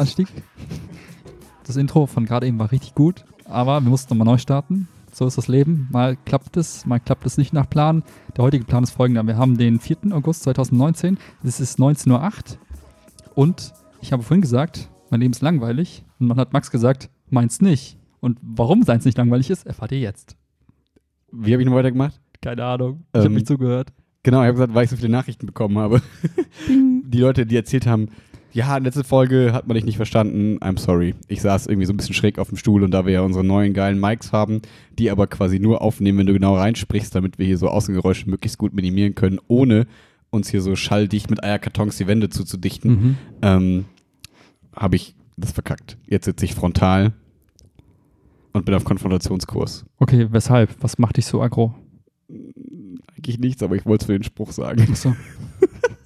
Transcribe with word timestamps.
Hi. 0.00 0.04
Diesmal 0.04 0.26
ein 0.26 0.34
Mein 0.34 0.46
anderer 0.48 0.64
Name 0.64 0.64
ist- 0.64 0.78
Anstieg. 0.78 0.88
Das 1.64 1.76
Intro 1.76 2.06
von 2.06 2.24
gerade 2.24 2.46
eben 2.46 2.58
war 2.58 2.72
richtig 2.72 2.94
gut, 2.94 3.24
aber 3.44 3.80
wir 3.82 3.90
mussten 3.90 4.14
nochmal 4.16 4.32
neu 4.34 4.38
starten. 4.38 4.88
So 5.12 5.26
ist 5.26 5.36
das 5.36 5.48
Leben. 5.48 5.88
Mal 5.90 6.16
klappt 6.16 6.56
es, 6.56 6.86
mal 6.86 6.98
klappt 7.00 7.26
es 7.26 7.38
nicht 7.38 7.52
nach 7.52 7.68
Plan. 7.68 8.02
Der 8.36 8.44
heutige 8.44 8.64
Plan 8.64 8.84
ist 8.84 8.92
folgender. 8.92 9.26
Wir 9.26 9.36
haben 9.36 9.58
den 9.58 9.80
4. 9.80 9.98
August 10.12 10.42
2019. 10.44 11.18
Es 11.42 11.58
ist 11.60 11.78
19.08 11.78 12.08
Uhr. 12.10 12.58
Und 13.34 13.72
ich 14.00 14.12
habe 14.12 14.22
vorhin 14.22 14.40
gesagt, 14.42 14.88
mein 15.10 15.20
Leben 15.20 15.32
ist 15.32 15.42
langweilig. 15.42 16.04
Und 16.20 16.28
man 16.28 16.38
hat 16.38 16.52
Max 16.52 16.70
gesagt, 16.70 17.10
meins 17.30 17.60
nicht. 17.60 17.98
Und 18.20 18.38
warum 18.42 18.82
seins 18.84 19.04
nicht 19.04 19.18
langweilig 19.18 19.50
ist, 19.50 19.66
erfahrt 19.66 19.92
ihr 19.92 20.00
jetzt. 20.00 20.36
Wie 21.32 21.52
habe 21.52 21.62
ich 21.62 21.68
noch 21.68 21.74
weitergemacht? 21.74 22.20
Keine 22.40 22.64
Ahnung. 22.64 23.04
Ich 23.12 23.18
habe 23.18 23.26
Ähm, 23.26 23.34
nicht 23.34 23.46
zugehört. 23.48 23.92
Genau, 24.22 24.38
ich 24.42 24.46
habe 24.46 24.54
gesagt, 24.54 24.74
weil 24.74 24.84
ich 24.84 24.90
so 24.90 24.96
viele 24.96 25.08
Nachrichten 25.08 25.46
bekommen 25.46 25.78
habe. 25.78 26.00
Die 26.68 27.18
Leute, 27.18 27.44
die 27.46 27.56
erzählt 27.56 27.86
haben, 27.86 28.08
ja, 28.58 28.76
letzte 28.78 29.04
Folge 29.04 29.52
hat 29.52 29.66
man 29.68 29.74
dich 29.76 29.84
nicht 29.84 29.96
verstanden, 29.96 30.58
I'm 30.58 30.78
sorry. 30.78 31.14
Ich 31.28 31.40
saß 31.42 31.66
irgendwie 31.66 31.86
so 31.86 31.92
ein 31.92 31.96
bisschen 31.96 32.14
schräg 32.14 32.38
auf 32.38 32.48
dem 32.48 32.56
Stuhl 32.58 32.82
und 32.82 32.90
da 32.90 33.06
wir 33.06 33.12
ja 33.12 33.20
unsere 33.22 33.44
neuen 33.44 33.72
geilen 33.72 34.00
Mics 34.00 34.32
haben, 34.32 34.62
die 34.98 35.10
aber 35.10 35.26
quasi 35.28 35.58
nur 35.60 35.80
aufnehmen, 35.80 36.18
wenn 36.18 36.26
du 36.26 36.32
genau 36.32 36.56
reinsprichst, 36.56 37.14
damit 37.14 37.38
wir 37.38 37.46
hier 37.46 37.58
so 37.58 37.68
Außengeräusche 37.68 38.28
möglichst 38.28 38.58
gut 38.58 38.74
minimieren 38.74 39.14
können, 39.14 39.38
ohne 39.48 39.86
uns 40.30 40.48
hier 40.50 40.60
so 40.60 40.76
schalldicht 40.76 41.30
mit 41.30 41.42
Eierkartons 41.42 41.96
die 41.96 42.06
Wände 42.06 42.28
zuzudichten, 42.30 42.90
Mhm. 42.90 43.16
ähm, 43.42 43.84
habe 44.74 44.96
ich 44.96 45.14
das 45.36 45.52
verkackt. 45.52 45.96
Jetzt 46.06 46.24
sitze 46.26 46.44
ich 46.44 46.54
frontal 46.54 47.12
und 48.52 48.64
bin 48.64 48.74
auf 48.74 48.84
Konfrontationskurs. 48.84 49.86
Okay, 49.98 50.26
weshalb? 50.30 50.70
Was 50.80 50.98
macht 50.98 51.16
dich 51.16 51.26
so 51.26 51.40
aggro? 51.42 51.74
Eigentlich 53.16 53.38
nichts, 53.38 53.62
aber 53.62 53.76
ich 53.76 53.86
wollte 53.86 54.02
es 54.02 54.06
für 54.06 54.12
den 54.12 54.24
Spruch 54.24 54.52
sagen. 54.52 54.86
Achso. 54.90 55.14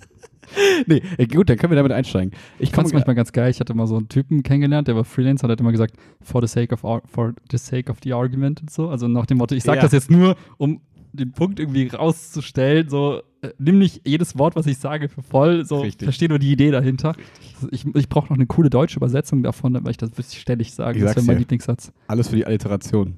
nee, 0.86 1.02
äh, 1.18 1.26
gut, 1.26 1.48
dann 1.50 1.56
können 1.56 1.70
wir 1.72 1.76
damit 1.76 1.92
einsteigen. 1.92 2.32
Ich 2.58 2.70
fand 2.70 2.86
es 2.86 2.92
manchmal 2.92 3.14
ganz 3.16 3.32
geil. 3.32 3.50
Ich 3.50 3.60
hatte 3.60 3.74
mal 3.74 3.86
so 3.86 3.96
einen 3.96 4.08
Typen 4.08 4.42
kennengelernt, 4.42 4.88
der 4.88 4.96
war 4.96 5.04
Freelancer 5.04 5.44
und 5.44 5.50
hat 5.52 5.60
immer 5.60 5.72
gesagt, 5.72 5.94
for 6.20 6.40
the 6.40 6.46
sake 6.48 6.72
of, 6.74 6.84
ar- 6.84 7.02
for 7.06 7.34
the, 7.50 7.58
sake 7.58 7.90
of 7.90 7.98
the 8.02 8.12
argument 8.12 8.60
und 8.60 8.70
so. 8.70 8.88
Also 8.88 9.08
nach 9.08 9.26
dem 9.26 9.38
Motto, 9.38 9.54
ich 9.54 9.62
sage 9.64 9.76
Ja. 9.78 9.82
das 9.82 9.92
jetzt 9.92 10.10
nur, 10.10 10.36
um 10.58 10.80
den 11.14 11.32
Punkt 11.32 11.60
irgendwie 11.60 11.88
rauszustellen. 11.88 12.88
So, 12.88 13.20
äh, 13.42 13.50
nimm 13.58 13.78
nicht 13.78 14.06
jedes 14.08 14.38
Wort, 14.38 14.56
was 14.56 14.66
ich 14.66 14.78
sage, 14.78 15.08
für 15.10 15.22
voll. 15.22 15.64
So, 15.66 15.80
Richtig. 15.80 16.06
versteh 16.06 16.28
nur 16.28 16.38
die 16.38 16.50
Idee 16.52 16.70
dahinter. 16.70 17.14
Ich, 17.70 17.84
ich 17.94 18.08
brauche 18.08 18.28
noch 18.30 18.36
eine 18.36 18.46
coole 18.46 18.70
deutsche 18.70 18.96
Übersetzung 18.96 19.42
davon, 19.42 19.74
weil 19.82 19.90
ich 19.90 19.98
das 19.98 20.10
ständig 20.34 20.72
sage. 20.72 20.98
Ich 20.98 21.04
Das 21.04 21.16
wäre 21.16 21.26
mein. 21.26 21.38
Lieblingssatz. 21.38 21.92
alles 22.06 22.28
für 22.28 22.36
die 22.36 22.46
Alliteration. 22.46 23.16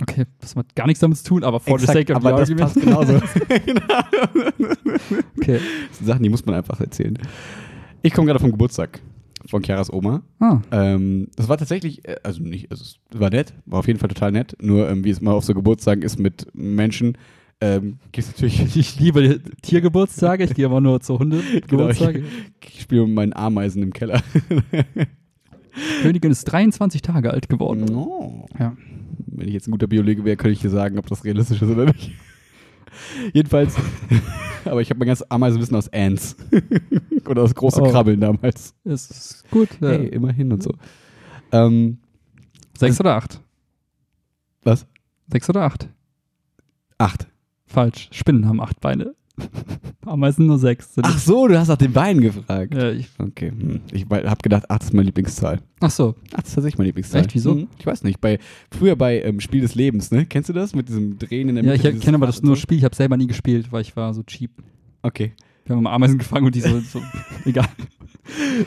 Okay, 0.00 0.24
das 0.40 0.56
hat 0.56 0.74
gar 0.74 0.86
nichts 0.86 1.00
damit 1.00 1.18
zu 1.18 1.24
tun, 1.24 1.44
aber 1.44 1.60
for 1.60 1.78
the 1.78 1.86
sake 1.86 2.12
of 2.14 2.24
aber 2.24 2.44
the 2.44 2.54
das 2.54 2.60
argument. 2.60 3.04
passt 3.06 3.20
genauso. 3.20 3.20
Okay. 5.38 5.58
Das 5.88 5.98
sind 5.98 6.06
Sachen, 6.06 6.22
die 6.22 6.28
muss 6.28 6.46
man 6.46 6.54
einfach 6.54 6.80
erzählen. 6.80 7.18
Ich 8.02 8.12
komme 8.12 8.26
gerade 8.26 8.38
vom 8.40 8.50
Geburtstag 8.50 9.00
von 9.46 9.62
Chiaras 9.62 9.92
Oma. 9.92 10.22
Ah, 10.38 10.60
Ähm, 10.70 11.28
das 11.36 11.48
war 11.48 11.58
tatsächlich, 11.58 12.06
äh, 12.06 12.16
also 12.22 12.42
nicht, 12.42 12.70
also 12.70 12.82
es 12.84 12.98
war 13.18 13.30
nett, 13.30 13.54
war 13.66 13.80
auf 13.80 13.86
jeden 13.88 13.98
Fall 13.98 14.08
total 14.08 14.30
nett. 14.32 14.56
Nur 14.60 14.88
ähm, 14.88 15.04
wie 15.04 15.10
es 15.10 15.20
mal 15.20 15.32
auf 15.32 15.44
so 15.44 15.52
Geburtstagen 15.54 16.02
ist 16.02 16.18
mit 16.18 16.46
Menschen, 16.54 17.18
ähm, 17.60 17.98
gibt 18.12 18.26
es 18.28 18.32
natürlich, 18.32 18.76
ich 18.76 18.98
liebe 19.00 19.40
Tiergeburtstage, 19.62 20.44
ich 20.44 20.54
gehe 20.54 20.66
aber 20.66 20.80
nur 20.80 21.00
zu 21.00 21.18
Genau, 21.18 21.34
Hundegeburtstage. 21.36 22.24
ich 22.64 22.82
spiele 22.82 23.06
mit 23.06 23.14
meinen 23.14 23.32
Ameisen 23.32 23.82
im 23.82 23.92
Keller. 23.92 24.22
Königin 26.02 26.30
ist 26.30 26.44
23 26.44 27.02
Tage 27.02 27.30
alt 27.30 27.48
geworden. 27.48 27.94
Oh. 27.94 28.46
Ja. 28.58 28.76
Wenn 29.42 29.48
ich 29.48 29.54
jetzt 29.54 29.66
ein 29.66 29.72
guter 29.72 29.88
Biologe 29.88 30.24
wäre, 30.24 30.36
könnte 30.36 30.52
ich 30.52 30.60
dir 30.60 30.70
sagen, 30.70 31.00
ob 31.00 31.06
das 31.08 31.24
realistisch 31.24 31.60
ist 31.60 31.68
oder 31.68 31.86
nicht. 31.86 32.12
Jedenfalls, 33.34 33.74
aber 34.64 34.80
ich 34.80 34.88
habe 34.88 35.00
mein 35.00 35.08
ganzes 35.08 35.28
Ameisenwissen 35.28 35.74
aus 35.74 35.92
Ants. 35.92 36.36
oder 37.26 37.42
aus 37.42 37.52
großen 37.52 37.82
Oh. 37.82 37.90
Krabbeln 37.90 38.20
damals. 38.20 38.72
Es 38.84 39.10
ist 39.10 39.50
gut. 39.50 39.68
Ja. 39.80 39.88
Hey, 39.88 40.06
immerhin 40.06 40.52
und 40.52 40.62
so. 40.62 40.72
Ähm, 41.50 41.98
Sechs 42.78 43.00
oder 43.00 43.16
acht? 43.16 43.40
was? 44.62 44.86
Sechs 45.26 45.50
oder 45.50 45.62
acht? 45.62 45.88
Acht. 46.98 47.26
Falsch. 47.66 48.10
Spinnen 48.12 48.46
haben 48.46 48.60
acht 48.60 48.80
Beine. 48.80 49.16
Ameisen 50.04 50.46
nur 50.46 50.58
sechs. 50.58 50.94
Sind 50.94 51.06
Ach 51.06 51.16
so, 51.18 51.46
du 51.46 51.58
hast 51.58 51.68
nach 51.68 51.76
den 51.76 51.92
Beinen 51.92 52.20
gefragt. 52.22 52.74
ja, 52.74 52.90
ich, 52.90 53.08
Okay, 53.18 53.50
hm. 53.50 53.80
ich 53.92 54.04
habe 54.10 54.42
gedacht, 54.42 54.68
acht 54.70 54.82
ist 54.82 54.92
meine 54.92 55.06
Lieblingszahl. 55.06 55.60
ach 55.80 55.90
so. 55.90 56.14
Acht 56.34 56.46
ist 56.46 56.54
tatsächlich 56.54 56.76
meine 56.78 56.88
Lieblingszahl. 56.88 57.20
Echt? 57.22 57.34
Wieso? 57.34 57.52
Hm, 57.54 57.68
Ich 57.78 57.86
weiß 57.86 58.02
nicht. 58.02 58.20
Bei, 58.20 58.38
früher 58.76 58.96
bei 58.96 59.22
ähm, 59.22 59.38
Spiel 59.40 59.60
des 59.60 59.74
Lebens, 59.76 60.10
ne? 60.10 60.26
Kennst 60.26 60.48
du 60.48 60.52
das? 60.52 60.74
Mit 60.74 60.88
diesem 60.88 61.18
Drehen 61.18 61.48
in 61.50 61.54
der 61.54 61.64
Ja, 61.64 61.72
Mitte? 61.72 61.86
ich 61.88 61.92
dieses 61.94 62.04
kenne 62.04 62.16
aber 62.16 62.26
das 62.26 62.42
nur? 62.42 62.56
Spiel. 62.56 62.78
Ich 62.78 62.84
habe 62.84 62.96
selber 62.96 63.16
nie 63.16 63.26
gespielt, 63.28 63.70
weil 63.70 63.82
ich 63.82 63.94
war 63.96 64.12
so 64.12 64.22
cheap. 64.24 64.50
Okay. 65.02 65.32
Wir 65.64 65.76
haben 65.76 65.86
Ameisen 65.86 66.18
gefangen 66.18 66.46
und 66.46 66.54
die 66.54 66.60
so, 66.60 66.80
so 66.80 67.00
egal. 67.44 67.68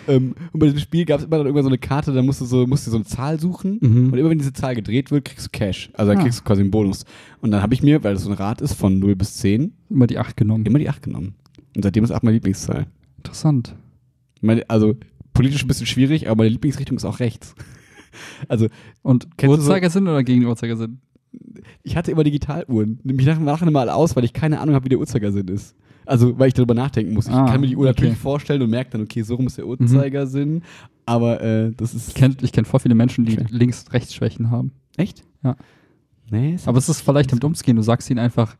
Ähm, 0.08 0.36
und 0.52 0.60
bei 0.60 0.66
diesem 0.68 0.80
Spiel 0.80 1.06
gab 1.06 1.20
es 1.20 1.26
immer 1.26 1.38
dann 1.38 1.46
irgendwann 1.46 1.64
so 1.64 1.70
eine 1.70 1.78
Karte, 1.78 2.14
da 2.14 2.22
musst 2.22 2.42
du 2.42 2.46
so, 2.46 2.66
musst 2.68 2.88
du 2.88 2.92
so 2.92 2.98
eine 2.98 3.06
Zahl 3.06 3.40
suchen. 3.40 3.80
Mhm. 3.82 4.12
Und 4.14 4.18
immer 4.20 4.30
wenn 4.30 4.38
diese 4.38 4.54
Zahl 4.54 4.76
gedreht 4.76 5.12
wird, 5.12 5.26
kriegst 5.26 5.46
du 5.48 5.50
Cash. 5.52 5.90
Also 5.94 6.12
dann 6.12 6.20
Ah. 6.20 6.24
kriegst 6.24 6.40
du 6.40 6.44
quasi 6.44 6.62
einen 6.62 6.72
Bonus. 6.72 7.06
Und 7.42 7.52
dann 7.52 7.62
habe 7.62 7.74
ich 7.74 7.82
mir, 7.84 8.04
weil 8.04 8.14
das 8.14 8.24
so 8.24 8.30
ein 8.30 8.36
Rad 8.36 8.62
ist 8.62 8.74
von 8.74 9.00
0 9.00 9.16
bis 9.16 9.36
10, 9.38 9.74
Immer 9.90 10.08
die 10.08 10.18
acht 10.18 10.38
genommen. 10.38 10.66
immer 10.66 10.80
die 10.80 10.90
8 10.90 11.02
genommen. 11.04 11.36
Und 11.76 11.84
seitdem 11.84 12.04
ist 12.04 12.12
8 12.12 12.24
meine 12.24 12.36
Lieblingszahl. 12.36 12.88
Interessant. 13.18 13.76
Meine, 14.42 14.70
also 14.70 14.96
politisch 15.34 15.64
ein 15.64 15.68
bisschen 15.68 15.88
schwierig, 15.88 16.28
aber 16.28 16.38
meine 16.44 16.50
Lieblingsrichtung 16.50 16.98
ist 16.98 17.06
auch 17.06 17.20
rechts. 17.20 17.56
Also 18.48 18.68
Und 19.02 19.28
du 19.38 19.46
so- 19.48 19.52
Uhrzeigersinn 19.52 20.04
oder 20.08 20.24
gegen 20.24 20.46
Uhrzeigersinn? 20.46 21.00
ich 21.84 21.98
hatte 21.98 22.12
immer 22.12 22.24
Digitaluhren. 22.24 23.00
Nehme 23.04 23.20
ich 23.22 23.28
nach, 23.28 23.38
nachher 23.40 23.70
mal 23.70 23.90
aus, 23.90 24.16
weil 24.16 24.24
ich 24.24 24.32
keine 24.32 24.62
Ahnung 24.62 24.74
habe, 24.74 24.86
wie 24.86 24.90
der 24.90 25.00
Uhrzeigersinn 25.00 25.50
ist. 25.50 25.76
Also, 26.06 26.38
weil 26.40 26.48
ich 26.50 26.54
darüber 26.54 26.74
nachdenken 26.74 27.14
muss. 27.14 27.28
Ich 27.28 27.34
Ah, 27.34 27.46
kann 27.50 27.62
mir 27.62 27.68
die 27.68 27.76
Uhr 27.76 27.84
okay. 27.90 27.96
natürlich 28.02 28.18
vorstellen 28.18 28.62
und 28.62 28.70
merke 28.70 28.92
dann, 28.92 29.02
okay, 29.02 29.22
so 29.24 29.36
rum 29.36 29.48
ist 29.48 29.58
der 29.58 29.68
Uhrzeigersinn. 29.68 30.62
Aber 31.06 31.42
äh, 31.42 31.72
das 31.76 31.94
ist. 31.94 32.10
Ich 32.10 32.14
kenne 32.16 32.36
kenn 32.36 32.66
voll 32.66 32.80
viele 32.80 32.96
Menschen, 32.96 33.26
die 33.26 33.34
Okay. 33.40 33.46
Links-Rechts-Schwächen 33.50 34.50
haben. 34.52 34.72
Echt? 34.98 35.24
Ja. 35.44 35.56
Nee, 36.32 36.58
Aber 36.66 36.78
es 36.80 36.90
ist 36.90 37.02
vielleicht 37.02 37.32
damit 37.32 37.44
umzugehen. 37.44 37.76
Du 37.76 37.84
sagst 37.84 38.10
ihnen 38.10 38.18
einfach, 38.20 38.56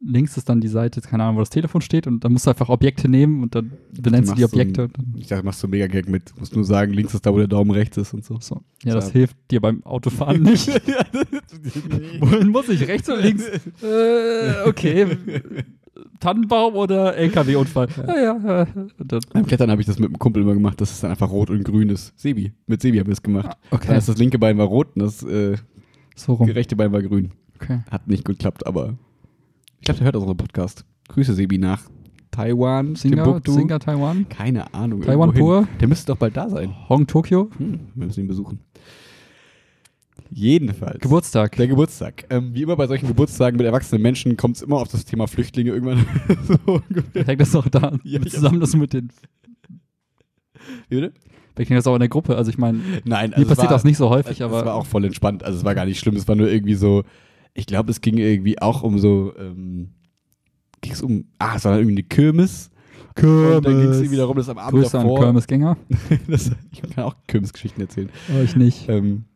links 0.00 0.36
ist 0.38 0.48
dann 0.48 0.60
die 0.62 0.68
Seite, 0.68 1.00
keine 1.02 1.22
Ahnung, 1.24 1.36
wo 1.36 1.40
das 1.40 1.50
Telefon 1.50 1.80
steht 1.82 2.06
und 2.06 2.24
dann 2.24 2.32
musst 2.32 2.46
du 2.46 2.50
einfach 2.50 2.68
Objekte 2.70 3.08
nehmen 3.08 3.42
und 3.42 3.54
dann 3.54 3.72
benennst 3.92 4.30
du 4.30 4.34
die 4.36 4.42
machst 4.42 4.54
so 4.54 4.58
ein- 4.60 4.68
Objekte. 4.70 4.90
Ich 5.16 5.26
dachte, 5.26 5.44
machst 5.44 5.62
du 5.62 5.68
mega 5.68 5.86
Gag 5.86 6.08
mit. 6.08 6.32
Musst 6.38 6.54
nur 6.56 6.64
sagen, 6.64 6.92
links 6.94 7.12
ist 7.14 7.26
da, 7.26 7.32
wo 7.32 7.38
der 7.38 7.46
Daumen 7.48 7.70
rechts 7.72 7.96
ist 7.98 8.14
und 8.14 8.24
so. 8.24 8.38
so. 8.40 8.62
Ja, 8.84 8.94
das 8.94 9.08
Ja. 9.08 9.12
hilft 9.14 9.36
dir 9.50 9.60
beim 9.60 9.84
Autofahren 9.84 10.42
nicht. 10.44 10.68
Wohin 12.20 12.48
muss 12.48 12.68
ich? 12.70 12.86
Rechts 12.88 13.08
oder 13.10 13.20
links? 13.20 13.44
äh, 13.82 14.66
okay. 14.66 15.06
Tannenbaum 16.20 16.74
oder 16.74 17.16
LKW-Unfall? 17.16 17.88
Ja, 18.06 18.16
ja. 18.16 18.66
dann, 18.98 19.20
Beim 19.32 19.46
Klettern 19.46 19.70
habe 19.70 19.80
ich 19.80 19.86
das 19.86 19.98
mit 19.98 20.08
einem 20.08 20.18
Kumpel 20.18 20.42
immer 20.42 20.54
gemacht, 20.54 20.80
dass 20.80 20.90
es 20.90 21.00
dann 21.00 21.10
einfach 21.10 21.30
rot 21.30 21.50
und 21.50 21.64
grün 21.64 21.90
ist. 21.90 22.18
Sebi. 22.18 22.52
Mit 22.66 22.82
Sebi 22.82 22.98
haben 22.98 23.06
wir 23.06 23.12
es 23.12 23.22
gemacht. 23.22 23.50
Ah, 23.50 23.56
okay. 23.70 23.96
ist 23.96 24.08
das 24.08 24.18
linke 24.18 24.38
Bein 24.38 24.58
war 24.58 24.66
rot 24.66 24.88
und 24.94 25.02
das 25.02 25.22
äh, 25.22 25.56
So 26.16 26.34
rechte 26.34 26.76
Bein 26.76 26.92
war 26.92 27.02
grün. 27.02 27.32
Okay. 27.56 27.80
Hat 27.90 28.08
nicht 28.08 28.24
geklappt, 28.24 28.66
aber 28.66 28.94
ich 29.78 29.86
glaube, 29.86 29.98
der 29.98 30.06
hört 30.06 30.16
unseren 30.16 30.36
Podcast. 30.36 30.84
Grüße 31.08 31.34
Sebi 31.34 31.58
nach 31.58 31.82
Taiwan, 32.30 32.96
Singer. 32.96 33.40
Singer 33.46 33.78
Taiwan? 33.78 34.28
Keine 34.28 34.72
Ahnung. 34.74 35.02
Taiwan 35.02 35.32
pur? 35.32 35.68
Der 35.80 35.86
müsste 35.86 36.06
doch 36.12 36.16
bald 36.16 36.36
da 36.36 36.48
sein. 36.48 36.74
Hong 36.88 37.06
Tokio? 37.06 37.48
Hm, 37.58 37.80
wir 37.94 38.06
müssen 38.06 38.20
ihn 38.20 38.26
besuchen. 38.26 38.58
Jedenfalls. 40.36 40.98
Geburtstag. 41.00 41.54
Der 41.56 41.68
Geburtstag. 41.68 42.24
Ähm, 42.28 42.54
wie 42.54 42.62
immer 42.62 42.74
bei 42.76 42.88
solchen 42.88 43.06
Geburtstagen 43.06 43.56
mit 43.56 43.66
erwachsenen 43.66 44.02
Menschen 44.02 44.36
kommt 44.36 44.56
es 44.56 44.62
immer 44.62 44.76
auf 44.78 44.88
das 44.88 45.04
Thema 45.04 45.28
Flüchtlinge 45.28 45.70
irgendwann. 45.70 46.04
so 46.48 46.82
ungefähr. 46.88 47.24
Hängt 47.24 47.40
das 47.40 47.52
doch 47.52 47.68
da 47.68 47.92
Ja, 48.02 48.18
mit 48.18 48.26
ich 48.28 48.34
zusammen, 48.34 48.58
dass 48.58 48.72
du 48.72 48.78
mit 48.78 48.92
den. 48.92 49.10
Wie 50.88 50.96
bitte? 50.96 51.12
Vielleicht 51.54 51.70
hängt 51.70 51.78
das 51.78 51.86
auch 51.86 51.94
in 51.94 52.00
der 52.00 52.08
Gruppe. 52.08 52.36
Also 52.36 52.50
ich 52.50 52.58
meine, 52.58 52.80
Nein, 53.04 53.30
mir 53.30 53.36
also 53.36 53.42
es 53.42 53.48
passiert 53.48 53.70
war, 53.70 53.76
das 53.76 53.84
nicht 53.84 53.96
so 53.96 54.10
häufig, 54.10 54.40
Es 54.40 54.44
aber. 54.44 54.64
war 54.66 54.74
auch 54.74 54.86
voll 54.86 55.04
entspannt. 55.04 55.44
Also 55.44 55.58
es 55.58 55.64
war 55.64 55.76
gar 55.76 55.84
nicht 55.86 56.00
schlimm. 56.00 56.16
Es 56.16 56.26
war 56.26 56.34
nur 56.34 56.50
irgendwie 56.50 56.74
so. 56.74 57.04
Ich 57.54 57.66
glaube, 57.66 57.92
es 57.92 58.00
ging 58.00 58.18
irgendwie 58.18 58.60
auch 58.60 58.82
um 58.82 58.98
so. 58.98 59.32
Ähm, 59.38 59.90
ging 60.80 60.92
es 60.92 61.00
um. 61.02 61.26
Ah, 61.38 61.54
es 61.54 61.64
war 61.64 61.76
irgendwie 61.76 61.94
eine 61.94 62.02
Kirmes. 62.02 62.70
Und 63.16 63.64
dann 63.64 63.78
ging 63.80 63.88
es 63.90 63.98
irgendwie 63.98 64.16
darum, 64.16 64.36
dass 64.36 64.48
am 64.48 64.58
Abend 64.58 64.82
Grüße 64.82 64.98
an 64.98 65.04
davor. 65.06 65.20
Kirmesgänger. 65.20 65.76
das, 66.26 66.50
ich 66.72 66.82
kann 66.82 67.04
auch 67.04 67.14
Kirmesgeschichten 67.28 67.80
erzählen. 67.80 68.08
Euch 68.36 68.56
nicht. 68.56 68.88
Ähm, 68.88 69.26
Ich. 69.26 69.33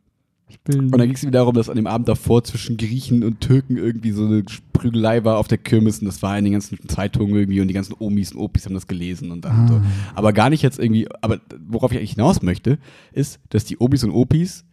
Und 0.68 0.90
dann 0.92 1.00
ging 1.06 1.14
es 1.14 1.22
wieder 1.22 1.32
darum, 1.40 1.54
dass 1.54 1.68
an 1.70 1.76
dem 1.76 1.86
Abend 1.86 2.08
davor 2.08 2.44
zwischen 2.44 2.76
Griechen 2.76 3.22
und 3.24 3.40
Türken 3.40 3.76
irgendwie 3.76 4.10
so 4.12 4.24
eine 4.26 4.44
Prügelei 4.72 5.24
war 5.24 5.38
auf 5.38 5.48
der 5.48 5.58
Kirmes 5.58 5.98
und 6.00 6.06
das 6.06 6.22
war 6.22 6.38
in 6.38 6.44
den 6.44 6.52
ganzen 6.52 6.78
Zeitungen 6.88 7.34
irgendwie 7.34 7.60
und 7.60 7.68
die 7.68 7.74
ganzen 7.74 7.94
Omis 7.98 8.32
und 8.32 8.38
Opis 8.40 8.64
haben 8.66 8.74
das 8.74 8.86
gelesen 8.86 9.30
und 9.30 9.44
dann 9.44 9.52
Ah. 9.52 9.68
so. 9.68 9.80
Aber 10.14 10.32
gar 10.32 10.50
nicht 10.50 10.62
jetzt 10.62 10.78
irgendwie, 10.78 11.06
aber 11.22 11.40
worauf 11.68 11.90
ich 11.92 11.98
eigentlich 11.98 12.12
hinaus 12.12 12.42
möchte, 12.42 12.78
ist, 13.12 13.40
dass 13.50 13.64
die 13.64 13.76
Omis 13.80 14.04
und 14.04 14.10
Opis 14.10 14.64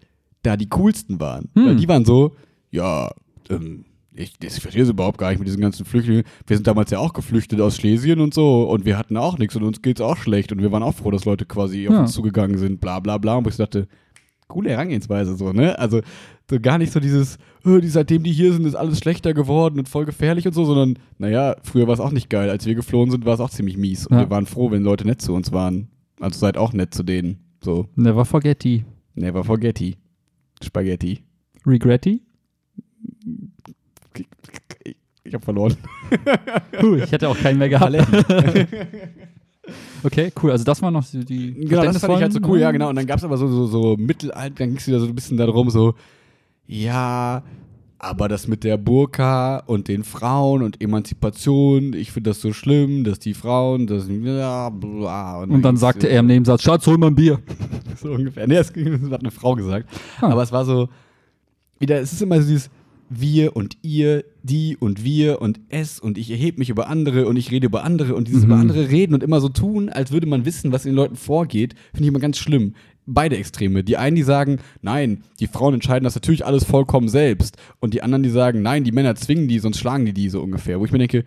da 0.44 0.57
die 0.57 0.69
coolsten 0.69 1.19
waren. 1.19 1.50
Hm. 1.56 1.66
Weil 1.66 1.75
die 1.77 1.88
waren 1.88 2.06
so, 2.06 2.36
ja, 2.72 3.10
ähm, 3.50 3.86
ich, 4.13 4.33
ich 4.42 4.54
verstehe 4.54 4.83
es 4.83 4.89
überhaupt 4.89 5.18
gar 5.18 5.30
nicht 5.31 5.39
mit 5.39 5.48
diesen 5.48 5.60
ganzen 5.62 5.86
Flüchtlingen. 5.86 6.24
Wir 6.48 6.56
sind 6.56 6.68
damals 6.68 6.92
ja 6.92 7.00
auch 7.00 7.13
geflüchtet 7.13 7.60
aus 7.60 7.75
Schlesien 7.75 8.19
und 8.22 8.33
so 8.33 8.69
und 8.69 8.86
wir 8.86 8.98
hatten 8.98 9.18
auch 9.18 9.38
nichts 9.38 9.56
und 9.56 9.63
uns 9.63 9.81
geht's 9.81 10.01
auch 10.01 10.18
schlecht 10.18 10.51
und 10.51 10.62
wir 10.62 10.72
waren 10.72 10.83
auch 10.83 10.94
froh, 10.95 11.12
dass 11.12 11.25
Leute 11.25 11.45
quasi 11.45 11.88
auf 11.88 11.94
Ja. 11.95 12.01
uns 12.01 12.12
zugegangen 12.13 12.57
sind, 12.57 12.80
bla 12.80 13.00
bla 13.00 13.18
bla. 13.18 13.36
Und 13.38 13.48
ich 13.48 13.57
dachte, 13.57 13.88
coole 14.48 14.70
Herangehensweise 14.70 15.36
so, 15.36 15.52
ne? 15.52 15.78
Also 15.80 16.02
so 16.50 16.60
gar 16.60 16.78
nicht 16.78 16.92
so 16.94 17.00
dieses, 17.00 17.38
oh, 17.66 17.80
die, 17.80 17.88
seitdem 17.88 18.24
die 18.24 18.32
hier 18.32 18.54
sind, 18.54 18.66
ist 18.66 18.76
alles 18.76 19.00
schlechter 19.00 19.34
geworden 19.34 19.80
und 19.80 19.90
voll 19.90 20.06
gefährlich 20.06 20.46
und 20.48 20.54
so, 20.54 20.66
sondern, 20.66 21.00
naja, 21.18 21.56
früher 21.64 21.88
war 21.88 21.94
es 21.96 22.00
auch 22.00 22.12
nicht 22.12 22.30
geil. 22.30 22.50
Als 22.50 22.66
wir 22.66 22.76
geflohen 22.76 23.10
sind, 23.10 23.26
war 23.26 23.34
es 23.34 23.40
auch 23.40 23.50
ziemlich 23.50 23.78
mies. 23.78 24.06
Und 24.06 24.16
Ja. 24.18 24.24
wir 24.24 24.30
waren 24.30 24.46
froh, 24.46 24.70
wenn 24.72 24.84
Leute 24.84 25.06
nett 25.08 25.22
zu 25.22 25.34
uns 25.34 25.52
waren. 25.52 25.88
Also 26.20 26.40
seid 26.40 26.58
auch 26.58 26.74
nett 26.74 26.94
zu 26.94 27.04
denen. 27.04 27.40
So, 27.64 27.88
Never 27.96 28.26
forgetty. 28.26 28.86
never 29.16 29.44
forgetty. 29.44 29.96
Spaghetti. 30.64 31.22
Regretty? 31.66 32.22
Ich 35.24 35.34
hab 35.34 35.44
verloren. 35.44 35.76
Cool, 36.82 37.02
ich 37.02 37.12
hätte 37.12 37.28
auch 37.28 37.38
keinen 37.38 37.58
mehr 37.58 37.70
gehabt. 37.70 37.96
okay, 40.04 40.32
cool. 40.42 40.52
Also 40.52 40.64
das 40.64 40.82
war 40.82 40.92
noch 40.92 41.06
die, 41.06 41.26
die 41.26 41.54
Genau, 41.54 41.84
das 41.84 42.00
fand 42.00 42.16
ich 42.16 42.22
halt 42.22 42.34
so 42.34 42.40
cool, 42.46 42.60
ja, 42.60 42.72
genau. 42.72 42.90
Und 42.90 42.96
dann 42.96 43.06
gab 43.06 43.18
es 43.18 43.24
aber 43.24 43.38
so, 43.38 43.48
so, 43.48 43.68
so 43.68 43.96
Mittelalter, 43.98 44.56
dann 44.60 44.70
ging 44.70 44.78
es 44.78 44.88
wieder 44.88 45.00
so 45.00 45.08
ein 45.08 45.16
bisschen 45.16 45.38
darum, 45.38 45.70
so, 45.70 45.96
ja, 46.68 47.44
aber 47.98 48.28
das 48.28 48.48
mit 48.48 48.64
der 48.64 48.78
Burka 48.78 49.64
und 49.66 49.88
den 49.88 50.04
Frauen 50.04 50.62
und 50.62 50.82
Emanzipation, 50.82 51.94
ich 51.94 52.12
finde 52.12 52.32
das 52.32 52.42
so 52.42 52.54
schlimm, 52.54 53.04
dass 53.04 53.20
die 53.20 53.34
Frauen, 53.34 53.88
das, 53.88 54.08
ja, 54.08 54.70
bla. 54.70 55.42
Und 55.42 55.52
dann 55.52 55.62
ging's 55.62 55.80
sagte 55.80 56.02
so- 56.02 56.08
er 56.08 56.20
im 56.20 56.28
Nebensatz, 56.28 56.62
Schatz, 56.64 56.86
hol 56.88 56.98
mal 56.98 57.08
ein 57.08 57.16
Bier. 57.16 57.40
so 58.02 58.12
ungefähr. 58.12 58.48
Nee, 58.48 58.56
das 58.56 58.68
hat 59.12 59.22
eine 59.22 59.32
Frau 59.32 59.56
gesagt. 59.56 59.90
Ah. 60.22 60.30
Aber 60.32 60.44
es 60.44 60.52
war 60.52 60.66
so, 60.66 60.90
wieder, 61.80 62.00
es 62.00 62.14
ist 62.14 62.22
immer 62.22 62.42
so 62.42 62.48
dieses 62.48 62.70
wir 63.10 63.56
und 63.56 63.78
ihr, 63.81 64.24
die 64.44 64.78
und 64.78 65.04
wir 65.04 65.42
und 65.42 65.60
es 65.69 66.00
und 66.00 66.18
ich 66.18 66.31
erhebe 66.31 66.60
mich 66.60 66.69
über 66.69 66.88
andere 66.88 67.28
und 67.28 67.38
ich 67.38 67.52
rede 67.52 67.68
über 67.68 67.84
andere 67.84 68.16
und 68.16 68.28
dieses 68.28 68.42
Mhm. 68.44 68.48
über 68.48 68.56
andere 68.57 68.90
reden 68.90 69.13
und 69.13 69.24
immer 69.24 69.42
so 69.42 69.50
tun, 69.50 69.90
als 69.90 70.12
würde 70.12 70.28
man 70.28 70.46
wissen, 70.46 70.72
was 70.72 70.86
in 70.86 70.92
den 70.92 70.96
Leuten 70.98 71.16
vorgeht, 71.16 71.75
finde 71.92 72.04
ich 72.06 72.10
immer 72.10 72.19
ganz 72.19 72.38
schlimm. 72.38 72.74
Beide 73.07 73.38
Extreme. 73.38 73.84
Die 73.84 73.98
einen, 73.98 74.16
die 74.16 74.24
sagen, 74.24 74.57
nein, 74.81 75.22
die 75.40 75.46
Frauen 75.46 75.75
entscheiden 75.75 76.06
das 76.06 76.16
natürlich 76.16 76.44
alles 76.44 76.63
vollkommen 76.63 77.07
selbst. 77.07 77.56
Und 77.80 77.94
die 77.94 78.02
anderen, 78.02 78.24
die 78.24 78.30
sagen, 78.31 78.63
nein, 78.63 78.84
die 78.84 78.92
Männer 78.92 79.13
zwingen 79.16 79.48
die, 79.48 79.60
sonst 79.60 79.78
schlagen 79.78 80.06
die 80.06 80.13
die 80.13 80.30
so 80.30 80.42
ungefähr. 80.42 80.80
Wo 80.80 80.86
ich 80.86 80.92
mir 80.92 80.98
denke, 80.98 81.24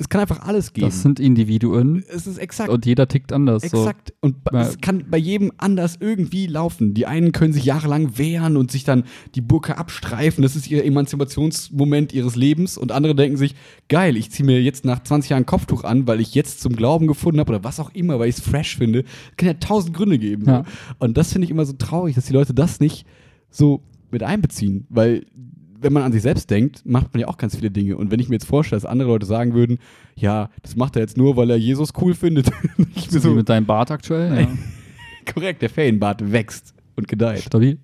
es 0.00 0.08
kann 0.08 0.20
einfach 0.20 0.40
alles 0.46 0.72
geben. 0.72 0.86
Das 0.86 1.02
sind 1.02 1.18
Individuen 1.18 2.04
es 2.08 2.26
ist 2.28 2.38
exakt. 2.38 2.68
und 2.70 2.86
jeder 2.86 3.08
tickt 3.08 3.32
anders. 3.32 3.64
Exakt. 3.64 4.14
Und 4.20 4.44
ba- 4.44 4.50
Ja. 4.54 4.68
es 4.68 4.80
kann 4.80 5.04
bei 5.10 5.18
jedem 5.18 5.50
anders 5.58 5.96
irgendwie 6.00 6.46
laufen. 6.46 6.94
Die 6.94 7.06
einen 7.06 7.32
können 7.32 7.52
sich 7.52 7.64
jahrelang 7.64 8.16
wehren 8.16 8.56
und 8.56 8.70
sich 8.70 8.84
dann 8.84 9.04
die 9.34 9.40
Burka 9.40 9.72
abstreifen. 9.74 10.42
Das 10.42 10.54
ist 10.54 10.70
ihr 10.70 10.84
Emanzipationsmoment 10.84 12.12
ihres 12.12 12.36
Lebens. 12.36 12.78
Und 12.78 12.92
andere 12.92 13.14
denken 13.14 13.36
sich, 13.36 13.54
geil, 13.88 14.16
ich 14.16 14.30
ziehe 14.30 14.46
mir 14.46 14.62
jetzt 14.62 14.84
nach 14.84 15.02
20 15.02 15.30
Jahren 15.30 15.42
ein 15.42 15.46
Kopftuch 15.46 15.84
an, 15.84 16.06
weil 16.06 16.20
ich 16.20 16.34
jetzt 16.34 16.60
zum 16.60 16.74
Glauben 16.76 17.06
gefunden 17.06 17.40
habe 17.40 17.50
oder 17.54 17.64
was 17.64 17.80
auch 17.80 17.90
immer, 17.94 18.18
weil 18.18 18.28
ich 18.28 18.36
es 18.36 18.40
fresh 18.42 18.76
finde. 18.76 19.04
Kann 19.36 19.48
ja 19.48 19.54
tausend 19.54 19.94
Gründe 19.94 20.18
geben. 20.18 20.44
So. 20.44 20.50
Ja. 20.50 20.64
Und 20.98 21.16
das 21.18 21.32
finde 21.32 21.44
ich 21.46 21.50
immer 21.50 21.64
so 21.66 21.72
traurig, 21.74 22.14
dass 22.14 22.26
die 22.26 22.32
Leute 22.32 22.54
das 22.54 22.80
nicht 22.80 23.04
so 23.50 23.82
mit 24.10 24.22
einbeziehen. 24.22 24.86
Weil 24.90 25.26
wenn 25.80 25.92
man 25.92 26.02
an 26.02 26.12
sich 26.12 26.22
selbst 26.22 26.50
denkt, 26.50 26.84
macht 26.84 27.12
man 27.12 27.20
ja 27.20 27.28
auch 27.28 27.36
ganz 27.36 27.56
viele 27.56 27.70
Dinge. 27.70 27.96
Und 27.96 28.10
wenn 28.10 28.20
ich 28.20 28.28
mir 28.28 28.36
jetzt 28.36 28.46
vorstelle, 28.46 28.80
dass 28.80 28.90
andere 28.90 29.08
Leute 29.08 29.26
sagen 29.26 29.54
würden, 29.54 29.78
ja, 30.16 30.50
das 30.62 30.76
macht 30.76 30.96
er 30.96 31.02
jetzt 31.02 31.16
nur, 31.16 31.36
weil 31.36 31.50
er 31.50 31.56
Jesus 31.56 31.92
cool 32.00 32.14
findet. 32.14 32.50
ich 32.94 33.08
bin 33.08 33.20
So 33.20 33.30
so, 33.30 33.34
mit 33.34 33.48
deinem 33.48 33.66
Bart 33.66 33.90
aktuell. 33.90 34.40
Ja. 34.40 34.48
korrekt, 35.32 35.62
der 35.62 35.70
Ferienbart 35.70 36.32
wächst 36.32 36.74
und 36.96 37.08
gedeiht. 37.08 37.42
Stabil. 37.42 37.78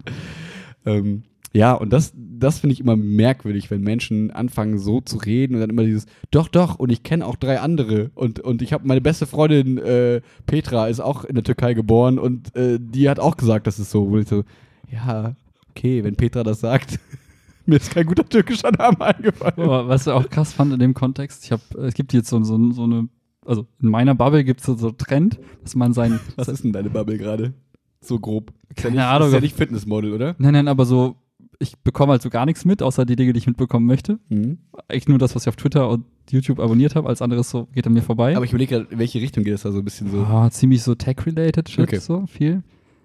Ähm, 0.86 1.22
ja, 1.52 1.72
und 1.72 1.92
das, 1.92 2.12
das 2.16 2.58
finde 2.58 2.72
ich 2.74 2.80
immer 2.80 2.96
merkwürdig, 2.96 3.70
wenn 3.70 3.80
Menschen 3.80 4.32
anfangen 4.32 4.78
so 4.78 5.00
zu 5.00 5.18
reden 5.18 5.54
und 5.54 5.60
dann 5.60 5.70
immer 5.70 5.84
dieses, 5.84 6.06
doch, 6.32 6.48
doch, 6.48 6.80
und 6.80 6.90
ich 6.90 7.04
kenne 7.04 7.24
auch 7.24 7.36
drei 7.36 7.60
andere. 7.60 8.10
Und, 8.14 8.40
und 8.40 8.60
ich 8.60 8.72
habe 8.72 8.86
meine 8.88 9.00
beste 9.00 9.26
Freundin 9.26 9.78
äh, 9.78 10.20
Petra 10.46 10.88
ist 10.88 11.00
auch 11.00 11.24
in 11.24 11.36
der 11.36 11.44
Türkei 11.44 11.74
geboren 11.74 12.18
und 12.18 12.54
äh, 12.56 12.78
die 12.80 13.08
hat 13.08 13.20
auch 13.20 13.36
gesagt, 13.36 13.68
das 13.68 13.78
ist 13.78 13.92
so. 13.92 14.10
Wo 14.10 14.18
ich 14.18 14.26
so, 14.26 14.42
ja, 14.90 15.36
okay, 15.70 16.02
wenn 16.02 16.16
Petra 16.16 16.42
das 16.42 16.58
sagt, 16.60 16.98
mir 17.66 17.76
ist 17.76 17.90
kein 17.90 18.06
guter 18.06 18.28
türkischer 18.28 18.70
Name 18.72 19.00
eingefallen. 19.00 19.54
Aber 19.58 19.88
was 19.88 20.06
ich 20.06 20.12
auch 20.12 20.28
krass 20.30 20.52
fand 20.52 20.72
in 20.72 20.78
dem 20.78 20.94
Kontext, 20.94 21.44
ich 21.44 21.52
habe, 21.52 21.62
es 21.82 21.94
gibt 21.94 22.12
jetzt 22.12 22.28
so, 22.28 22.42
so, 22.42 22.72
so 22.72 22.84
eine, 22.84 23.08
also 23.46 23.66
in 23.82 23.88
meiner 23.88 24.14
Bubble 24.14 24.44
gibt 24.44 24.60
es 24.60 24.66
so, 24.66 24.88
einen 24.88 24.98
Trend, 24.98 25.38
dass 25.62 25.74
man 25.74 25.92
sein, 25.92 26.20
Was 26.36 26.48
ist 26.48 26.64
denn 26.64 26.72
deine 26.72 26.90
Bubble 26.90 27.18
gerade? 27.18 27.54
So 28.00 28.18
grob. 28.18 28.52
Ist 28.70 28.78
ja 28.78 28.82
Keine 28.84 28.96
nicht, 28.96 29.04
Ahnung. 29.04 29.28
Ist 29.28 29.34
ja 29.34 29.40
nicht 29.40 29.56
Fitnessmodel, 29.56 30.12
oder? 30.12 30.34
nein, 30.38 30.52
nein, 30.52 30.68
aber 30.68 30.84
so, 30.84 31.16
ich 31.58 31.78
bekomme 31.78 32.12
halt 32.12 32.22
so 32.22 32.28
gar 32.30 32.44
nichts 32.46 32.64
mit, 32.64 32.82
außer 32.82 33.06
die 33.06 33.16
Dinge, 33.16 33.32
die 33.32 33.38
ich 33.38 33.46
mitbekommen 33.46 33.86
möchte. 33.86 34.18
Mhm. 34.28 34.58
Eigentlich 34.88 35.08
nur 35.08 35.18
das, 35.18 35.34
was 35.34 35.44
ich 35.44 35.48
auf 35.48 35.56
Twitter 35.56 35.88
und 35.88 36.04
YouTube 36.30 36.58
abonniert 36.60 36.96
habe, 36.96 37.08
als 37.08 37.22
anderes 37.22 37.48
so 37.48 37.66
geht 37.72 37.86
an 37.86 37.92
mir 37.94 38.02
vorbei. 38.02 38.34
Aber 38.36 38.44
ich 38.44 38.50
überlege 38.50 38.76
gerade, 38.76 38.92
in 38.92 38.98
welche 38.98 39.20
Richtung 39.20 39.44
geht 39.44 39.54
es 39.54 39.62
da 39.62 39.72
so 39.72 39.78
ein 39.78 39.84
bisschen 39.84 40.10
so? 40.10 40.18
Ah, 40.22 40.50
ziemlich 40.50 40.82
so 40.82 40.94
tech-related 40.94 41.68
Shit, 41.68 41.84
Okay. 41.84 41.98
so 41.98 42.26
viel. 42.26 42.62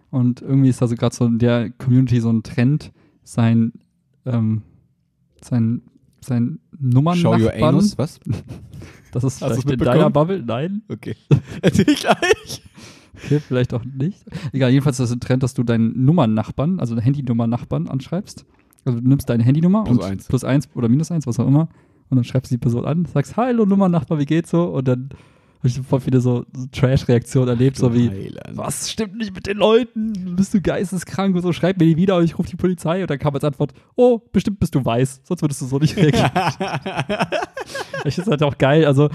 Und 0.09 0.41
irgendwie 0.41 0.69
ist 0.69 0.81
da 0.81 0.87
so 0.87 0.95
gerade 0.95 1.15
so 1.15 1.25
in 1.25 1.37
der 1.37 1.69
Community 1.69 2.19
so 2.19 2.29
ein 2.31 2.43
Trend, 2.43 2.91
sein, 3.23 3.73
ähm, 4.25 4.61
sein, 5.41 5.81
sein 6.21 6.59
Nummern 6.77 7.17
Show 7.17 7.35
your 7.35 7.53
anus, 7.53 7.97
was? 7.97 8.19
Das 9.11 9.23
ist 9.23 9.41
Hast 9.41 9.61
vielleicht 9.61 9.71
in 9.71 9.79
deiner 9.79 10.11
Bubble? 10.11 10.43
Nein. 10.45 10.83
Okay. 10.87 11.15
Erzähl 11.63 11.89
ich 11.89 12.01
gleich. 12.01 12.61
Okay, 13.15 13.39
vielleicht 13.39 13.73
auch 13.73 13.83
nicht. 13.83 14.23
Egal, 14.53 14.69
jedenfalls 14.69 14.99
ist 14.99 15.09
das 15.09 15.15
ein 15.15 15.19
Trend, 15.19 15.41
dass 15.41 15.55
du 15.55 15.63
deinen 15.63 16.05
Nummern-Nachbarn, 16.05 16.79
also 16.79 16.95
Handynummer-Nachbarn 16.95 17.87
anschreibst. 17.87 18.45
Also 18.85 18.99
du 18.99 19.07
nimmst 19.07 19.27
deine 19.29 19.43
Handynummer 19.43 19.83
Plus 19.83 19.97
und 19.97 20.03
eins. 20.03 20.27
plus 20.27 20.43
eins 20.43 20.69
oder 20.75 20.87
minus 20.89 21.11
eins, 21.11 21.27
was 21.27 21.39
auch 21.39 21.47
immer. 21.47 21.69
Und 22.09 22.17
dann 22.17 22.23
schreibst 22.23 22.51
du 22.51 22.55
die 22.55 22.59
Person 22.59 22.85
an, 22.85 23.05
sagst, 23.05 23.35
hallo 23.35 23.65
Nummer-Nachbar, 23.65 24.19
wie 24.19 24.25
geht's 24.25 24.51
so? 24.51 24.63
Und 24.65 24.87
dann 24.87 25.09
habe 25.59 25.67
ich 25.67 25.79
voll 25.81 25.99
viele 25.99 26.21
so, 26.21 26.45
so 26.55 26.65
Trash-Reaktionen 26.71 27.49
erlebt, 27.49 27.77
so 27.77 27.93
wie, 27.93 28.09
Heiland. 28.09 28.57
was 28.57 28.89
stimmt 28.91 29.17
nicht 29.17 29.35
mit 29.35 29.45
den 29.45 29.57
Leuten? 29.57 30.35
Bist 30.35 30.53
du 30.53 30.61
geisteskrank 30.61 31.35
und 31.35 31.41
so? 31.41 31.51
Schreib 31.53 31.77
mir 31.79 31.85
die 31.85 31.97
wieder 31.97 32.15
und 32.17 32.23
ich 32.23 32.37
rufe 32.39 32.49
die 32.49 32.55
Polizei. 32.55 33.01
Und 33.01 33.09
dann 33.09 33.19
kam 33.19 33.33
als 33.35 33.43
Antwort, 33.43 33.73
oh, 33.95 34.19
bestimmt 34.31 34.59
bist 34.59 34.73
du 34.75 34.83
weiß, 34.83 35.21
sonst 35.23 35.41
würdest 35.41 35.61
du 35.61 35.65
so 35.65 35.77
nicht 35.79 35.95
reagieren. 35.97 36.31
ich 38.05 38.15
finde 38.15 38.21
es 38.21 38.27
halt 38.27 38.43
auch 38.43 38.57
geil, 38.57 38.85
also, 38.85 39.09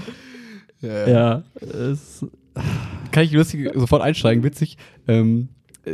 Ja. 0.81 1.07
ja, 1.07 1.43
es, 1.61 2.25
Kann 3.11 3.23
ich 3.23 3.31
lustig 3.31 3.69
sofort 3.75 4.01
einsteigen, 4.01 4.43
witzig. 4.43 4.77
Ähm, 5.07 5.49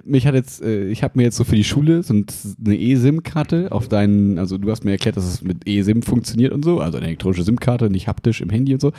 mich 0.05 0.25
hat 0.27 0.35
jetzt, 0.35 0.61
äh, 0.61 0.85
ich 0.89 1.03
habe 1.03 1.13
mir 1.17 1.23
jetzt 1.23 1.35
so 1.37 1.43
für 1.43 1.55
die 1.55 1.63
Schule 1.63 2.01
so 2.03 2.13
ein- 2.13 2.25
eine 2.65 2.79
eSIM-Karte 2.79 3.71
auf 3.71 3.87
deinen, 3.89 4.37
also 4.39 4.57
du 4.57 4.69
hast 4.71 4.83
mir 4.85 4.91
erklärt, 4.91 5.17
dass 5.17 5.25
es 5.25 5.41
mit 5.41 5.67
eSIM 5.67 6.01
funktioniert 6.01 6.51
und 6.53 6.63
so, 6.63 6.79
also 6.79 6.97
eine 6.97 7.07
elektronische 7.07 7.43
SIM-Karte, 7.43 7.89
nicht 7.89 8.07
haptisch 8.07 8.41
im 8.41 8.49
Handy 8.49 8.73
und 8.73 8.79
so. 8.81 8.91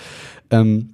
Ähm, 0.51 0.91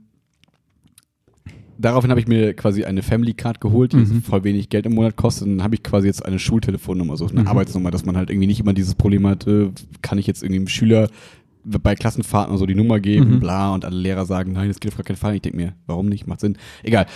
daraufhin 1.78 2.10
habe 2.10 2.20
ich 2.20 2.26
mir 2.28 2.54
quasi 2.54 2.84
eine 2.84 3.02
Family 3.02 3.34
Card 3.34 3.60
geholt, 3.60 3.92
die 3.92 3.96
Mhm. 3.98 4.22
voll 4.22 4.44
wenig 4.44 4.68
Geld 4.68 4.84
im 4.86 4.94
Monat 4.94 5.16
kostet. 5.16 5.46
Und 5.46 5.58
dann 5.58 5.64
habe 5.64 5.74
ich 5.76 5.82
quasi 5.82 6.06
jetzt 6.06 6.24
eine 6.24 6.38
Schultelefonnummer, 6.38 7.16
so 7.16 7.26
eine 7.26 7.42
Mhm. 7.42 7.46
Arbeitsnummer, 7.48 7.90
dass 7.90 8.04
man 8.04 8.16
halt 8.16 8.30
irgendwie 8.30 8.46
nicht 8.48 8.60
immer 8.60 8.72
dieses 8.74 8.94
Problem 8.94 9.26
hat, 9.26 9.46
äh, 9.46 9.70
kann 10.02 10.18
ich 10.18 10.26
jetzt 10.26 10.42
irgendwie 10.42 10.58
einem 10.60 10.68
Schüler 10.68 11.08
bei 11.64 11.94
Klassenfahrten 11.94 12.50
oder 12.52 12.58
so 12.58 12.66
die 12.66 12.74
Nummer 12.74 12.98
geben, 13.00 13.34
Mhm. 13.36 13.40
bla, 13.40 13.72
und 13.74 13.84
alle 13.84 13.96
Lehrer 13.96 14.24
sagen, 14.26 14.52
nein, 14.52 14.68
das 14.68 14.80
geht 14.80 14.90
auf 14.92 14.96
gar 14.96 15.04
keinen 15.04 15.16
Fall. 15.16 15.34
Ich 15.34 15.42
denke 15.42 15.56
mir, 15.58 15.74
warum 15.86 16.06
nicht? 16.06 16.26
Macht 16.26 16.40
Sinn. 16.40 16.56
Egal. 16.82 17.06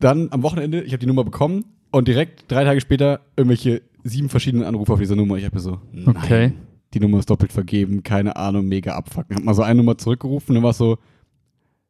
Dann 0.00 0.28
am 0.30 0.42
Wochenende, 0.42 0.82
ich 0.82 0.92
habe 0.92 0.98
die 1.00 1.06
Nummer 1.06 1.24
bekommen 1.24 1.64
und 1.90 2.06
direkt 2.08 2.50
drei 2.50 2.64
Tage 2.64 2.80
später 2.80 3.20
irgendwelche 3.36 3.82
sieben 4.04 4.28
verschiedene 4.28 4.66
Anrufe 4.66 4.92
auf 4.92 4.98
dieser 5.00 5.16
Nummer. 5.16 5.36
Ich 5.36 5.44
habe 5.44 5.56
mir 5.56 5.60
so, 5.62 5.80
nein, 5.92 6.16
Okay. 6.16 6.52
die 6.94 7.00
Nummer 7.00 7.18
ist 7.18 7.30
doppelt 7.30 7.52
vergeben, 7.52 8.02
keine 8.02 8.36
Ahnung, 8.36 8.66
mega 8.66 8.94
abfucken. 8.94 9.36
Hab 9.36 9.44
mal 9.44 9.54
so 9.54 9.62
eine 9.62 9.76
Nummer 9.76 9.98
zurückgerufen 9.98 10.50
und 10.50 10.54
dann 10.56 10.62
war 10.64 10.70
es 10.70 10.78
so, 10.78 10.98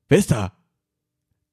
wer 0.09 0.19
ist 0.19 0.31
da? 0.31 0.53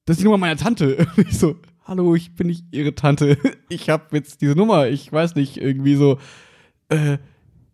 Das 0.06 0.16
ist 0.16 0.20
die 0.20 0.24
Nummer 0.24 0.38
meiner 0.38 0.56
Tante. 0.56 0.96
Und 1.16 1.28
ich 1.28 1.38
so, 1.38 1.56
hallo, 1.84 2.14
ich 2.14 2.34
bin 2.34 2.46
nicht 2.46 2.64
ihre 2.70 2.94
Tante. 2.94 3.36
Ich 3.68 3.90
habe 3.90 4.04
jetzt 4.16 4.40
diese 4.40 4.52
Nummer, 4.54 4.86
ich 4.86 5.12
weiß 5.12 5.34
nicht, 5.34 5.56
irgendwie 5.56 5.96
so, 5.96 6.18
äh, 6.88 7.18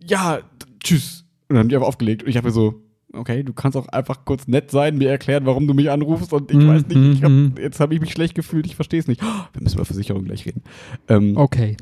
ja, 0.02 0.38
tschüss. 0.82 1.26
Und 1.48 1.54
dann 1.54 1.58
haben 1.58 1.68
die 1.68 1.76
einfach 1.76 1.86
aufgelegt 1.88 2.22
und 2.22 2.30
ich 2.30 2.36
habe 2.38 2.48
mir 2.48 2.52
so, 2.52 2.82
okay, 3.12 3.42
du 3.42 3.52
kannst 3.52 3.76
auch 3.76 3.88
einfach 3.88 4.24
kurz 4.24 4.48
nett 4.48 4.70
sein, 4.70 4.96
mir 4.96 5.10
erklären, 5.10 5.44
warum 5.44 5.66
du 5.66 5.74
mich 5.74 5.90
anrufst 5.90 6.32
und 6.32 6.50
ich 6.50 6.56
Mhm, 6.56 6.68
weiß 6.68 6.86
nicht, 6.86 7.18
ich 7.18 7.22
hab, 7.24 7.30
mhm. 7.30 7.54
jetzt 7.58 7.78
habe 7.78 7.94
ich 7.94 8.00
mich 8.00 8.10
schlecht 8.12 8.34
gefühlt, 8.34 8.64
ich 8.64 8.74
verstehe 8.74 9.00
es 9.00 9.06
nicht. 9.06 9.22
Oh, 9.22 9.44
wir 9.52 9.62
müssen 9.62 9.76
über 9.76 9.84
Versicherung 9.84 10.24
gleich 10.24 10.46
reden. 10.46 10.62
Ähm, 11.08 11.36
okay. 11.36 11.76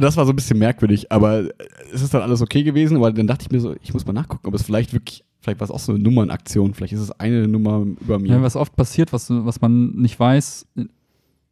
das 0.00 0.16
war 0.16 0.24
so 0.24 0.32
ein 0.32 0.36
bisschen 0.36 0.60
merkwürdig, 0.60 1.10
aber 1.10 1.48
es 1.92 2.00
ist 2.00 2.14
dann 2.14 2.22
alles 2.22 2.40
okay 2.42 2.62
gewesen, 2.62 2.96
aber 2.96 3.10
dann 3.10 3.26
dachte 3.26 3.42
ich 3.42 3.50
mir 3.50 3.58
so, 3.58 3.74
ich 3.82 3.92
muss 3.92 4.06
mal 4.06 4.12
nachgucken, 4.12 4.46
ob 4.46 4.54
es 4.54 4.62
vielleicht 4.62 4.92
wirklich, 4.92 5.24
vielleicht 5.42 5.60
war 5.60 5.64
es 5.66 5.70
auch 5.70 5.78
so 5.78 5.92
eine 5.92 6.02
Nummernaktion, 6.02 6.72
vielleicht 6.72 6.94
ist 6.94 7.00
es 7.00 7.10
eine 7.12 7.46
Nummer 7.48 7.84
über 8.00 8.18
mir. 8.18 8.28
Ja, 8.30 8.42
was 8.42 8.56
oft 8.56 8.74
passiert, 8.76 9.12
was, 9.12 9.28
was 9.28 9.60
man 9.60 9.90
nicht 9.96 10.18
weiß, 10.18 10.66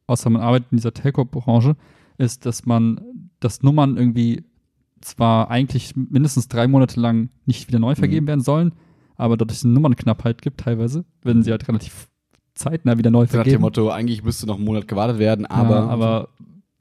außer 0.07 0.31
man 0.31 0.41
arbeitet 0.41 0.69
in 0.71 0.79
dieser 0.79 0.95
Telco-Branche, 0.95 1.77
ist, 2.17 2.47
dass 2.47 2.65
man, 2.67 3.01
dass 3.41 3.63
Nummern 3.63 3.97
irgendwie 3.97 4.45
zwar 5.01 5.51
eigentlich 5.51 5.95
mindestens 5.97 6.49
drei 6.49 6.69
Monate 6.69 7.01
lang 7.01 7.31
nicht 7.47 7.69
wieder 7.69 7.79
neu 7.79 7.95
vergeben 7.95 8.25
Mhm. 8.25 8.29
werden 8.29 8.41
sollen, 8.43 8.73
aber 9.17 9.37
dadurch 9.37 9.59
es 9.59 9.65
eine 9.65 9.75
Nummernknappheit 9.75 10.41
gibt 10.43 10.61
teilweise, 10.61 11.05
werden 11.23 11.43
sie 11.43 11.51
halt 11.51 11.67
relativ 11.69 12.09
zeitnah 12.55 12.97
wieder 12.99 13.11
neu 13.11 13.23
Nach 13.23 13.29
dem 13.29 13.35
vergeben. 13.37 13.63
Motto, 13.63 13.91
eigentlich 13.91 14.23
müsste 14.23 14.47
noch 14.47 14.57
einen 14.57 14.65
Monat 14.65 14.87
gewartet 14.89 15.19
werden, 15.19 15.47
aber. 15.47 15.77
ja, 15.77 15.87
aber 15.89 16.29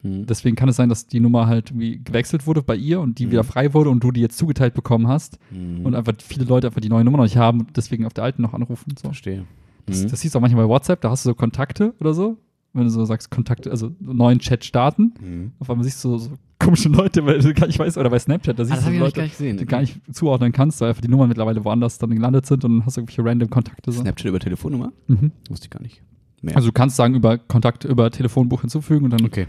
Hm. 0.01 0.25
deswegen 0.25 0.56
kann 0.56 0.70
es 0.70 0.77
sein, 0.77 0.88
dass 0.89 1.08
die 1.08 1.20
Nummer 1.20 1.48
halt 1.48 1.72
irgendwie 1.72 2.01
gewechselt 2.03 2.48
wurde 2.48 2.62
bei 2.62 2.75
ihr 2.75 3.01
und 3.01 3.20
die 3.20 3.25
Mhm. 3.25 3.32
wieder 3.32 3.44
frei 3.44 3.74
wurde 3.74 3.89
und 3.89 4.01
du 4.03 4.12
die 4.12 4.22
jetzt 4.22 4.38
zugeteilt 4.38 4.74
bekommen 4.74 5.08
hast 5.08 5.39
Hm. 5.51 5.86
und 5.86 5.94
einfach 5.96 6.13
viele 6.24 6.46
Leute 6.46 6.68
einfach 6.68 6.79
die 6.82 6.89
neue 6.89 7.03
Nummer 7.03 7.18
noch 7.18 7.25
nicht 7.25 7.38
haben 7.38 7.60
und 7.62 7.75
deswegen 7.77 8.06
auf 8.06 8.13
der 8.13 8.24
alten 8.24 8.41
noch 8.41 8.53
anrufen. 8.53 8.94
So. 8.98 9.10
Verstehe. 9.10 9.46
Das, 9.86 10.01
Hm. 10.03 10.10
das 10.10 10.22
siehst 10.22 10.36
du 10.36 10.39
auch 10.39 10.41
manchmal 10.41 10.65
bei 10.65 10.70
WhatsApp, 10.70 11.01
da 11.01 11.10
hast 11.10 11.25
du 11.25 11.29
so 11.32 11.36
Kontakte 11.36 11.94
oder 12.00 12.13
so. 12.13 12.38
Wenn 12.72 12.84
du 12.84 12.91
so 12.91 13.03
sagst, 13.03 13.32
Kontakte, 13.32 13.72
also 13.72 13.91
neuen 14.00 14.38
Chat 14.39 14.63
starten, 14.63 15.13
Hm. 15.20 15.51
auf 15.60 15.70
einmal 15.70 15.84
siehst 15.84 16.03
du 16.06 16.10
so, 16.12 16.18
so 16.20 16.32
komische 16.60 16.88
Leute, 16.89 17.25
weil 17.25 17.39
du 17.39 17.53
gar 17.53 17.65
nicht 17.68 17.79
weißt, 17.79 17.98
oder 17.98 18.10
bei 18.12 18.20
Snapchat, 18.20 18.58
da 18.60 18.63
Ah, 18.63 18.65
siehst 18.68 18.77
das 18.77 18.86
du 18.86 18.91
gar 18.91 19.00
Leute, 19.00 19.22
nicht 19.24 19.32
gesehen. 19.38 19.58
die 19.58 19.65
du 19.65 19.70
gar 19.70 19.82
nicht 19.82 20.00
zuordnen 20.15 20.51
kannst, 20.51 20.79
weil 20.82 20.89
einfach 20.89 21.01
die 21.01 21.08
Nummern 21.08 21.27
mittlerweile 21.29 21.65
woanders 21.65 21.98
dann 21.98 22.12
gelandet 22.12 22.46
sind 22.46 22.63
und 22.63 22.77
dann 22.77 22.86
hast 22.86 22.96
du 22.98 23.01
irgendwelche 23.01 23.25
random 23.27 23.50
Kontakte. 23.50 23.91
So. 23.91 24.01
Snapchat 24.01 24.27
über 24.29 24.39
Telefonnummer? 24.39 24.91
Mhm. 25.08 25.32
Wusste 25.50 25.65
ich 25.65 25.70
gar 25.72 25.82
nicht. 25.82 26.01
mehr. 26.41 26.56
Also 26.56 26.68
du 26.70 26.72
kannst 26.74 26.96
sagen, 26.96 27.15
über 27.15 27.38
Kontakt, 27.38 27.84
über 27.86 28.12
Telefonbuch 28.12 28.62
hinzufügen 28.62 29.06
und 29.06 29.12
dann, 29.12 29.25
okay, 29.25 29.48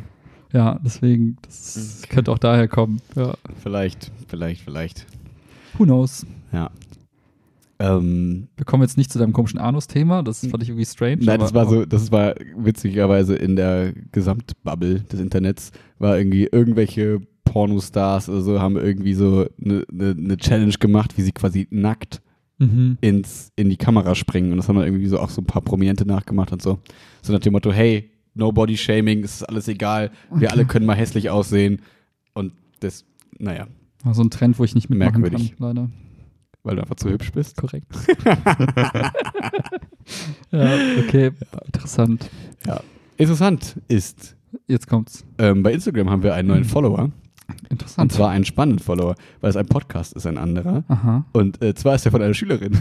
ja, 0.53 0.79
deswegen, 0.85 1.37
das 1.43 2.01
Okay. 2.05 2.15
könnte 2.15 2.33
auch 2.33 2.39
daher 2.39 2.69
kommen. 2.69 3.01
Ja. 3.17 3.35
vielleicht, 3.63 4.11
vielleicht, 4.29 4.63
vielleicht. 4.63 5.07
Who 5.79 5.85
knows? 5.85 6.27
Ja. 6.53 6.71
Ähm, 7.79 8.49
Wir 8.57 8.67
kommen 8.67 8.83
jetzt 8.83 8.99
nicht 8.99 9.11
zu 9.11 9.19
deinem 9.19 9.33
komischen 9.33 9.59
Anus-Thema, 9.59 10.23
das 10.23 10.47
fand 10.47 10.63
ich 10.63 10.69
irgendwie 10.69 10.85
strange. 10.85 11.19
Nein, 11.25 11.41
das 11.41 11.55
war 11.55 11.67
so, 11.67 11.87
das 11.87 12.13
war 12.13 12.35
witzigerweise 12.57 13.35
in 13.37 13.57
der 13.57 13.95
Gesamtbubble 14.13 15.01
des 15.01 15.19
Internets, 15.21 15.73
war 15.99 16.19
irgendwie 16.19 16.45
irgendwelche 16.53 17.21
Pornostars 17.45 18.29
oder 18.29 18.43
so, 18.43 18.61
haben 18.61 18.77
irgendwie 18.77 19.15
so 19.15 19.47
eine 19.65 19.85
ne, 19.91 20.15
ne 20.15 20.37
Challenge 20.37 20.75
gemacht, 20.79 21.17
wie 21.17 21.23
sie 21.23 21.33
quasi 21.33 21.67
nackt 21.71 22.21
Mhm. 22.63 22.99
ins, 23.01 23.51
in 23.57 23.71
die 23.71 23.79
Kamera 23.79 24.15
springen. 24.15 24.51
Und 24.53 24.59
das 24.59 24.69
haben 24.69 24.77
dann 24.77 24.85
irgendwie 24.85 25.07
so 25.07 25.19
auch 25.19 25.31
so 25.31 25.41
ein 25.41 25.47
paar 25.47 25.63
Prominente 25.63 26.07
nachgemacht 26.07 26.53
und 26.53 26.61
so. 26.61 26.79
So 27.23 27.33
nach 27.33 27.41
dem 27.41 27.55
Motto, 27.55 27.73
hey, 27.73 28.10
no 28.35 28.53
body 28.53 28.77
shaming, 28.77 29.23
es 29.25 29.37
ist 29.37 29.43
alles 29.45 29.69
egal, 29.69 30.11
wir 30.35 30.53
alle 30.53 30.65
können 30.65 30.87
mal 30.87 30.97
hässlich 30.97 31.31
aussehen. 31.31 31.83
Und 32.35 32.53
das, 32.81 33.05
naja, 33.39 33.67
War 34.05 34.15
so 34.15 34.23
ein 34.23 34.31
Trend, 34.31 34.59
wo 34.59 34.65
ich 34.65 34.75
nicht 34.75 34.89
mitmachen 34.91 35.21
Merkwürdig. 35.21 35.57
kann, 35.59 35.67
leider. 35.69 35.91
weil 36.63 36.77
du 36.77 36.83
einfach 36.83 36.97
zu 36.97 37.11
hübsch 37.11 37.33
bist. 37.33 37.57
Korrekt. 37.57 37.87
ja, 40.53 40.75
okay, 40.99 41.31
interessant. 41.67 42.31
Interessant 43.17 43.77
ist, 43.89 44.37
Jetzt 44.67 44.89
kommt's. 44.89 45.25
ähm, 45.39 45.63
bei 45.63 45.73
Instagram 45.73 46.11
haben 46.11 46.23
wir 46.23 46.35
einen 46.35 46.49
neuen 46.49 46.61
Mhm. 46.63 46.67
Follower. 46.69 47.11
Und 47.63 47.71
Interessant. 47.73 48.13
zwar 48.13 48.31
einen 48.31 48.45
spannenden 48.45 48.79
Follower, 48.81 49.15
weil 49.41 49.51
es 49.51 49.57
ein 49.57 49.67
Podcast 49.67 50.13
ist, 50.15 50.27
ein 50.27 50.39
anderer. 50.39 50.85
Aha. 50.89 51.25
Und 51.33 51.63
äh, 51.63 51.75
zwar 51.75 51.95
ist 51.95 52.05
er 52.07 52.13
von 52.13 52.23
einer 52.23 52.35
Schülerin. 52.35 52.79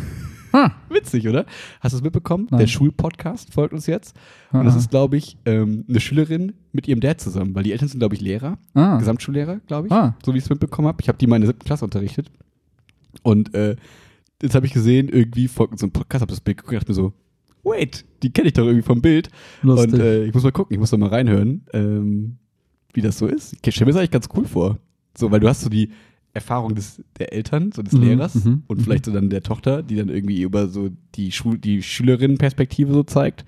Ah. 0.51 0.71
Witzig, 0.89 1.27
oder? 1.27 1.45
Hast 1.79 1.91
du 1.93 1.97
es 1.97 2.03
mitbekommen? 2.03 2.47
Nein. 2.49 2.59
Der 2.61 2.67
Schulpodcast 2.67 3.53
folgt 3.53 3.73
uns 3.73 3.85
jetzt. 3.85 4.15
Und 4.51 4.65
das 4.65 4.75
Ah. 4.75 4.77
ist, 4.79 4.89
glaube 4.89 5.17
ich, 5.17 5.37
ähm, 5.45 5.85
eine 5.87 5.99
Schülerin 5.99 6.53
mit 6.71 6.87
ihrem 6.87 6.99
Dad 7.01 7.21
zusammen, 7.21 7.53
weil 7.55 7.63
die 7.63 7.71
Eltern 7.71 7.87
sind, 7.87 7.99
glaube 7.99 8.15
ich, 8.15 8.21
Lehrer, 8.21 8.57
ah. 8.73 8.97
Gesamtschullehrer, 8.97 9.59
glaube 9.67 9.87
ich, 9.87 9.93
Ah. 9.93 10.15
so 10.25 10.33
wie 10.33 10.37
ich 10.39 10.43
es 10.43 10.49
mitbekommen 10.49 10.87
habe. 10.87 10.97
Ich 11.01 11.07
habe 11.07 11.17
die 11.17 11.27
mal 11.27 11.35
in 11.35 11.41
der 11.43 11.49
siebten 11.49 11.65
Klasse 11.65 11.85
unterrichtet. 11.85 12.31
Und 13.23 13.53
äh, 13.53 13.75
jetzt 14.41 14.55
habe 14.55 14.65
ich 14.65 14.73
gesehen, 14.73 15.09
irgendwie 15.09 15.47
folgt 15.47 15.73
uns 15.73 15.81
so 15.81 15.87
ein 15.87 15.91
Podcast, 15.91 16.21
habe 16.21 16.31
das 16.31 16.41
Bild 16.41 16.57
geguckt 16.57 16.73
und 16.73 16.79
dachte 16.79 16.91
mir 16.91 16.95
so, 16.95 17.13
wait, 17.63 18.05
die 18.23 18.31
kenne 18.31 18.47
ich 18.47 18.53
doch 18.53 18.63
irgendwie 18.65 18.81
vom 18.85 19.01
Bild. 19.01 19.29
Lustig. 19.61 19.93
Und 19.93 19.99
äh, 19.99 20.23
ich 20.25 20.33
muss 20.33 20.43
mal 20.43 20.51
gucken, 20.51 20.73
ich 20.73 20.79
muss 20.79 20.89
da 20.89 20.97
mal 20.97 21.09
reinhören, 21.09 21.65
ähm, 21.73 22.37
wie 22.93 23.01
das 23.01 23.17
so 23.17 23.27
ist. 23.27 23.55
Ich 23.65 23.75
stelle 23.75 23.87
mir 23.87 23.93
das 23.93 23.99
eigentlich 23.99 24.11
ganz 24.11 24.27
cool 24.35 24.45
vor. 24.45 24.79
So, 25.17 25.31
weil 25.31 25.39
du 25.39 25.47
hast 25.47 25.61
so 25.61 25.69
die 25.69 25.91
Erfahrung 26.33 26.75
des, 26.75 27.01
der 27.17 27.33
Eltern, 27.33 27.71
so 27.71 27.81
des 27.81 27.93
Mhm, 27.93 28.01
Lehrers 28.01 28.35
mhm, 28.35 28.63
und 28.67 28.79
mhm. 28.79 28.83
vielleicht 28.83 29.05
so 29.05 29.11
dann 29.11 29.29
der 29.29 29.43
Tochter, 29.43 29.83
die 29.83 29.95
dann 29.95 30.09
irgendwie 30.09 30.41
über 30.41 30.67
so 30.67 30.89
die, 31.15 31.31
Schul 31.31 31.57
die 31.57 31.81
Schülerinnenperspektive 31.81 32.93
so 32.93 33.03
zeigt. 33.03 33.45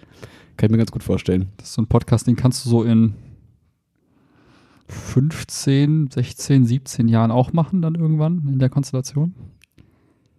Kann 0.58 0.68
ich 0.68 0.72
mir 0.72 0.78
ganz 0.78 0.92
gut 0.92 1.04
vorstellen. 1.04 1.50
Das 1.58 1.70
ist 1.70 1.74
so 1.76 1.82
ein 1.82 1.88
Podcast, 1.88 2.28
den 2.28 2.36
kannst 2.36 2.66
du 2.66 2.70
so 2.70 2.84
in 2.84 3.14
15, 4.88 6.10
16, 6.12 6.66
17 6.66 7.08
Jahren 7.08 7.32
auch 7.32 7.54
machen, 7.54 7.82
dann 7.82 7.96
irgendwann 7.96 8.48
in 8.52 8.60
der 8.60 8.70
Konstellation. 8.70 9.34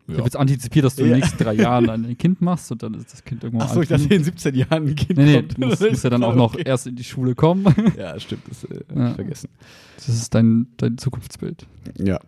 Ich 0.09 0.15
habe 0.15 0.25
jetzt 0.25 0.37
antizipiert, 0.37 0.85
dass 0.85 0.97
du 0.97 1.03
in 1.03 1.09
Ja. 1.11 1.15
den 1.15 1.21
nächsten 1.21 1.43
drei 1.43 1.55
Jahren 1.55 1.89
ein 1.89 2.19
Kind 2.19 2.41
machst 2.41 2.71
und 2.73 2.83
dann 2.83 2.95
ist 2.95 3.13
das 3.13 3.23
Kind 3.25 3.45
irgendwann 3.45 3.69
Achso, 3.69 3.81
ich 3.83 3.89
dachte, 3.89 4.13
in 4.13 4.25
17 4.25 4.55
Jahren 4.55 4.89
ein 4.89 4.95
Kind. 4.97 5.17
Nee, 5.19 5.25
nee, 5.25 5.35
kommt. 5.37 5.57
du 5.57 5.67
musst, 5.69 5.81
musst 5.83 6.05
ja 6.05 6.11
dann 6.11 6.25
auch 6.25 6.35
noch 6.35 6.55
Okay. 6.55 6.65
erst 6.67 6.87
in 6.89 6.97
die 6.97 7.05
Schule 7.05 7.35
kommen. 7.35 7.65
Ja, 7.97 8.19
stimmt, 8.19 8.43
das 8.49 8.65
äh, 8.65 8.81
Ja. 8.95 9.09
ich 9.11 9.15
vergessen. 9.15 9.49
Das 9.97 10.09
ist 10.09 10.35
dein, 10.35 10.67
dein 10.77 10.99
Zukunftsbild. 10.99 11.67
Ja. 11.99 12.19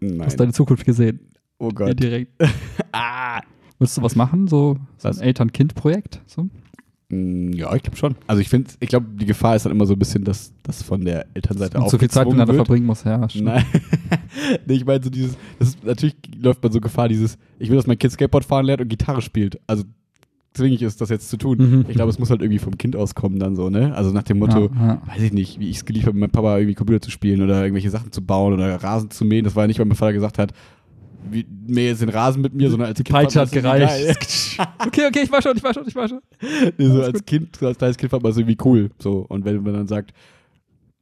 Du 0.00 0.06
Nein. 0.06 0.22
hast 0.26 0.36
deine 0.38 0.52
Zukunft 0.52 0.84
gesehen. 0.84 1.20
oh 1.58 1.68
Ja, 1.68 1.74
Gott. 1.74 2.00
direkt. 2.00 2.32
Ah. 2.92 3.40
Willst 3.80 3.96
du 3.96 4.02
was 4.02 4.16
machen? 4.16 4.46
So, 4.48 4.78
so 4.96 5.08
ein 5.08 5.18
Eltern-Kind-Projekt? 5.20 6.20
So? 6.26 6.48
Mm, 7.10 7.52
Ja, 7.52 7.74
ich 7.74 7.82
glaube 7.82 7.96
schon. 7.96 8.14
Also 8.26 8.40
ich 8.40 8.48
finde, 8.48 8.70
ich 8.80 8.88
glaube, 8.88 9.06
die 9.18 9.26
Gefahr 9.26 9.56
ist 9.56 9.64
dann 9.64 9.72
immer 9.72 9.86
so 9.86 9.94
ein 9.94 9.98
bisschen, 9.98 10.24
dass 10.24 10.52
das 10.62 10.82
von 10.82 11.04
der 11.04 11.26
Elternseite 11.34 11.78
Und 11.78 11.88
zu 11.88 11.98
viel 11.98 12.10
Zeit 12.10 12.26
miteinander 12.26 12.54
wird. 12.54 12.66
verbringen 12.66 12.86
muss, 12.86 13.04
ja. 13.04 13.28
stimmt. 13.28 13.46
Nein. 13.46 13.64
nee, 14.66 14.74
ich 14.74 14.84
meine 14.84 15.02
so 15.02 15.10
dieses, 15.10 15.36
das 15.58 15.68
ist, 15.68 15.84
natürlich 15.84 16.16
läuft 16.36 16.62
man 16.62 16.72
so 16.72 16.80
Gefahr, 16.80 17.08
dieses, 17.08 17.38
ich 17.58 17.70
will, 17.70 17.76
dass 17.76 17.86
mein 17.86 17.98
Kind 17.98 18.12
Skateboard 18.12 18.44
fahren 18.44 18.66
lernt 18.66 18.80
und 18.82 18.88
Gitarre 18.88 19.22
spielt. 19.22 19.58
Also 19.66 19.84
zwinge 20.54 20.74
ich 20.74 20.82
es, 20.82 20.96
das 20.96 21.08
jetzt 21.08 21.28
zu 21.30 21.36
tun. 21.36 21.58
Mhm. 21.58 21.84
Ich 21.88 21.94
glaube, 21.94 22.10
es 22.10 22.18
muss 22.18 22.30
halt 22.30 22.40
irgendwie 22.42 22.58
vom 22.58 22.76
Kind 22.76 22.96
auskommen 22.96 23.38
dann 23.38 23.54
so, 23.54 23.70
ne? 23.70 23.94
Also 23.94 24.10
nach 24.10 24.22
dem 24.24 24.38
Motto, 24.38 24.70
Ja, 24.74 24.86
ja. 24.86 25.02
weiß 25.06 25.22
ich 25.22 25.32
nicht, 25.32 25.60
wie 25.60 25.68
ich 25.70 25.76
es 25.76 25.84
geliebt 25.84 26.06
habe, 26.06 26.14
mit 26.14 26.20
meinem 26.22 26.30
Papa 26.32 26.56
irgendwie 26.58 26.74
Computer 26.74 27.00
zu 27.00 27.10
spielen 27.10 27.42
oder 27.42 27.62
irgendwelche 27.62 27.90
Sachen 27.90 28.12
zu 28.12 28.22
bauen 28.24 28.54
oder 28.54 28.74
Rasen 28.82 29.10
zu 29.10 29.24
mähen. 29.24 29.44
Das 29.44 29.54
war 29.56 29.62
ja 29.64 29.66
nicht, 29.68 29.78
weil 29.78 29.86
mein 29.86 29.96
Vater 29.96 30.12
gesagt 30.14 30.38
hat, 30.38 30.52
wie, 31.30 31.46
mähe 31.66 31.88
jetzt 31.88 32.02
den 32.02 32.08
Rasen 32.08 32.42
mit 32.42 32.54
mir, 32.54 32.70
sondern 32.70 32.88
als 32.88 32.96
Die 32.96 33.04
Kind 33.04 33.14
Peitsche 33.18 33.40
hat 33.40 33.52
gereicht. 33.52 34.58
okay, 34.86 35.06
okay, 35.06 35.20
ich 35.24 35.32
war 35.32 35.42
schon, 35.42 35.56
ich 35.56 35.62
war 35.64 35.74
schon, 35.74 35.86
ich 35.86 35.94
war 35.94 36.08
schon. 36.08 36.20
Nee, 36.78 36.86
so 36.88 37.02
als 37.02 37.12
gut. 37.18 37.26
Kind, 37.26 37.62
als 37.62 37.78
kleines 37.78 37.96
Kind 37.96 38.10
fand 38.10 38.22
man 38.22 38.32
es 38.32 38.38
irgendwie 38.38 38.58
cool. 38.64 38.90
So. 38.98 39.26
Und 39.28 39.44
wenn 39.44 39.62
man 39.62 39.74
dann 39.74 39.88
sagt, 39.88 40.12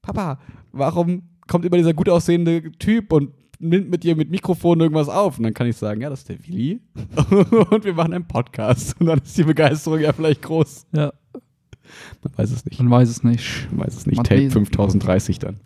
Papa, 0.03 0.39
warum 0.73 1.23
kommt 1.47 1.65
immer 1.65 1.77
dieser 1.77 1.95
gut 1.95 2.09
aussehende 2.09 2.73
Typ 2.79 3.13
und 3.13 3.31
nimmt 3.59 3.89
mit 3.91 4.03
dir 4.05 4.17
mit 4.17 4.31
Mikrofon 4.31 4.81
irgendwas 4.81 5.09
auf? 5.09 5.39
Und 5.39 5.45
dann 5.45 5.55
kann 5.55 5.67
ich 5.67 5.77
sagen, 5.77 6.01
ja, 6.01 6.11
das 6.11 6.21
ist 6.21 6.29
der 6.29 6.47
Willi. 6.47 6.81
und 7.71 7.85
wir 7.85 7.95
machen 7.95 8.13
einen 8.15 8.27
Podcast. 8.27 9.01
Und 9.01 9.07
dann 9.07 9.19
ist 9.19 9.37
die 9.37 9.45
Begeisterung 9.45 10.01
ja 10.01 10.13
vielleicht 10.13 10.43
groß. 10.43 10.87
Ja, 10.95 11.13
Man 12.23 12.33
weiß 12.37 12.51
es 12.51 12.65
nicht. 12.65 12.79
man 12.81 12.91
weiß 12.91 13.09
es 13.09 13.23
nicht. 13.23 13.69
Man 13.71 13.87
weiß 13.87 13.97
es 13.97 14.07
nicht. 14.07 14.17
Man 14.17 14.25
Tape 14.25 14.43
weiß- 14.43 14.53
5030 14.53 15.39
dann. 15.39 15.57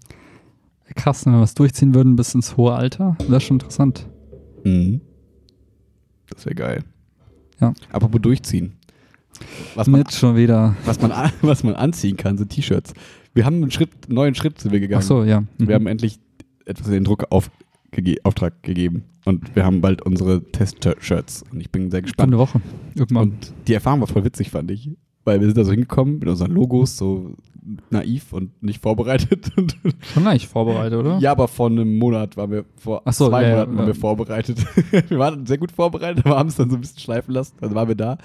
Krass, 0.97 1.25
wenn 1.25 1.35
wir 1.35 1.41
was 1.41 1.55
durchziehen 1.55 1.95
würden 1.95 2.17
bis 2.17 2.35
ins 2.35 2.57
hohe 2.57 2.75
Alter. 2.75 3.17
Das 3.21 3.29
ist 3.29 3.43
schon 3.45 3.57
interessant. 3.57 4.09
Mhm. 4.65 5.01
Das 6.29 6.47
wäre 6.47 6.55
geil. 6.55 6.85
Ja. 7.61 7.75
Apropos 7.91 8.21
durchziehen. 8.21 8.73
Was 9.75 9.87
man, 9.87 10.01
Mit 10.01 10.13
schon 10.13 10.37
wieder. 10.37 10.77
was, 10.85 11.01
man, 11.01 11.13
an- 11.13 11.33
was 11.43 11.63
man 11.65 11.75
anziehen 11.75 12.17
kann, 12.17 12.37
sind 12.39 12.51
T-Shirts. 12.51 12.93
Wir 13.35 13.45
haben 13.47 13.57
einen 13.57 13.71
Schritt, 13.71 13.91
einen 14.07 14.15
neuen 14.15 14.35
Schritt 14.35 14.61
sind 14.61 14.73
wir 14.73 14.81
gegangen. 14.81 15.03
Ach 15.03 15.07
so, 15.07 15.25
ja. 15.25 15.41
Mhm. 15.41 15.47
Wir 15.69 15.75
haben 15.75 15.87
endlich 15.87 16.19
etwas 16.67 16.87
in 16.89 16.93
den 16.95 17.05
Druck 17.05 17.27
auf, 17.31 17.51
gege 17.91 18.17
Auftrag 18.25 18.63
gegeben. 18.63 19.05
Und 19.25 19.55
wir 19.55 19.65
haben 19.65 19.81
bald 19.81 20.03
unsere 20.03 20.43
Test-Shirts. 20.51 21.45
Und 21.53 21.61
ich 21.61 21.71
bin 21.71 21.91
sehr 21.91 22.03
gespannt. 22.03 22.33
Kommende 22.33 22.39
Woche. 22.39 22.61
Irgendwann. 22.95 23.23
Und 23.31 23.53
die 23.69 23.75
Erfahrung 23.75 24.01
war 24.01 24.07
voll 24.09 24.25
witzig, 24.25 24.51
fand 24.51 24.71
ich. 24.71 24.91
Weil 25.31 25.39
wir 25.41 25.47
sind 25.47 25.57
da 25.59 25.63
so 25.65 25.71
hingekommen 25.71 26.19
mit 26.19 26.29
unseren 26.29 26.51
Logos, 26.51 26.97
so 26.97 27.37
naiv 27.91 28.33
und 28.33 28.61
nicht 28.63 28.83
vorbereitet. 28.83 29.53
Schon 30.13 30.25
leicht 30.25 30.47
vorbereitet, 30.51 30.99
oder? 30.99 31.19
ja, 31.19 31.31
aber 31.31 31.47
vor 31.47 31.69
einem 31.69 31.99
Monat 31.99 32.37
waren 32.37 32.51
wir, 32.51 32.65
vor 32.77 33.03
Ach 33.05 33.13
so, 33.13 33.29
zwei 33.29 33.43
ja, 33.43 33.49
ja, 33.49 33.55
Monaten 33.55 33.77
waren 33.77 33.87
ja. 33.89 33.95
wir 33.95 34.01
vorbereitet. 34.01 34.59
wir 35.09 35.19
waren 35.21 35.47
sehr 35.47 35.59
gut 35.59 35.71
vorbereitet, 35.71 36.27
aber 36.27 36.37
haben 36.37 36.49
es 36.49 36.57
dann 36.57 36.69
so 36.69 36.77
ein 36.77 36.81
bisschen 36.81 36.99
schleifen 36.99 37.33
lassen. 37.33 37.55
Dann 37.61 37.73
waren 37.77 37.87
wir 37.87 37.95
da 37.95 38.19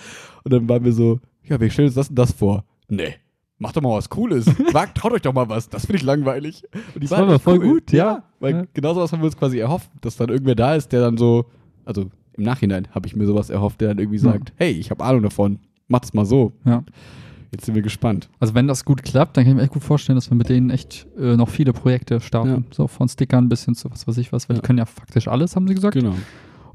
und 0.44 0.52
dann 0.52 0.68
waren 0.68 0.84
wir 0.84 0.94
so, 0.94 1.20
ja, 1.44 1.60
wir 1.60 1.70
stellen 1.70 1.90
uns 1.90 1.96
das 1.96 2.10
und 2.10 2.16
das 2.16 2.32
vor. 2.32 2.64
Nee. 2.90 3.14
Macht 3.60 3.78
doch 3.78 3.82
mal 3.84 3.92
was 3.96 4.10
Cooles. 4.10 4.48
Wagt, 4.74 4.98
traut 4.98 5.14
euch 5.14 5.22
doch 5.22 5.34
mal 5.34 5.48
was. 5.48 5.70
Das 5.70 5.86
finde 5.86 5.98
ich 5.98 6.04
langweilig. 6.04 6.64
Und 6.74 6.96
die 6.96 7.00
Das 7.02 7.12
war 7.12 7.20
aber 7.20 7.36
echt 7.36 7.44
voll 7.44 7.60
gut, 7.60 7.92
ja. 7.92 8.24
Weil 8.40 8.54
Ja. 8.56 8.64
genau 8.74 8.96
sowas 8.96 9.12
haben 9.12 9.20
wir 9.22 9.26
uns 9.28 9.38
quasi 9.38 9.60
erhofft, 9.60 9.92
dass 10.02 10.18
dann 10.18 10.30
irgendwer 10.30 10.56
da 10.56 10.74
ist, 10.76 10.92
der 10.92 11.02
dann 11.02 11.18
so, 11.18 11.46
also 11.86 12.06
im 12.34 12.44
Nachhinein 12.44 12.88
habe 12.92 13.06
ich 13.08 13.16
mir 13.16 13.26
sowas 13.28 13.50
erhofft, 13.50 13.80
der 13.80 13.90
dann 13.90 14.00
irgendwie 14.00 14.18
Ja. 14.18 14.32
sagt, 14.32 14.54
hey, 14.58 14.72
ich 14.72 14.90
habe 14.92 15.04
Ahnung 15.04 15.22
davon, 15.24 15.60
macht's 15.88 16.14
mal 16.14 16.26
so. 16.26 16.54
Ja. 16.66 16.84
Jetzt 17.52 17.66
sind 17.66 17.76
wir 17.76 17.82
gespannt. 17.82 18.30
Also 18.40 18.54
wenn 18.54 18.68
das 18.68 18.84
gut 18.84 19.04
klappt, 19.04 19.38
dann 19.38 19.44
kann 19.46 19.52
ich 19.52 19.56
mir 19.58 19.64
echt 19.64 19.72
gut 19.74 19.84
vorstellen, 19.84 20.16
dass 20.18 20.30
wir 20.30 20.36
mit 20.36 20.50
denen 20.50 20.70
echt 20.70 21.08
äh, 21.18 21.38
noch 21.38 21.48
viele 21.50 21.72
Projekte 21.74 22.20
starten. 22.20 22.50
Ja. 22.50 22.64
So 22.72 22.88
von 22.88 23.08
Stickern 23.08 23.48
bis 23.48 23.64
hin 23.66 23.76
zu 23.76 23.90
was 23.92 24.08
weiß 24.08 24.18
ich 24.18 24.34
was, 24.34 24.50
weil 24.50 24.58
Ja. 24.58 24.62
die 24.62 24.66
können 24.68 24.80
ja 24.80 24.86
faktisch 24.86 25.28
alles, 25.28 25.56
haben 25.56 25.68
sie 25.68 25.76
gesagt. 25.76 25.94
Genau. 25.96 26.10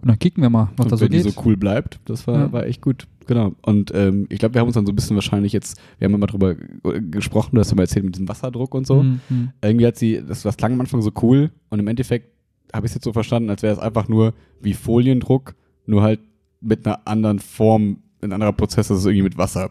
Und 0.02 0.08
dann 0.08 0.18
kicken 0.18 0.42
wir 0.42 0.48
mal, 0.48 0.70
was 0.78 0.86
Und 0.86 0.92
da 0.92 0.96
so 0.96 1.04
wenn 1.04 1.12
die 1.12 1.22
geht. 1.22 1.34
so 1.34 1.42
cool 1.44 1.56
bleibt, 1.58 2.00
das 2.06 2.26
war, 2.26 2.38
Ja. 2.38 2.52
war 2.52 2.64
echt 2.64 2.80
gut. 2.80 3.06
Genau. 3.26 3.52
Und 3.62 3.92
ähm, 3.94 4.26
ich 4.30 4.38
glaube, 4.38 4.54
wir 4.54 4.60
haben 4.62 4.68
uns 4.68 4.74
dann 4.74 4.86
so 4.86 4.92
ein 4.92 4.96
bisschen 4.96 5.16
wahrscheinlich 5.16 5.52
jetzt, 5.52 5.78
wir 5.98 6.06
haben 6.06 6.14
immer 6.14 6.26
drüber 6.26 6.54
gesprochen, 6.54 7.54
du 7.56 7.60
hast 7.60 7.70
ja 7.70 7.76
mal 7.76 7.82
erzählt 7.82 8.04
mit 8.06 8.14
diesem 8.14 8.28
Wasserdruck 8.28 8.74
und 8.74 8.86
so. 8.86 9.02
Mhm, 9.02 9.20
mhm. 9.28 9.50
Irgendwie 9.62 9.86
hat 9.86 9.96
sie, 9.96 10.22
das, 10.26 10.42
das 10.42 10.56
klang 10.56 10.72
am 10.72 10.80
Anfang 10.80 11.02
so 11.02 11.12
cool 11.22 11.50
und 11.68 11.78
im 11.78 11.86
Endeffekt 11.88 12.30
habe 12.72 12.86
ich 12.86 12.90
es 12.90 12.94
jetzt 12.94 13.04
so 13.04 13.12
verstanden, 13.12 13.50
als 13.50 13.62
wäre 13.62 13.74
es 13.74 13.78
einfach 13.78 14.08
nur 14.08 14.32
wie 14.62 14.72
Foliendruck, 14.72 15.54
nur 15.86 16.02
halt 16.02 16.20
mit 16.60 16.86
einer 16.86 17.06
anderen 17.06 17.38
Form, 17.38 17.98
ein 18.22 18.32
anderer 18.32 18.52
Prozess, 18.52 18.88
dass 18.88 18.98
es 18.98 19.04
irgendwie 19.06 19.22
mit 19.24 19.38
Wasser 19.38 19.70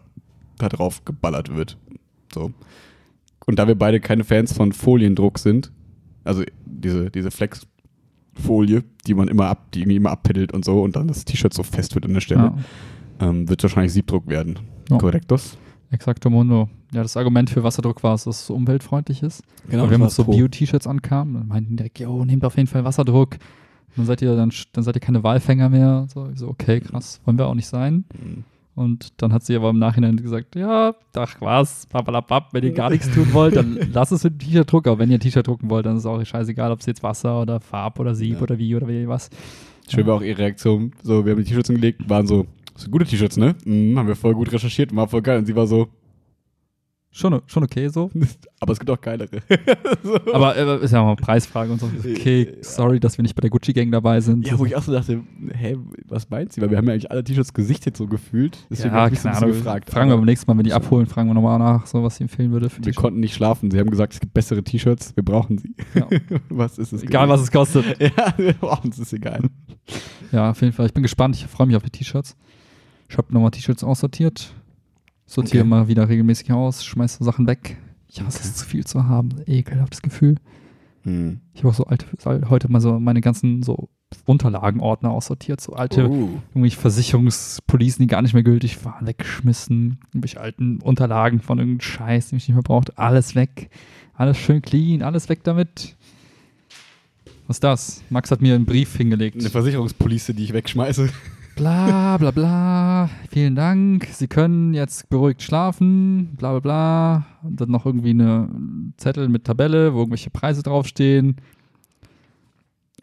da 0.58 0.70
drauf 0.70 1.06
geballert 1.06 1.56
wird. 1.56 1.78
So. 2.34 2.52
Und 3.46 3.58
da 3.60 3.68
wir 3.68 3.76
beide 3.76 4.00
keine 4.00 4.24
Fans 4.24 4.54
von 4.54 4.72
Foliendruck 4.74 5.40
sind, 5.40 5.72
also 6.24 6.44
diese, 6.66 7.10
diese 7.10 7.32
Flexfolie, 7.32 8.84
die 9.08 9.14
man 9.14 9.28
immer 9.28 9.48
ab, 9.48 9.72
die 9.74 9.80
irgendwie 9.82 9.96
immer 9.98 10.12
abpiddelt 10.12 10.54
und 10.54 10.66
so 10.66 10.82
und 10.84 10.96
dann 10.96 11.08
das 11.08 11.26
T-Shirt 11.26 11.54
so 11.54 11.64
fest 11.64 11.96
wird 11.96 12.06
an 12.06 12.14
der 12.14 12.22
Stelle, 12.22 12.54
Ja. 13.20 13.28
ähm, 13.30 13.50
wird 13.50 13.64
wahrscheinlich 13.64 13.94
Siebdruck 13.94 14.28
werden. 14.28 14.60
Ja. 14.90 14.98
Korrektos? 14.98 15.58
Exakto 15.92 16.30
Mundo. 16.30 16.70
Ja, 16.94 17.02
das 17.02 17.18
Argument 17.18 17.50
für 17.50 17.64
Wasserdruck 17.64 18.04
war 18.04 18.14
es, 18.16 18.26
dass 18.26 18.42
es 18.42 18.48
so 18.48 18.54
umweltfreundlich 18.56 19.24
ist. 19.24 19.44
Genau. 19.70 19.84
Weil 19.84 19.92
wenn 19.92 20.02
uns 20.04 20.16
so. 20.16 20.24
Bio-T-Shirts 20.26 20.86
ankamen, 20.88 21.34
dann 21.34 21.48
meinten 21.48 21.78
direkt, 21.78 22.00
jo, 22.00 22.26
nehmt 22.26 22.46
auf 22.46 22.58
jeden 22.58 22.68
Fall 22.68 22.84
Wasserdruck. 22.84 23.38
Dann 23.96 24.06
seid 24.06 24.22
ihr 24.22 24.36
dann, 24.36 24.52
dann 24.74 24.84
seid 24.84 24.96
ihr 24.96 25.02
keine 25.02 25.24
Walfänger 25.24 25.70
mehr. 25.70 26.08
So, 26.14 26.30
so, 26.36 26.48
okay, 26.48 26.80
krass, 26.80 27.20
wollen 27.26 27.38
wir 27.38 27.48
auch 27.48 27.56
nicht 27.56 27.68
sein. 27.68 28.06
Mhm. 28.14 28.44
Und 28.76 29.22
dann 29.22 29.34
hat 29.34 29.44
sie 29.44 29.56
aber 29.58 29.72
im 29.72 29.80
Nachhinein 29.80 30.16
gesagt, 30.16 30.56
ja, 30.56 30.94
ach 31.16 31.36
was, 31.42 31.86
papalapap, 31.88 32.54
wenn 32.54 32.64
ihr 32.64 32.72
gar 32.72 32.90
nichts 32.90 33.12
tun 33.12 33.28
wollt, 33.34 33.58
dann 33.58 33.78
lasst 33.94 34.14
es 34.14 34.24
mit 34.24 34.34
dem 34.42 34.48
T-Shirt-Druck. 34.48 34.88
Aber 34.88 35.00
wenn 35.00 35.10
ihr 35.12 35.18
ein 35.18 35.20
T-Shirt 35.20 35.46
drucken 35.46 35.70
wollt, 35.70 35.86
dann 35.86 35.96
ist 35.98 36.04
es 36.04 36.06
auch 36.06 36.24
scheißegal, 36.24 36.72
ob 36.72 36.80
es 36.80 36.86
jetzt 36.86 37.04
Wasser 37.04 37.42
oder 37.42 37.60
Farb 37.60 38.00
oder 38.00 38.16
Sieb 38.16 38.36
Ja. 38.36 38.42
oder 38.42 38.58
wie 38.58 38.74
oder 38.76 38.88
wie 38.88 39.06
was. 39.08 39.30
Schön 39.90 40.06
war 40.08 40.16
auch 40.16 40.22
ihre 40.22 40.38
Reaktion. 40.38 40.94
So, 41.04 41.26
wir 41.26 41.32
haben 41.34 41.40
die 41.40 41.46
T-Shirts 41.50 41.68
hingelegt, 41.68 42.08
waren 42.10 42.26
so, 42.26 42.46
Das 42.74 42.84
sind 42.84 42.92
gute 42.92 43.04
T-Shirts, 43.06 43.36
ne? 43.36 43.56
Mhm, 43.66 43.98
haben 44.00 44.08
wir 44.08 44.16
voll 44.16 44.34
gut 44.34 44.50
recherchiert, 44.54 44.96
war 44.96 45.08
voll 45.10 45.24
geil. 45.24 45.40
Und 45.40 45.46
sie 45.46 45.56
war 45.58 45.68
so, 45.68 45.90
Schon, 47.12 47.42
schon 47.48 47.64
okay 47.64 47.88
so. 47.88 48.12
aber 48.60 48.74
es 48.74 48.80
gibt 48.80 48.90
auch 48.92 49.02
geilere. 49.02 49.42
Aber 50.34 50.56
äh, 50.56 50.84
ist 50.84 50.92
ja 50.92 51.04
mal 51.04 51.16
Preisfrage 51.16 51.72
und 51.72 51.80
so. 51.80 51.88
Okay, 51.88 52.58
sorry, 52.62 53.00
dass 53.00 53.18
wir 53.18 53.24
nicht 53.24 53.36
bei 53.36 53.42
der 53.42 53.50
Gucci-Gang 53.50 53.92
dabei 53.92 54.22
sind. 54.22 54.46
Ja, 54.46 54.60
wo 54.60 54.66
ich 54.66 54.76
auch 54.76 54.84
so 54.84 54.92
dachte, 54.92 55.22
hä, 55.54 55.78
was 56.08 56.30
meint 56.30 56.54
sie? 56.54 56.62
Weil 56.62 56.70
wir 56.70 56.78
haben 56.78 56.86
ja 56.86 56.94
eigentlich 56.94 57.10
alle 57.10 57.24
T-Shirts 57.24 57.54
gesichtet 57.54 57.98
so 57.98 58.06
gefühlt. 58.06 58.60
Deswegen 58.70 58.94
ja, 58.94 59.02
hab 59.02 59.12
ich 59.12 59.20
so 59.20 59.28
keine 59.28 59.42
ein 59.42 59.48
bisschen 59.48 59.64
gefragt. 59.64 59.90
fragen 59.90 60.10
wir 60.10 60.14
Aber 60.14 60.22
beim 60.22 60.28
nächsten 60.28 60.52
Mal, 60.52 60.58
wenn 60.58 60.66
die 60.66 60.74
abholen, 60.74 61.08
fragen 61.08 61.30
wir 61.30 61.34
nochmal 61.34 61.58
nach, 61.58 61.88
so 61.88 62.04
was 62.04 62.18
sie 62.18 62.24
empfehlen 62.26 62.52
würde. 62.52 62.70
Wir 62.80 62.94
konnten 62.94 63.20
nicht 63.20 63.34
schlafen. 63.34 63.72
Sie 63.72 63.80
haben 63.80 63.90
gesagt, 63.90 64.14
es 64.14 64.20
gibt 64.20 64.34
bessere 64.36 64.64
T-Shirts, 64.64 65.16
wir 65.16 65.24
brauchen 65.24 65.58
sie. 65.58 65.74
Ja. 65.96 66.08
was 66.50 66.78
ist 66.78 66.94
es? 66.94 67.02
Egal, 67.02 67.28
was 67.28 67.42
es 67.42 67.52
kostet. 67.52 67.86
Ja, 68.00 68.34
wir 68.38 68.54
brauchen 68.54 68.92
es, 68.92 69.00
ist 69.00 69.14
egal. 69.14 69.42
Ja, 70.32 70.52
auf 70.52 70.62
jeden 70.62 70.74
Fall. 70.74 70.86
Ich 70.86 70.94
bin 70.94 71.04
gespannt. 71.04 71.36
Ich 71.36 71.46
freue 71.48 71.66
mich 71.66 71.76
auf 71.76 71.84
die 71.84 71.90
T-Shirts. 71.90 72.36
Ich 73.10 73.18
habe 73.18 73.34
nochmal 73.34 73.50
T-Shirts 73.52 73.84
aussortiert. 73.84 74.54
Sortiere 75.30 75.62
Okay. 75.62 75.70
mal 75.70 75.88
wieder 75.88 76.10
regelmäßig 76.10 76.52
aus, 76.52 76.84
schmeiße 76.84 77.24
Sachen 77.24 77.46
weg. 77.46 77.78
Ich 78.08 78.20
hasse 78.22 78.40
Okay. 78.40 78.48
es, 78.50 78.56
zu 78.56 78.66
viel 78.66 78.86
zu 78.86 79.08
haben. 79.08 79.30
Ekelhaftes 79.46 80.02
Gefühl. 80.02 80.36
Hm. 81.04 81.40
Ich 81.54 81.60
habe 81.62 81.70
auch 81.70 81.76
so 81.76 81.86
alte, 81.86 82.08
heute 82.50 82.72
mal 82.72 82.82
so 82.82 83.00
meine 83.00 83.22
ganzen 83.22 83.62
so 83.62 83.90
Unterlagenordner 84.26 85.12
aussortiert. 85.12 85.62
So 85.62 85.74
alte 85.74 86.02
irgendwelche 86.02 86.78
Versicherungspolicen, 86.80 88.02
die 88.04 88.08
gar 88.08 88.24
nicht 88.24 88.34
mehr 88.34 88.42
gültig 88.42 88.84
waren, 88.84 89.06
weggeschmissen. 89.06 90.00
Irgendwelche 90.10 90.42
alten 90.42 90.82
Unterlagen 90.82 91.42
von 91.42 91.60
irgendeinem 91.60 91.82
Scheiß, 91.82 92.30
den 92.30 92.38
ich 92.38 92.48
nicht 92.48 92.56
mehr 92.56 92.64
brauchte. 92.64 92.98
Alles 92.98 93.36
weg. 93.36 93.70
Alles 94.16 94.38
schön 94.38 94.64
clean, 94.64 95.04
alles 95.04 95.30
weg 95.30 95.44
damit. 95.44 95.96
Was 97.46 97.58
ist 97.58 97.64
das? 97.64 98.04
Max 98.10 98.32
hat 98.32 98.42
mir 98.42 98.56
einen 98.56 98.66
Brief 98.66 98.96
hingelegt. 98.98 99.40
Eine 99.40 99.50
Versicherungspolice, 99.50 100.34
die 100.34 100.44
ich 100.44 100.54
wegschmeiße. 100.54 101.10
Bla 101.60 102.16
bla 102.18 102.32
bla. 102.32 103.10
Vielen 103.30 103.54
Dank. 103.54 104.08
Sie 104.14 104.30
können 104.30 104.74
jetzt 104.74 105.10
beruhigt 105.10 105.42
schlafen. 105.44 106.38
Bla 106.38 106.52
bla 106.52 106.60
bla. 106.62 107.26
Und 107.44 107.60
dann 107.60 107.70
noch 107.70 107.86
irgendwie 107.86 108.12
eine 108.12 108.48
Zettel 108.96 109.28
mit 109.28 109.44
Tabelle, 109.44 109.94
wo 109.94 109.98
irgendwelche 110.00 110.30
Preise 110.30 110.64
draufstehen. 110.64 111.36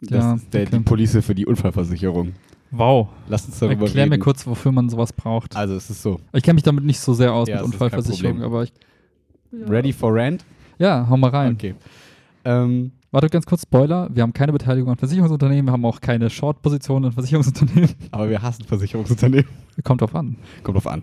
Das 0.01 0.09
Ja, 0.09 0.33
ist 0.33 0.51
der, 0.55 0.63
okay. 0.63 0.77
die 0.77 0.83
Police 0.83 1.19
für 1.23 1.35
die 1.35 1.45
Unfallversicherung. 1.45 2.33
Wow. 2.71 3.09
Lass 3.29 3.45
uns 3.45 3.59
darüber 3.59 3.85
Erklär 3.85 4.05
reden. 4.05 4.09
mir 4.15 4.19
kurz, 4.19 4.47
wofür 4.47 4.71
man 4.71 4.89
sowas 4.89 5.13
braucht. 5.13 5.55
Also 5.55 5.75
es 5.75 5.91
ist 5.91 6.01
so. 6.01 6.19
Ich 6.33 6.41
kenne 6.41 6.55
mich 6.55 6.63
damit 6.63 6.83
nicht 6.83 6.99
so 6.99 7.13
sehr 7.13 7.33
aus 7.33 7.47
Ja, 7.47 7.57
mit 7.57 7.65
Unfallversicherung, 7.65 8.41
aber 8.41 8.63
ich. 8.63 8.73
Ready 9.53 9.93
for 9.93 10.15
Rant? 10.15 10.43
Ja, 10.79 11.05
hau 11.07 11.15
mal 11.15 11.29
rein. 11.29 11.53
Okay. 11.53 11.75
Ähm, 12.43 12.91
Warte 13.17 13.29
ganz 13.29 13.47
kurz, 13.47 13.63
Spoiler. 13.63 14.11
Wir 14.13 14.21
haben 14.21 14.31
keine 14.31 14.51
Beteiligung 14.51 14.91
an 14.91 14.97
Versicherungsunternehmen, 14.97 15.65
wir 15.65 15.71
haben 15.71 15.85
auch 15.85 16.01
keine 16.01 16.29
Short-Position 16.29 17.05
in 17.05 17.11
Versicherungsunternehmen. 17.13 17.89
aber 18.11 18.29
wir 18.29 18.43
hassen 18.43 18.63
Versicherungsunternehmen. 18.63 19.47
Kommt 19.83 20.01
drauf 20.01 20.13
an. 20.13 20.35
Kommt 20.61 20.75
drauf 20.75 20.85
an. 20.85 21.01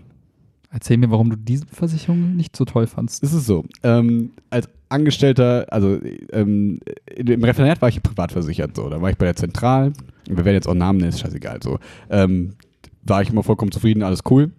Erzähl 0.71 0.95
mir, 0.95 1.11
warum 1.11 1.29
du 1.29 1.35
diese 1.35 1.65
Versicherung 1.65 2.37
nicht 2.37 2.55
so 2.55 2.63
toll 2.63 2.87
fandst. 2.87 3.21
Es 3.21 3.33
ist 3.33 3.45
so, 3.45 3.65
ähm, 3.83 4.31
als 4.49 4.69
Angestellter, 4.87 5.65
also 5.69 5.99
ähm, 6.31 6.79
im 7.17 7.43
Referendariat 7.43 7.81
war 7.81 7.89
ich 7.89 8.01
privat 8.01 8.31
versichert, 8.31 8.77
so. 8.77 8.87
Da 8.87 9.01
war 9.01 9.09
ich 9.09 9.17
bei 9.17 9.25
der 9.25 9.35
Zentral, 9.35 9.91
wir 10.29 10.45
werden 10.45 10.55
jetzt 10.55 10.69
auch 10.69 10.73
Namen 10.73 10.99
nennen, 10.99 11.09
ist 11.09 11.19
scheißegal, 11.19 11.59
so. 11.61 11.79
Ähm, 12.09 12.55
war 13.03 13.23
ich 13.23 13.29
immer 13.29 13.43
vollkommen 13.43 13.73
zufrieden, 13.73 14.03
alles 14.03 14.21
cool. 14.29 14.53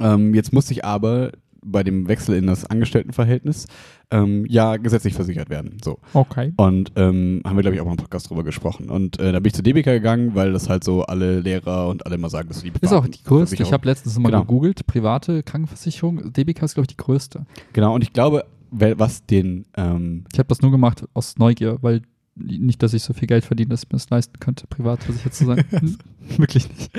Ähm, 0.00 0.34
jetzt 0.34 0.52
musste 0.52 0.72
ich 0.72 0.84
aber 0.84 1.30
bei 1.66 1.82
dem 1.82 2.08
Wechsel 2.08 2.36
in 2.36 2.46
das 2.46 2.64
Angestelltenverhältnis 2.64 3.66
ähm, 4.10 4.46
ja 4.48 4.76
gesetzlich 4.76 5.14
versichert 5.14 5.50
werden, 5.50 5.78
so. 5.84 5.98
Okay. 6.14 6.52
Und 6.56 6.92
ähm, 6.96 7.42
haben 7.44 7.56
wir, 7.56 7.62
glaube 7.62 7.74
ich, 7.74 7.80
auch 7.80 7.84
mal 7.86 7.90
im 7.92 7.96
Podcast 7.96 8.30
drüber 8.30 8.44
gesprochen. 8.44 8.88
Und 8.88 9.18
äh, 9.18 9.32
da 9.32 9.40
bin 9.40 9.48
ich 9.48 9.54
zu 9.54 9.62
DBK 9.62 9.84
gegangen, 9.86 10.34
weil 10.34 10.52
das 10.52 10.68
halt 10.68 10.84
so 10.84 11.02
alle 11.02 11.40
Lehrer 11.40 11.88
und 11.88 12.06
alle 12.06 12.14
immer 12.14 12.30
sagen, 12.30 12.48
das 12.48 12.58
ist 12.58 12.66
die 12.66 12.72
Ist 12.80 12.92
auch 12.92 13.06
die 13.06 13.22
größte. 13.22 13.60
Ich 13.62 13.72
habe 13.72 13.86
letztens 13.88 14.18
mal 14.18 14.30
Genau. 14.30 14.42
gegoogelt, 14.42 14.86
private 14.86 15.42
Krankenversicherung. 15.42 16.32
DBK 16.32 16.62
ist, 16.62 16.74
glaube 16.74 16.84
ich, 16.84 16.96
die 16.96 17.02
größte. 17.02 17.46
Genau, 17.72 17.94
und 17.94 18.02
ich 18.02 18.12
glaube, 18.12 18.44
was 18.70 19.26
den 19.26 19.64
ähm, 19.76 20.24
Ich 20.32 20.38
habe 20.38 20.48
das 20.48 20.62
nur 20.62 20.70
gemacht 20.70 21.04
aus 21.14 21.36
Neugier, 21.38 21.78
weil 21.82 22.02
nicht, 22.36 22.82
dass 22.82 22.92
ich 22.92 23.02
so 23.02 23.14
viel 23.14 23.26
Geld 23.26 23.44
verdiene, 23.46 23.70
dass 23.70 23.84
ich 23.84 23.88
mir 23.88 23.92
das 23.96 24.10
leisten 24.10 24.38
könnte, 24.38 24.66
privat 24.66 25.02
versichert 25.02 25.34
zu 25.34 25.46
sein. 25.46 25.64
Hm, 25.70 25.96
Wirklich 26.38 26.68
nicht. 26.68 26.90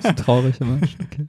So 0.00 0.12
traurig, 0.12 0.54
aber 0.60 0.74
okay. 0.76 1.26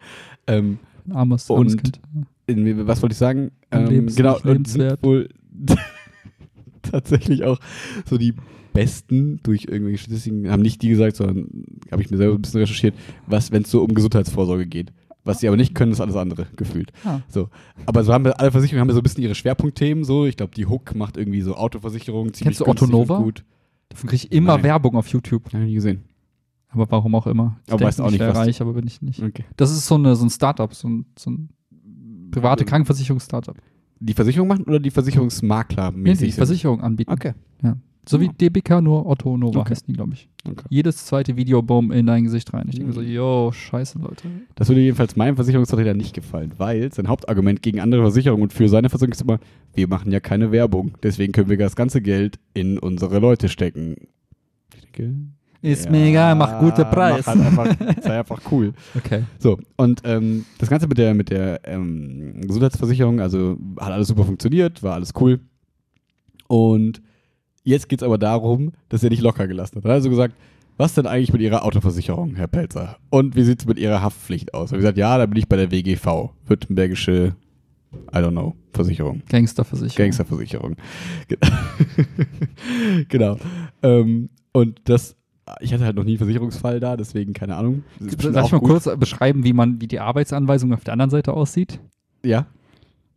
ähm, 0.48 0.78
Ein 1.08 1.12
armes, 1.14 1.50
armes 1.50 1.74
Und- 1.74 1.84
Kind. 1.84 2.00
In, 2.48 2.88
was 2.88 3.02
wollte 3.02 3.14
ich 3.14 3.18
sagen? 3.20 3.52
Ähm, 3.72 3.88
Lebens- 3.88 4.16
genau, 4.16 4.40
und 4.44 4.68
sind 4.68 5.04
wohl 5.04 5.30
tatsächlich 6.82 7.44
auch 7.44 7.60
so 8.06 8.18
die 8.18 8.34
besten 8.74 9.40
durch 9.44 9.66
irgendwelche 9.66 9.98
Statistiken, 10.04 10.50
haben 10.50 10.62
nicht 10.62 10.82
die 10.82 10.90
gesagt, 10.90 11.16
sondern 11.16 11.48
habe 11.92 12.02
ich 12.02 12.10
mir 12.12 12.18
selber 12.18 12.36
ein 12.36 12.42
bisschen 12.42 12.60
recherchiert, 12.62 12.96
was, 13.26 13.52
wenn 13.52 13.64
es 13.64 13.72
so 13.72 13.82
um 13.84 13.94
Gesundheitsvorsorge 13.94 14.68
geht. 14.68 14.94
Was 15.24 15.40
sie 15.40 15.48
aber 15.50 15.58
nicht 15.58 15.76
können, 15.76 15.92
ist 15.92 16.00
alles 16.00 16.16
andere 16.16 16.48
gefühlt. 16.56 16.94
Ah. 17.04 17.20
So. 17.28 17.50
Aber 17.86 18.04
so 18.06 18.14
haben 18.14 18.24
wir, 18.24 18.40
alle 18.40 18.50
Versicherungen 18.52 18.82
haben 18.82 18.88
ja 18.90 18.94
so 18.94 19.02
ein 19.02 19.04
bisschen 19.04 19.24
ihre 19.24 19.36
Schwerpunktthemen 19.36 20.06
so. 20.06 20.26
Ich 20.26 20.38
glaube, 20.38 20.54
die 20.56 20.66
Hook 20.68 20.96
macht 20.96 21.18
irgendwie 21.18 21.42
so 21.42 21.56
Autoversicherung 21.56 22.32
ziemlich 22.34 22.58
Kennst 22.58 22.62
du 22.62 22.66
Otto 22.68 22.88
Nova? 22.88 23.18
Gut. 23.20 23.44
Davon 23.90 24.10
kriege 24.10 24.24
ich 24.24 24.32
immer 24.32 24.54
Nein. 24.54 24.64
Werbung 24.64 24.96
auf 24.96 25.08
YouTube. 25.10 25.46
Hab 25.48 25.56
ich 25.56 25.60
nie 25.68 25.74
gesehen. 25.74 26.04
Aber 26.70 26.90
warum 26.90 27.14
auch 27.16 27.28
immer. 27.28 27.60
Ich 27.66 27.74
Aber 27.74 27.86
weißt 27.86 28.00
auch 28.00 28.06
ich 28.06 28.14
nicht, 28.14 28.22
was- 28.22 28.38
reich, 28.38 28.62
aber 28.62 28.72
bin 28.74 28.88
ich 28.88 29.02
nicht. 29.02 29.22
Okay. 29.22 29.44
Das 29.58 29.72
ist 29.72 29.86
so, 29.86 29.96
eine, 29.96 30.16
so 30.16 30.26
ein 30.26 30.30
Startup, 30.30 30.74
so 30.74 30.88
ein, 30.88 31.06
so 31.20 31.32
ein 31.32 31.50
private 32.32 32.64
Ähm, 32.64 32.70
Krankenversicherungs-Startup. 32.70 33.56
Die 34.00 34.14
Versicherung 34.14 34.48
machen 34.48 34.64
oder 34.66 34.80
die 34.80 34.92
Versicherungsmakler 34.92 35.92
Nee, 35.96 36.14
die 36.16 36.32
Versicherung 36.32 36.82
anbieten. 36.82 37.12
Okay. 37.12 37.34
So 38.10 38.22
wie 38.22 38.28
Ja. 38.28 38.32
DBK, 38.32 38.80
nur 38.82 39.06
Otto 39.06 39.36
Nova 39.36 39.60
Okay. 39.60 39.72
heißt 39.72 39.86
die, 39.86 39.92
glaube 39.92 40.14
ich. 40.14 40.30
okay. 40.50 40.64
Jedes 40.70 41.06
zweite 41.06 41.36
Video, 41.36 41.62
boom, 41.62 41.92
in 41.92 42.06
dein 42.06 42.24
Gesicht 42.24 42.54
rein. 42.54 42.64
Ich 42.70 42.76
denke 42.76 42.88
mir 42.88 42.94
so, 42.94 43.02
Mhm. 43.02 43.08
yo, 43.12 43.52
scheiße, 43.52 44.00
Leute. 44.00 44.30
Das 44.56 44.70
würde 44.70 44.80
jedenfalls 44.80 45.18
meinem 45.18 45.36
Versicherungsvertreter 45.36 45.94
nicht 45.94 46.14
gefallen, 46.16 46.54
weil 46.58 46.94
sein 46.94 47.10
Hauptargument 47.10 47.62
gegen 47.62 47.82
andere 47.82 48.04
Versicherungen 48.04 48.44
und 48.44 48.54
für 48.54 48.70
seine 48.70 48.88
Versicherung 48.90 49.12
ist 49.12 49.22
immer, 49.24 49.40
wir 49.74 49.90
machen 49.90 50.10
ja 50.14 50.22
keine 50.22 50.54
Werbung, 50.54 50.94
deswegen 51.04 51.34
können 51.34 51.50
wir 51.50 51.58
das 51.58 51.76
ganze 51.76 52.02
Geld 52.02 52.40
in 52.54 52.80
unsere 52.80 53.20
Leute 53.20 53.50
stecken. 53.50 53.96
Ich 54.74 54.80
denke, 54.84 55.16
Ist 55.62 55.86
ja, 55.86 55.92
mir 55.92 56.06
egal, 56.06 56.36
mach 56.36 56.60
gute 56.60 56.86
Preis. 56.86 57.26
Mach 57.26 57.36
halt 57.36 57.46
einfach, 57.46 57.76
sei 58.04 58.20
einfach 58.20 58.42
cool. 58.52 58.74
Okay. 58.96 59.24
So, 59.40 59.58
und 59.76 60.02
ähm, 60.06 60.46
das 60.60 60.70
Ganze 60.70 60.88
mit 60.88 60.98
der, 60.98 61.14
mit 61.14 61.30
der 61.30 61.62
ähm, 61.66 62.42
Gesundheitsversicherung, 62.42 63.20
also 63.20 63.58
hat 63.80 63.92
alles 63.92 64.08
super 64.10 64.24
funktioniert, 64.24 64.84
war 64.84 64.94
alles 64.94 65.14
cool. 65.20 65.40
Und 66.48 67.02
jetzt 67.64 67.90
geht 67.90 68.02
es 68.02 68.06
aber 68.06 68.18
darum, 68.18 68.72
dass 68.90 69.04
er 69.04 69.10
nicht 69.10 69.22
locker 69.22 69.48
gelassen 69.48 69.78
hat. 69.78 69.86
Er 69.86 69.90
hat 69.90 69.96
also 69.96 70.10
gesagt, 70.10 70.36
was 70.78 70.94
denn 70.94 71.08
eigentlich 71.08 71.34
mit 71.34 71.42
Ihrer 71.42 71.66
Autoversicherung, 71.66 72.36
Herr 72.36 72.48
Pelzer? 72.48 72.98
Und 73.10 73.36
wie 73.36 73.42
sieht 73.44 73.62
es 73.62 73.66
mit 73.66 73.80
Ihrer 73.80 74.02
Haftpflicht 74.04 74.54
aus? 74.54 74.72
Er 74.72 74.76
hat 74.76 74.80
gesagt, 74.82 74.98
ja, 75.00 75.18
da 75.18 75.26
bin 75.26 75.38
ich 75.40 75.48
bei 75.50 75.56
der 75.58 75.72
WGV, 75.72 76.30
Württembergische, 76.46 77.36
I 78.14 78.18
don't 78.18 78.32
know, 78.32 78.56
Versicherung. 78.74 79.24
Gangsterversicherung. 79.28 79.98
Gangsterversicherung. 80.06 80.76
Ge- 81.28 81.38
genau. 83.10 83.38
Ähm, 83.82 84.30
und 84.52 84.80
das, 84.86 85.16
ich 85.60 85.74
hatte 85.74 85.86
halt 85.86 85.96
noch 85.96 86.04
nie 86.04 86.12
einen 86.12 86.18
Versicherungsfall 86.20 86.80
da, 86.80 86.98
deswegen 86.98 87.34
keine 87.34 87.56
Ahnung. 87.56 87.84
Soll 88.00 88.32
ich 88.36 88.52
mal 88.52 88.60
gut. 88.60 88.70
kurz 88.84 88.90
beschreiben, 88.98 89.44
wie 89.44 89.54
man, 89.54 89.82
wie 89.82 89.88
die 89.88 90.00
Arbeitsanweisung 90.00 90.74
auf 90.74 90.84
der 90.84 90.94
anderen 90.94 91.10
Seite 91.12 91.34
aussieht? 91.34 91.80
Ja. 92.24 92.48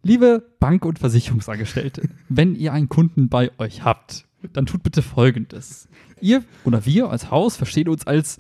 Liebe 0.03 0.43
Bank- 0.61 0.85
und 0.85 0.99
Versicherungsangestellte, 0.99 2.09
wenn 2.29 2.55
ihr 2.55 2.73
einen 2.73 2.89
Kunden 2.89 3.29
bei 3.29 3.51
euch 3.59 3.85
habt, 3.85 4.27
dann 4.53 4.67
tut 4.67 4.83
bitte 4.83 5.03
Folgendes. 5.03 5.89
Ihr 6.21 6.43
oder 6.65 6.87
wir 6.87 7.11
als 7.11 7.31
Haus 7.31 7.57
verstehen 7.57 7.89
uns 7.89 8.07
als 8.07 8.39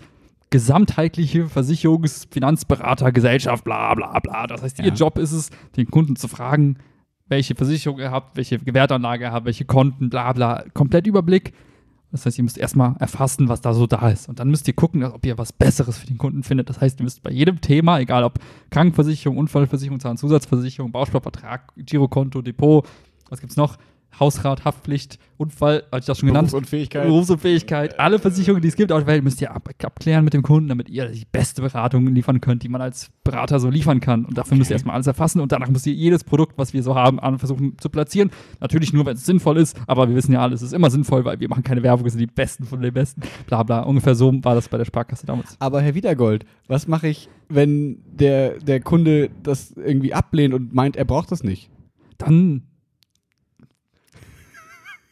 gesamtheitliche 0.50 1.44
Versicherungs-, 1.46 2.26
Finanzberater, 2.30 3.12
Gesellschaft, 3.12 3.64
bla 3.64 3.94
bla 3.94 4.18
bla. 4.18 4.46
Das 4.46 4.62
heißt, 4.62 4.78
Ja. 4.78 4.84
ihr 4.86 4.92
Job 4.92 5.18
ist 5.18 5.32
es, 5.32 5.50
den 5.76 5.86
Kunden 5.90 6.16
zu 6.16 6.28
fragen, 6.28 6.76
welche 7.28 7.54
Versicherung 7.54 7.98
ihr 8.00 8.10
habt, 8.10 8.36
welche 8.36 8.58
Gewertanlage 8.58 9.24
ihr 9.24 9.32
habt, 9.32 9.46
welche 9.46 9.64
Konten, 9.64 10.10
bla 10.10 10.32
bla. 10.32 10.64
Komplett 10.74 11.06
Überblick. 11.06 11.52
Das 12.12 12.26
heißt, 12.26 12.38
ihr 12.38 12.44
müsst 12.44 12.58
erstmal 12.58 12.96
erfassen, 12.98 13.48
was 13.48 13.60
da 13.60 13.72
so 13.72 13.86
da 13.86 14.08
ist. 14.08 14.28
Und 14.28 14.40
dann 14.40 14.50
müsst 14.50 14.66
ihr 14.66 14.74
gucken, 14.74 15.04
ob 15.04 15.24
ihr 15.24 15.38
was 15.38 15.52
Besseres 15.52 15.98
für 15.98 16.06
den 16.06 16.18
Kunden 16.18 16.42
findet. 16.42 16.68
Das 16.68 16.80
heißt, 16.80 17.00
ihr 17.00 17.04
müsst 17.04 17.22
bei 17.22 17.30
jedem 17.30 17.60
Thema, 17.60 18.00
egal 18.00 18.24
ob 18.24 18.38
Krankenversicherung, 18.70 19.38
Unfallversicherung, 19.38 20.00
Zahnzusatzversicherung, 20.00 20.90
Bausparvertrag, 20.90 21.72
Girokonto, 21.76 22.42
Depot, 22.42 22.84
was 23.28 23.40
gibt's 23.40 23.56
noch? 23.56 23.76
Hausrat, 24.18 24.64
Haftpflicht, 24.64 25.18
Unfall, 25.36 25.84
hatte 25.90 26.00
ich 26.00 26.04
das 26.06 26.18
schon 26.18 26.26
genannt? 26.26 26.48
Berufsunfähigkeit. 26.50 27.06
Berufsunfähigkeit, 27.06 27.98
alle 27.98 28.18
Versicherungen, 28.18 28.60
die 28.60 28.68
es 28.68 28.76
gibt 28.76 28.92
auf 28.92 28.98
der 28.98 29.06
Welt, 29.06 29.24
müsst 29.24 29.40
ihr 29.40 29.50
ab 29.54 29.68
abklären 29.82 30.24
mit 30.24 30.34
dem 30.34 30.42
Kunden, 30.42 30.68
damit 30.68 30.88
ihr 30.90 31.06
die 31.06 31.24
beste 31.30 31.62
Beratung 31.62 32.06
liefern 32.08 32.40
könnt, 32.40 32.62
die 32.62 32.68
man 32.68 32.82
als 32.82 33.10
Berater 33.24 33.60
so 33.60 33.70
liefern 33.70 34.00
kann. 34.00 34.24
Und 34.24 34.36
dafür 34.36 34.56
müsst 34.58 34.70
ihr 34.70 34.74
Okay. 34.74 34.80
erstmal 34.80 34.94
alles 34.96 35.06
erfassen 35.06 35.40
und 35.40 35.52
danach 35.52 35.68
müsst 35.68 35.86
ihr 35.86 35.94
jedes 35.94 36.24
Produkt, 36.24 36.58
was 36.58 36.72
wir 36.74 36.82
so 36.82 36.94
haben, 36.94 37.18
versuchen 37.38 37.76
zu 37.78 37.88
platzieren. 37.88 38.30
Natürlich 38.60 38.92
nur, 38.92 39.06
wenn 39.06 39.16
es 39.16 39.24
sinnvoll 39.24 39.56
ist, 39.56 39.78
aber 39.86 40.08
wir 40.08 40.16
wissen 40.16 40.32
ja 40.32 40.40
alle, 40.40 40.54
es 40.54 40.62
ist 40.62 40.72
immer 40.74 40.90
sinnvoll, 40.90 41.24
weil 41.24 41.40
wir 41.40 41.48
machen 41.48 41.62
keine 41.62 41.82
Werbung, 41.82 42.04
wir 42.04 42.10
sind 42.10 42.20
die 42.20 42.26
Besten 42.26 42.64
von 42.64 42.82
den 42.82 42.92
Besten. 42.92 43.22
Bla 43.46 43.62
bla. 43.62 43.80
Ungefähr 43.80 44.14
so 44.14 44.32
war 44.42 44.54
das 44.54 44.68
bei 44.68 44.76
der 44.78 44.84
Sparkasse 44.84 45.24
damals. 45.26 45.56
Aber 45.60 45.80
Herr 45.80 45.94
Wiedergold, 45.94 46.44
was 46.68 46.86
mache 46.88 47.08
ich, 47.08 47.28
wenn 47.48 48.02
der, 48.06 48.58
der 48.58 48.80
Kunde 48.80 49.30
das 49.42 49.72
irgendwie 49.72 50.12
ablehnt 50.14 50.52
und 50.54 50.74
meint, 50.74 50.96
er 50.96 51.04
braucht 51.04 51.32
das 51.32 51.42
nicht? 51.42 51.70
Dann. 52.18 52.64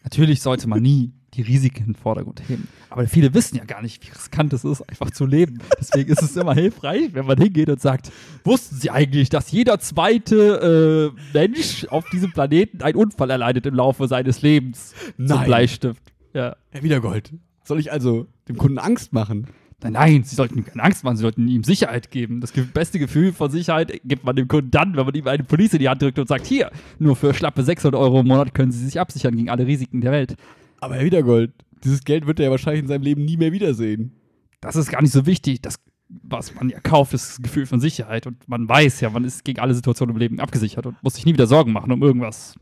Natürlich 0.03 0.43
sollte 0.43 0.69
man 0.69 0.81
nie 0.81 1.13
die 1.35 1.43
Risiken 1.43 1.81
in 1.81 1.93
den 1.93 1.95
Vordergrund 1.95 2.43
heben. 2.49 2.69
Aber 2.91 3.07
viele 3.07 3.35
wissen 3.35 3.57
ja 3.57 3.65
gar 3.65 3.83
nicht, 3.83 4.05
wie 4.05 4.11
riskant 4.11 4.53
es 4.53 4.65
ist, 4.65 4.83
einfach 4.89 5.11
zu 5.11 5.27
leben. 5.27 5.59
Deswegen 5.79 6.11
ist 6.11 6.23
es 6.23 6.37
immer 6.37 6.55
hilfreich, 6.55 7.13
wenn 7.13 7.27
man 7.27 7.39
hingeht 7.39 7.69
und 7.69 7.81
sagt, 7.81 8.11
wussten 8.45 8.77
Sie 8.77 8.91
eigentlich, 8.91 9.29
dass 9.29 9.51
jeder 9.51 9.79
zweite 9.79 11.15
äh, 11.15 11.39
Mensch 11.39 11.85
auf 11.91 12.09
diesem 12.11 12.33
Planeten 12.33 12.83
einen 12.83 12.97
Unfall 12.97 13.31
erleidet 13.31 13.67
im 13.67 13.75
Laufe 13.75 14.09
seines 14.09 14.41
Lebens? 14.43 14.95
Zum 15.17 15.27
Nein. 15.27 15.45
Bleistift. 15.45 16.03
Ja. 16.33 16.57
Herr 16.71 16.83
Wiedergold, 16.83 17.35
soll 17.63 17.79
ich 17.79 17.93
also 17.93 18.27
dem 18.49 18.57
Kunden 18.57 18.79
Angst 18.79 19.13
machen? 19.13 19.49
Nein, 19.81 19.93
nein, 19.93 20.25
Sie 20.25 20.35
sollten 20.35 20.59
ihm 20.59 20.65
keine 20.65 20.83
Angst 20.83 21.05
machen, 21.05 21.17
Sie 21.17 21.23
sollten 21.23 21.47
ihm 21.47 21.63
Sicherheit 21.63 22.11
geben. 22.11 22.41
Das 22.41 22.53
beste 22.53 22.99
Gefühl 22.99 23.33
von 23.33 23.49
Sicherheit 23.51 24.01
gibt 24.05 24.25
man 24.25 24.35
dem 24.35 24.49
Kunden 24.49 24.73
dann, 24.73 24.97
wenn 24.97 25.07
man 25.07 25.15
ihm 25.15 25.29
eine 25.29 25.45
Police 25.45 25.75
in 25.75 25.79
die 25.79 25.89
Hand 25.89 26.03
drückt 26.03 26.19
und 26.19 26.27
sagt, 26.27 26.47
hier, 26.47 26.73
nur 26.99 27.15
für 27.15 27.33
schlappe 27.33 27.63
600 27.63 27.99
Euro 27.99 28.21
im 28.21 28.27
Monat 28.27 28.55
können 28.55 28.73
Sie 28.73 28.85
sich 28.85 28.99
absichern 28.99 29.37
gegen 29.37 29.51
alle 29.51 29.67
Risiken 29.67 30.01
der 30.01 30.11
Welt. 30.11 30.35
Aber 30.81 30.97
Herr 30.97 31.05
Wiedergold, 31.05 31.53
dieses 31.85 32.03
Geld 32.05 32.27
wird 32.27 32.41
er 32.41 32.47
ja 32.47 32.51
wahrscheinlich 32.51 32.83
in 32.83 32.89
seinem 32.89 33.03
Leben 33.03 33.25
nie 33.25 33.37
mehr 33.37 33.53
wiedersehen. 33.53 34.13
Das 34.61 34.75
ist 34.75 34.91
gar 34.91 35.01
nicht 35.01 35.13
so 35.13 35.27
wichtig. 35.27 35.63
Das, 35.63 35.77
was 36.09 36.55
man 36.57 36.71
ja 36.71 36.81
kauft, 36.81 37.15
ist 37.15 37.31
das 37.31 37.43
Gefühl 37.43 37.67
von 37.67 37.79
Sicherheit. 37.79 38.27
Und 38.27 38.49
man 38.49 38.69
weiß 38.69 39.01
ja, 39.01 39.11
man 39.11 39.25
ist 39.25 39.45
gegen 39.45 39.61
alle 39.61 39.75
Situationen 39.75 40.15
im 40.17 40.19
Leben 40.19 40.41
abgesichert 40.41 40.87
und 40.87 41.01
muss 41.05 41.15
sich 41.15 41.25
nie 41.25 41.35
wieder 41.35 41.47
Sorgen 41.47 41.71
machen 41.71 41.93
um 41.93 42.03
irgendwas. 42.03 42.57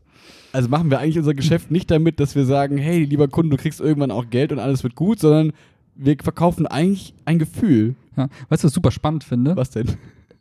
Also 0.51 0.69
machen 0.69 0.91
wir 0.91 0.99
eigentlich 0.99 1.17
unser 1.17 1.33
Geschäft 1.33 1.71
nicht 1.71 1.89
damit, 1.89 2.19
dass 2.19 2.35
wir 2.35 2.45
sagen, 2.45 2.77
hey, 2.77 3.03
lieber 3.03 3.27
Kunde, 3.27 3.55
du 3.55 3.61
kriegst 3.61 3.79
irgendwann 3.79 4.11
auch 4.11 4.29
Geld 4.29 4.51
und 4.51 4.59
alles 4.59 4.83
wird 4.83 4.95
gut, 4.95 5.19
sondern 5.19 5.53
wir 5.97 6.15
verkaufen 6.21 6.67
eigentlich 6.67 7.13
ein 7.25 7.39
Gefühl. 7.39 7.95
Ja. 8.15 8.29
Weißt 8.49 8.63
du, 8.63 8.65
was 8.67 8.71
ich 8.71 8.73
super 8.73 8.91
spannend 8.91 9.23
finde? 9.23 9.55
Was 9.55 9.71
denn? 9.71 9.97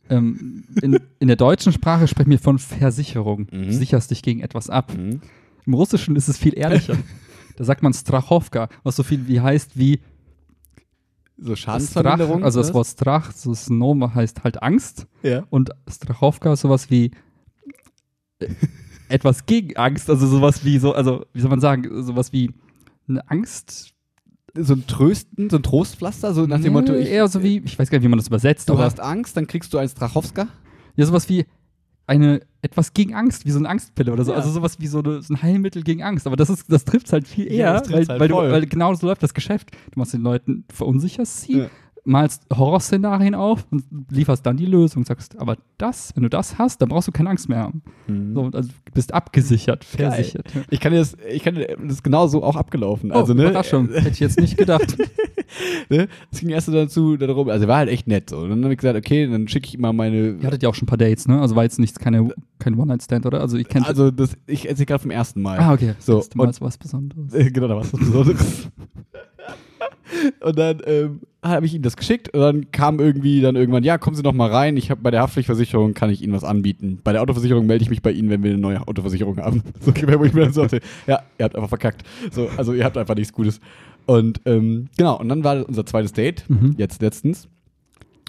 Ähm, 0.09 0.65
in, 0.83 1.01
in 1.19 1.29
der 1.29 1.37
deutschen 1.37 1.73
Sprache 1.73 2.07
sprechen 2.07 2.31
wir 2.31 2.39
von 2.39 2.59
Versicherung. 2.59 3.49
Mhm. 3.51 3.65
Du 3.65 3.73
sicherst 3.73 4.11
dich 4.11 4.23
gegen 4.23 4.41
etwas 4.41 4.71
ab. 4.71 4.93
Mhm. 4.97 5.21
Im 5.67 5.75
Russischen 5.75 6.17
ist 6.17 6.29
es 6.29 6.39
viel 6.39 6.57
ehrlicher. 6.57 6.97
da 7.57 7.65
sagt 7.65 7.83
man 7.83 7.93
Strachowka, 7.93 8.69
was 8.85 8.97
so 8.97 9.03
viel 9.03 9.27
wie 9.27 9.41
heißt 9.41 9.77
wie 9.77 10.01
So 11.39 11.57
Strach, 11.57 11.75
Schadensverminderung? 11.75 12.45
also 12.45 12.61
das 12.61 12.73
Wort 12.73 12.87
Strach, 12.87 13.33
so 13.33 13.51
das 13.51 13.69
Nome 13.69 14.15
heißt 14.15 14.45
halt 14.45 14.63
Angst. 14.63 15.07
Ja. 15.23 15.45
Und 15.51 15.71
Strachowka 15.89 16.53
ist 16.53 16.61
sowas 16.61 16.91
wie 16.91 17.11
äh, 18.39 18.49
etwas 19.09 19.47
gegen 19.47 19.77
Angst, 19.77 20.09
also 20.09 20.27
sowas 20.27 20.65
wie 20.65 20.79
so, 20.79 20.93
also 20.93 21.27
wie 21.33 21.41
soll 21.41 21.51
man 21.51 21.61
sagen, 21.61 22.03
sowas 22.03 22.33
wie 22.33 22.53
eine 23.09 23.29
Angst. 23.29 23.96
So 24.59 24.75
ein 24.75 24.87
Trösten, 24.87 25.51
so 25.51 25.57
ein 25.57 25.63
Trostpflaster, 25.63 26.33
so 26.35 26.47
nach 26.47 26.61
dem 26.61 26.73
Motto, 26.73 26.95
ich, 26.95 27.09
eher 27.11 27.27
so 27.29 27.43
wie, 27.43 27.59
ich 27.65 27.79
weiß 27.79 27.91
gar 27.91 27.99
nicht, 27.99 28.05
wie 28.05 28.09
man 28.09 28.19
das 28.19 28.29
übersetzt, 28.29 28.69
du 28.69 28.79
hast 28.79 29.01
Angst, 29.01 29.37
dann 29.37 29.47
kriegst 29.47 29.73
du 29.75 29.79
einen 29.79 29.89
Strachowska. 29.89 30.49
ja, 30.97 31.07
sowas 31.07 31.29
wie 31.29 31.45
eine 32.07 32.41
etwas 32.63 32.93
gegen 32.95 33.15
Angst, 33.15 33.47
wie 33.47 33.51
so 33.51 33.59
eine 33.59 33.69
Angstpille 33.69 34.13
oder 34.13 34.25
so, 34.25 34.31
Ja. 34.33 34.37
also 34.39 34.51
sowas 34.51 34.79
wie 34.79 34.87
so, 34.87 35.01
eine, 35.01 35.23
so 35.23 35.35
ein 35.35 35.43
Heilmittel 35.43 35.83
gegen 35.83 36.03
Angst. 36.03 36.27
Aber 36.27 36.37
das 36.37 36.51
ist, 36.51 36.71
das 36.71 36.85
trifft 36.85 37.13
halt 37.13 37.27
viel 37.27 37.47
eher, 37.51 37.57
Ja, 37.75 37.83
weil, 37.91 38.07
halt 38.07 38.21
weil, 38.21 38.29
du, 38.29 38.37
weil 38.37 38.67
genau 38.67 38.95
so 38.95 39.07
läuft 39.07 39.23
das 39.23 39.35
Geschäft. 39.35 39.71
Du 39.93 39.99
machst 39.99 40.13
den 40.15 40.23
Leuten 40.23 40.65
verunsicherst 40.73 41.43
sie, 41.43 41.59
Ja. 41.59 41.67
Malst 42.07 42.47
Horrorszenarien 42.57 43.35
auf 43.35 43.67
und 43.71 43.85
lieferst 44.11 44.47
dann 44.47 44.57
die 44.57 44.67
Lösung. 44.67 45.05
Sagst, 45.05 45.39
aber 45.39 45.57
das, 45.77 46.13
wenn 46.15 46.23
du 46.23 46.31
das 46.31 46.57
hast, 46.59 46.81
dann 46.81 46.89
brauchst 46.89 47.09
du 47.09 47.13
keine 47.13 47.31
Angst 47.31 47.49
mehr 47.49 47.59
haben. 47.59 47.83
So, 48.35 48.45
also 48.53 48.69
du 48.69 48.93
bist 48.95 49.13
abgesichert, 49.13 49.85
Geil. 49.97 50.11
versichert. 50.13 50.55
Ja. 50.55 50.63
Ich 50.71 50.81
kann 50.81 50.93
dir 50.93 51.01
das, 51.01 51.17
ich 51.31 51.43
kann 51.43 51.57
dir, 51.57 51.77
das 51.85 52.03
genauso 52.03 52.43
auch 52.43 52.57
abgelaufen. 52.57 53.11
Oh, 53.13 53.17
also, 53.17 53.35
ne, 53.35 53.43
Überraschung. 53.45 53.89
Hätte 53.91 54.09
ich 54.11 54.21
jetzt 54.21 54.41
nicht 54.41 54.57
gedacht. 54.57 54.97
ne, 55.91 56.09
es 56.31 56.41
ging 56.41 56.51
erst 56.51 56.69
dazu, 56.69 57.17
darum, 57.17 57.49
also 57.49 57.65
er 57.65 57.69
war 57.69 57.79
halt 57.79 57.89
echt 57.91 58.07
nett 58.07 58.31
so. 58.31 58.39
Und 58.39 58.51
dann 58.51 58.63
habe 58.63 58.73
ich 58.75 58.79
gesagt, 58.79 58.97
okay, 58.97 59.27
dann 59.29 59.49
schicke 59.49 59.67
ich 59.67 59.75
ihm 59.75 59.81
mal 59.81 59.93
meine. 59.93 60.37
Ihr 60.41 60.47
hattet 60.47 60.63
ja 60.63 60.69
auch 60.69 60.75
schon 60.75 60.85
ein 60.85 60.89
paar 60.89 60.99
Dates, 60.99 61.27
ne? 61.29 61.41
Also 61.41 61.57
war 61.57 61.65
jetzt 61.65 61.79
nichts, 61.79 61.99
keine, 61.99 62.29
kein 62.59 62.75
One-Night-Stand, 62.79 63.27
oder? 63.27 63.41
Also 63.41 63.57
ich 63.57 63.69
kenne. 63.69 63.87
Also 63.87 64.11
das, 64.11 64.37
ich 64.47 64.69
erzähle 64.69 64.87
gerade 64.87 65.03
vom 65.03 65.11
ersten 65.11 65.43
Mal. 65.43 65.59
ah, 65.59 65.73
okay. 65.73 65.95
So, 65.99 66.17
Das 66.19 66.27
ist 66.29 66.37
mal 66.37 66.47
und- 66.47 66.61
was 66.61 66.79
Besonderes. 66.79 67.35
Äh, 67.35 67.51
genau, 67.51 67.69
da 67.69 67.75
war 67.75 67.83
es 67.83 67.93
was 67.93 68.01
Besonderes. 68.01 68.69
und 70.41 70.59
dann 70.59 70.81
ähm, 70.87 71.21
habe 71.43 71.67
ich 71.67 71.75
ihm 71.75 71.83
das 71.83 71.97
geschickt 71.97 72.29
und 72.35 72.41
dann 72.41 72.71
kam 72.73 72.99
irgendwie 73.01 73.41
dann 73.41 73.57
irgendwann, 73.57 73.85
ja, 73.85 73.99
kommen 73.99 74.17
Sie 74.17 74.23
noch 74.23 74.33
mal 74.33 74.51
rein, 74.51 74.77
ich 74.77 74.91
habe 74.91 75.01
bei 75.01 75.11
der 75.11 75.21
Haftpflichtversicherung 75.23 75.95
kann 75.95 76.11
ich 76.11 76.23
Ihnen 76.23 76.33
was 76.33 76.45
anbieten. 76.45 77.01
Bei 77.05 77.13
der 77.13 77.23
Autoversicherung 77.23 77.67
melde 77.67 77.83
ich 77.83 77.91
mich 77.91 78.03
bei 78.03 78.11
Ihnen, 78.13 78.31
wenn 78.31 78.43
wir 78.43 78.51
eine 78.51 78.59
neue 78.61 78.87
Autoversicherung 78.87 79.39
haben. 79.39 79.63
So 79.81 79.93
wo 79.93 80.25
ich 80.25 80.33
mir 80.33 80.43
dann 80.45 80.53
sagte, 80.53 80.81
ja, 81.07 81.21
ihr 81.39 81.45
habt 81.45 81.55
einfach 81.57 81.69
verkackt. 81.69 82.03
So, 82.31 82.49
also 82.57 82.73
ihr 82.73 82.85
habt 82.85 82.97
einfach 82.97 83.15
nichts 83.15 83.33
Gutes. 83.33 83.61
Und 84.07 84.41
ähm, 84.45 84.89
genau, 84.97 85.19
und 85.19 85.29
dann 85.29 85.43
war 85.45 85.67
unser 85.67 85.85
zweites 85.87 86.13
Date, 86.13 86.45
Mhm. 86.49 86.75
jetzt 86.79 87.03
letztens. 87.03 87.45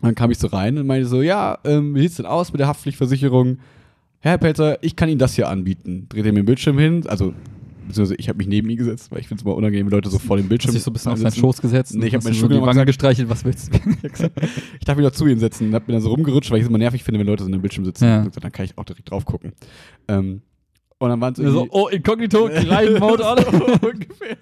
Und 0.01 0.09
dann 0.09 0.15
kam 0.15 0.29
ich 0.31 0.37
so 0.37 0.47
rein 0.47 0.77
und 0.77 0.85
meinte 0.87 1.07
so, 1.07 1.21
ja, 1.21 1.57
ähm, 1.63 1.95
wie 1.95 2.01
sieht's 2.01 2.17
denn 2.17 2.25
aus 2.25 2.51
mit 2.51 2.59
der 2.59 2.67
Haftpflichtversicherung? 2.67 3.57
Herr 4.19 4.37
Pelzer, 4.37 4.77
ich 4.83 4.95
kann 4.95 5.09
Ihnen 5.09 5.19
das 5.19 5.35
hier 5.35 5.47
anbieten. 5.47 6.07
Dreht 6.09 6.25
er 6.25 6.31
mir 6.33 6.41
den 6.41 6.45
Bildschirm 6.45 6.77
hin, 6.77 7.03
also 7.07 7.33
beziehungsweise 7.87 8.15
ich 8.15 8.29
habe 8.29 8.37
mich 8.37 8.47
neben 8.47 8.69
ihn 8.69 8.77
gesetzt, 8.77 9.11
weil 9.11 9.19
ich 9.19 9.27
finde 9.27 9.41
es 9.41 9.45
immer 9.45 9.55
unangenehm, 9.55 9.87
wenn 9.87 9.91
Leute 9.91 10.09
so 10.09 10.19
vor 10.19 10.37
dem 10.37 10.43
Hast 10.43 10.49
Bildschirm 10.49 10.73
dich 10.73 10.83
so 10.83 10.91
ein 10.91 10.93
bisschen 10.93 11.11
auf 11.11 11.17
seinen. 11.19 11.33
Schoß 11.33 11.61
gesetzt. 11.61 11.95
Nee, 11.95 12.07
ich 12.07 12.13
hab 12.13 12.19
hast 12.19 12.25
meinen 12.25 12.33
so 12.33 12.45
Stuhl 12.45 12.59
die 12.59 12.65
Wange 12.65 12.85
gestreichelt, 12.85 13.29
was 13.29 13.43
willst 13.45 13.73
du? 13.73 13.79
Ich 14.79 14.85
darf 14.85 14.95
mich 14.97 15.03
noch 15.05 15.11
zu 15.11 15.25
ihm 15.27 15.39
setzen 15.39 15.67
und 15.69 15.73
hab 15.75 15.87
mir 15.87 15.93
dann 15.93 16.01
so 16.01 16.09
rumgerutscht, 16.09 16.51
weil 16.51 16.57
ich 16.59 16.63
es 16.63 16.69
immer 16.69 16.77
nervig 16.77 17.03
finde, 17.03 17.19
wenn 17.19 17.27
Leute 17.27 17.43
so 17.43 17.47
in 17.47 17.53
dem 17.53 17.61
Bildschirm 17.61 17.85
sitzen. 17.85 18.05
Ja. 18.05 18.17
Gesagt, 18.23 18.43
dann 18.43 18.51
kann 18.51 18.65
ich 18.65 18.77
auch 18.77 18.85
direkt 18.85 19.09
drauf 19.11 19.25
gucken. 19.25 19.53
Ähm, 20.07 20.41
und 20.99 21.09
dann 21.09 21.21
waren 21.21 21.33
es 21.33 21.37
so, 21.37 21.43
irgendwie... 21.43 21.69
oh, 21.71 21.87
Inkognito, 21.89 22.47
kleinen 22.47 22.99
Mode 22.99 23.23
so 23.51 23.87
ungefähr. 23.87 24.37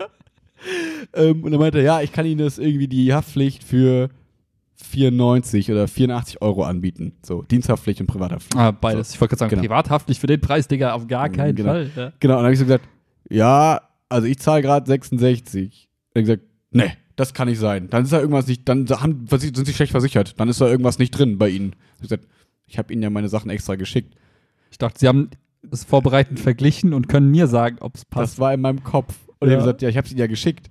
ähm, 1.13 1.43
und 1.43 1.51
dann 1.51 1.59
meinte 1.59 1.79
er, 1.79 1.83
ja, 1.83 2.01
ich 2.01 2.11
kann 2.11 2.25
Ihnen 2.25 2.39
das 2.39 2.57
irgendwie 2.57 2.87
die 2.87 3.13
Haftpflicht 3.13 3.63
für 3.63 4.09
94 4.77 5.71
oder 5.71 5.87
84 5.87 6.41
Euro 6.41 6.63
anbieten. 6.63 7.13
So, 7.25 7.41
Diensthaftpflicht 7.43 8.01
und 8.01 8.07
Privathaftpflicht. 8.07 8.57
Ah, 8.57 8.71
beides. 8.71 9.13
Ich 9.13 9.19
wollte 9.21 9.31
gerade 9.31 9.39
sagen, 9.39 9.49
Genau. 9.51 9.61
privathaftlich 9.63 10.19
für 10.19 10.27
den 10.27 10.41
Preis, 10.41 10.67
Digga, 10.67 10.93
auf 10.93 11.07
gar 11.07 11.29
keinen 11.29 11.55
Genau. 11.55 11.69
Fall. 11.71 11.89
Ja. 11.95 12.13
Genau, 12.19 12.33
und 12.35 12.37
dann 12.39 12.43
habe 12.45 12.53
ich 12.53 12.59
so 12.59 12.65
gesagt, 12.65 12.85
ja, 13.29 13.81
also 14.09 14.27
ich 14.27 14.39
zahle 14.39 14.61
gerade 14.61 14.87
66. 14.87 15.89
Und 16.13 16.15
er 16.15 16.19
hat 16.21 16.25
gesagt, 16.25 16.43
nee, 16.71 16.91
das 17.15 17.33
kann 17.33 17.47
nicht 17.47 17.59
sein. 17.59 17.89
Dann 17.89 18.03
ist 18.03 18.13
da 18.13 18.19
irgendwas 18.19 18.47
nicht, 18.47 18.67
dann 18.67 18.87
haben, 18.89 19.25
sind 19.29 19.65
sie 19.65 19.73
schlecht 19.73 19.91
versichert. 19.91 20.39
Dann 20.39 20.49
ist 20.49 20.61
da 20.61 20.67
irgendwas 20.67 20.99
nicht 20.99 21.11
drin 21.11 21.37
bei 21.37 21.49
ihnen. 21.49 21.73
Ich 21.73 21.91
habe 21.97 22.01
gesagt, 22.01 22.27
ich 22.67 22.77
habe 22.77 22.93
ihnen 22.93 23.03
ja 23.03 23.09
meine 23.09 23.29
Sachen 23.29 23.49
extra 23.49 23.75
geschickt. 23.75 24.15
Ich 24.71 24.77
dachte, 24.77 24.99
sie 24.99 25.07
haben 25.07 25.29
es 25.71 25.83
vorbereitend 25.83 26.39
verglichen 26.39 26.93
und 26.93 27.07
können 27.07 27.31
mir 27.31 27.47
sagen, 27.47 27.77
ob 27.79 27.95
es 27.95 28.01
Das 28.01 28.09
passt. 28.09 28.39
war 28.39 28.53
in 28.53 28.61
meinem 28.61 28.83
Kopf. 28.83 29.15
Und 29.39 29.47
ich 29.47 29.53
Ja. 29.53 29.59
habe 29.59 29.63
gesagt, 29.65 29.81
ja, 29.81 29.89
ich 29.89 29.97
habe 29.97 30.05
es 30.05 30.11
ihnen 30.11 30.19
ja 30.19 30.27
geschickt. 30.27 30.69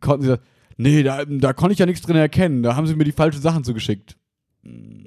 Konnten 0.00 0.22
sie 0.22 0.28
sagen, 0.28 0.42
nee, 0.76 1.02
da, 1.02 1.24
da 1.24 1.52
konnte 1.52 1.72
ich 1.72 1.78
ja 1.78 1.86
nichts 1.86 2.02
drin 2.04 2.16
erkennen. 2.16 2.62
Da 2.62 2.76
haben 2.76 2.86
sie 2.86 2.94
mir 2.94 3.04
die 3.04 3.12
falschen 3.12 3.40
Sachen 3.40 3.64
zugeschickt. 3.64 4.16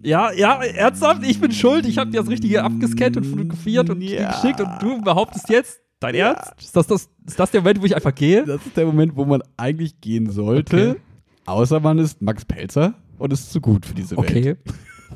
Ja, 0.01 0.31
ja, 0.33 0.63
ernsthaft, 0.63 1.23
ich 1.23 1.39
bin 1.39 1.51
schuld. 1.51 1.85
Ich 1.85 1.97
habe 1.99 2.09
dir 2.09 2.21
das 2.21 2.29
Richtige 2.29 2.63
abgescannt 2.63 3.17
und 3.17 3.25
fotografiert 3.25 3.89
und 3.89 4.01
Ja. 4.01 4.31
geschickt 4.31 4.59
und 4.59 4.81
du 4.81 4.99
behauptest 5.01 5.49
jetzt, 5.49 5.79
dein 6.03 6.15
Ernst? 6.15 6.53
Ist 6.59 6.75
das, 6.75 6.87
das, 6.87 7.09
ist 7.25 7.39
das 7.39 7.51
der 7.51 7.61
Moment, 7.61 7.81
wo 7.81 7.85
ich 7.85 7.95
einfach 7.95 8.13
gehe? 8.13 8.45
Das 8.45 8.65
ist 8.65 8.75
der 8.77 8.85
Moment, 8.85 9.15
wo 9.15 9.25
man 9.25 9.41
eigentlich 9.57 9.99
gehen 10.01 10.29
sollte. 10.29 10.91
Okay. 10.91 11.01
Außer 11.45 11.79
man 11.79 11.99
ist 11.99 12.21
Max 12.21 12.45
Pelzer 12.45 12.93
und 13.17 13.33
ist 13.33 13.51
zu 13.51 13.61
gut 13.61 13.85
für 13.85 13.93
diese 13.93 14.17
Welt. 14.17 14.29
Okay. 14.29 14.55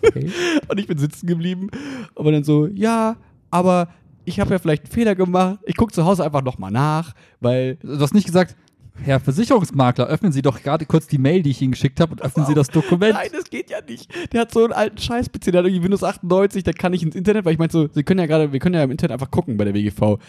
Und 0.67 0.79
ich 0.79 0.85
bin 0.85 0.99
sitzen 0.99 1.25
geblieben 1.25 1.71
und 2.13 2.23
war 2.23 2.31
dann 2.31 2.43
so, 2.43 2.67
ja, 2.67 3.15
aber 3.49 3.89
ich 4.25 4.39
habe 4.39 4.51
ja 4.51 4.59
vielleicht 4.59 4.83
einen 4.83 4.91
Fehler 4.91 5.15
gemacht. 5.15 5.57
Ich 5.65 5.75
gucke 5.75 5.91
zu 5.91 6.05
Hause 6.05 6.23
einfach 6.23 6.43
nochmal 6.43 6.69
nach, 6.69 7.13
weil 7.39 7.77
Du 7.77 7.99
hast 7.99 8.13
nicht 8.13 8.27
gesagt, 8.27 8.55
Herr 9.03 9.19
Versicherungsmakler, 9.19 10.07
öffnen 10.07 10.31
Sie 10.31 10.41
doch 10.41 10.61
gerade 10.61 10.85
kurz 10.85 11.07
die 11.07 11.17
Mail, 11.17 11.43
die 11.43 11.51
ich 11.51 11.61
Ihnen 11.61 11.71
geschickt 11.71 11.99
habe 11.99 12.11
und 12.13 12.21
öffnen 12.21 12.45
Sie 12.45 12.53
das 12.53 12.67
Dokument. 12.67 13.13
Nein, 13.13 13.29
das 13.31 13.45
geht 13.45 13.69
ja 13.69 13.79
nicht. 13.87 14.11
Der 14.33 14.41
hat 14.41 14.51
so 14.51 14.63
einen 14.63 14.73
alten 14.73 14.97
Scheiß-PC, 14.97 15.51
der 15.51 15.59
hat 15.59 15.65
irgendwie 15.65 15.83
Windows 15.83 16.03
98, 16.03 16.63
da 16.63 16.73
kann 16.73 16.93
ich 16.93 17.03
ins 17.03 17.15
Internet, 17.15 17.45
weil 17.45 17.53
ich 17.53 17.59
meinte 17.59 17.73
so, 17.73 17.89
Sie 17.91 18.03
können 18.03 18.19
ja 18.19 18.25
gerade, 18.25 18.51
wir 18.51 18.59
können 18.59 18.75
ja 18.75 18.83
im 18.83 18.91
Internet 18.91 19.13
einfach 19.13 19.31
gucken 19.31 19.57
bei 19.57 19.65
der 19.65 19.73
WGV. 19.73 20.19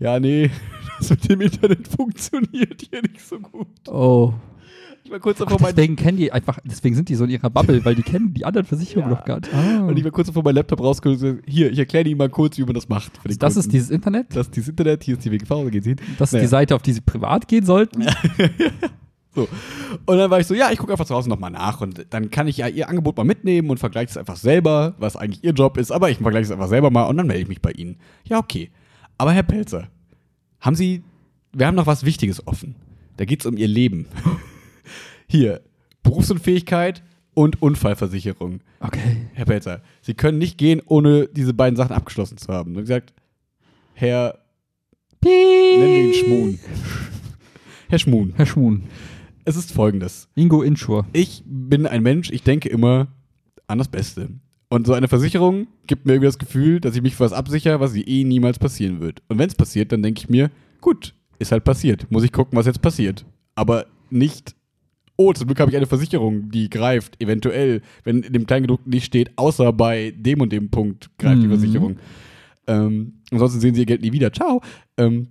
Ja, 0.00 0.20
nee, 0.20 0.50
das 0.98 1.10
mit 1.10 1.28
dem 1.28 1.40
Internet 1.40 1.88
funktioniert 1.88 2.82
hier 2.90 3.02
nicht 3.02 3.20
so 3.20 3.38
gut. 3.40 3.66
Oh. 3.88 4.32
Ich 5.04 5.10
war 5.10 5.20
kurz 5.20 5.40
Ach, 5.40 5.46
davor, 5.46 5.60
mein, 5.62 5.74
deswegen 5.74 5.96
kennen 5.96 6.18
die 6.18 6.30
einfach, 6.32 6.58
deswegen 6.64 6.94
sind 6.94 7.08
die 7.08 7.14
so 7.14 7.24
in 7.24 7.30
ihrer 7.30 7.48
Bubble, 7.48 7.82
weil 7.84 7.94
die 7.94 8.02
kennen 8.02 8.34
die 8.34 8.44
anderen 8.44 8.66
Versicherungen 8.66 9.10
Ja. 9.10 9.16
noch 9.16 9.24
gar 9.24 9.36
nicht. 9.40 9.48
Ah. 9.54 9.86
und 9.86 9.96
ich 9.96 10.04
war 10.04 10.10
kurz 10.10 10.26
davor, 10.26 10.42
meinen 10.44 10.56
Laptop 10.56 10.80
rausgeholt 10.80 11.18
und 11.22 11.24
gesagt, 11.30 11.44
hier, 11.48 11.72
ich 11.72 11.78
erkläre 11.78 12.06
Ihnen 12.06 12.18
mal 12.18 12.28
kurz, 12.28 12.58
wie 12.58 12.64
man 12.64 12.74
das 12.74 12.90
macht. 12.90 13.12
Das 13.38 13.56
ist 13.56 13.62
Kunden. 13.62 13.70
dieses 13.70 13.88
Internet? 13.90 14.26
das 14.36 14.48
ist 14.48 14.56
dieses 14.56 14.68
Internet, 14.68 15.02
hier 15.04 15.16
ist 15.16 15.24
die 15.24 15.32
WGV, 15.32 15.48
da 15.64 15.70
geht's 15.70 15.86
hin. 15.86 15.96
Das 16.18 16.28
ist 16.28 16.32
Naja. 16.34 16.42
die 16.44 16.48
Seite, 16.48 16.74
auf 16.74 16.82
die 16.82 16.92
sie 16.92 17.00
privat 17.00 17.48
gehen 17.48 17.64
sollten? 17.64 18.04
So. 19.34 19.46
Und 20.06 20.16
dann 20.18 20.30
war 20.30 20.40
ich 20.40 20.46
so, 20.46 20.54
ja, 20.54 20.70
ich 20.72 20.78
gucke 20.78 20.90
einfach 20.90 21.04
zu 21.04 21.14
Hause 21.14 21.28
nochmal 21.28 21.50
nach 21.50 21.80
und 21.80 22.06
dann 22.10 22.30
kann 22.30 22.48
ich 22.48 22.56
ja 22.56 22.66
ihr 22.66 22.88
Angebot 22.88 23.16
mal 23.18 23.24
mitnehmen 23.24 23.70
und 23.70 23.78
vergleiche 23.78 24.10
es 24.10 24.16
einfach 24.16 24.36
selber, 24.36 24.94
was 24.98 25.14
eigentlich 25.16 25.44
ihr 25.44 25.52
Job 25.52 25.76
ist, 25.76 25.92
aber 25.92 26.10
ich 26.10 26.18
vergleiche 26.18 26.46
es 26.46 26.50
einfach 26.50 26.66
selber 26.66 26.90
mal 26.90 27.04
und 27.04 27.16
dann 27.18 27.26
melde 27.26 27.42
ich 27.42 27.48
mich 27.48 27.60
bei 27.62 27.70
Ihnen. 27.70 27.98
Ja, 28.24 28.38
okay. 28.38 28.70
Aber 29.18 29.32
Herr 29.32 29.42
Pelzer, 29.42 29.88
haben 30.60 30.76
Sie, 30.76 31.02
wir 31.52 31.66
haben 31.66 31.74
noch 31.74 31.86
was 31.86 32.04
Wichtiges 32.04 32.46
offen. 32.46 32.76
Da 33.16 33.24
geht 33.24 33.40
es 33.40 33.46
um 33.46 33.56
Ihr 33.56 33.68
Leben. 33.68 34.06
Hier, 35.26 35.60
Berufsunfähigkeit 36.04 37.02
und 37.34 37.60
Unfallversicherung. 37.60 38.60
Okay. 38.80 39.28
Herr 39.34 39.44
Pelzer, 39.44 39.82
Sie 40.00 40.14
können 40.14 40.38
nicht 40.38 40.56
gehen, 40.56 40.80
ohne 40.86 41.28
diese 41.28 41.52
beiden 41.52 41.76
Sachen 41.76 41.94
abgeschlossen 41.94 42.38
zu 42.38 42.52
haben. 42.52 42.76
Und 42.76 42.82
gesagt, 42.82 43.12
Herr, 43.94 44.38
nennen 45.24 45.80
wir 45.80 46.04
ihn 46.04 46.14
Schmun. 46.14 46.58
Herr 47.88 47.98
Schmun, 47.98 48.32
Herr 48.36 48.46
Schmun. 48.46 48.84
es 49.44 49.56
ist 49.56 49.72
folgendes. 49.72 50.28
Ingo 50.36 50.62
Insure. 50.62 51.06
Ich 51.12 51.42
bin 51.44 51.86
ein 51.86 52.02
Mensch, 52.02 52.30
ich 52.30 52.42
denke 52.42 52.68
immer 52.68 53.08
an 53.66 53.78
das 53.78 53.88
Beste. 53.88 54.30
Und 54.70 54.86
so 54.86 54.92
eine 54.92 55.08
Versicherung 55.08 55.66
gibt 55.86 56.04
mir 56.04 56.12
irgendwie 56.12 56.26
das 56.28 56.38
Gefühl, 56.38 56.80
dass 56.80 56.94
ich 56.94 57.02
mich 57.02 57.14
für 57.16 57.24
was 57.24 57.32
absichere, 57.32 57.80
was 57.80 57.94
eh 57.96 58.24
niemals 58.24 58.58
passieren 58.58 59.00
wird. 59.00 59.22
Und 59.28 59.38
wenn 59.38 59.48
es 59.48 59.54
passiert, 59.54 59.92
dann 59.92 60.02
denke 60.02 60.20
ich 60.20 60.28
mir, 60.28 60.50
gut, 60.80 61.14
ist 61.38 61.52
halt 61.52 61.64
passiert. 61.64 62.10
Muss 62.10 62.22
ich 62.24 62.32
gucken, 62.32 62.58
was 62.58 62.66
jetzt 62.66 62.82
passiert. 62.82 63.24
Aber 63.54 63.86
nicht, 64.10 64.54
oh, 65.16 65.32
zum 65.32 65.46
Glück 65.46 65.60
habe 65.60 65.70
ich 65.70 65.76
eine 65.76 65.86
Versicherung, 65.86 66.50
die 66.50 66.68
greift, 66.68 67.20
eventuell, 67.22 67.80
wenn 68.04 68.22
in 68.22 68.32
dem 68.34 68.46
Kleingedruckten 68.46 68.90
nicht 68.90 69.06
steht, 69.06 69.30
außer 69.36 69.72
bei 69.72 70.12
dem 70.16 70.40
und 70.42 70.52
dem 70.52 70.68
Punkt 70.70 71.10
greift 71.18 71.42
die 71.42 71.46
Mhm. 71.46 71.50
Versicherung. 71.58 71.96
Ähm, 72.66 73.14
ansonsten 73.30 73.60
sehen 73.60 73.74
sie 73.74 73.80
ihr 73.82 73.86
Geld 73.86 74.02
nie 74.02 74.12
wieder. 74.12 74.30
Ciao. 74.32 74.60
Ähm, 74.98 75.28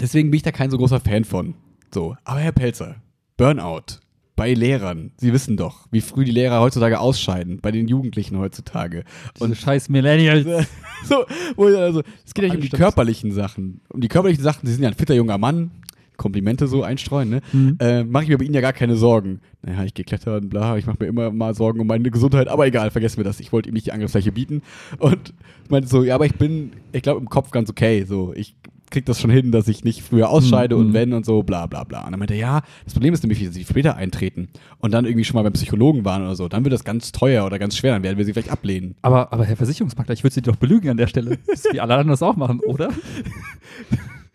deswegen 0.00 0.30
bin 0.30 0.38
ich 0.38 0.42
da 0.42 0.50
kein 0.52 0.70
so 0.70 0.78
großer 0.78 1.00
Fan 1.00 1.24
von. 1.24 1.54
So, 1.92 2.16
aber 2.24 2.40
Herr 2.40 2.52
Pelzer, 2.52 2.96
Burnout 3.36 4.00
bei 4.36 4.52
Lehrern. 4.52 5.12
Sie 5.16 5.32
wissen 5.32 5.56
doch, 5.56 5.86
wie 5.90 6.02
früh 6.02 6.24
die 6.24 6.30
Lehrer 6.30 6.60
heutzutage 6.60 7.00
ausscheiden, 7.00 7.58
bei 7.62 7.72
den 7.72 7.88
Jugendlichen 7.88 8.38
heutzutage. 8.38 9.04
Und 9.38 9.56
scheiß 9.56 9.88
Millennials. 9.88 10.46
so, 11.04 11.24
also, 11.56 12.02
es 12.24 12.34
geht 12.34 12.44
ja 12.44 12.50
nicht 12.50 12.56
um 12.56 12.60
die 12.60 12.68
körperlichen 12.68 13.32
Sachen. 13.32 13.80
Um 13.88 14.00
die 14.00 14.08
körperlichen 14.08 14.44
Sachen, 14.44 14.66
Sie 14.66 14.74
sind 14.74 14.82
ja 14.82 14.90
ein 14.90 14.94
fitter 14.94 15.14
junger 15.14 15.38
Mann. 15.38 15.70
Komplimente 16.16 16.66
so 16.66 16.82
einstreuen, 16.82 17.28
ne? 17.28 17.40
Mhm. 17.52 17.76
Äh, 17.78 18.02
mache 18.02 18.24
ich 18.24 18.30
mir 18.30 18.38
bei 18.38 18.44
Ihnen 18.44 18.54
ja 18.54 18.62
gar 18.62 18.72
keine 18.72 18.96
Sorgen. 18.96 19.40
Naja, 19.60 19.84
ich 19.84 19.92
gehe 19.92 20.04
klettern, 20.04 20.48
bla, 20.48 20.78
ich 20.78 20.86
mache 20.86 20.96
mir 21.00 21.06
immer 21.08 21.30
mal 21.30 21.54
Sorgen 21.54 21.78
um 21.80 21.86
meine 21.86 22.10
Gesundheit, 22.10 22.48
aber 22.48 22.66
egal, 22.66 22.90
vergessen 22.90 23.18
wir 23.18 23.24
das. 23.24 23.38
Ich 23.38 23.52
wollte 23.52 23.68
ihm 23.68 23.74
nicht 23.74 23.86
die 23.86 23.92
Angriffsfläche 23.92 24.32
bieten. 24.32 24.62
Und 24.98 25.34
meinte 25.68 25.88
so, 25.88 26.04
ja, 26.04 26.14
aber 26.14 26.24
ich 26.24 26.34
bin, 26.36 26.72
ich 26.92 27.02
glaube, 27.02 27.20
im 27.20 27.28
Kopf 27.28 27.50
ganz 27.50 27.68
okay. 27.68 28.04
So, 28.04 28.32
ich 28.34 28.56
krieg 28.96 29.04
das 29.04 29.20
schon 29.20 29.30
hin, 29.30 29.52
dass 29.52 29.68
ich 29.68 29.84
nicht 29.84 30.00
früher 30.02 30.30
ausscheide 30.30 30.74
Mhm. 30.74 30.80
und 30.80 30.92
wenn 30.94 31.12
und 31.12 31.26
so, 31.26 31.42
bla 31.42 31.66
bla 31.66 31.84
bla. 31.84 32.04
Und 32.06 32.12
dann 32.12 32.18
meinte 32.18 32.32
er, 32.32 32.40
ja, 32.40 32.62
das 32.84 32.94
Problem 32.94 33.12
ist 33.12 33.22
nämlich, 33.22 33.44
wenn 33.44 33.52
sie 33.52 33.62
später 33.64 33.94
eintreten 33.96 34.48
und 34.78 34.92
dann 34.94 35.04
irgendwie 35.04 35.24
schon 35.24 35.34
mal 35.34 35.42
beim 35.42 35.52
Psychologen 35.52 36.06
waren 36.06 36.22
oder 36.22 36.34
so, 36.34 36.48
dann 36.48 36.64
wird 36.64 36.72
das 36.72 36.82
ganz 36.84 37.12
teuer 37.12 37.44
oder 37.44 37.58
ganz 37.58 37.76
schwer, 37.76 37.92
dann 37.92 38.02
werden 38.02 38.16
wir 38.16 38.24
sie 38.24 38.32
vielleicht 38.32 38.50
ablehnen. 38.50 38.94
Aber, 39.02 39.34
aber 39.34 39.44
Herr 39.44 39.56
Versicherungsmakler, 39.56 40.14
ich 40.14 40.24
würde 40.24 40.32
Sie 40.32 40.40
doch 40.40 40.56
belügen 40.56 40.88
an 40.88 40.96
der 40.96 41.08
Stelle. 41.08 41.38
Wie 41.72 41.78
alle 41.80 41.92
anderen 41.92 42.08
das 42.08 42.22
auch 42.22 42.36
machen, 42.36 42.60
oder? 42.60 42.88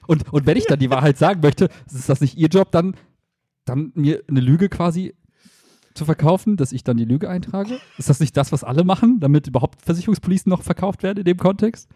Und, 0.05 0.31
und 0.31 0.45
wenn 0.45 0.57
ich 0.57 0.65
dann 0.65 0.77
die 0.79 0.91
Wahrheit 0.91 1.17
sagen 1.17 1.41
möchte, 1.41 1.69
ist 1.91 2.07
das 2.07 2.21
nicht 2.21 2.37
Ihr 2.37 2.49
Job, 2.49 2.71
dann, 2.71 2.95
dann 3.65 3.91
mir 3.95 4.21
eine 4.27 4.41
Lüge 4.41 4.69
quasi 4.69 5.15
zu 5.93 6.05
verkaufen, 6.05 6.55
dass 6.55 6.71
ich 6.71 6.83
dann 6.83 6.97
die 6.97 7.05
Lüge 7.05 7.29
eintrage? 7.29 7.79
Ist 7.97 8.09
das 8.09 8.19
nicht 8.19 8.37
das, 8.37 8.51
was 8.51 8.63
alle 8.63 8.83
machen, 8.83 9.19
damit 9.19 9.47
überhaupt 9.47 9.81
Versicherungspolicen 9.81 10.49
noch 10.49 10.61
verkauft 10.61 11.03
werden 11.03 11.17
in 11.19 11.25
dem 11.25 11.37
Kontext? 11.37 11.89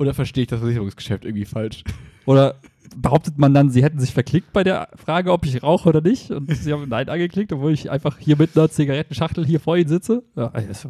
Oder 0.00 0.14
verstehe 0.14 0.42
ich 0.42 0.48
das 0.48 0.60
Versicherungsgeschäft 0.60 1.24
irgendwie 1.24 1.44
falsch? 1.44 1.84
Oder 2.26 2.56
behauptet 2.96 3.38
man 3.38 3.54
dann, 3.54 3.70
sie 3.70 3.84
hätten 3.84 4.00
sich 4.00 4.12
verklickt 4.12 4.52
bei 4.52 4.64
der 4.64 4.88
Frage, 4.96 5.30
ob 5.30 5.46
ich 5.46 5.62
rauche 5.62 5.88
oder 5.88 6.00
nicht? 6.00 6.30
Und 6.32 6.52
sie 6.52 6.72
haben 6.72 6.88
Nein 6.88 7.08
angeklickt, 7.08 7.52
obwohl 7.52 7.72
ich 7.72 7.88
einfach 7.88 8.18
hier 8.18 8.36
mit 8.36 8.56
einer 8.58 8.68
Zigarettenschachtel 8.68 9.46
hier 9.46 9.60
vor 9.60 9.76
ihnen 9.76 9.88
sitze? 9.88 10.24
Ja, 10.34 10.46
ist, 10.48 10.88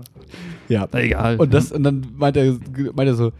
Ja. 0.70 0.88
egal. 0.94 1.36
Und, 1.36 1.52
das, 1.52 1.70
und 1.72 1.82
dann 1.82 2.06
meint 2.16 2.38
er, 2.38 2.56
meint 2.94 3.08
er 3.08 3.14
so, 3.14 3.32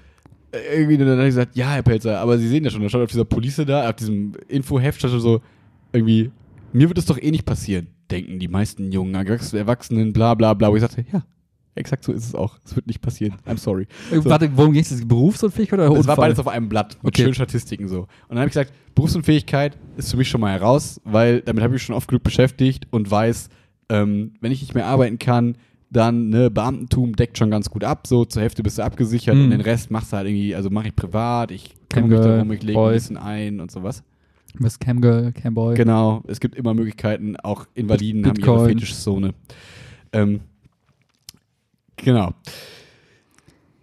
irgendwie, 0.74 0.98
dann 0.98 1.08
habe 1.08 1.22
ich 1.22 1.28
gesagt, 1.28 1.56
ja, 1.56 1.70
Herr 1.70 1.82
Pelzer, 1.82 2.18
aber 2.20 2.36
Sie 2.36 2.48
sehen 2.48 2.64
ja 2.64 2.70
schon, 2.70 2.82
da 2.82 2.88
stand 2.90 3.04
auf 3.04 3.10
dieser 3.10 3.24
Police 3.24 3.62
da, 3.66 3.88
auf 3.88 3.96
diesem 3.96 4.32
Infoheft 4.48 4.98
stand 4.98 5.12
schon 5.12 5.20
so, 5.20 5.40
irgendwie, 5.92 6.30
mir 6.72 6.88
wird 6.88 6.98
es 6.98 7.06
doch 7.06 7.16
eh 7.18 7.30
nicht 7.30 7.46
passieren, 7.46 7.86
denken 8.10 8.38
die 8.40 8.48
meisten 8.48 8.92
jungen 8.92 9.14
Erwachs- 9.14 9.54
Erwachsenen, 9.54 10.12
bla 10.12 10.34
bla 10.34 10.52
bla. 10.54 10.70
Wo 10.70 10.76
ich 10.76 10.82
sagte, 10.82 11.04
ja, 11.12 11.22
exakt 11.74 12.04
so 12.04 12.12
ist 12.12 12.24
es 12.26 12.34
auch. 12.34 12.58
Es 12.64 12.74
wird 12.76 12.86
nicht 12.86 13.00
passieren. 13.00 13.34
I'm 13.46 13.58
sorry. 13.58 13.86
Äh, 14.12 14.24
Warte, 14.24 14.50
worum 14.54 14.72
ging 14.72 14.82
es? 14.82 15.06
Berufsunfähigkeit 15.06 15.78
oder 15.78 15.90
Unfall? 15.90 16.06
war 16.08 16.16
beides 16.16 16.38
auf 16.38 16.48
einem 16.48 16.68
Blatt 16.68 16.96
mit 17.02 17.14
Okay. 17.14 17.22
schönen 17.22 17.34
Statistiken 17.34 17.88
so. 17.88 18.00
Und 18.00 18.08
dann 18.30 18.38
habe 18.38 18.48
ich 18.48 18.52
gesagt, 18.52 18.72
Berufsunfähigkeit 18.94 19.78
ist 19.96 20.10
für 20.10 20.16
mich 20.16 20.28
schon 20.28 20.40
mal 20.40 20.52
heraus, 20.52 21.00
weil 21.04 21.40
damit 21.42 21.62
habe 21.62 21.72
ich 21.74 21.80
mich 21.80 21.82
schon 21.84 21.94
oft 21.96 22.08
genug 22.08 22.22
beschäftigt 22.22 22.86
und 22.90 23.10
weiß, 23.10 23.48
ähm, 23.88 24.34
wenn 24.40 24.52
ich 24.52 24.60
nicht 24.60 24.74
mehr 24.74 24.86
arbeiten 24.86 25.18
kann, 25.18 25.56
dann 25.92 26.28
ne, 26.28 26.50
Beamtentum 26.50 27.16
deckt 27.16 27.36
schon 27.36 27.50
ganz 27.50 27.68
gut 27.68 27.82
ab, 27.82 28.06
so 28.06 28.24
zur 28.24 28.42
Hälfte 28.42 28.62
bist 28.62 28.78
du 28.78 28.82
abgesichert 28.82 29.34
Mhm. 29.34 29.44
und 29.44 29.50
den 29.50 29.60
Rest 29.60 29.90
machst 29.90 30.12
du 30.12 30.16
halt 30.18 30.28
irgendwie, 30.28 30.54
also 30.54 30.70
mache 30.70 30.88
ich 30.88 30.94
privat, 30.96 31.50
ich 31.50 31.74
kümmere 31.88 32.08
mich 32.10 32.20
darum, 32.20 32.52
ich 32.52 32.62
lege 32.62 32.78
ein 32.80 32.92
bisschen 32.92 33.16
ein 33.16 33.58
und 33.60 33.70
sowas. 33.72 34.04
Miss 34.58 34.78
Camgirl, 34.78 35.32
Camboy. 35.32 35.74
Genau, 35.74 36.22
es 36.28 36.38
gibt 36.40 36.54
immer 36.56 36.74
Möglichkeiten, 36.74 37.36
auch 37.36 37.66
Invaliden 37.74 38.24
haben 38.26 38.36
ihre 38.38 38.50
Bitcoin. 38.52 38.68
Fetischzone. 38.70 39.34
Ähm, 40.12 40.40
genau. 42.02 42.34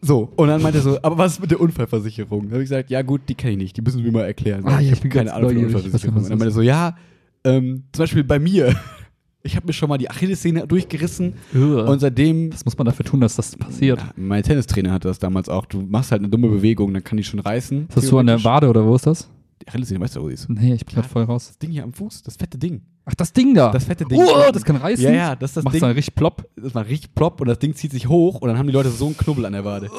So, 0.02 0.32
und 0.36 0.48
dann 0.48 0.62
meinte 0.62 0.80
er 0.80 0.84
so, 0.84 1.00
aber 1.02 1.18
was 1.18 1.34
ist 1.34 1.42
mit 1.42 1.52
der 1.52 1.60
Unfallversicherung? 1.60 2.44
Da 2.44 2.54
habe 2.54 2.64
ich 2.64 2.70
gesagt, 2.70 2.90
ja 2.90 3.02
gut, 3.02 3.22
die 3.28 3.36
kenne 3.36 3.54
ich 3.54 3.58
nicht, 3.58 3.78
die 3.78 3.82
müssen 3.82 4.04
wir 4.04 4.12
mal 4.12 4.26
erklären. 4.26 4.64
Ah, 4.66 4.80
ich 4.80 4.86
ich 4.86 4.92
habe 4.92 5.02
bin 5.02 5.12
keine 5.12 5.34
Ahnung 5.34 5.50
von 5.50 5.66
Unfallversicherung. 5.66 6.18
Und 6.18 6.30
dann 6.30 6.38
meinte 6.38 6.46
er 6.46 6.52
so, 6.52 6.62
ja, 6.62 6.96
ähm, 7.44 7.84
zum 7.92 8.04
Beispiel 8.04 8.24
bei 8.24 8.38
mir, 8.38 8.76
ich 9.44 9.56
habe 9.56 9.66
mir 9.66 9.74
schon 9.74 9.90
mal 9.90 9.98
die 9.98 10.10
Achillessehne 10.10 10.68
durchgerissen 10.68 11.34
Ugh. 11.56 11.90
und 11.90 12.00
seitdem 12.00 12.54
was 12.54 12.64
muss 12.64 12.78
man 12.78 12.86
dafür 12.86 13.06
tun, 13.06 13.22
dass 13.22 13.36
das 13.36 13.56
passiert? 13.56 14.00
ja, 14.00 14.12
mein 14.16 14.44
Tennistrainer 14.44 14.92
hatte 14.92 15.08
das 15.08 15.20
damals 15.20 15.50
auch. 15.50 15.66
Du 15.66 15.82
machst 15.82 16.12
halt 16.12 16.22
eine 16.22 16.30
dumme 16.30 16.50
Bewegung, 16.50 16.94
dann 16.94 17.04
kann 17.04 17.18
die 17.18 17.24
schon 17.24 17.40
reißen. 17.40 17.88
Ist 17.88 17.98
das 17.98 18.08
so 18.08 18.20
an 18.20 18.28
der. 18.28 18.44
Wade 18.44 18.70
oder 18.70 18.86
wo 18.86 18.96
ist 18.96 19.08
das? 19.08 19.30
Die 19.62 19.68
Achillessehne, 19.68 20.00
weißt 20.00 20.18
du, 20.18 20.22
wo 20.22 20.28
die 20.28 20.36
ist? 20.36 20.48
Nee, 20.50 20.76
ich 20.76 20.86
bin 20.86 20.96
gerade 20.96 21.10
voll 21.10 21.24
raus. 21.24 21.48
Das 21.48 21.58
Ding 21.58 21.72
hier 21.72 21.84
am 21.84 21.94
Fuß, 21.94 22.22
das 22.22 22.36
fette 22.36 22.58
Ding. 22.58 22.82
Ach, 23.10 23.16
das 23.16 23.32
Ding 23.32 23.54
da. 23.54 23.72
Das 23.72 23.86
fette 23.86 24.04
Ding. 24.04 24.20
Oh, 24.22 24.52
das 24.52 24.66
kann 24.66 24.76
reißen. 24.76 25.06
Ja, 25.06 25.12
ja, 25.12 25.36
das 25.36 25.52
ist 25.52 25.58
das 25.58 25.64
Macht 25.64 25.76
Ding. 25.76 25.82
dann 25.82 25.92
richtig 25.92 26.14
plopp. 26.16 26.46
das 26.56 26.76
war 26.76 26.86
richtig 26.86 27.16
plopp 27.16 27.40
und 27.40 27.48
das 27.48 27.58
Ding 27.58 27.74
zieht 27.74 27.92
sich 27.92 28.10
hoch 28.10 28.42
und 28.42 28.50
dann 28.50 28.58
haben 28.58 28.68
die 28.68 28.74
Leute 28.74 28.90
so 28.90 29.06
einen 29.06 29.18
Knubbel 29.18 29.46
an 29.46 29.54
der 29.54 29.64
Wade. 29.64 29.90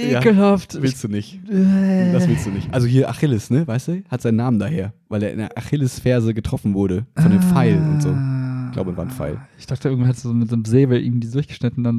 Ja. 0.00 0.18
ekelhaft. 0.18 0.80
Willst 0.80 1.04
du 1.04 1.08
nicht. 1.08 1.40
Äh. 1.48 2.12
Das 2.12 2.26
willst 2.28 2.46
du 2.46 2.50
nicht. 2.50 2.72
Also 2.72 2.86
hier 2.86 3.08
Achilles, 3.08 3.50
ne, 3.50 3.66
weißt 3.66 3.88
du? 3.88 4.02
Hat 4.08 4.22
seinen 4.22 4.36
Namen 4.36 4.58
daher, 4.58 4.94
weil 5.08 5.22
er 5.22 5.30
in 5.32 5.38
der 5.38 5.56
Achillesferse 5.56 6.34
getroffen 6.34 6.74
wurde 6.74 7.06
von 7.16 7.30
dem 7.30 7.42
Pfeil 7.42 7.76
und 7.76 8.00
so. 8.02 8.08
Ich 8.08 8.72
glaube, 8.74 8.92
es 8.92 8.96
war 8.96 9.04
ein 9.04 9.10
Pfeil. 9.10 9.38
Ich 9.58 9.66
dachte, 9.66 9.88
irgendwann 9.88 10.06
hättest 10.08 10.24
du 10.24 10.28
so 10.30 10.34
mit 10.34 10.48
so 10.48 10.54
einem 10.54 10.64
Säbel 10.64 11.02
ihm 11.02 11.20
die 11.20 11.30
durchgeschnitten. 11.30 11.84
Dann 11.84 11.98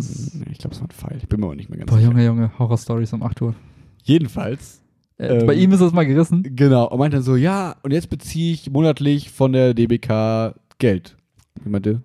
Ich 0.52 0.58
glaube, 0.58 0.74
es 0.76 0.82
war 0.82 0.88
ein 0.88 0.92
Pfeil. 0.92 1.18
Ich 1.22 1.28
bin 1.28 1.40
mir 1.40 1.48
auch 1.48 1.54
nicht 1.54 1.70
mehr 1.70 1.80
ganz 1.80 1.90
boah, 1.92 1.98
sicher. 1.98 2.10
Junge, 2.10 2.26
Junge, 2.26 2.52
Horror-Stories 2.58 3.14
um 3.14 3.24
8 3.24 3.42
Uhr. 3.42 3.56
Jedenfalls, 4.04 4.81
Ähm, 5.22 5.46
bei 5.46 5.54
ihm 5.54 5.72
ist 5.72 5.82
das 5.82 5.94
mal 5.94 6.06
gerissen. 6.06 6.44
genau, 6.56 6.88
und 6.88 7.00
meinte 7.00 7.18
dann 7.18 7.24
so, 7.24 7.36
ja, 7.36 7.76
und 7.84 7.92
jetzt 7.92 8.10
beziehe 8.10 8.54
ich 8.54 8.70
monatlich 8.72 9.30
von 9.32 9.54
der 9.54 9.74
DBK 9.74 10.56
Geld. 10.80 11.16
Ich 11.60 11.66
meinte, 11.70 12.02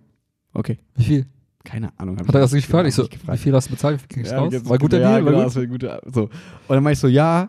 okay, 0.53 0.79
Wie 0.97 1.05
viel? 1.05 1.27
keine 1.65 1.99
Ahnung. 1.99 2.17
Hat 2.19 2.27
er 2.29 2.41
das 2.41 2.51
ich 2.53 2.57
nicht 2.57 2.67
gefragt? 2.67 2.89
Ich 2.89 2.95
so, 2.95 3.09
gefragt. 3.09 3.39
wie 3.39 3.43
viel 3.43 3.55
hast 3.55 3.69
du 3.69 3.73
bezahlt? 3.73 4.03
Wie 4.03 4.07
kriegst 4.15 4.31
du 4.33 4.37
Ja, 4.37 4.43
raus? 4.43 4.55
War 4.65 4.79
guter 4.79 5.01
ja, 5.01 5.09
Deal? 5.19 5.25
Genau, 5.25 5.39
War 5.39 5.45
das 5.45 5.55
gut? 5.55 5.63
war 5.63 5.67
guter, 5.69 6.01
so. 6.13 6.23
Und 6.23 6.31
dann 6.69 6.83
meinte 6.83 6.93
ich 6.95 7.01
so, 7.01 7.09
ja, 7.09 7.49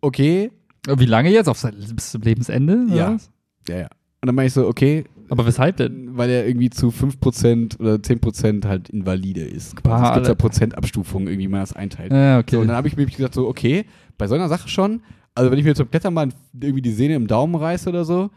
okay, 0.00 0.50
Wie 0.86 1.06
lange 1.06 1.30
jetzt? 1.30 1.48
Auf 1.48 1.58
sein, 1.58 1.74
bis 1.94 2.10
zum 2.10 2.22
Lebensende? 2.22 2.86
Ja. 2.94 3.14
was? 3.14 3.30
ja, 3.68 3.76
ja. 3.78 3.88
Und 4.20 4.26
dann 4.26 4.34
meinte 4.34 4.48
ich 4.48 4.52
so, 4.54 4.66
okay, 4.66 5.04
Aber 5.30 5.46
weshalb 5.46 5.76
denn? 5.78 6.16
weil 6.16 6.30
er 6.30 6.46
irgendwie 6.46 6.70
zu 6.70 6.88
5% 6.88 7.78
oder 7.80 7.94
10% 7.96 8.66
halt 8.66 8.88
invalide 8.90 9.40
ist. 9.42 9.52
Also 9.52 9.66
es 9.66 9.74
gibt 9.76 9.86
ja 9.86 10.10
Alter. 10.12 10.34
Prozentabstufungen, 10.34 11.28
irgendwie 11.28 11.44
wie 11.46 11.48
man 11.50 11.60
das 11.60 11.72
einteilt. 11.74 12.12
Ja, 12.12 12.38
okay. 12.38 12.56
So, 12.56 12.60
und 12.60 12.68
dann 12.68 12.76
habe 12.76 12.88
ich 12.88 12.96
mir 12.96 13.06
gesagt, 13.06 13.34
so, 13.34 13.46
okay, 13.48 13.84
bei 14.18 14.26
so 14.26 14.34
einer 14.34 14.48
Sache 14.48 14.68
schon, 14.68 15.02
also 15.34 15.50
wenn 15.50 15.58
ich 15.58 15.64
mir 15.64 15.74
zum 15.74 15.90
Klettern 15.90 16.14
mal 16.14 16.28
irgendwie 16.58 16.82
die 16.82 16.92
Sehne 16.92 17.14
im 17.14 17.26
Daumen 17.26 17.54
reiße 17.54 17.88
oder 17.88 18.04
so, 18.04 18.30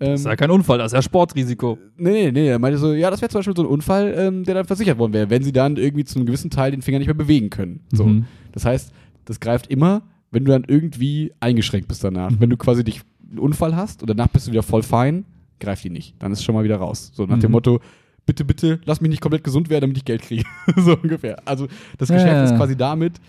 ähm, 0.00 0.10
das 0.10 0.20
ist 0.20 0.26
ja 0.26 0.36
kein 0.36 0.50
Unfall, 0.50 0.78
das 0.78 0.92
ist 0.92 0.96
ja 0.96 1.02
Sportrisiko. 1.02 1.78
nee, 1.96 2.10
nee, 2.10 2.32
nee, 2.32 2.48
er 2.48 2.58
meinte 2.58 2.78
so, 2.78 2.92
ja, 2.92 3.10
das 3.10 3.20
wäre 3.22 3.30
zum 3.30 3.38
Beispiel 3.40 3.56
so 3.56 3.62
ein 3.62 3.68
Unfall, 3.68 4.14
ähm, 4.16 4.44
der 4.44 4.54
dann 4.54 4.64
versichert 4.66 4.98
worden 4.98 5.12
wäre, 5.12 5.30
wenn 5.30 5.42
sie 5.42 5.52
dann 5.52 5.76
irgendwie 5.76 6.04
zu 6.04 6.16
einem 6.16 6.26
gewissen 6.26 6.50
Teil 6.50 6.70
den 6.72 6.82
Finger 6.82 6.98
nicht 6.98 7.08
mehr 7.08 7.14
bewegen 7.14 7.50
können. 7.50 7.80
So. 7.92 8.04
Mhm. 8.04 8.24
Das 8.52 8.64
heißt, 8.64 8.92
das 9.24 9.38
greift 9.40 9.68
immer, 9.68 10.02
wenn 10.30 10.44
du 10.44 10.50
dann 10.52 10.64
irgendwie 10.66 11.32
eingeschränkt 11.40 11.88
bist 11.88 12.02
danach. 12.02 12.30
Mhm. 12.30 12.40
Wenn 12.40 12.50
du 12.50 12.56
quasi 12.56 12.82
dich 12.84 13.02
einen 13.30 13.38
Unfall 13.38 13.76
hast 13.76 14.02
und 14.02 14.10
danach 14.10 14.28
bist 14.28 14.46
du 14.46 14.50
wieder 14.50 14.62
voll 14.62 14.82
fein, 14.82 15.24
greift 15.60 15.84
die 15.84 15.90
nicht. 15.90 16.14
Dann 16.18 16.32
ist 16.32 16.38
es 16.40 16.44
schon 16.44 16.54
mal 16.54 16.64
wieder 16.64 16.76
raus. 16.76 17.12
So 17.14 17.24
nach 17.24 17.38
dem 17.38 17.50
Mhm. 17.50 17.52
Motto, 17.52 17.80
bitte, 18.26 18.44
bitte, 18.44 18.80
lass 18.84 19.00
mich 19.00 19.10
nicht 19.10 19.20
komplett 19.20 19.44
gesund 19.44 19.70
werden, 19.70 19.82
damit 19.82 19.98
ich 19.98 20.04
Geld 20.04 20.22
kriege. 20.22 20.44
so 20.76 20.96
ungefähr. 21.00 21.40
Also 21.44 21.68
das 21.98 22.08
Geschäft 22.08 22.26
ja, 22.32 22.44
ist 22.44 22.56
quasi 22.56 22.76
damit, 22.76 23.20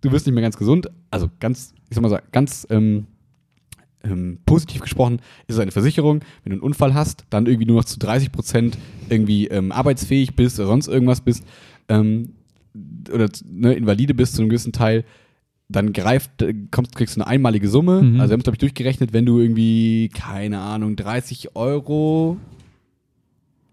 du 0.00 0.12
wirst 0.12 0.26
nicht 0.26 0.34
mehr 0.34 0.42
ganz 0.42 0.56
gesund. 0.56 0.88
Also 1.10 1.28
ganz, 1.40 1.74
ich 1.88 1.94
sag 1.94 2.02
mal 2.02 2.08
so, 2.08 2.18
ganz 2.32 2.66
ähm, 2.70 3.06
ähm, 4.04 4.38
positiv 4.46 4.80
gesprochen 4.80 5.16
ist 5.48 5.56
es 5.56 5.58
eine 5.60 5.72
Versicherung. 5.72 6.20
Wenn 6.44 6.50
du 6.50 6.54
einen 6.56 6.62
Unfall 6.62 6.94
hast, 6.94 7.24
dann 7.30 7.46
irgendwie 7.46 7.66
nur 7.66 7.76
noch 7.78 7.84
zu 7.84 7.98
30 7.98 8.30
Prozent 8.32 8.78
irgendwie 9.08 9.48
ähm, 9.48 9.72
arbeitsfähig 9.72 10.36
bist 10.36 10.58
oder 10.60 10.68
sonst 10.68 10.86
irgendwas 10.88 11.20
bist 11.20 11.44
ähm, 11.88 12.30
oder 13.12 13.28
ne, 13.50 13.74
invalide 13.74 14.14
bist 14.14 14.34
zu 14.36 14.42
einem 14.42 14.50
gewissen 14.50 14.72
Teil, 14.72 15.04
dann 15.68 15.92
greift, 15.92 16.42
äh, 16.42 16.54
kommst, 16.70 16.94
kriegst 16.94 17.16
du 17.16 17.20
eine 17.20 17.26
einmalige 17.28 17.68
Summe. 17.68 18.02
Mhm. 18.02 18.20
Also 18.20 18.30
wir 18.30 18.32
haben 18.34 18.40
es, 18.40 18.44
glaube 18.44 18.54
ich, 18.54 18.60
durchgerechnet, 18.60 19.12
wenn 19.12 19.26
du 19.26 19.38
irgendwie, 19.40 20.10
keine 20.14 20.60
Ahnung, 20.60 20.94
30 20.96 21.56
Euro 21.56 22.36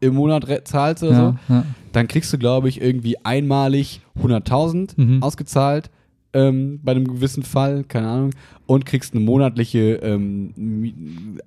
im 0.01 0.15
Monat 0.15 0.45
zahlst 0.67 1.03
oder 1.03 1.15
so, 1.15 1.21
Ja, 1.21 1.39
ja. 1.49 1.65
dann 1.93 2.07
kriegst 2.07 2.31
du, 2.33 2.37
glaube 2.37 2.67
ich, 2.69 2.81
irgendwie 2.81 3.23
einmalig 3.23 4.01
100.000 4.21 4.93
Mhm. 4.97 5.23
ausgezahlt 5.23 5.89
ähm, 6.35 6.79
bei 6.83 6.91
einem 6.91 7.07
gewissen 7.07 7.43
Fall, 7.43 7.83
keine 7.83 8.07
Ahnung, 8.07 8.31
und 8.67 8.85
kriegst 8.85 9.13
eine 9.15 9.23
monatliche 9.23 9.95
ähm, 10.03 10.53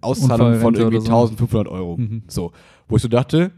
Auszahlung 0.01 0.57
von 0.61 0.75
irgendwie 0.75 0.99
so. 1.01 1.07
1500 1.07 1.69
Euro. 1.69 1.97
Mhm. 1.97 2.23
So, 2.29 2.53
wo 2.89 2.97
ich 2.97 3.03
so 3.03 3.09
dachte, 3.09 3.51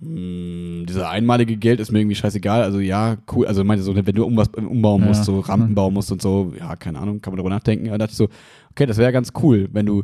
mh, 0.00 0.86
dieser 0.86 1.10
einmalige 1.10 1.56
Geld 1.56 1.80
ist 1.80 1.90
mir 1.92 2.00
irgendwie 2.00 2.16
scheißegal. 2.16 2.62
Also 2.62 2.80
ja, 2.80 3.16
cool. 3.34 3.46
Also 3.46 3.64
meinte 3.64 3.82
so, 3.82 3.94
wenn 3.94 4.04
du 4.04 4.22
irgendwas 4.22 4.48
umbauen 4.48 5.02
Ja. 5.02 5.08
musst, 5.08 5.24
so 5.24 5.40
Rampen 5.40 5.74
bauen 5.74 5.94
musst 5.94 6.12
und 6.12 6.22
so, 6.22 6.52
ja, 6.58 6.76
keine 6.76 6.98
Ahnung, 6.98 7.20
kann 7.20 7.32
man 7.32 7.38
darüber 7.38 7.54
nachdenken. 7.54 7.86
Da 7.86 7.98
dachte 7.98 8.12
ich 8.12 8.16
so, 8.16 8.28
okay, 8.70 8.86
das 8.86 8.98
wäre 8.98 9.12
ganz 9.12 9.32
cool, 9.42 9.68
wenn 9.72 9.86
du 9.86 10.02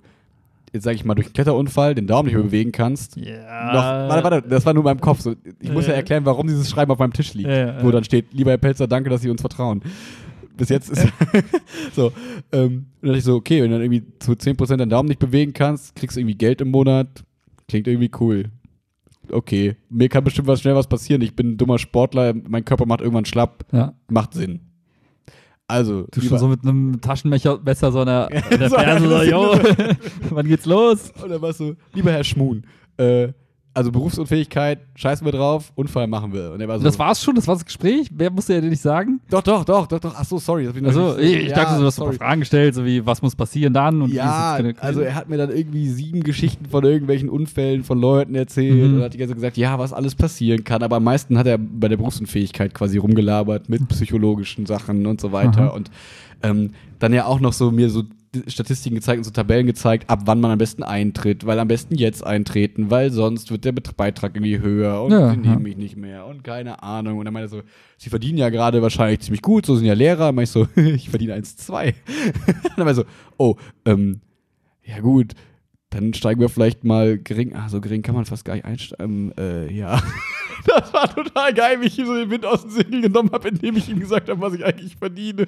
jetzt 0.73 0.85
sage 0.85 0.97
ich 0.97 1.05
mal 1.05 1.15
durch 1.15 1.29
einen 1.29 1.33
Kletterunfall 1.33 1.95
den 1.95 2.07
Daumen 2.07 2.27
nicht 2.27 2.35
mehr 2.35 2.45
bewegen 2.45 2.73
kannst. 2.73 3.17
Ja. 3.17 3.73
Noch, 3.73 3.83
warte, 4.11 4.25
warte, 4.25 4.49
das 4.49 4.67
war 4.67 4.75
nur 4.75 4.83
in 4.83 4.85
meinem 4.85 5.01
Kopf. 5.01 5.21
So, 5.21 5.35
ich 5.61 5.73
muss 5.73 5.87
ja 5.87 5.95
erklären, 5.95 6.27
warum 6.27 6.47
dieses 6.47 6.69
Schreiben 6.69 6.93
auf 6.93 6.99
meinem 6.99 7.15
Tisch 7.15 7.33
liegt. 7.33 7.49
Ja, 7.49 7.79
ja, 7.79 7.83
Wo 7.83 7.91
dann 7.91 8.05
steht, 8.05 8.27
lieber 8.33 8.51
Herr 8.51 8.59
Pelzer, 8.59 8.87
danke, 8.87 9.09
dass 9.09 9.23
Sie 9.23 9.31
uns 9.31 9.41
vertrauen. 9.41 9.83
Bis 10.59 10.69
jetzt 10.69 10.91
ist 10.91 11.07
so. 11.95 12.13
Ähm, 12.53 12.63
und 12.63 12.87
dann 13.01 13.09
dachte 13.09 13.19
ich 13.19 13.25
so, 13.25 13.35
okay, 13.37 13.63
wenn 13.63 13.71
du 13.71 13.79
dann 13.79 13.91
irgendwie 13.91 14.05
zu 14.19 14.33
10% 14.33 14.77
deinen 14.77 14.91
Daumen 14.91 15.09
nicht 15.09 15.19
bewegen 15.21 15.55
kannst, 15.55 15.97
kriegst 15.97 16.17
du 16.17 16.21
irgendwie 16.21 16.37
Geld 16.37 16.61
im 16.61 16.71
Monat, 16.71 17.25
klingt 17.69 17.87
irgendwie 17.89 18.11
cool. 18.21 18.51
Okay, 19.31 19.77
mir 19.91 20.09
kann 20.09 20.25
bestimmt 20.25 20.49
was 20.49 20.61
schnell 20.61 20.75
was 20.75 20.87
passieren. 20.89 21.23
Ich 21.23 21.35
bin 21.35 21.53
ein 21.53 21.57
dummer 21.57 21.79
Sportler, 21.79 22.35
mein 22.49 22.65
Körper 22.65 22.87
macht 22.87 23.01
irgendwann 23.01 23.25
schlapp, 23.25 23.65
Ja. 23.73 23.95
macht 24.09 24.35
Sinn. 24.35 24.61
Also, 25.71 26.07
Du 26.11 26.23
schon 26.23 26.39
so 26.39 26.49
mit 26.49 26.63
einem 26.63 26.99
Taschenmesser 27.01 27.61
Messer 27.63 27.93
so 27.93 28.01
an 28.01 28.07
der, 28.07 28.29
an 28.51 28.59
der 28.59 28.69
So, 28.71 28.77
Ferse 28.77 29.07
so, 29.07 29.15
ja, 29.17 29.23
yo, 29.23 29.55
wann 30.31 30.47
geht's 30.49 30.65
los? 30.65 31.13
Und 31.23 31.29
dann 31.31 31.43
war 31.43 31.51
es 31.51 31.59
so, 31.59 31.75
lieber 31.93 32.11
Herr 32.11 32.25
Schmuhn, 32.25 32.65
äh, 32.97 33.29
also 33.79 33.91
Berufsunfähigkeit, 33.93 34.81
scheißen 34.97 35.25
wir 35.25 35.33
drauf, 35.33 35.73
Unfall 35.75 36.07
machen 36.07 36.33
wir. 36.33 36.53
Und 36.53 36.61
er 36.61 36.69
war 36.69 36.79
so, 36.79 36.85
Das 36.85 36.99
war's 36.99 37.23
schon, 37.23 37.35
das 37.35 37.47
war 37.47 37.55
das 37.55 37.65
Gespräch. 37.65 38.09
Wer 38.13 38.31
musste 38.31 38.55
ja 38.55 38.61
dir 38.61 38.69
nicht 38.69 38.83
sagen? 38.83 39.21
doch, 39.31 39.43
doch, 39.43 39.65
doch, 39.65 39.87
doch, 39.87 39.99
doch, 40.01 40.15
ach 40.17 40.25
so, 40.25 40.39
sorry. 40.39 40.67
das 40.67 40.75
Also, 40.85 41.17
ich, 41.19 41.33
ich 41.35 41.49
Ja, 41.49 41.55
dachte, 41.57 41.79
du 41.81 41.87
hast 41.87 41.99
ein 42.01 42.05
paar 42.05 42.13
Fragen 42.15 42.41
gestellt, 42.41 42.75
so 42.75 42.85
wie, 42.85 43.07
was 43.07 43.23
muss 43.23 43.35
passieren 43.37 43.73
dann? 43.73 44.03
Und 44.03 44.13
Ja, 44.13 44.59
also 44.81 45.01
er 45.01 45.15
hat 45.15 45.29
mir 45.29 45.37
dann 45.39 45.51
irgendwie 45.51 45.89
sieben 45.89 46.23
Geschichten 46.23 46.67
von 46.67 46.85
irgendwelchen 46.85 47.29
Unfällen 47.29 47.85
von 47.85 47.99
Leuten 48.01 48.35
erzählt 48.35 48.91
Mhm. 48.91 48.97
und 48.99 49.03
hat 49.03 49.15
die 49.15 49.19
ganze 49.19 49.33
Zeit 49.33 49.37
gesagt, 49.41 49.57
ja, 49.57 49.79
was 49.79 49.93
alles 49.93 50.15
passieren 50.15 50.65
kann. 50.65 50.83
Aber 50.83 50.97
am 50.97 51.05
meisten 51.05 51.39
hat 51.39 51.47
er 51.47 51.59
bei 51.59 51.89
der 51.89 51.97
Berufsunfähigkeit 51.97 52.75
quasi 52.75 52.99
rumgelabert 52.99 53.69
mit 53.69 53.89
psychologischen 53.89 54.67
Sachen 54.67 55.07
und 55.07 55.21
so 55.21 55.33
weiter. 55.33 55.61
Aha. 55.69 55.77
Und 55.77 55.91
ähm, 56.43 56.71
dann 56.99 57.13
ja 57.13 57.27
auch 57.27 57.41
noch 57.41 57.53
so 57.53 57.71
mir 57.71 57.91
so 57.91 58.03
Statistiken 58.47 58.95
gezeigt 58.95 59.19
und 59.19 59.25
so 59.25 59.31
Tabellen 59.31 59.67
gezeigt, 59.67 60.11
ab 60.11 60.21
wann 60.25 60.41
man 60.41 60.51
am 60.51 60.59
besten 60.59 60.83
eintritt, 60.83 61.47
weil 61.47 61.59
am 61.59 61.69
besten 61.69 61.95
jetzt 61.95 62.25
eintreten, 62.25 62.91
weil 62.91 63.11
sonst 63.11 63.51
wird 63.51 63.65
der 63.65 63.73
Beitrag 63.73 64.35
irgendwie 64.35 64.61
höher 64.61 65.03
und 65.03 65.13
Ja, 65.13 65.31
den 65.31 65.43
nehme 65.43 65.63
ja. 65.63 65.69
ich 65.69 65.77
nicht 65.77 65.97
mehr 65.97 66.27
und 66.27 66.45
keine 66.45 66.83
Ahnung. 66.83 67.19
Und 67.19 67.25
dann 67.25 67.35
meinte 67.35 67.47
er 67.47 67.61
so, 67.61 67.63
sie 67.97 68.11
verdienen 68.11 68.39
ja 68.39 68.51
gerade 68.51 68.83
wahrscheinlich 68.83 69.21
ziemlich 69.21 69.43
gut, 69.43 69.67
so 69.67 69.77
sind 69.77 69.87
ja 69.87 69.95
Lehrer. 69.95 70.29
Und 70.29 70.39
ich 70.41 70.51
so, 70.51 70.69
ich 70.77 71.11
verdiene 71.11 71.35
1,2. 71.35 71.95
dann 72.77 72.87
war 72.87 72.89
er 72.89 72.95
so, 72.95 73.05
oh, 73.39 73.57
ähm, 73.85 74.21
ja 74.85 75.01
gut, 75.01 75.35
dann 75.91 76.13
steigen 76.13 76.41
wir 76.41 76.49
vielleicht 76.49 76.85
mal 76.85 77.19
gering, 77.19 77.55
ah, 77.55 77.69
so 77.69 77.81
gering 77.81 78.03
kann 78.03 78.15
man 78.15 78.27
fast 78.27 78.45
gar 78.45 78.55
nicht 78.55 78.65
einsteigen, 78.65 79.33
äh, 79.39 79.73
ja. 79.73 80.03
Das 80.67 80.93
war 80.93 81.15
total 81.15 81.55
geil, 81.55 81.81
wie 81.81 81.87
ich 81.87 81.99
ihm 81.99 82.07
so 82.07 82.15
den 82.15 82.31
Wind 82.31 82.45
aus 82.45 82.63
den 82.63 82.71
Segeln 82.71 83.03
genommen 83.03 83.31
habe, 83.33 83.49
indem 83.49 83.77
ich 83.77 83.89
ihm 83.89 84.01
gesagt 84.01 84.29
habe, 84.29 84.41
was 84.41 84.55
ich 84.55 84.65
eigentlich 84.65 84.97
verdiene. 84.97 85.47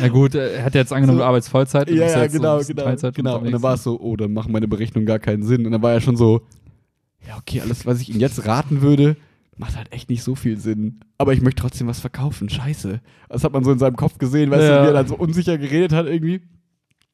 Na 0.00 0.08
gut, 0.08 0.34
er 0.34 0.64
hat 0.64 0.74
jetzt 0.74 0.92
angenommen, 0.92 1.18
So. 1.18 1.22
du 1.22 1.28
arbeitest 1.28 1.50
Vollzeit. 1.50 1.90
Ja, 1.90 1.96
ja, 2.06 2.22
jetzt 2.22 2.32
so 2.32 2.38
genau, 2.38 2.58
genau. 2.60 2.82
Teilzeit 2.84 3.14
genau. 3.14 3.38
Und 3.38 3.50
dann 3.52 3.62
war 3.62 3.74
es 3.74 3.82
so, 3.82 4.00
oh, 4.00 4.16
dann 4.16 4.32
machen 4.32 4.52
meine 4.52 4.68
Berechnungen 4.68 5.06
gar 5.06 5.18
keinen 5.18 5.42
Sinn. 5.42 5.66
Und 5.66 5.72
dann 5.72 5.82
war 5.82 5.92
er 5.92 6.00
schon 6.00 6.16
so, 6.16 6.42
ja, 7.26 7.36
okay, 7.36 7.60
alles, 7.60 7.84
was 7.84 8.00
ich 8.00 8.08
ihm 8.14 8.20
jetzt 8.20 8.46
raten 8.46 8.80
würde, 8.80 9.16
macht 9.56 9.76
halt 9.76 9.92
echt 9.92 10.08
nicht 10.08 10.22
so 10.22 10.34
viel 10.34 10.56
Sinn. 10.58 11.00
Aber 11.18 11.32
ich 11.32 11.42
möchte 11.42 11.60
trotzdem 11.62 11.86
was 11.88 12.00
verkaufen. 12.00 12.48
Scheiße. 12.48 13.00
Das 13.28 13.44
hat 13.44 13.52
man 13.52 13.64
so 13.64 13.72
in 13.72 13.78
seinem 13.78 13.96
Kopf 13.96 14.18
gesehen, 14.18 14.50
weißt 14.50 14.62
Ja. 14.62 14.76
du, 14.78 14.82
wie 14.84 14.86
er 14.88 14.92
dann 14.94 15.08
so 15.08 15.16
unsicher 15.16 15.58
geredet 15.58 15.92
hat 15.92 16.06
irgendwie. 16.06 16.40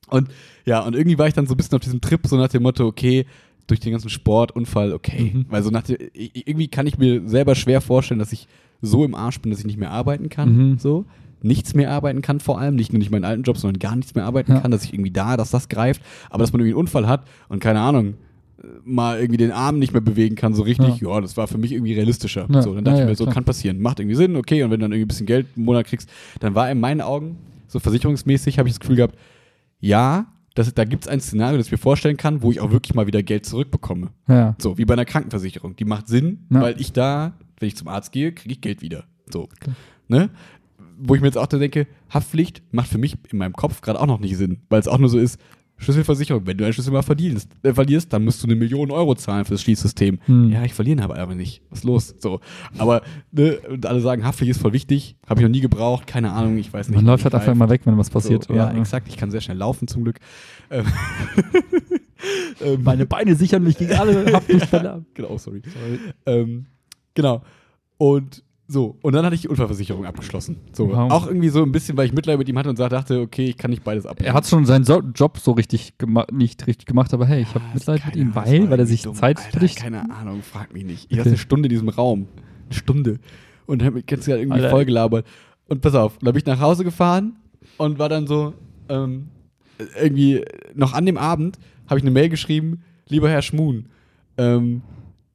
Und 0.08 0.28
ja, 0.66 0.80
und 0.80 0.94
irgendwie 0.94 1.18
war 1.18 1.26
ich 1.26 1.34
dann 1.34 1.46
so 1.46 1.54
ein 1.54 1.56
bisschen 1.56 1.74
auf 1.76 1.80
diesem 1.82 2.00
Trip, 2.00 2.20
so 2.26 2.36
nach 2.36 2.48
dem 2.48 2.62
Motto, 2.62 2.86
okay, 2.86 3.24
durch 3.66 3.80
den 3.80 3.92
ganzen 3.92 4.10
Sport, 4.10 4.52
Unfall, 4.52 4.92
okay. 4.92 5.32
Mhm. 5.34 5.46
Weil 5.48 5.62
so 5.62 5.70
nach 5.70 5.82
dem, 5.82 5.96
irgendwie 6.12 6.68
kann 6.68 6.86
ich 6.86 6.98
mir 6.98 7.26
selber 7.26 7.54
schwer 7.54 7.80
vorstellen, 7.80 8.18
dass 8.18 8.32
ich 8.32 8.46
so 8.82 9.04
im 9.06 9.14
Arsch 9.14 9.40
bin, 9.40 9.50
dass 9.50 9.60
ich 9.60 9.66
nicht 9.66 9.78
mehr 9.78 9.90
arbeiten 9.90 10.28
kann. 10.28 10.54
Mhm. 10.72 10.78
So. 10.78 11.06
Nichts 11.44 11.74
mehr 11.74 11.90
arbeiten 11.92 12.22
kann, 12.22 12.40
vor 12.40 12.58
allem. 12.58 12.74
Nicht 12.74 12.92
nur 12.92 12.98
nicht 12.98 13.10
meinen 13.10 13.24
alten 13.24 13.42
Job, 13.42 13.58
sondern 13.58 13.78
gar 13.78 13.94
nichts 13.96 14.14
mehr 14.14 14.24
arbeiten 14.24 14.52
Ja. 14.52 14.60
kann, 14.60 14.70
dass 14.70 14.84
ich 14.84 14.92
irgendwie 14.94 15.10
da, 15.10 15.36
dass 15.36 15.50
das 15.50 15.68
greift. 15.68 16.02
Aber 16.30 16.38
dass 16.42 16.52
man 16.52 16.60
irgendwie 16.60 16.72
einen 16.72 16.80
Unfall 16.80 17.06
hat 17.06 17.22
und 17.48 17.60
keine 17.60 17.80
Ahnung, 17.80 18.14
äh, 18.62 18.66
mal 18.84 19.18
irgendwie 19.18 19.36
den 19.36 19.52
Arm 19.52 19.78
nicht 19.78 19.92
mehr 19.92 20.00
bewegen 20.00 20.34
kann, 20.36 20.54
so 20.54 20.62
richtig, 20.62 21.00
ja, 21.00 21.20
das 21.20 21.36
war 21.36 21.46
für 21.46 21.58
mich 21.58 21.72
irgendwie 21.72 21.92
realistischer. 21.94 22.46
Ja. 22.50 22.62
So, 22.62 22.74
dann 22.74 22.84
dachte 22.84 22.96
Ja, 22.98 23.02
ich 23.04 23.06
mir, 23.06 23.12
ja, 23.12 23.16
so 23.16 23.24
klar. 23.24 23.34
kann 23.34 23.44
passieren. 23.44 23.80
Macht 23.80 24.00
irgendwie 24.00 24.16
Sinn, 24.16 24.36
okay. 24.36 24.62
Und 24.62 24.70
wenn 24.70 24.80
du 24.80 24.84
dann 24.84 24.92
irgendwie 24.92 25.04
ein 25.04 25.08
bisschen 25.08 25.26
Geld 25.26 25.46
im 25.56 25.64
Monat 25.64 25.86
kriegst, 25.86 26.08
dann 26.40 26.54
war 26.54 26.70
in 26.70 26.80
meinen 26.80 27.00
Augen, 27.02 27.36
so 27.68 27.78
versicherungsmäßig, 27.78 28.58
habe 28.58 28.68
ich 28.68 28.74
das 28.74 28.80
Gefühl 28.80 28.96
gehabt, 28.96 29.16
ja, 29.80 30.26
das, 30.54 30.72
da 30.72 30.84
gibt 30.84 31.04
es 31.04 31.08
ein 31.08 31.20
Szenario, 31.20 31.56
das 31.58 31.66
ich 31.66 31.72
mir 31.72 31.78
vorstellen 31.78 32.16
kann, 32.16 32.40
wo 32.42 32.50
ich 32.52 32.60
auch 32.60 32.70
wirklich 32.70 32.94
mal 32.94 33.06
wieder 33.08 33.22
Geld 33.24 33.44
zurückbekomme. 33.44 34.10
Ja. 34.28 34.54
So, 34.58 34.78
wie 34.78 34.84
bei 34.84 34.94
einer 34.94 35.04
Krankenversicherung. 35.04 35.74
Die 35.76 35.84
macht 35.84 36.06
Sinn, 36.08 36.46
Ja. 36.50 36.60
weil 36.62 36.80
ich 36.80 36.92
da, 36.92 37.32
wenn 37.58 37.66
ich 37.66 37.76
zum 37.76 37.88
Arzt 37.88 38.12
gehe, 38.12 38.32
kriege 38.32 38.52
ich 38.54 38.60
Geld 38.60 38.80
wieder. 38.80 39.04
So. 39.32 39.48
Klar. 39.58 39.74
Ne? 40.06 40.30
Wo 40.98 41.14
ich 41.14 41.20
mir 41.20 41.26
jetzt 41.28 41.38
auch 41.38 41.46
da 41.46 41.58
denke, 41.58 41.86
Haftpflicht 42.10 42.62
macht 42.72 42.88
für 42.88 42.98
mich 42.98 43.16
in 43.30 43.38
meinem 43.38 43.52
Kopf 43.52 43.80
gerade 43.80 44.00
auch 44.00 44.06
noch 44.06 44.20
nicht 44.20 44.36
Sinn, 44.36 44.58
weil 44.68 44.80
es 44.80 44.88
auch 44.88 44.98
nur 44.98 45.08
so 45.08 45.18
ist, 45.18 45.38
Schlüsselversicherung, 45.76 46.46
wenn 46.46 46.56
du 46.56 46.64
einen 46.64 46.72
Schlüssel 46.72 46.92
mal 46.92 47.02
verdienst, 47.02 47.50
äh, 47.62 47.74
verlierst, 47.74 48.12
dann 48.12 48.24
musst 48.24 48.42
du 48.42 48.46
eine 48.46 48.54
Million 48.54 48.90
Euro 48.90 49.14
zahlen 49.16 49.44
fürs 49.44 49.60
Schließsystem. 49.62 50.20
Hm. 50.24 50.50
Ja, 50.50 50.62
ich 50.62 50.72
verliere 50.72 51.02
aber 51.02 51.18
aber 51.18 51.34
nicht. 51.34 51.62
Was 51.70 51.80
ist 51.80 51.84
los? 51.84 52.14
So. 52.18 52.40
Aber 52.78 53.02
ne, 53.32 53.58
und 53.68 53.84
alle 53.84 54.00
sagen, 54.00 54.24
Haftpflicht 54.24 54.52
ist 54.52 54.60
voll 54.60 54.72
wichtig, 54.72 55.16
habe 55.26 55.40
ich 55.40 55.44
noch 55.44 55.50
nie 55.50 55.60
gebraucht, 55.60 56.06
keine 56.06 56.32
Ahnung, 56.32 56.58
ich 56.58 56.72
weiß 56.72 56.88
nicht. 56.88 56.96
Man 56.96 57.06
läuft 57.06 57.24
halt 57.24 57.34
einfach 57.34 57.52
immer 57.52 57.68
weg, 57.70 57.82
wenn 57.84 57.98
was 57.98 58.10
passiert. 58.10 58.44
So, 58.44 58.54
ja, 58.54 58.70
oder? 58.70 58.78
exakt. 58.78 59.08
Ich 59.08 59.16
kann 59.16 59.30
sehr 59.30 59.40
schnell 59.40 59.56
laufen 59.56 59.88
zum 59.88 60.04
Glück. 60.04 60.20
Ähm, 60.70 60.86
ähm, 62.64 62.82
Meine 62.84 63.06
Beine 63.06 63.34
sichern 63.34 63.64
mich 63.64 63.76
gegen 63.76 63.92
alle 63.94 64.26
Haftpflichtfälle 64.32 64.92
ab. 64.92 65.02
Genau, 65.14 65.36
sorry. 65.38 65.62
Ähm, 66.24 66.66
genau. 67.14 67.42
Und 67.98 68.44
so, 68.66 68.96
und 69.02 69.12
dann 69.12 69.24
hatte 69.26 69.34
ich 69.34 69.42
die 69.42 69.48
Unfallversicherung 69.48 70.06
abgeschlossen. 70.06 70.56
So, 70.72 70.88
Wow. 70.88 71.10
auch 71.12 71.26
irgendwie 71.26 71.50
so 71.50 71.62
ein 71.62 71.70
bisschen, 71.70 71.96
weil 71.98 72.06
ich 72.06 72.12
Mitleid 72.14 72.38
mit 72.38 72.48
ihm 72.48 72.56
hatte 72.58 72.70
und 72.70 72.78
dachte, 72.78 73.20
okay, 73.20 73.46
ich 73.46 73.56
kann 73.58 73.70
nicht 73.70 73.84
beides 73.84 74.06
ab. 74.06 74.16
Er 74.22 74.32
hat 74.32 74.46
schon 74.46 74.64
seinen 74.64 74.84
so 74.84 75.00
Job 75.14 75.38
so 75.38 75.52
richtig 75.52 75.98
gemacht, 75.98 76.32
nicht 76.32 76.66
richtig 76.66 76.86
gemacht, 76.86 77.12
aber 77.12 77.26
hey, 77.26 77.42
ich 77.42 77.54
habe 77.54 77.64
Mitleid 77.74 78.04
mit 78.06 78.16
ihm, 78.16 78.34
weil, 78.34 78.70
weil 78.70 78.78
er 78.80 78.86
sich 78.86 79.02
Zeit 79.12 79.38
für 79.38 79.46
Alter, 79.46 79.60
dich. 79.60 79.76
Keine 79.76 80.10
Ahnung, 80.10 80.42
frag 80.42 80.72
mich 80.72 80.84
nicht. 80.84 81.04
Ich 81.04 81.12
Okay. 81.12 81.20
hatte 81.20 81.28
eine 81.30 81.38
Stunde 81.38 81.66
in 81.66 81.70
diesem 81.70 81.88
Raum. 81.90 82.26
Eine 82.70 82.74
Stunde. 82.78 83.18
Und 83.66 83.82
hab 83.82 83.94
mich 83.94 84.06
ganz 84.06 84.26
irgendwie 84.26 84.52
Alter. 84.54 84.70
voll 84.70 84.84
gelabert. 84.86 85.26
Und 85.68 85.80
pass 85.82 85.94
auf, 85.94 86.18
dann 86.18 86.32
bin 86.32 86.38
ich 86.40 86.46
nach 86.46 86.60
Hause 86.60 86.84
gefahren 86.84 87.36
und 87.76 87.98
war 87.98 88.08
dann 88.08 88.26
so, 88.26 88.54
ähm, 88.88 89.28
irgendwie 90.00 90.42
noch 90.74 90.92
an 90.94 91.04
dem 91.04 91.18
Abend 91.18 91.58
habe 91.88 91.98
ich 91.98 92.04
eine 92.04 92.10
Mail 92.12 92.28
geschrieben, 92.30 92.82
lieber 93.08 93.28
Herr 93.28 93.42
Schmuhn, 93.42 93.86
ähm, 94.38 94.82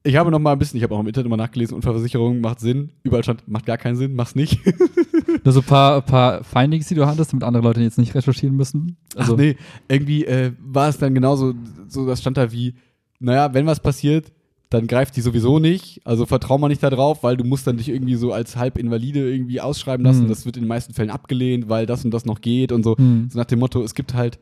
ich 0.04 0.16
habe 0.16 0.32
noch 0.32 0.40
mal 0.40 0.54
ein 0.54 0.60
bisschen, 0.60 0.78
ich 0.78 0.84
habe 0.84 0.96
auch 0.96 1.00
im 1.00 1.08
Internet 1.08 1.30
mal 1.30 1.38
nachgelesen, 1.38 1.76
Unfallversicherung 1.76 2.40
macht 2.40 2.60
Sinn. 2.60 2.92
Überall 3.04 3.24
stand, 3.24 3.48
macht 3.48 3.66
gar 3.66 3.78
keinen 3.78 3.96
Sinn, 3.96 4.16
mach's 4.16 4.36
nicht. 4.36 4.60
Nur 5.44 5.54
so 5.54 5.60
ein 5.60 5.66
paar, 5.66 6.02
paar 6.02 6.44
Findings, 6.44 6.88
die 6.88 6.96
du 6.96 7.06
hattest, 7.06 7.34
damit 7.34 7.44
andere 7.44 7.64
Leute 7.64 7.82
jetzt 7.82 7.98
nicht 7.98 8.16
recherchieren 8.16 8.56
müssen. 8.56 8.98
Also, 9.16 9.34
Ach 9.34 9.38
nee, 9.38 9.58
irgendwie 9.88 10.26
äh, 10.26 10.54
war 10.60 10.88
es 10.90 10.98
dann 10.98 11.14
genauso, 11.14 11.54
so 11.88 12.06
das 12.06 12.22
stand 12.22 12.38
da 12.38 12.52
wie, 12.52 12.76
naja, 13.20 13.54
wenn 13.54 13.66
was 13.66 13.82
passiert, 13.82 14.32
dann 14.70 14.88
greift 14.88 15.16
die 15.16 15.22
sowieso 15.22 15.60
nicht. 15.60 16.00
Also 16.06 16.26
vertrau 16.26 16.58
mal 16.58 16.68
nicht 16.68 16.84
da 16.84 16.90
drauf, 16.90 17.24
weil 17.24 17.36
du 17.36 17.44
musst 17.44 17.66
dann 17.66 17.78
dich 17.78 17.90
irgendwie 17.90 18.16
so 18.16 18.32
als 18.32 18.56
Halbinvalide 18.56 19.32
irgendwie 19.32 19.62
ausschreiben 19.62 20.06
lassen. 20.06 20.22
Hm. 20.22 20.28
Das 20.28 20.46
wird 20.46 20.58
in 20.58 20.64
den 20.64 20.70
meisten 20.70 20.94
Fällen 20.94 21.10
abgelehnt, 21.10 21.70
weil 21.70 21.86
das 21.86 22.06
und 22.06 22.12
das 22.12 22.26
noch 22.26 22.40
geht 22.40 22.72
und 22.72 22.84
so. 22.84 22.96
Hm. 22.96 23.30
So 23.32 23.40
nach 23.40 23.46
dem 23.46 23.60
Motto, 23.60 23.82
es 23.84 23.96
gibt 23.96 24.14
halt 24.14 24.40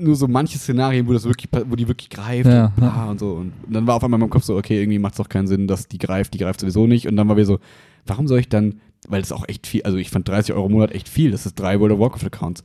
nur 0.00 0.14
so 0.16 0.28
manche 0.28 0.58
Szenarien, 0.58 1.06
wo 1.06 1.12
das 1.12 1.24
wirklich, 1.24 1.48
wo 1.68 1.76
die 1.76 1.88
wirklich 1.88 2.10
greift 2.10 2.48
Ja, 2.50 2.66
und 2.66 2.76
bla 2.76 2.86
ja. 2.86 3.10
und 3.10 3.20
so. 3.20 3.32
Und 3.34 3.52
dann 3.68 3.86
war 3.86 3.96
auf 3.96 4.04
einmal 4.04 4.18
in 4.18 4.22
meinem 4.22 4.30
Kopf 4.30 4.44
so, 4.44 4.56
okay, 4.56 4.80
irgendwie 4.80 4.98
macht 4.98 5.14
es 5.14 5.18
doch 5.18 5.28
keinen 5.28 5.46
Sinn, 5.46 5.66
dass 5.66 5.88
die 5.88 5.98
greift, 5.98 6.34
die 6.34 6.38
greift 6.38 6.60
sowieso 6.60 6.86
nicht. 6.86 7.06
Und 7.08 7.16
dann 7.16 7.28
war 7.28 7.36
wir 7.36 7.46
so, 7.46 7.58
warum 8.06 8.26
soll 8.28 8.38
ich 8.40 8.48
dann, 8.48 8.80
weil 9.08 9.20
das 9.20 9.32
auch 9.32 9.48
echt 9.48 9.66
viel, 9.66 9.82
also 9.82 9.96
ich 9.98 10.10
fand 10.10 10.28
30 10.28 10.54
Euro 10.54 10.66
im 10.66 10.72
Monat 10.72 10.92
echt 10.92 11.08
viel, 11.08 11.30
das 11.30 11.46
ist 11.46 11.54
drei 11.54 11.78
World 11.80 11.92
of 11.92 12.00
Warcraft 12.00 12.26
Accounts. 12.26 12.62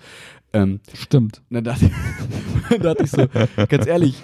Ähm, 0.54 0.80
Stimmt. 0.94 1.42
und 1.50 1.56
dann 1.56 1.64
dachte, 1.64 1.90
dann 2.70 2.82
dachte 2.82 3.04
ich 3.04 3.12
so, 3.12 3.26
ganz 3.70 3.88
ehrlich, 3.88 4.16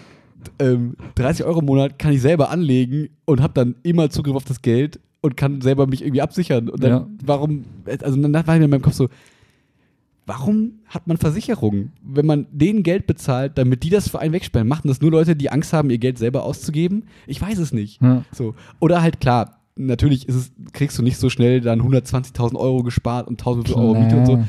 ähm, 0.60 0.96
30 1.16 1.46
Euro 1.46 1.60
im 1.60 1.66
Monat 1.66 2.00
kann 2.00 2.14
ich 2.14 2.22
selber 2.22 2.50
anlegen 2.50 3.10
und 3.26 3.42
habe 3.42 3.54
dann 3.54 3.76
immer 3.84 4.10
Zugriff 4.10 4.36
auf 4.36 4.46
das 4.46 4.62
Geld 4.62 5.00
und 5.22 5.36
kann 5.36 5.62
selber 5.62 5.86
mich 5.88 6.02
irgendwie 6.02 6.22
absichern. 6.22 6.70
Und 6.70 6.82
dann, 6.84 6.92
Ja. 6.92 7.08
warum, 7.26 7.66
also 7.86 8.16
dann 8.22 8.34
war 8.48 8.58
mir 8.58 8.64
in 8.66 8.70
meinem 8.70 8.82
Kopf 8.82 8.94
so, 8.94 9.10
warum 10.30 10.80
hat 10.86 11.08
man 11.08 11.18
Versicherungen? 11.18 11.92
Wenn 12.02 12.26
man 12.26 12.48
denen 12.52 12.84
Geld 12.84 13.08
bezahlt, 13.08 13.58
damit 13.58 13.84
die 13.84 13.90
das 13.90 14.08
für 14.10 14.20
einen 14.20 14.34
wegsperren, 14.34 14.68
machen 14.68 14.88
das 14.88 15.02
nur 15.02 15.12
Leute, 15.12 15.36
die 15.36 15.52
Angst 15.52 15.74
haben, 15.74 15.90
ihr 15.90 15.98
Geld 15.98 16.18
selber 16.18 16.44
auszugeben? 16.44 17.04
Ich 17.28 17.42
weiß 17.42 17.58
es 17.58 17.74
nicht. 17.74 18.02
Ja. 18.02 18.24
So. 18.32 18.56
Oder 18.80 19.02
halt 19.02 19.20
klar, 19.20 19.60
natürlich 19.76 20.28
ist 20.28 20.36
es, 20.36 20.52
kriegst 20.74 20.98
du 20.98 21.04
nicht 21.04 21.18
so 21.18 21.30
schnell 21.30 21.62
dann 21.62 21.82
120.000 21.82 22.56
Euro 22.56 22.84
gespart 22.84 23.28
und 23.28 23.42
1.000 23.42 23.76
Euro 23.76 23.96
Miete 23.96 24.16
und 24.18 24.26
so 24.26 24.44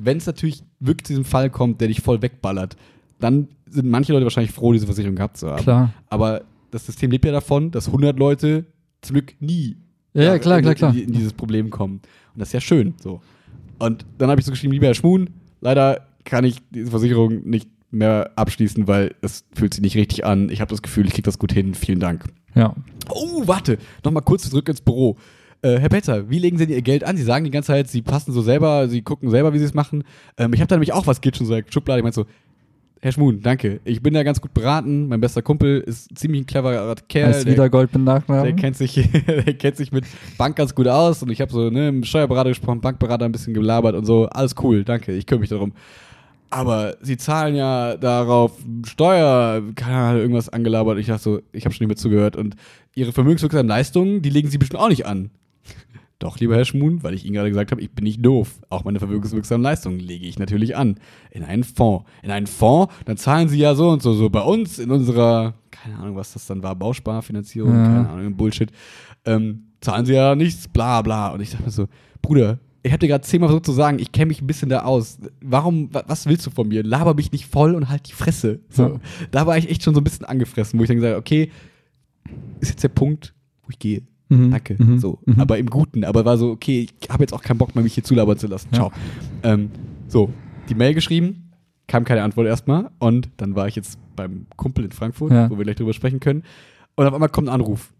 wenn 0.00 0.18
es 0.18 0.26
natürlich 0.26 0.62
wirklich 0.80 1.06
zu 1.06 1.12
diesem 1.12 1.24
Fall 1.24 1.50
kommt, 1.50 1.80
der 1.80 1.88
dich 1.88 2.00
voll 2.00 2.22
wegballert, 2.22 2.76
dann 3.18 3.48
sind 3.68 3.88
manche 3.88 4.12
Leute 4.12 4.24
wahrscheinlich 4.24 4.52
froh, 4.52 4.72
diese 4.72 4.86
Versicherung 4.86 5.16
gehabt 5.16 5.36
zu 5.36 5.50
haben. 5.50 5.62
Klar. 5.62 5.92
Aber 6.08 6.42
das 6.70 6.86
System 6.86 7.10
lebt 7.10 7.24
ja 7.24 7.32
davon, 7.32 7.70
dass 7.70 7.88
100 7.88 8.18
Leute 8.18 8.64
zum 9.00 9.14
Glück 9.14 9.34
nie 9.40 9.76
Ja, 10.14 10.22
ja, 10.22 10.38
klar, 10.38 10.58
in, 10.58 10.62
klar, 10.62 10.74
klar. 10.74 10.94
In 10.94 11.12
dieses 11.12 11.32
Problem 11.32 11.70
kommen. 11.70 12.00
Und 12.34 12.40
das 12.40 12.48
ist 12.48 12.52
ja 12.52 12.60
schön. 12.60 12.94
So. 13.02 13.20
Und 13.78 14.06
dann 14.18 14.30
habe 14.30 14.40
ich 14.40 14.46
so 14.46 14.52
geschrieben, 14.52 14.72
lieber 14.72 14.86
Herr 14.86 14.94
Schmun, 14.94 15.30
leider 15.60 16.06
kann 16.24 16.44
ich 16.44 16.58
diese 16.70 16.90
Versicherung 16.90 17.48
nicht 17.48 17.68
mehr 17.90 18.32
abschließen, 18.36 18.86
weil 18.86 19.14
es 19.22 19.44
fühlt 19.54 19.74
sich 19.74 19.82
nicht 19.82 19.96
richtig 19.96 20.24
an. 20.24 20.50
Ich 20.50 20.60
habe 20.60 20.70
das 20.70 20.82
Gefühl, 20.82 21.06
ich 21.06 21.12
kriege 21.12 21.22
das 21.22 21.38
gut 21.38 21.52
hin. 21.52 21.74
Vielen 21.74 22.00
Dank. 22.00 22.24
Ja. 22.54 22.74
Oh, 23.08 23.42
warte, 23.46 23.78
nochmal 24.04 24.22
kurz 24.22 24.48
zurück 24.48 24.68
ins 24.68 24.80
Büro. 24.80 25.16
Äh, 25.62 25.78
Herr 25.78 25.88
Petzer, 25.88 26.30
wie 26.30 26.38
legen 26.38 26.58
Sie 26.58 26.66
denn 26.66 26.76
Ihr 26.76 26.82
Geld 26.82 27.02
an? 27.02 27.16
Sie 27.16 27.22
sagen 27.22 27.44
die 27.44 27.50
ganze 27.50 27.68
Zeit, 27.68 27.88
Sie 27.88 28.02
passen 28.02 28.32
so 28.32 28.42
selber, 28.42 28.88
Sie 28.88 29.02
gucken 29.02 29.30
selber, 29.30 29.52
wie 29.54 29.58
Sie 29.58 29.64
es 29.64 29.74
machen. 29.74 30.04
Ähm, 30.36 30.52
ich 30.52 30.60
habe 30.60 30.68
da 30.68 30.76
nämlich 30.76 30.92
auch 30.92 31.06
was 31.06 31.20
geht 31.20 31.36
schon 31.36 31.46
so 31.46 31.58
Schublade. 31.70 31.98
Ich 31.98 32.04
meine 32.04 32.12
so, 32.12 32.26
Herr 33.00 33.12
Schmun, 33.12 33.40
danke. 33.42 33.80
Ich 33.84 34.02
bin 34.02 34.14
da 34.14 34.24
ganz 34.24 34.40
gut 34.40 34.52
beraten. 34.52 35.06
Mein 35.08 35.20
bester 35.20 35.40
Kumpel 35.40 35.80
ist 35.80 36.18
ziemlich 36.18 36.42
ein 36.42 36.46
cleverer 36.46 36.96
Kerl. 37.08 37.32
Als 37.32 37.46
wieder 37.46 37.70
Gold 37.70 37.92
mit 37.94 38.06
der 38.06 38.14
Nachnamen. 38.14 38.56
kennt, 38.56 38.76
sich, 38.76 38.94
der 39.26 39.54
kennt 39.54 39.76
sich 39.76 39.92
mit 39.92 40.04
Bank 40.36 40.56
ganz 40.56 40.74
gut 40.74 40.88
aus 40.88 41.22
und 41.22 41.30
ich 41.30 41.40
habe 41.40 41.52
so 41.52 41.70
ne, 41.70 41.92
mit 41.92 42.06
Steuerberater 42.06 42.50
gesprochen, 42.50 42.80
Bankberater 42.80 43.24
ein 43.24 43.32
bisschen 43.32 43.54
gelabert 43.54 43.94
und 43.94 44.04
so. 44.04 44.26
Alles 44.26 44.54
cool, 44.62 44.84
danke, 44.84 45.12
ich 45.12 45.26
kümmere 45.26 45.42
mich 45.42 45.50
darum. 45.50 45.72
Aber 46.50 46.96
sie 47.02 47.16
zahlen 47.16 47.54
ja 47.54 47.96
darauf 47.96 48.52
Steuer, 48.86 49.62
keine 49.76 49.96
Ahnung, 49.96 50.20
irgendwas 50.22 50.48
angelabert. 50.48 50.98
Ich 50.98 51.06
dachte 51.06 51.22
so, 51.22 51.40
ich 51.52 51.66
habe 51.66 51.74
schon 51.74 51.84
nicht 51.84 51.88
mehr 51.88 51.96
zugehört. 51.96 52.36
Und 52.36 52.56
ihre 52.94 53.12
vermögenswirksamen 53.12 53.68
Leistungen, 53.68 54.22
die 54.22 54.30
legen 54.30 54.48
sie 54.48 54.58
bestimmt 54.58 54.80
auch 54.80 54.88
nicht 54.88 55.06
an. 55.06 55.30
Doch, 56.20 56.40
lieber 56.40 56.56
Herr 56.56 56.64
Schmun, 56.64 57.02
weil 57.04 57.14
ich 57.14 57.24
Ihnen 57.24 57.34
gerade 57.34 57.48
gesagt 57.48 57.70
habe, 57.70 57.80
ich 57.80 57.92
bin 57.92 58.02
nicht 58.02 58.24
doof. 58.24 58.60
Auch 58.70 58.82
meine 58.84 58.98
vermögenswirksamen 58.98 59.62
Leistungen 59.62 60.00
lege 60.00 60.26
ich 60.26 60.38
natürlich 60.38 60.76
an. 60.76 60.98
In 61.30 61.44
einen 61.44 61.62
Fonds. 61.62 62.04
In 62.22 62.32
einen 62.32 62.48
Fonds, 62.48 62.92
dann 63.04 63.16
zahlen 63.16 63.48
Sie 63.48 63.58
ja 63.58 63.76
so 63.76 63.88
und 63.90 64.02
so. 64.02 64.12
So 64.14 64.28
bei 64.28 64.40
uns 64.42 64.80
in 64.80 64.90
unserer, 64.90 65.54
keine 65.70 65.96
Ahnung, 65.96 66.16
was 66.16 66.32
das 66.32 66.46
dann 66.46 66.62
war, 66.62 66.74
Bausparfinanzierung, 66.74 67.72
Ja. 67.72 67.84
keine 67.84 68.08
Ahnung, 68.08 68.36
Bullshit. 68.36 68.72
Ähm, 69.26 69.68
zahlen 69.80 70.06
Sie 70.06 70.14
ja 70.14 70.34
nichts, 70.34 70.66
bla 70.66 71.02
bla. 71.02 71.28
Und 71.28 71.40
ich 71.40 71.50
dachte 71.50 71.62
mir 71.64 71.70
so, 71.70 71.86
Bruder, 72.20 72.58
ich 72.82 72.90
habe 72.90 72.98
dir 72.98 73.08
gerade 73.08 73.22
zehnmal 73.24 73.48
versucht 73.48 73.66
zu 73.66 73.72
sagen, 73.72 74.00
ich 74.00 74.10
kenne 74.10 74.26
mich 74.26 74.40
ein 74.42 74.46
bisschen 74.48 74.68
da 74.70 74.80
aus. 74.82 75.18
Warum, 75.40 75.94
wa- 75.94 76.04
was 76.08 76.26
willst 76.26 76.44
du 76.46 76.50
von 76.50 76.66
mir? 76.66 76.82
Laber 76.82 77.14
mich 77.14 77.30
nicht 77.30 77.46
voll 77.46 77.76
und 77.76 77.88
halt 77.90 78.08
die 78.08 78.12
Fresse. 78.12 78.58
So. 78.70 78.82
Ja. 78.88 79.00
Da 79.30 79.46
war 79.46 79.56
ich 79.56 79.68
echt 79.70 79.84
schon 79.84 79.94
so 79.94 80.00
ein 80.00 80.04
bisschen 80.04 80.26
angefressen, 80.26 80.78
wo 80.80 80.82
ich 80.82 80.88
dann 80.88 80.96
gesagt 80.96 81.12
habe, 81.12 81.20
okay, 81.20 81.52
ist 82.60 82.70
jetzt 82.70 82.82
der 82.82 82.88
Punkt, 82.88 83.34
wo 83.62 83.68
ich 83.70 83.78
gehe. 83.78 84.02
Mhm. 84.28 84.50
Danke. 84.50 84.76
Mhm. 84.82 84.98
So. 84.98 85.18
Mhm. 85.26 85.40
Aber 85.40 85.58
im 85.58 85.70
Guten. 85.70 86.04
Aber 86.04 86.24
war 86.24 86.36
so, 86.36 86.50
okay, 86.50 86.86
ich 87.00 87.08
habe 87.10 87.22
jetzt 87.22 87.32
auch 87.32 87.42
keinen 87.42 87.58
Bock 87.58 87.74
mehr, 87.74 87.82
mich 87.84 87.94
hier 87.94 88.04
zulabern 88.04 88.38
zu 88.38 88.46
lassen. 88.46 88.68
Ciao. 88.72 88.92
Ähm, 89.42 89.70
so, 90.08 90.30
die 90.68 90.74
Mail 90.74 90.94
geschrieben, 90.94 91.50
kam 91.86 92.04
keine 92.04 92.22
Antwort 92.22 92.46
erstmal. 92.46 92.90
Und 92.98 93.28
dann 93.38 93.54
war 93.54 93.68
ich 93.68 93.76
jetzt 93.76 93.98
beim 94.16 94.46
Kumpel 94.56 94.84
in 94.84 94.92
Frankfurt, 94.92 95.32
Ja. 95.32 95.48
wo 95.50 95.56
wir 95.58 95.64
gleich 95.64 95.76
drüber 95.76 95.92
sprechen 95.94 96.20
können. 96.20 96.42
Und 96.96 97.06
auf 97.06 97.14
einmal 97.14 97.28
kommt 97.28 97.48
ein 97.48 97.54
Anruf. 97.54 97.92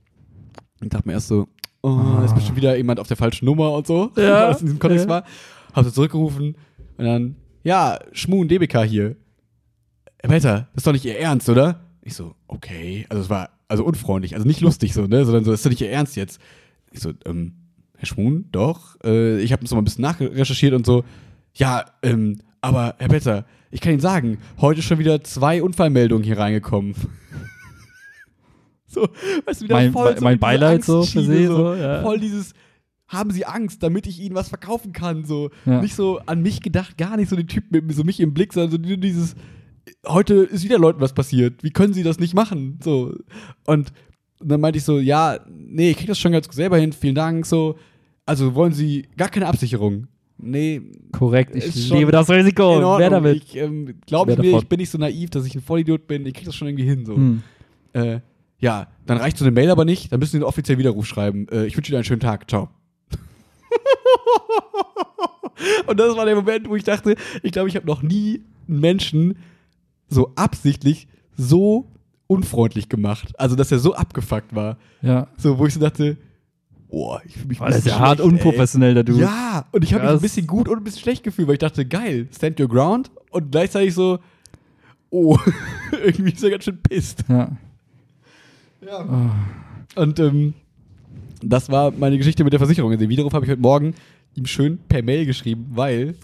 Ich 0.83 0.89
dachte 0.91 1.09
mir 1.09 1.15
erst 1.15 1.29
so, 1.29 1.49
oh, 1.83 1.89
Ah. 1.89 2.23
ist 2.25 2.35
bestimmt 2.35 2.57
wieder 2.57 2.77
jemand 2.77 3.01
auf 3.01 3.09
der 3.09 3.17
falschen 3.17 3.45
Nummer 3.47 3.73
und 3.73 3.87
so, 3.87 4.11
Ja. 4.17 4.49
was 4.51 4.61
in 4.61 4.67
diesem 4.67 4.79
Kontext 4.79 5.07
Ja. 5.07 5.11
war. 5.11 5.25
Hab 5.73 5.85
so 5.85 5.91
zurückgerufen 5.91 6.57
und 6.97 7.05
dann, 7.05 7.37
ja, 7.65 7.99
Schmun 8.13 8.49
DBK 8.49 8.83
hier. 8.85 9.17
Herr 10.21 10.31
Peter, 10.31 10.53
das 10.73 10.79
ist 10.83 10.87
doch 10.87 10.93
nicht 10.93 11.05
Ihr 11.05 11.19
Ernst, 11.19 11.49
oder? 11.49 11.81
Ich 12.03 12.15
so, 12.15 12.35
okay. 12.49 13.07
Also 13.09 13.23
es 13.23 13.31
war 13.31 13.51
also 13.69 13.85
unfreundlich, 13.85 14.35
also 14.35 14.47
nicht 14.47 14.61
lustig 14.61 14.95
so, 14.95 15.07
ne? 15.07 15.25
Sondern 15.25 15.45
so, 15.45 15.51
das 15.51 15.61
ist 15.61 15.67
doch 15.67 15.71
nicht 15.71 15.81
Ihr 15.83 15.91
Ernst 15.91 16.17
jetzt. 16.17 16.41
Ich 16.91 17.01
so, 17.01 17.13
ähm, 17.27 17.53
Herr 17.97 18.07
Schmun, 18.07 18.47
doch. 18.53 18.97
Äh, 19.05 19.41
ich 19.41 19.53
habe 19.53 19.61
uns 19.63 19.71
noch 19.71 19.77
mal 19.77 19.83
ein 19.83 19.85
bisschen 19.85 20.03
nachrecherchiert 20.03 20.73
und 20.75 20.87
so. 20.87 21.05
Ja, 21.55 21.85
ähm, 22.03 22.39
aber 22.61 22.95
Herr 22.99 23.09
Peter, 23.09 23.45
ich 23.71 23.81
kann 23.81 23.93
Ihnen 23.93 24.01
sagen, 24.01 24.39
heute 24.61 24.83
schon 24.83 24.99
wieder 24.99 25.23
zwei 25.25 25.63
Unfallmeldungen 25.63 26.25
hier 26.25 26.39
reingekommen. 26.39 26.95
so, 28.87 29.09
weißt 29.45 29.61
du, 29.61 29.65
wieder 29.65 29.75
Mein- 29.77 29.93
voll 29.93 30.15
mein- 30.15 30.23
mein 30.23 30.39
Beileid 30.39 30.85
so 30.85 31.03
für 31.03 31.23
Sie, 31.23 31.47
so, 31.47 31.75
ja. 31.75 32.03
Voll 32.03 32.19
dieses, 32.21 32.55
haben 33.07 33.31
Sie 33.31 33.45
Angst, 33.45 33.83
damit 33.83 34.07
ich 34.07 34.21
Ihnen 34.21 34.35
was 34.35 34.49
verkaufen 34.49 34.93
kann, 34.93 35.25
so. 35.25 35.51
Ja. 35.67 35.81
Nicht 35.83 35.95
so 35.95 36.21
an 36.27 36.41
mich 36.43 36.61
gedacht, 36.63 36.97
gar 36.97 37.17
nicht 37.17 37.29
so 37.29 37.37
den 37.37 37.49
Typ 37.49 37.65
mit 37.71 37.93
so 37.95 38.05
mich 38.05 38.21
im 38.21 38.33
Blick, 38.35 38.53
sondern 38.53 38.71
so 38.71 38.79
nur 38.79 38.97
dieses, 38.97 39.35
heute 40.07 40.35
ist 40.35 40.65
wieder 40.65 40.79
Leuten 40.79 41.01
was 41.01 41.13
passiert. 41.13 41.63
Wie 41.63 41.71
können 41.71 41.93
Sie 41.93 42.03
das 42.03 42.19
nicht 42.19 42.35
machen? 42.35 42.79
So. 42.83 43.15
Und 43.67 43.93
dann 44.41 44.61
meinte 44.61 44.79
ich 44.79 44.85
so, 44.85 44.99
ja, 44.99 45.41
nee, 45.49 45.91
ich 45.91 45.97
krieg 45.97 46.07
das 46.07 46.19
schon 46.19 46.33
ganz 46.33 46.47
gut 46.47 46.55
selber 46.55 46.79
hin, 46.79 46.93
vielen 46.93 47.15
Dank, 47.15 47.47
so. 47.47 47.77
Also 48.27 48.55
wollen 48.55 48.73
Sie 48.73 49.09
gar 49.17 49.29
keine 49.29 49.47
Absicherung? 49.47 50.07
Nee, 50.41 50.83
Korrekt, 51.13 51.57
ich 51.57 51.91
liebe 51.91 52.13
das 52.13 52.31
Risiko. 52.31 52.79
in 52.79 52.85
Ordnung. 52.85 52.99
Wer 52.99 53.11
damit? 53.11 53.43
Ich 53.43 53.57
ähm, 53.57 53.95
glaube 54.07 54.33
mir, 54.33 54.37
davon? 54.37 54.61
ich 54.61 54.69
bin 54.69 54.79
nicht 54.79 54.91
so 54.91 54.99
naiv, 54.99 55.31
dass 55.31 55.45
ich 55.45 55.55
ein 55.55 55.63
Vollidiot 55.63 56.07
bin. 56.07 56.25
Ich 56.27 56.35
krieg 56.35 56.45
das 56.45 56.55
schon 56.55 56.69
irgendwie 56.69 56.85
hin. 56.85 57.05
So. 57.05 57.17
Hm. 57.17 57.43
Äh, 57.93 58.21
ja, 58.61 58.89
dann 59.07 59.19
reicht 59.19 59.37
so 59.37 59.45
eine 59.45 59.51
Mail 59.51 59.71
aber 59.71 59.85
nicht. 59.85 60.13
Dann 60.13 60.21
müssen 60.21 60.33
Sie 60.33 60.39
einen 60.39 60.45
offiziellen 60.45 60.79
Widerruf 60.79 61.07
schreiben. 61.07 61.49
Äh, 61.49 61.67
ich 61.67 61.77
wünsche 61.77 61.91
Ihnen 61.91 61.97
einen 61.97 62.05
schönen 62.05 62.21
Tag. 62.21 62.49
Ciao. 62.49 62.69
Und 65.87 65.99
das 65.99 66.17
war 66.17 66.25
der 66.25 66.37
Moment, 66.37 66.69
wo 66.69 66.77
ich 66.77 66.85
dachte, 66.85 67.17
ich 67.43 67.51
glaube, 67.51 67.69
ich 67.69 67.75
habe 67.75 67.87
noch 67.87 68.03
nie 68.03 68.43
einen 68.69 68.81
Menschen 68.81 69.39
so 70.09 70.33
absichtlich 70.37 71.09
so 71.37 71.87
unfreundlich 72.27 72.89
gemacht. 72.89 73.33
Also, 73.39 73.57
dass 73.57 73.73
er 73.73 73.79
so 73.79 73.95
abgefuckt 73.95 74.55
war. 74.55 74.79
Ja. 75.03 75.29
So, 75.37 75.59
wo 75.59 75.67
ich 75.67 75.75
so 75.75 75.81
dachte, 75.81 76.17
boah, 76.91 77.21
ich 77.25 77.35
fühle 77.35 77.49
mich 77.49 77.61
Weil 77.61 77.71
das 77.71 77.79
ist 77.81 77.87
ja 77.87 77.99
hart 77.99 78.21
unprofessionell, 78.21 78.95
der 78.95 79.05
Dude. 79.05 79.21
Ja, 79.21 79.67
und 79.73 79.85
ich 79.85 79.95
habe 79.95 80.05
mich 80.05 80.13
ein 80.13 80.21
bisschen 80.21 80.47
gut 80.47 80.69
und 80.69 80.79
ein 80.79 80.85
bisschen 80.85 81.03
schlecht 81.03 81.23
gefühlt, 81.23 81.49
weil 81.49 81.55
ich 81.55 81.61
dachte, 81.61 81.85
geil, 81.85 82.29
stand 82.35 82.61
your 82.61 82.69
ground 82.69 83.11
und 83.31 83.51
gleichzeitig 83.51 83.95
so, 83.95 84.19
oh, 85.11 85.39
irgendwie 86.05 86.33
ist 86.33 86.45
er 86.45 86.51
ganz 86.51 86.65
schön 86.65 86.81
pisst. 86.83 87.25
Ja. 87.29 87.57
Und 89.95 90.19
ähm, 90.21 90.55
das 91.43 91.71
war 91.71 91.93
meine 91.93 92.19
Geschichte 92.19 92.45
mit 92.45 92.53
der 92.53 92.61
Versicherung. 92.61 92.97
Den 92.97 93.09
Widerruf 93.09 93.33
habe 93.33 93.45
ich 93.45 93.51
heute 93.51 93.61
Morgen 93.61 93.95
ihm 94.35 94.47
schön 94.47 94.79
per 94.89 95.03
Mail 95.03 95.27
geschrieben, 95.27 95.67
weil 95.71 96.15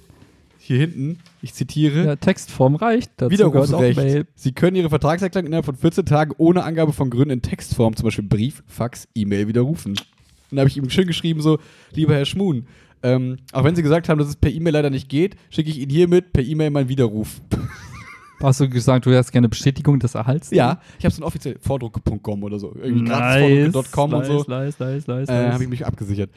hier 0.67 0.79
hinten, 0.79 1.19
ich 1.43 1.55
zitiere, 1.55 2.05
ja, 2.07 2.17
Textform 2.17 2.75
reicht. 2.77 3.11
Dazu 3.19 3.31
Widerrufsrecht. 3.33 4.27
Sie 4.35 4.53
können 4.53 4.77
Ihre 4.77 4.89
Vertragserklärung 4.91 5.47
innerhalb 5.47 5.65
von 5.67 5.77
14 5.77 6.07
Tagen 6.07 6.33
ohne 6.39 6.65
Angabe 6.65 6.93
von 6.93 7.11
Gründen 7.11 7.31
in 7.31 7.43
Textform, 7.43 7.95
zum 7.97 8.05
Beispiel 8.05 8.25
Brief, 8.25 8.63
Fax, 8.67 9.07
E-Mail, 9.15 9.47
widerrufen. 9.49 9.93
Und 9.93 10.07
dann 10.51 10.61
habe 10.61 10.69
ich 10.69 10.77
ihm 10.77 10.89
schön 10.91 11.07
geschrieben, 11.07 11.41
so, 11.41 11.59
lieber 11.93 12.15
Herr 12.15 12.25
Schmun, 12.25 12.67
ähm, 13.03 13.37
auch 13.53 13.65
wenn 13.65 13.77
Sie 13.77 13.83
gesagt 13.83 14.09
haben, 14.09 14.19
dass 14.19 14.29
es 14.29 14.37
per 14.37 14.51
E-Mail 14.51 14.73
leider 14.73 14.91
nicht 14.91 15.09
geht, 15.11 15.37
schicke 15.51 15.69
ich 15.71 15.79
Ihnen 15.79 15.91
hiermit 15.91 16.33
per 16.33 16.43
E-Mail 16.43 16.71
meinen 16.71 16.89
Widerruf. 16.89 17.41
Hast 18.43 18.61
du 18.61 18.69
gesagt, 18.69 19.07
du 19.07 19.11
hättest 19.11 19.33
gerne 19.33 19.49
Bestätigung 19.49 19.99
des 20.01 20.15
Erhalts? 20.15 20.51
ja, 20.51 20.81
ich 20.99 21.05
habe 21.05 21.15
so 21.15 21.23
ein 21.23 21.25
offiziell 21.25 21.57
vordruck.com 21.61 22.43
oder 22.43 22.59
so. 22.59 22.75
Irgendwie 22.75 23.03
Nice. 23.03 23.09
gratisvordrucke.com 23.11 24.13
und 24.15 24.25
so. 24.27 24.45
Nice, 24.49 24.79
nice, 24.79 25.07
nice, 25.07 25.29
Äh, 25.29 25.33
nice. 25.33 25.53
habe 25.55 25.65
ich 25.65 25.71
mich 25.71 25.87
abgesichert. 25.87 26.31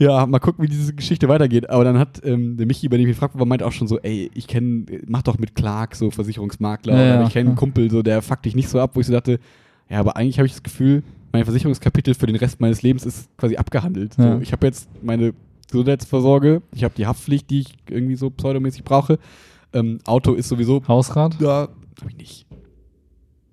Ja, 0.00 0.24
mal 0.24 0.38
gucken, 0.38 0.64
wie 0.64 0.68
diese 0.68 0.94
Geschichte 0.94 1.28
weitergeht. 1.28 1.68
Aber 1.68 1.84
dann 1.84 1.98
hat 1.98 2.22
ähm, 2.24 2.56
der 2.56 2.66
Michi, 2.66 2.88
bei 2.88 2.96
dem 2.96 3.06
ich 3.06 3.14
gefragt 3.14 3.38
war, 3.38 3.44
meinte 3.44 3.66
auch 3.66 3.72
schon 3.72 3.86
so, 3.86 3.98
ey, 4.00 4.30
ich 4.32 4.46
kenne, 4.46 4.86
mach 5.06 5.20
doch 5.22 5.36
mit 5.38 5.54
Clark 5.54 5.94
so 5.94 6.10
Versicherungsmakler. 6.10 6.94
Ja, 6.94 6.98
oder 6.98 7.20
ja, 7.20 7.26
ich 7.26 7.32
kenne 7.34 7.44
ja. 7.44 7.50
einen 7.50 7.58
Kumpel, 7.58 7.90
so, 7.90 8.02
der 8.02 8.22
fuckt 8.22 8.46
dich 8.46 8.54
nicht 8.54 8.70
so 8.70 8.80
ab, 8.80 8.92
wo 8.94 9.00
ich 9.00 9.06
so 9.06 9.12
dachte, 9.12 9.38
ja, 9.90 10.00
aber 10.00 10.16
eigentlich 10.16 10.38
habe 10.38 10.46
ich 10.46 10.52
das 10.52 10.62
Gefühl, 10.62 11.02
mein 11.32 11.44
Versicherungskapitel 11.44 12.14
für 12.14 12.26
den 12.26 12.36
Rest 12.36 12.60
meines 12.62 12.80
Lebens 12.80 13.04
ist 13.04 13.28
quasi 13.36 13.56
abgehandelt. 13.56 14.16
Ja. 14.16 14.36
So, 14.36 14.40
ich 14.40 14.52
habe 14.52 14.66
jetzt 14.66 14.88
meine 15.02 15.34
Gesundheitsvorsorge, 15.70 16.62
ich 16.74 16.82
habe 16.82 16.94
die 16.96 17.06
Haftpflicht, 17.06 17.50
die 17.50 17.60
ich 17.60 17.74
irgendwie 17.90 18.16
so 18.16 18.30
pseudomäßig 18.30 18.84
brauche. 18.84 19.18
Ähm, 19.74 19.98
Auto 20.06 20.32
ist 20.32 20.48
sowieso, 20.48 20.82
Hausrat? 20.88 21.36
da 21.40 21.68
habe 22.00 22.10
ich 22.10 22.16
nicht. 22.16 22.46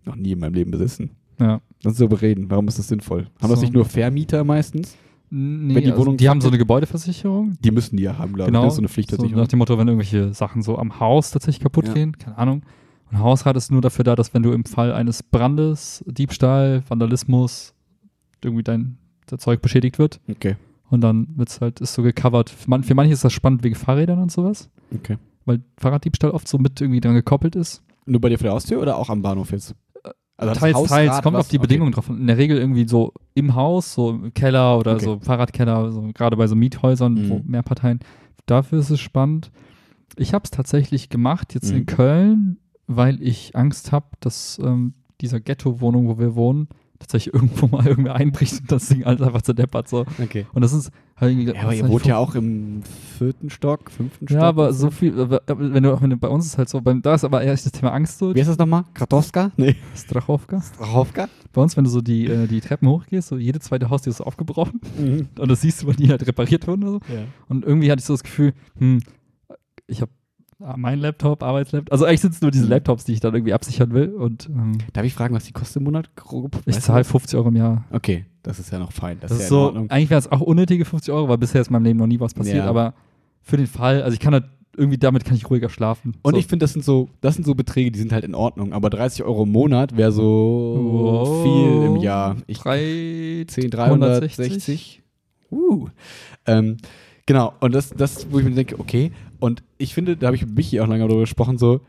Noch 0.06 0.16
nie 0.16 0.32
in 0.32 0.39
meinem 0.39 0.54
Leben 0.54 0.72
besessen. 0.72 1.10
Ja. 1.39 1.60
Lass 1.84 1.91
uns 1.91 1.98
darüber 1.98 2.22
reden. 2.22 2.50
Warum 2.50 2.70
ist 2.70 2.80
das 2.80 2.88
sinnvoll? 2.88 3.28
Haben 3.41 3.50
das 3.50 3.60
So. 3.60 3.66
nicht 3.66 3.74
nur 3.74 3.84
Vermieter 3.84 4.45
meistens? 4.45 4.95
Nee, 5.30 5.75
Wenn 5.75 5.84
die 5.84 5.91
also 5.91 6.01
Wohnung 6.01 6.17
die 6.17 6.30
haben 6.30 6.39
so 6.39 6.47
eine 6.47 6.57
Gebäudeversicherung. 6.57 7.57
Die 7.61 7.71
müssen 7.71 7.97
die 7.97 8.03
ja 8.03 8.17
haben, 8.17 8.34
glaube 8.34 8.49
Genau. 8.49 8.61
ich. 8.61 8.65
Das 8.65 8.73
ist 8.73 8.78
so 8.78 8.82
eine 8.82 8.88
Pflicht 8.89 9.11
So 9.11 9.25
nach 9.25 9.47
dem 9.47 9.59
Motto, 9.59 9.78
wenn 9.78 9.88
irgendwelche 9.88 10.34
Sachen 10.34 10.61
so 10.61 10.78
am 10.78 10.99
Haus 10.99 11.32
tatsächlich 11.32 11.61
kaputt 11.61 11.88
Ja. 11.88 11.93
gehen, 11.93 12.17
keine 12.17 12.38
Ahnung. 12.38 12.61
Und 13.11 13.19
Hausrat 13.19 13.55
ist 13.57 13.71
nur 13.71 13.82
dafür 13.82 14.03
da, 14.03 14.15
dass 14.15 14.34
wenn 14.34 14.43
du 14.43 14.51
im 14.51 14.65
Fall 14.65 14.93
eines 14.93 15.23
Brandes, 15.23 16.03
Diebstahl, 16.07 16.84
Vandalismus, 16.88 17.73
irgendwie 18.43 18.63
dein 18.63 18.97
Zeug 19.38 19.61
beschädigt 19.61 19.99
wird 19.99 20.19
okay. 20.30 20.55
und 20.89 21.01
dann 21.01 21.28
wird's 21.36 21.59
halt, 21.61 21.82
ist 21.82 21.93
so 21.93 22.03
gecovert. 22.03 22.49
Für, 22.49 22.69
man, 22.69 22.84
für 22.84 22.95
manche 22.95 23.13
ist 23.13 23.23
das 23.23 23.34
spannend 23.34 23.63
wegen 23.63 23.75
Fahrrädern 23.75 24.19
und 24.19 24.32
sowas, 24.32 24.69
okay. 24.93 25.17
weil 25.45 25.61
Fahrraddiebstahl 25.78 26.32
oft 26.32 26.47
so 26.47 26.57
mit 26.57 26.80
irgendwie 26.80 27.01
dran 27.01 27.15
gekoppelt 27.15 27.55
ist. 27.55 27.84
Nur 28.05 28.21
bei 28.21 28.30
dir 28.30 28.38
vor 28.38 28.43
der 28.45 28.53
Haustür 28.53 28.82
oder 28.82 28.97
auch 28.97 29.09
am 29.09 29.21
Bahnhof 29.21 29.51
jetzt? 29.51 29.75
Also 30.38 30.54
teils, 30.54 30.76
Hausrad, 30.76 30.98
teils, 31.08 31.22
kommt 31.24 31.36
was? 31.36 31.46
auf 31.46 31.50
die 31.50 31.58
Okay. 31.58 31.64
Bedingungen 31.68 31.92
drauf. 31.92 32.10
an. 32.10 32.20
In 32.20 32.28
der 32.28 32.38
Regel 32.38 32.58
irgendwie 32.58 32.88
so 32.88 33.14
im 33.34 33.56
Haus, 33.56 33.94
so 33.94 34.12
im 34.12 34.34
Keller 34.34 34.78
oder 34.78 34.94
Okay. 34.96 35.06
so 35.06 35.20
Fahrradkeller, 35.20 35.92
so 35.92 36.10
gerade 36.14 36.38
bei 36.38 36.46
so 36.48 36.56
Miethäusern, 36.56 37.14
Mhm. 37.16 37.30
wo 37.30 37.42
mehr 37.44 37.64
Parteien. 37.64 38.00
Dafür 38.46 38.80
ist 38.80 38.92
es 38.92 39.00
spannend. 39.00 39.52
Ich 40.16 40.34
habe 40.34 40.44
es 40.46 40.52
tatsächlich 40.52 41.10
gemacht, 41.10 41.54
jetzt 41.56 41.72
Mhm. 41.72 41.78
in 41.80 41.86
Köln, 41.88 42.58
weil 42.88 43.22
ich 43.22 43.56
Angst 43.56 43.92
habe, 43.92 44.06
dass 44.20 44.60
ähm, 44.64 44.94
dieser 45.22 45.40
Ghetto-Wohnung, 45.40 46.08
wo 46.08 46.20
wir 46.20 46.36
wohnen, 46.36 46.68
tatsächlich 47.00 47.34
irgendwo 47.34 47.68
mal 47.68 47.86
irgendwer 47.86 48.16
einbricht 48.16 48.60
und 48.62 48.72
das 48.72 48.89
Ding 48.89 49.04
alles 49.04 49.22
einfach 49.22 49.41
zerdeppert. 49.41 49.88
So. 49.88 50.06
Okay. 50.22 50.45
Und 50.54 50.62
das 50.62 50.74
ist 50.74 50.91
halt 51.16 51.32
irgendwie. 51.34 51.54
Ja, 51.54 51.62
aber 51.64 51.74
ihr 51.76 51.88
wohnt 51.88 52.06
ja 52.06 52.18
auch 52.18 52.36
im 52.36 52.84
vierten 53.18 53.50
Stock, 53.50 53.89
fünften 53.91 54.28
Stock. 54.28 54.39
Ja, 54.41 54.48
aber 54.48 54.74
so 54.74 54.89
viel, 54.91 55.16
wenn 55.18 55.84
du, 55.84 56.02
wenn 56.02 56.10
du 56.10 56.18
bei 56.18 56.28
uns 56.28 56.45
ist 56.45 56.58
halt 56.58 56.70
so, 56.70 56.82
beim, 56.82 57.02
da 57.02 57.14
ist 57.16 57.24
aber 57.24 57.41
erst 57.43 57.66
das 57.66 57.72
Thema 57.74 57.91
Angst 57.93 58.20
so, 58.20 58.34
Wie 58.34 58.39
heißt 58.39 58.50
das 58.50 58.58
nochmal? 58.58 58.84
Kratowska? 58.93 59.52
Nee. 59.58 59.76
Strachowka. 59.95 60.62
Strachowka? 60.62 61.28
Bei 61.54 61.62
uns, 61.62 61.76
wenn 61.78 61.84
du 61.84 61.89
so 61.89 62.02
die, 62.02 62.28
äh, 62.28 62.48
die 62.48 62.62
Treppen 62.62 62.88
hochgehst, 62.88 63.28
so 63.30 63.38
jede 63.38 63.60
zweite 63.60 63.89
Haustür 63.89 64.12
ist 64.12 64.22
aufgebrochen 64.22 64.80
Mhm. 65.00 65.28
und 65.39 65.50
das 65.52 65.62
siehst 65.62 65.84
du, 65.84 65.88
weil 65.88 65.95
die 65.95 66.10
halt 66.10 66.26
repariert 66.28 66.68
wurden 66.68 66.84
oder 66.84 66.91
so. 66.93 67.00
Ja. 67.14 67.22
Und 67.48 67.66
irgendwie 67.66 67.91
hatte 67.91 68.00
ich 68.00 68.06
so 68.06 68.14
das 68.14 68.24
Gefühl, 68.24 68.54
hm, 68.78 69.02
ich 69.88 70.02
habe 70.02 70.12
mein 70.60 70.99
Laptop, 70.99 71.43
Arbeitslaptop, 71.43 71.91
also 71.91 72.05
eigentlich 72.05 72.22
sind 72.22 72.34
es 72.34 72.41
nur 72.41 72.49
diese 72.51 72.66
Mhm. 72.66 72.72
Laptops, 72.72 73.03
die 73.03 73.14
ich 73.14 73.20
dann 73.20 73.34
irgendwie 73.34 73.53
absichern 73.53 73.91
will 73.93 74.10
und 74.14 74.47
ähm, 74.49 74.78
Darf 74.93 75.05
ich 75.05 75.14
fragen, 75.14 75.36
was 75.36 75.45
die 75.45 75.51
kostet 75.53 75.78
im 75.78 75.84
Monat? 75.84 76.16
Grob? 76.16 76.58
ich 76.66 76.80
zahle 76.80 76.99
das? 77.01 77.12
50 77.12 77.38
Euro 77.38 77.49
im 77.49 77.55
Jahr. 77.55 77.86
Okay, 77.91 78.26
das 78.43 78.60
ist 78.60 78.72
ja 78.72 78.80
noch 78.80 78.91
fein. 78.91 79.18
Das, 79.20 79.30
Das, 79.30 79.39
ist 79.39 79.45
ist 79.45 79.51
ja 79.51 79.58
in 79.58 79.62
so, 79.62 79.66
Ordnung. 79.68 79.89
eigentlich 79.91 80.10
wären 80.10 80.20
es 80.20 80.32
auch 80.32 80.41
unnötige 80.41 80.84
50 80.86 81.14
Euro, 81.14 81.30
weil 81.30 81.38
bisher 81.38 81.62
ist 81.62 81.68
in 81.68 81.74
meinem 81.74 81.86
Leben 81.86 81.99
noch 81.99 82.08
nie 82.08 82.20
was 82.20 82.34
passiert, 82.34 82.58
Ja. 82.58 82.66
aber 82.66 82.93
für 83.41 83.58
den 83.58 83.68
Fall, 83.68 84.01
also 84.01 84.14
ich 84.14 84.20
kann 84.20 84.34
halt 84.34 84.45
irgendwie 84.76 84.97
damit 84.99 85.26
kann 85.26 85.36
ich 85.36 85.49
ruhiger 85.49 85.70
schlafen. 85.70 86.14
Und 86.22 86.34
so. 86.36 86.39
ich 86.39 86.45
finde, 86.45 86.64
das 86.64 86.74
sind 86.74 86.86
so, 86.86 87.10
das 87.22 87.34
sind 87.34 87.45
so 87.45 87.55
Beträge, 87.55 87.91
die 87.91 87.97
sind 87.97 88.12
halt 88.12 88.24
in 88.24 88.36
Ordnung. 88.36 88.74
Aber 88.74 88.91
30 88.91 89.24
Euro 89.24 89.41
im 89.43 89.51
Monat 89.51 89.97
wäre 89.97 90.12
so 90.12 90.78
Wow. 90.91 91.43
viel 91.43 91.86
im 91.88 91.95
Jahr. 91.95 92.36
Ich, 92.45 92.60
drei, 92.60 93.43
10, 93.47 93.72
360. 93.72 95.01
Uh. 95.51 95.88
Ähm, 96.45 96.78
genau, 97.26 97.53
und 97.60 97.74
das, 97.74 97.89
das, 97.89 98.28
wo 98.32 98.38
ich 98.38 98.45
mir 98.45 98.51
denke, 98.51 98.80
okay, 98.80 99.12
und 99.40 99.64
ich 99.78 99.94
finde, 99.94 100.18
da 100.18 100.28
habe 100.28 100.36
ich 100.36 100.46
mit 100.46 100.56
Michi 100.56 100.80
auch 100.80 100.88
lange 100.88 101.08
darüber 101.08 101.22
gesprochen, 101.22 101.58
so, 101.58 101.82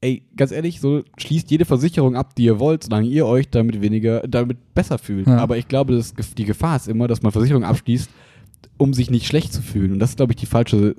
ey, 0.00 0.22
ganz 0.36 0.52
ehrlich, 0.52 0.80
so 0.80 1.02
schließt 1.18 1.50
jede 1.50 1.64
Versicherung 1.64 2.16
ab, 2.16 2.34
die 2.34 2.44
ihr 2.44 2.58
wollt, 2.58 2.84
solange 2.84 3.08
ihr 3.08 3.26
euch 3.26 3.48
damit 3.48 3.80
weniger, 3.80 4.20
damit 4.26 4.58
besser 4.74 4.98
fühlt. 4.98 5.26
Ja. 5.26 5.38
Aber 5.38 5.56
ich 5.56 5.68
glaube, 5.68 5.94
das, 5.94 6.14
die 6.36 6.44
Gefahr 6.44 6.76
ist 6.76 6.88
immer, 6.88 7.08
dass 7.08 7.22
man 7.22 7.32
Versicherungen 7.32 7.68
abschließt, 7.68 8.10
um 8.78 8.94
sich 8.94 9.10
nicht 9.10 9.26
schlecht 9.26 9.52
zu 9.52 9.62
fühlen. 9.62 9.92
Und 9.92 9.98
das 9.98 10.10
ist, 10.10 10.16
glaube 10.16 10.32
ich, 10.32 10.36
die 10.36 10.46
falsche 10.46 10.96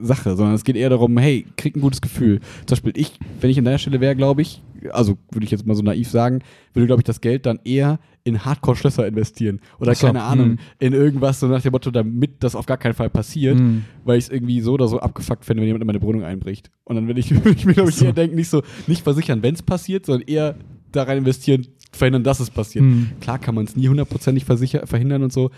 Sache, 0.00 0.36
sondern 0.36 0.54
es 0.54 0.64
geht 0.64 0.76
eher 0.76 0.90
darum, 0.90 1.16
hey, 1.18 1.46
krieg 1.56 1.76
ein 1.76 1.80
gutes 1.80 2.00
Gefühl. 2.00 2.40
Zum 2.66 2.76
Beispiel 2.76 2.92
ich, 2.96 3.12
wenn 3.40 3.50
ich 3.50 3.58
an 3.58 3.64
deiner 3.64 3.78
Stelle 3.78 4.00
wäre, 4.00 4.14
glaube 4.16 4.42
ich, 4.42 4.62
also 4.90 5.18
würde 5.30 5.44
ich 5.44 5.50
jetzt 5.50 5.66
mal 5.66 5.74
so 5.74 5.82
naiv 5.82 6.08
sagen, 6.08 6.40
würde, 6.72 6.86
glaube 6.86 7.00
ich, 7.00 7.04
das 7.04 7.20
Geld 7.20 7.46
dann 7.46 7.58
eher 7.64 7.98
in 8.24 8.44
Hardcore-Schlösser 8.44 9.06
investieren. 9.06 9.60
Oder 9.80 9.94
so, 9.94 10.06
keine 10.06 10.22
Ahnung, 10.22 10.50
hm. 10.50 10.58
in 10.78 10.92
irgendwas 10.92 11.40
so 11.40 11.46
nach 11.48 11.62
dem 11.62 11.72
Motto, 11.72 11.90
damit 11.90 12.42
das 12.44 12.54
auf 12.54 12.66
gar 12.66 12.76
keinen 12.76 12.94
Fall 12.94 13.10
passiert, 13.10 13.58
Hm. 13.58 13.84
weil 14.04 14.18
ich 14.18 14.24
es 14.26 14.30
irgendwie 14.30 14.60
so 14.60 14.74
oder 14.74 14.86
so 14.86 15.00
abgefuckt 15.00 15.44
fände, 15.44 15.60
wenn 15.62 15.66
jemand 15.66 15.82
in 15.82 15.86
meine 15.86 16.02
Wohnung 16.02 16.22
einbricht. 16.24 16.70
Und 16.84 16.96
dann 16.96 17.08
will 17.08 17.18
ich, 17.18 17.30
ich 17.44 17.64
mir, 17.64 17.74
glaube 17.74 17.90
ich, 17.90 17.96
So. 17.96 18.04
eher 18.04 18.12
denken, 18.12 18.36
nicht 18.36 18.48
so, 18.50 18.62
nicht 18.86 19.02
versichern, 19.02 19.42
wenn 19.42 19.54
es 19.54 19.62
passiert, 19.62 20.06
sondern 20.06 20.28
eher 20.28 20.56
da 20.92 21.04
rein 21.04 21.18
investieren, 21.18 21.66
verhindern, 21.92 22.22
dass 22.22 22.38
es 22.40 22.50
passiert. 22.50 22.84
Hm. 22.84 23.08
Klar 23.20 23.38
kann 23.38 23.54
man 23.54 23.64
es 23.64 23.74
nie 23.76 23.88
hundertprozentig 23.88 24.44
verhindern 24.44 25.22
und 25.22 25.32
so. 25.32 25.50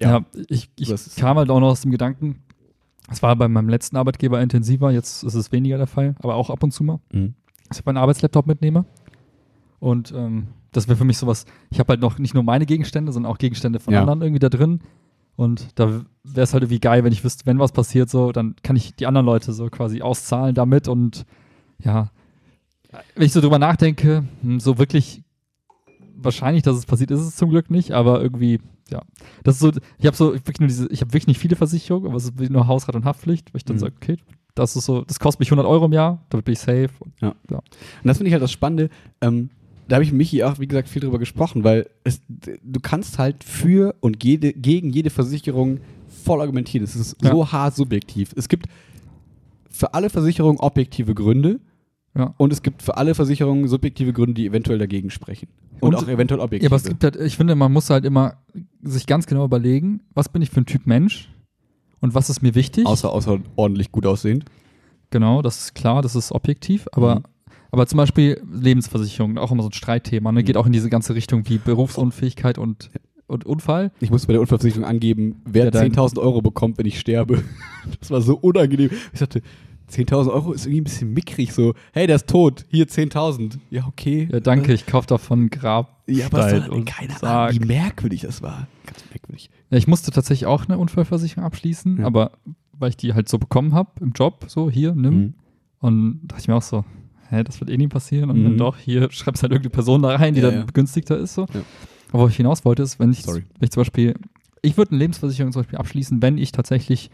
Ja, 0.00 0.24
ich, 0.48 0.70
ich 0.78 0.90
ist- 0.90 1.16
kam 1.16 1.36
halt 1.38 1.50
auch 1.50 1.60
noch 1.60 1.68
aus 1.70 1.80
dem 1.82 1.90
Gedanken, 1.90 2.36
es 3.10 3.22
war 3.22 3.34
bei 3.36 3.48
meinem 3.48 3.68
letzten 3.68 3.96
Arbeitgeber 3.96 4.40
intensiver, 4.40 4.90
jetzt 4.90 5.22
ist 5.24 5.34
es 5.34 5.52
weniger 5.52 5.76
der 5.78 5.86
Fall, 5.86 6.14
aber 6.20 6.34
auch 6.36 6.50
ab 6.50 6.62
und 6.62 6.72
zu 6.72 6.84
mal. 6.84 7.00
Mhm. 7.12 7.34
dass 7.68 7.78
ich 7.80 7.84
meinen 7.86 7.98
Arbeitslaptop 7.98 8.46
mitnehme. 8.46 8.84
Und 9.78 10.12
ähm, 10.16 10.48
das 10.72 10.88
wäre 10.88 10.96
für 10.96 11.04
mich 11.04 11.18
sowas, 11.18 11.46
ich 11.70 11.78
habe 11.78 11.88
halt 11.90 12.00
noch 12.00 12.18
nicht 12.18 12.34
nur 12.34 12.42
meine 12.42 12.66
Gegenstände, 12.66 13.12
sondern 13.12 13.30
auch 13.32 13.38
Gegenstände 13.38 13.80
von 13.80 13.94
Ja. 13.94 14.00
anderen 14.00 14.22
irgendwie 14.22 14.38
da 14.40 14.48
drin. 14.48 14.80
Und 15.36 15.68
da 15.78 15.88
wäre 16.22 16.42
es 16.44 16.52
halt 16.52 16.64
irgendwie 16.64 16.80
geil, 16.80 17.02
wenn 17.04 17.12
ich 17.12 17.24
wüsste, 17.24 17.46
wenn 17.46 17.58
was 17.58 17.72
passiert, 17.72 18.10
so, 18.10 18.30
dann 18.32 18.56
kann 18.62 18.76
ich 18.76 18.94
die 18.94 19.06
anderen 19.06 19.24
Leute 19.26 19.52
so 19.52 19.68
quasi 19.68 20.02
auszahlen 20.02 20.54
damit. 20.54 20.86
Und 20.88 21.24
ja, 21.82 22.10
wenn 23.14 23.24
ich 23.24 23.32
so 23.32 23.40
drüber 23.40 23.58
nachdenke, 23.58 24.24
hm, 24.42 24.60
so 24.60 24.78
wirklich 24.78 25.22
wahrscheinlich, 26.22 26.62
dass 26.62 26.76
es 26.76 26.86
passiert, 26.86 27.10
ist 27.10 27.20
es 27.20 27.36
zum 27.36 27.50
Glück 27.50 27.70
nicht, 27.70 27.92
aber 27.92 28.20
irgendwie, 28.22 28.58
ja. 28.90 29.02
Das 29.44 29.56
ist 29.56 29.60
so, 29.60 29.72
ich 29.98 30.06
habe 30.06 30.16
so 30.16 30.32
wirklich 30.34 30.58
nur 30.60 30.68
diese, 30.68 30.88
ich 30.90 31.00
habe 31.00 31.12
wirklich 31.12 31.26
nicht 31.28 31.38
viele 31.38 31.56
Versicherungen, 31.56 32.08
aber 32.08 32.16
es 32.16 32.24
ist 32.26 32.50
nur 32.50 32.66
Hausrat 32.66 32.94
und 32.96 33.04
Haftpflicht, 33.04 33.52
weil 33.52 33.58
ich 33.58 33.64
dann 33.64 33.76
Mhm. 33.76 33.80
sage, 33.80 33.94
okay, 33.96 34.16
das 34.54 34.76
ist 34.76 34.84
so, 34.84 35.02
das 35.02 35.20
kostet 35.20 35.40
mich 35.40 35.48
100 35.50 35.66
Euro 35.66 35.84
im 35.86 35.92
Jahr, 35.92 36.24
damit 36.30 36.44
bin 36.44 36.52
ich 36.54 36.58
safe. 36.58 36.90
Und, 36.98 37.12
Und 37.22 37.62
das 38.04 38.16
finde 38.18 38.28
ich 38.28 38.32
halt 38.32 38.42
das 38.42 38.52
Spannende. 38.52 38.90
Ähm, 39.20 39.50
da 39.88 39.96
habe 39.96 40.04
ich 40.04 40.10
mit 40.12 40.18
Michi 40.18 40.42
auch, 40.44 40.58
wie 40.58 40.66
gesagt, 40.68 40.88
viel 40.88 41.02
drüber 41.02 41.18
gesprochen, 41.18 41.64
weil 41.64 41.88
es, 42.04 42.20
du 42.28 42.80
kannst 42.80 43.18
halt 43.18 43.42
für 43.44 43.94
und 44.00 44.22
jede, 44.22 44.52
gegen 44.52 44.90
jede 44.90 45.10
Versicherung 45.10 45.78
voll 46.24 46.40
argumentieren. 46.40 46.84
Es 46.84 46.94
ist 46.96 47.16
Ja. 47.22 47.32
so 47.32 47.50
hart 47.50 47.74
subjektiv. 47.74 48.32
Es 48.36 48.48
gibt 48.48 48.66
für 49.70 49.94
alle 49.94 50.10
Versicherungen 50.10 50.58
objektive 50.60 51.14
Gründe 51.14 51.60
Ja. 52.16 52.34
und 52.38 52.52
es 52.52 52.62
gibt 52.62 52.82
für 52.82 52.96
alle 52.96 53.14
Versicherungen 53.14 53.68
subjektive 53.68 54.12
Gründe, 54.12 54.34
die 54.34 54.46
eventuell 54.46 54.78
dagegen 54.78 55.10
sprechen. 55.10 55.48
Und, 55.80 55.94
Und- 55.94 56.02
auch 56.04 56.08
eventuell 56.08 56.40
Ja, 56.40 56.44
objektive. 56.44 56.68
aber 56.70 56.76
es 56.76 56.84
gibt 56.84 57.04
halt, 57.04 57.16
ich 57.16 57.36
finde, 57.36 57.54
man 57.54 57.72
muss 57.72 57.88
halt 57.88 58.04
immer 58.04 58.34
sich 58.82 59.06
ganz 59.06 59.26
genau 59.26 59.44
überlegen, 59.44 60.00
was 60.14 60.28
bin 60.28 60.42
ich 60.42 60.50
für 60.50 60.60
ein 60.60 60.66
Typ 60.66 60.86
Mensch 60.86 61.30
und 62.00 62.14
was 62.14 62.28
ist 62.28 62.42
mir 62.42 62.54
wichtig. 62.56 62.84
außer, 62.86 63.10
außerordentlich 63.12 63.92
gut 63.92 64.06
aussehend. 64.06 64.44
Genau, 65.10 65.40
das 65.42 65.58
ist 65.66 65.74
klar, 65.74 66.02
das 66.02 66.16
ist 66.16 66.32
objektiv, 66.32 66.88
aber, 66.92 67.16
Mhm. 67.16 67.22
aber 67.70 67.86
zum 67.86 67.96
Beispiel 67.98 68.42
Lebensversicherung, 68.52 69.38
auch 69.38 69.52
immer 69.52 69.62
so 69.62 69.68
ein 69.68 69.72
Streitthema, 69.72 70.32
ne? 70.32 70.42
geht 70.42 70.56
Mhm. 70.56 70.60
auch 70.62 70.66
in 70.66 70.72
diese 70.72 70.90
ganze 70.90 71.14
Richtung 71.14 71.48
wie 71.48 71.58
Berufsunfähigkeit 71.58 72.58
und, 72.58 72.90
und 73.28 73.46
Unfall. 73.46 73.92
Ich 74.00 74.10
musste 74.10 74.26
bei 74.26 74.32
der 74.32 74.40
Unfallversicherung 74.40 74.84
angeben, 74.84 75.42
wer 75.44 75.66
Ja, 75.66 75.70
dann- 75.70 75.82
10.000 75.92 76.18
Euro 76.18 76.42
bekommt, 76.42 76.76
wenn 76.78 76.86
ich 76.86 76.98
sterbe. 76.98 77.42
Das 78.00 78.10
war 78.10 78.20
so 78.20 78.36
unangenehm. 78.36 78.90
Ich 79.12 79.20
dachte, 79.20 79.42
10.000 79.90 80.32
Euro 80.32 80.52
ist 80.52 80.66
irgendwie 80.66 80.80
ein 80.80 80.84
bisschen 80.84 81.12
mickrig. 81.12 81.52
So, 81.52 81.74
hey, 81.92 82.06
der 82.06 82.16
ist 82.16 82.28
tot, 82.28 82.64
hier 82.70 82.86
10.000. 82.86 83.58
Ja, 83.70 83.86
okay. 83.86 84.28
Ja, 84.30 84.40
danke, 84.40 84.72
ich 84.72 84.86
kaufe 84.86 85.06
davon 85.06 85.50
Grab. 85.50 86.02
Ja, 86.06 86.26
aber 86.26 86.46
es 86.52 86.68
war, 86.70 86.84
keine. 86.84 87.22
Ahnung, 87.22 87.60
wie 87.60 87.66
merkwürdig 87.66 88.22
das 88.22 88.42
war. 88.42 88.66
Ganz 88.86 89.04
merkwürdig. 89.10 89.50
Ja, 89.70 89.78
ich 89.78 89.86
musste 89.86 90.10
tatsächlich 90.10 90.46
auch 90.46 90.66
eine 90.66 90.78
Unfallversicherung 90.78 91.44
abschließen, 91.44 91.98
Ja. 92.00 92.06
aber 92.06 92.32
weil 92.72 92.90
ich 92.90 92.96
die 92.96 93.12
halt 93.14 93.28
so 93.28 93.38
bekommen 93.38 93.74
habe 93.74 93.90
im 94.00 94.12
Job, 94.12 94.44
so 94.48 94.70
hier, 94.70 94.94
nimm. 94.94 95.14
Mhm. 95.14 95.34
Und 95.80 96.20
dachte 96.24 96.42
ich 96.42 96.48
mir 96.48 96.54
auch 96.56 96.62
so, 96.62 96.84
hä, 97.28 97.42
das 97.44 97.60
wird 97.60 97.70
eh 97.70 97.76
nie 97.76 97.88
passieren. 97.88 98.30
Und 98.30 98.40
Mhm. 98.40 98.44
dann 98.44 98.58
doch, 98.58 98.76
hier 98.78 99.08
schreibst 99.12 99.42
halt 99.42 99.52
irgendeine 99.52 99.70
Person 99.74 100.02
da 100.02 100.14
rein, 100.16 100.34
die 100.34 100.40
Ja, 100.40 100.50
dann 100.50 100.66
begünstigter 100.66 101.16
ist. 101.18 101.34
So. 101.34 101.42
Aber 102.12 102.22
wo 102.24 102.28
ich 102.28 102.36
hinaus 102.36 102.64
wollte, 102.64 102.82
ist, 102.82 102.98
wenn 102.98 103.10
ich, 103.12 103.22
Sorry. 103.22 103.44
wenn 103.58 103.64
ich 103.66 103.70
zum 103.70 103.80
Beispiel, 103.82 104.14
ich 104.62 104.76
würde 104.76 104.90
eine 104.92 104.98
Lebensversicherung 104.98 105.52
zum 105.52 105.60
Beispiel 105.62 105.78
abschließen, 105.78 106.20
wenn 106.22 106.38
ich 106.38 106.52
tatsächlich 106.52 107.10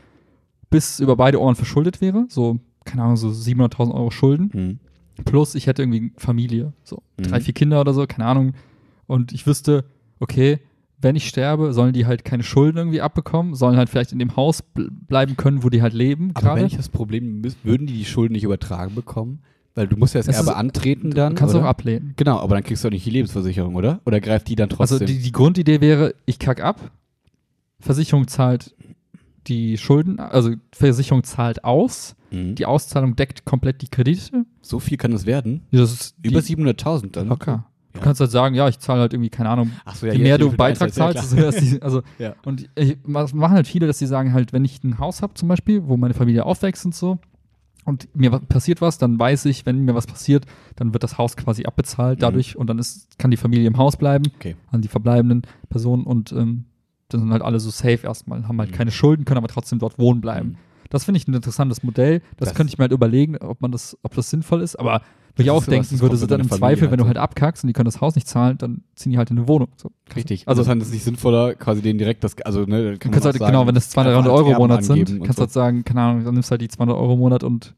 bis 0.70 1.00
über 1.00 1.16
beide 1.16 1.40
Ohren 1.40 1.54
verschuldet 1.54 2.00
wäre, 2.00 2.26
so, 2.28 2.58
keine 2.84 3.02
Ahnung, 3.02 3.16
so 3.16 3.28
700.000 3.28 3.94
Euro 3.94 4.10
Schulden, 4.10 4.50
Mhm. 4.52 5.24
plus 5.24 5.54
ich 5.54 5.66
hätte 5.66 5.82
irgendwie 5.82 6.12
Familie, 6.16 6.72
so 6.84 7.02
Mhm. 7.18 7.22
drei, 7.24 7.40
vier 7.40 7.54
Kinder 7.54 7.80
oder 7.80 7.94
so, 7.94 8.06
keine 8.06 8.26
Ahnung. 8.26 8.52
Und 9.06 9.32
ich 9.32 9.46
wüsste, 9.46 9.84
okay, 10.20 10.58
wenn 11.00 11.14
ich 11.14 11.28
sterbe, 11.28 11.72
sollen 11.74 11.92
die 11.92 12.06
halt 12.06 12.24
keine 12.24 12.42
Schulden 12.42 12.78
irgendwie 12.78 13.00
abbekommen, 13.02 13.54
sollen 13.54 13.76
halt 13.76 13.88
vielleicht 13.90 14.12
in 14.12 14.18
dem 14.18 14.34
Haus 14.34 14.62
bl 14.62 14.90
bleiben 14.90 15.36
können, 15.36 15.62
wo 15.62 15.68
die 15.68 15.82
halt 15.82 15.92
leben 15.92 16.30
Aber 16.34 16.40
gerade. 16.48 16.60
wenn 16.60 16.66
ich 16.66 16.76
das 16.76 16.88
Problem 16.88 17.42
würden 17.62 17.86
die 17.86 17.92
die 17.94 18.04
Schulden 18.06 18.32
nicht 18.32 18.44
übertragen 18.44 18.94
bekommen? 18.94 19.40
Weil 19.74 19.86
du 19.88 19.96
musst 19.98 20.14
ja 20.14 20.20
das 20.20 20.28
Es 20.28 20.36
Erbe 20.36 20.50
ist- 20.52 20.56
antreten 20.56 21.10
dann. 21.10 21.34
Kannst 21.34 21.54
du 21.54 21.58
auch 21.60 21.64
ablehnen. 21.64 22.14
Genau, 22.16 22.38
aber 22.38 22.54
dann 22.54 22.64
kriegst 22.64 22.82
du 22.82 22.88
auch 22.88 22.92
nicht 22.92 23.04
die 23.04 23.10
Lebensversicherung, 23.10 23.74
oder? 23.74 24.00
Oder 24.06 24.20
greift 24.22 24.48
die 24.48 24.56
dann 24.56 24.70
trotzdem? 24.70 24.94
Also 24.94 25.04
die, 25.04 25.18
die 25.20 25.32
Grundidee 25.32 25.82
wäre, 25.82 26.14
ich 26.24 26.38
kack 26.38 26.62
ab, 26.62 26.90
Versicherung 27.78 28.26
zahlt 28.26 28.74
die 29.47 29.78
Schulden, 29.78 30.18
also 30.20 30.51
Versicherung 30.72 31.22
zahlt 31.24 31.64
aus, 31.64 32.14
Mhm. 32.32 32.57
die 32.57 32.66
Auszahlung 32.66 33.14
deckt 33.16 33.44
komplett 33.44 33.82
die 33.82 33.88
Kredite. 33.88 34.44
so 34.61 34.80
viel 34.80 34.97
kann 34.99 35.12
das 35.12 35.26
werden? 35.26 35.62
Das 35.70 35.92
ist 35.92 36.16
Über 36.22 36.40
700.000 36.40 37.16
dann? 37.16 37.28
locker. 37.28 37.66
Du 37.92 38.01
Ja. 38.01 38.05
kannst 38.05 38.20
halt 38.20 38.30
sagen, 38.32 38.55
ja, 38.57 38.68
ich 38.68 38.78
zahle 38.80 39.01
halt 39.01 39.12
irgendwie, 39.14 39.30
keine 39.30 39.49
Ahnung, 39.49 39.70
so, 39.94 40.07
ja, 40.07 40.12
je 40.12 40.18
mehr 40.18 40.36
du 40.36 40.51
Beitrag 40.55 40.88
ja, 40.88 40.92
zahlst, 40.94 41.34
höher 41.34 41.49
ist 41.49 41.61
die, 41.61 41.80
also 41.80 42.03
Ja. 42.18 42.34
und 42.44 42.68
ich, 42.74 42.99
was 43.05 43.32
machen 43.32 43.55
halt 43.55 43.66
viele, 43.68 43.86
dass 43.86 43.99
sie 43.99 44.07
sagen 44.07 44.32
halt, 44.34 44.53
wenn 44.53 44.64
ich 44.64 44.82
ein 44.84 44.99
Haus 44.99 45.22
habe 45.22 45.34
zum 45.34 45.49
Beispiel, 45.49 45.86
wo 45.86 45.97
meine 45.97 46.12
Familie 46.14 46.44
aufwächst 46.44 46.84
und 46.84 46.94
so 46.94 47.18
und 47.84 48.09
mir 48.14 48.30
passiert 48.32 48.80
was, 48.82 48.99
dann 48.99 49.18
weiß 49.18 49.44
ich, 49.47 49.64
wenn 49.64 49.78
mir 49.84 49.94
was 49.94 50.07
passiert, 50.09 50.44
dann 50.74 50.92
wird 50.92 51.05
das 51.05 51.16
Haus 51.16 51.36
quasi 51.36 51.64
abbezahlt 51.64 52.18
Mhm. 52.18 52.22
dadurch 52.22 52.57
und 52.57 52.66
dann 52.66 52.78
ist, 52.80 53.18
kann 53.18 53.30
die 53.30 53.36
Familie 53.38 53.66
im 53.68 53.78
Haus 53.78 53.97
bleiben 53.97 54.24
Okay. 54.36 54.57
an 54.72 54.82
die 54.82 54.88
verbleibenden 54.88 55.42
Personen 55.70 56.03
und 56.05 56.32
ähm, 56.32 56.64
dann 57.09 57.20
sind 57.20 57.32
halt 57.32 57.42
alle 57.42 57.61
so 57.61 57.70
safe 57.70 58.00
erstmal, 58.04 58.46
haben 58.48 58.59
halt 58.59 58.70
Mhm. 58.70 58.74
keine 58.74 58.90
Schulden, 58.90 59.24
können 59.24 59.38
aber 59.38 59.48
trotzdem 59.48 59.78
dort 59.78 59.98
wohnen 59.98 60.20
bleiben. 60.20 60.48
Mhm. 60.50 60.57
Das 60.90 61.04
finde 61.04 61.18
ich 61.18 61.26
ein 61.26 61.34
interessantes 61.34 61.82
Modell. 61.82 62.20
Das, 62.36 62.48
Das- 62.50 62.54
könnte 62.57 62.72
ich 62.72 62.78
mir 62.78 62.82
halt 62.82 62.92
überlegen, 62.92 63.36
ob 63.38 63.61
man 63.61 63.72
das, 63.72 63.96
ob 64.02 64.14
das 64.14 64.30
sinnvoll 64.30 64.62
ist. 64.62 64.76
Aber 64.76 65.00
Das 65.00 65.04
wenn 65.36 65.44
ich 65.46 65.50
auch 65.50 65.64
denken 65.64 65.88
das 65.90 66.00
würde, 66.00 66.16
so 66.16 66.26
dann 66.26 66.40
im 66.40 66.48
Familie 66.48 66.61
Zweifel, 66.76 66.90
wenn 66.92 66.98
du 66.98 67.04
halt 67.07 67.16
halt 67.18 67.24
abkackst 67.24 67.64
und 67.64 67.68
die 67.68 67.72
können 67.72 67.86
das 67.86 68.00
Haus 68.00 68.14
nicht 68.14 68.28
zahlen, 68.28 68.57
dann 68.59 68.82
ziehen 68.94 69.11
die 69.12 69.18
halt 69.18 69.30
in 69.30 69.36
eine 69.38 69.48
Wohnung. 69.48 69.68
So. 69.76 69.90
Richtig. 70.14 70.46
Also 70.46 70.62
das 70.62 70.76
ist 70.86 70.92
nicht 70.92 71.02
sinnvoller, 71.04 71.54
quasi 71.57 71.82
denen 71.82 71.98
direkt 71.98 72.22
das, 72.24 72.36
also, 72.44 72.61
ne, 72.61 72.82
dann 72.84 72.98
kann 73.00 73.11
kannst 73.12 73.24
halt, 73.26 73.36
sagen, 73.36 73.52
genau, 73.52 73.66
wenn 73.66 73.74
das 73.74 73.90
200 73.90 74.16
einfach 74.16 74.30
als 74.30 74.38
Euro 74.40 74.52
im 74.52 74.59
Monat 74.59 74.84
sind, 74.84 75.09
kannst 75.24 75.28
du 75.30 75.32
so. 75.34 75.40
halt 75.40 75.50
sagen, 75.52 75.84
keine 75.84 76.00
Ahnung, 76.02 76.24
dann 76.24 76.34
nimmst 76.34 76.50
du 76.50 76.52
halt 76.52 76.61
die 76.62 76.68
200 76.68 76.96
Euro 76.96 77.14
im 77.14 77.18
Monat 77.18 77.42
und 77.42 77.74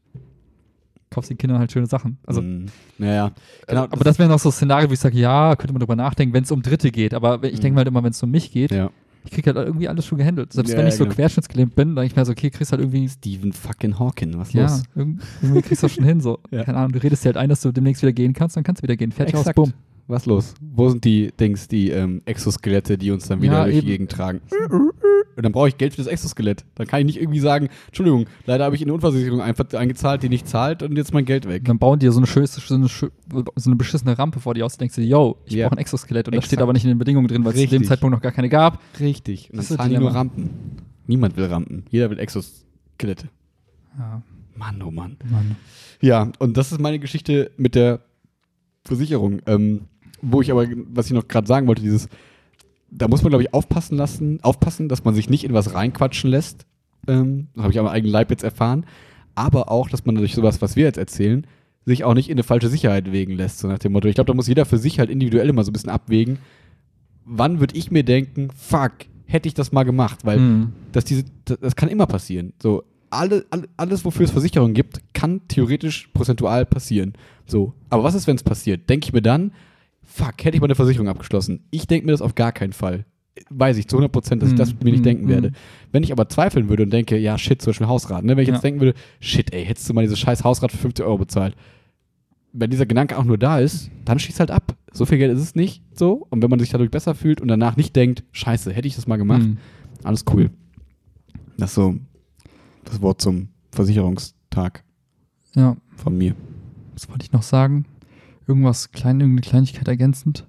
kaufst 1.09 1.31
den 1.31 1.37
Kindern 1.39 1.57
halt 1.57 1.71
schöne 1.71 1.87
Sachen. 1.87 2.19
Also, 2.27 2.41
Mhm. 2.43 2.67
Naja, 2.99 3.31
genau. 3.67 3.83
aber 3.85 4.03
das 4.03 4.19
wäre 4.19 4.29
noch 4.29 4.37
so 4.39 4.49
ein 4.49 4.51
Szenario, 4.51 4.87
wo 4.89 4.93
ich 4.93 4.99
sage, 4.99 5.17
ja, 5.17 5.55
könnte 5.55 5.73
man 5.73 5.79
drüber 5.79 5.95
nachdenken, 5.95 6.33
wenn 6.35 6.43
es 6.43 6.51
um 6.51 6.61
Dritte 6.61 6.91
geht. 6.91 7.15
Aber 7.15 7.43
ich 7.43 7.53
Mhm. 7.57 7.61
denke 7.61 7.69
mir 7.71 7.77
halt 7.77 7.87
immer, 7.87 8.03
wenn 8.03 8.11
es 8.11 8.21
um 8.21 8.29
mich 8.29 8.51
geht, 8.51 8.71
Ja. 8.71 8.91
Ich 9.25 9.31
kriege 9.31 9.53
halt 9.53 9.67
irgendwie 9.67 9.87
alles 9.89 10.05
schon 10.05 10.17
gehandelt. 10.17 10.53
Selbst 10.53 10.71
Ja, 10.71 10.77
wenn 10.77 10.87
ich 10.87 10.93
ja, 10.93 10.97
so 10.97 11.03
genau. 11.05 11.15
querschnittsgelähmt 11.15 11.75
bin, 11.75 11.89
dann 11.89 11.95
denke 11.97 12.11
ich 12.11 12.15
mir 12.15 12.25
so, 12.25 12.31
okay, 12.31 12.49
kriegst 12.49 12.71
halt 12.71 12.81
irgendwie 12.81 13.07
Stephen 13.09 13.53
fucking 13.53 13.99
Hawking, 13.99 14.37
was 14.37 14.53
Ja, 14.53 14.63
los? 14.63 14.83
irg- 14.95 15.17
irgendwie 15.41 15.61
kriegst 15.61 15.83
du 15.83 15.87
das 15.87 15.95
schon 15.95 16.05
hin. 16.05 16.21
So. 16.21 16.39
Ja. 16.51 16.63
Keine 16.63 16.77
Ahnung, 16.77 16.93
du 16.93 17.03
redest 17.03 17.23
dir 17.23 17.29
halt 17.29 17.37
ein, 17.37 17.49
dass 17.49 17.61
du 17.61 17.71
demnächst 17.71 18.01
wieder 18.01 18.13
gehen 18.13 18.33
kannst, 18.33 18.55
dann 18.57 18.63
kannst 18.63 18.81
du 18.81 18.83
wieder 18.83 18.95
gehen. 18.95 19.11
Fertig 19.11 19.35
Exakt. 19.35 19.57
aus, 19.59 19.69
bumm. 19.69 19.73
Was 20.09 20.25
los? 20.25 20.55
Wo 20.59 20.89
sind 20.89 21.05
die 21.05 21.31
Dings, 21.39 21.67
die 21.67 21.91
ähm, 21.91 22.23
Exoskelette, 22.25 22.97
die 22.97 23.11
uns 23.11 23.27
dann 23.27 23.43
wieder 23.43 23.59
Ja, 23.59 23.63
durch 23.65 23.75
eben. 23.77 23.85
die 23.85 23.91
Gegend 23.91 24.11
tragen? 24.11 24.41
Und 24.71 25.43
dann 25.43 25.51
brauche 25.51 25.67
ich 25.67 25.77
Geld 25.77 25.93
für 25.93 26.01
das 26.01 26.07
Exoskelett. 26.07 26.65
Dann 26.73 26.87
kann 26.87 26.99
ich 27.01 27.05
nicht 27.05 27.21
irgendwie 27.21 27.39
sagen, 27.39 27.69
Entschuldigung, 27.87 28.25
leider 28.47 28.65
habe 28.65 28.75
ich 28.75 28.81
in 28.81 28.87
eine 28.87 28.95
Unfallversicherung 28.95 29.39
einfach 29.39 29.71
eingezahlt, 29.73 30.23
die 30.23 30.29
nicht 30.29 30.47
zahlt 30.47 30.81
und 30.81 30.97
jetzt 30.97 31.13
mein 31.13 31.25
Geld 31.25 31.47
weg. 31.47 31.61
Und 31.61 31.67
dann 31.69 31.77
bauen 31.77 31.99
die 31.99 32.07
dir 32.07 32.11
so 32.11 32.17
eine, 32.19 32.25
schöne, 32.25 32.47
so, 32.47 32.75
eine, 32.75 32.87
so 32.87 33.69
eine 33.69 33.75
beschissene 33.75 34.17
Rampe 34.17 34.39
vor 34.39 34.55
dir 34.55 34.65
aus. 34.65 34.73
Du 34.73 34.79
denkst 34.79 34.95
dir, 34.95 35.05
yo, 35.05 35.37
ich 35.45 35.53
Ja. 35.53 35.67
brauche 35.67 35.75
ein 35.77 35.81
Exoskelett. 35.81 36.27
Und 36.27 36.33
das 36.33 36.39
Exakt. 36.39 36.47
steht 36.53 36.61
aber 36.63 36.73
nicht 36.73 36.83
in 36.85 36.89
den 36.89 36.97
Bedingungen 36.97 37.27
drin, 37.27 37.45
weil 37.45 37.53
es 37.53 37.59
zu 37.61 37.67
dem. 37.67 37.83
Zeitpunkt 37.83 38.15
noch 38.15 38.21
gar 38.23 38.31
keine 38.31 38.49
gab. 38.49 38.81
Richtig. 38.99 39.51
Und 39.51 39.57
dann 39.59 39.65
Das 39.67 39.77
zahlen 39.77 39.91
die 39.91 39.97
nur 39.99 40.11
Rampen. 40.11 40.49
Niemand 41.05 41.37
will 41.37 41.45
Rampen. 41.45 41.85
Jeder 41.91 42.09
will 42.09 42.17
Exoskelette. 42.17 43.29
Ja, 43.97 44.23
Mann, 44.55 44.81
oh 44.81 44.89
Mann. 44.89 45.17
Mann. 45.29 45.55
Ja, 46.01 46.31
und 46.39 46.57
das 46.57 46.71
ist 46.71 46.81
meine 46.81 46.97
Geschichte 46.97 47.51
mit 47.57 47.75
der 47.75 48.01
Versicherung. 48.83 49.41
Ähm, 49.45 49.81
wo 50.21 50.41
ich 50.41 50.51
aber, 50.51 50.65
was 50.93 51.07
ich 51.07 51.13
noch 51.13 51.27
gerade 51.27 51.47
sagen 51.47 51.67
wollte, 51.67 51.81
dieses, 51.81 52.07
da 52.91 53.07
muss 53.07 53.21
man, 53.21 53.29
glaube 53.29 53.43
ich, 53.43 53.53
aufpassen 53.53 53.97
lassen, 53.97 54.39
aufpassen, 54.43 54.89
dass 54.89 55.03
man 55.03 55.13
sich 55.13 55.29
nicht 55.29 55.43
in 55.43 55.53
was 55.53 55.73
reinquatschen 55.73 56.29
lässt. 56.29 56.65
Ähm, 57.07 57.47
das 57.55 57.63
habe 57.63 57.73
ich 57.73 57.79
am 57.79 57.87
eigenen 57.87 58.11
Leib 58.11 58.29
jetzt 58.31 58.43
erfahren. 58.43 58.85
aber 59.35 59.71
auch, 59.71 59.89
dass 59.89 60.05
man 60.05 60.15
durch 60.15 60.35
sowas, 60.35 60.61
was 60.61 60.75
wir 60.75 60.83
jetzt 60.85 60.97
erzählen, 60.97 61.47
sich 61.85 62.03
auch 62.03 62.13
nicht 62.13 62.29
in 62.29 62.35
eine 62.35 62.43
falsche 62.43 62.67
Sicherheit 62.67 63.11
wägen 63.11 63.33
lässt, 63.37 63.59
so 63.59 63.67
nach 63.67 63.79
dem 63.79 63.93
Motto. 63.93 64.07
Ich 64.07 64.15
glaube, 64.15 64.27
da 64.27 64.33
muss 64.33 64.47
jeder 64.47 64.65
für 64.65 64.77
sich 64.77 64.99
halt 64.99 65.09
individuell 65.09 65.47
immer 65.49 65.63
so 65.63 65.69
ein 65.69 65.73
bisschen 65.73 65.89
abwägen, 65.89 66.39
wann 67.25 67.59
würde 67.59 67.75
ich 67.77 67.89
mir 67.91 68.03
denken, 68.03 68.49
fuck, 68.55 68.91
hätte 69.25 69.47
ich 69.47 69.53
das 69.53 69.71
mal 69.71 69.83
gemacht, 69.83 70.25
weil 70.25 70.39
Mhm. 70.39 70.73
dass 70.91 71.05
diese, 71.05 71.23
das, 71.45 71.59
das 71.59 71.75
kann 71.75 71.89
immer 71.89 72.05
passieren. 72.07 72.53
So, 72.61 72.83
alle, 73.11 73.45
alle, 73.49 73.67
alles, 73.77 74.03
wofür 74.05 74.25
es 74.25 74.31
Versicherungen 74.31 74.73
gibt, 74.73 75.01
kann 75.13 75.41
theoretisch 75.47 76.09
prozentual 76.13 76.65
passieren. 76.65 77.13
So, 77.45 77.73
aber 77.89 78.03
was 78.03 78.13
ist, 78.15 78.27
wenn 78.27 78.35
es 78.35 78.43
passiert? 78.43 78.89
Denke 78.89 79.05
ich 79.07 79.13
mir 79.13 79.21
dann, 79.21 79.51
fuck, 80.11 80.43
hätte 80.43 80.55
ich 80.55 80.61
mal 80.61 80.65
eine 80.67 80.75
Versicherung 80.75 81.07
abgeschlossen? 81.07 81.63
Ich 81.71 81.87
denke 81.87 82.05
mir 82.05 82.11
das 82.13 82.21
auf 82.21 82.35
gar 82.35 82.51
keinen 82.51 82.73
Fall. 82.73 83.05
Weiß 83.49 83.77
ich 83.77 83.87
zu 83.87 83.95
100 83.95 84.11
Prozent, 84.11 84.41
dass 84.41 84.49
ich 84.49 84.55
das 84.55 84.73
Mhm. 84.73 84.79
mir 84.83 84.91
nicht 84.91 85.05
denken 85.05 85.27
werde. 85.29 85.51
Mhm. 85.51 85.55
Wenn 85.93 86.03
ich 86.03 86.11
aber 86.11 86.27
zweifeln 86.27 86.67
würde 86.67 86.83
und 86.83 86.89
denke, 86.91 87.17
ja, 87.17 87.37
shit, 87.37 87.61
zum 87.61 87.69
Beispiel 87.71 87.87
Hausrat, 87.87 88.23
ne? 88.25 88.35
wenn 88.35 88.41
ich 88.43 88.47
jetzt 88.49 88.57
Ja. 88.57 88.61
denken 88.61 88.81
würde, 88.81 88.97
shit, 89.21 89.53
ey, 89.53 89.65
hättest 89.65 89.87
du 89.89 89.93
mal 89.93 90.01
dieses 90.01 90.19
scheiß 90.19 90.43
Hausrat 90.43 90.71
für 90.71 90.77
50 90.77 91.05
Euro 91.05 91.19
bezahlt. 91.19 91.55
Wenn 92.51 92.69
dieser 92.71 92.85
Gedanke 92.87 93.17
auch 93.17 93.23
nur 93.23 93.37
da 93.37 93.59
ist, 93.59 93.91
dann 94.05 94.19
schießt 94.19 94.39
halt 94.39 94.51
ab. 94.51 94.75
So 94.91 95.05
viel 95.05 95.19
Geld 95.19 95.31
ist 95.31 95.41
es 95.41 95.55
nicht 95.55 95.83
so. 95.93 96.25
Und 96.31 96.41
wenn 96.41 96.49
man 96.49 96.59
sich 96.59 96.69
dadurch 96.69 96.89
besser 96.91 97.13
fühlt 97.15 97.39
und 97.39 97.47
danach 97.47 97.77
nicht 97.77 97.95
denkt, 97.95 98.23
scheiße, 98.31 98.73
hätte 98.73 98.87
ich 98.87 98.95
das 98.95 99.07
mal 99.07 99.17
gemacht, 99.17 99.43
Mhm. 99.43 99.57
alles 100.03 100.25
cool. 100.33 100.49
Das 101.57 101.69
ist 101.71 101.75
so 101.75 101.95
das 102.85 103.01
Wort 103.01 103.21
zum 103.21 103.49
Versicherungstag 103.71 104.83
Ja, 105.55 105.77
von 105.95 106.17
mir. 106.17 106.35
was 106.93 107.07
wollte 107.09 107.23
ich 107.23 107.31
noch 107.31 107.43
sagen? 107.43 107.85
Irgendwas 108.49 108.91
klein, 108.91 109.19
irgendeine 109.21 109.47
Kleinigkeit 109.47 109.87
ergänzend? 109.87 110.47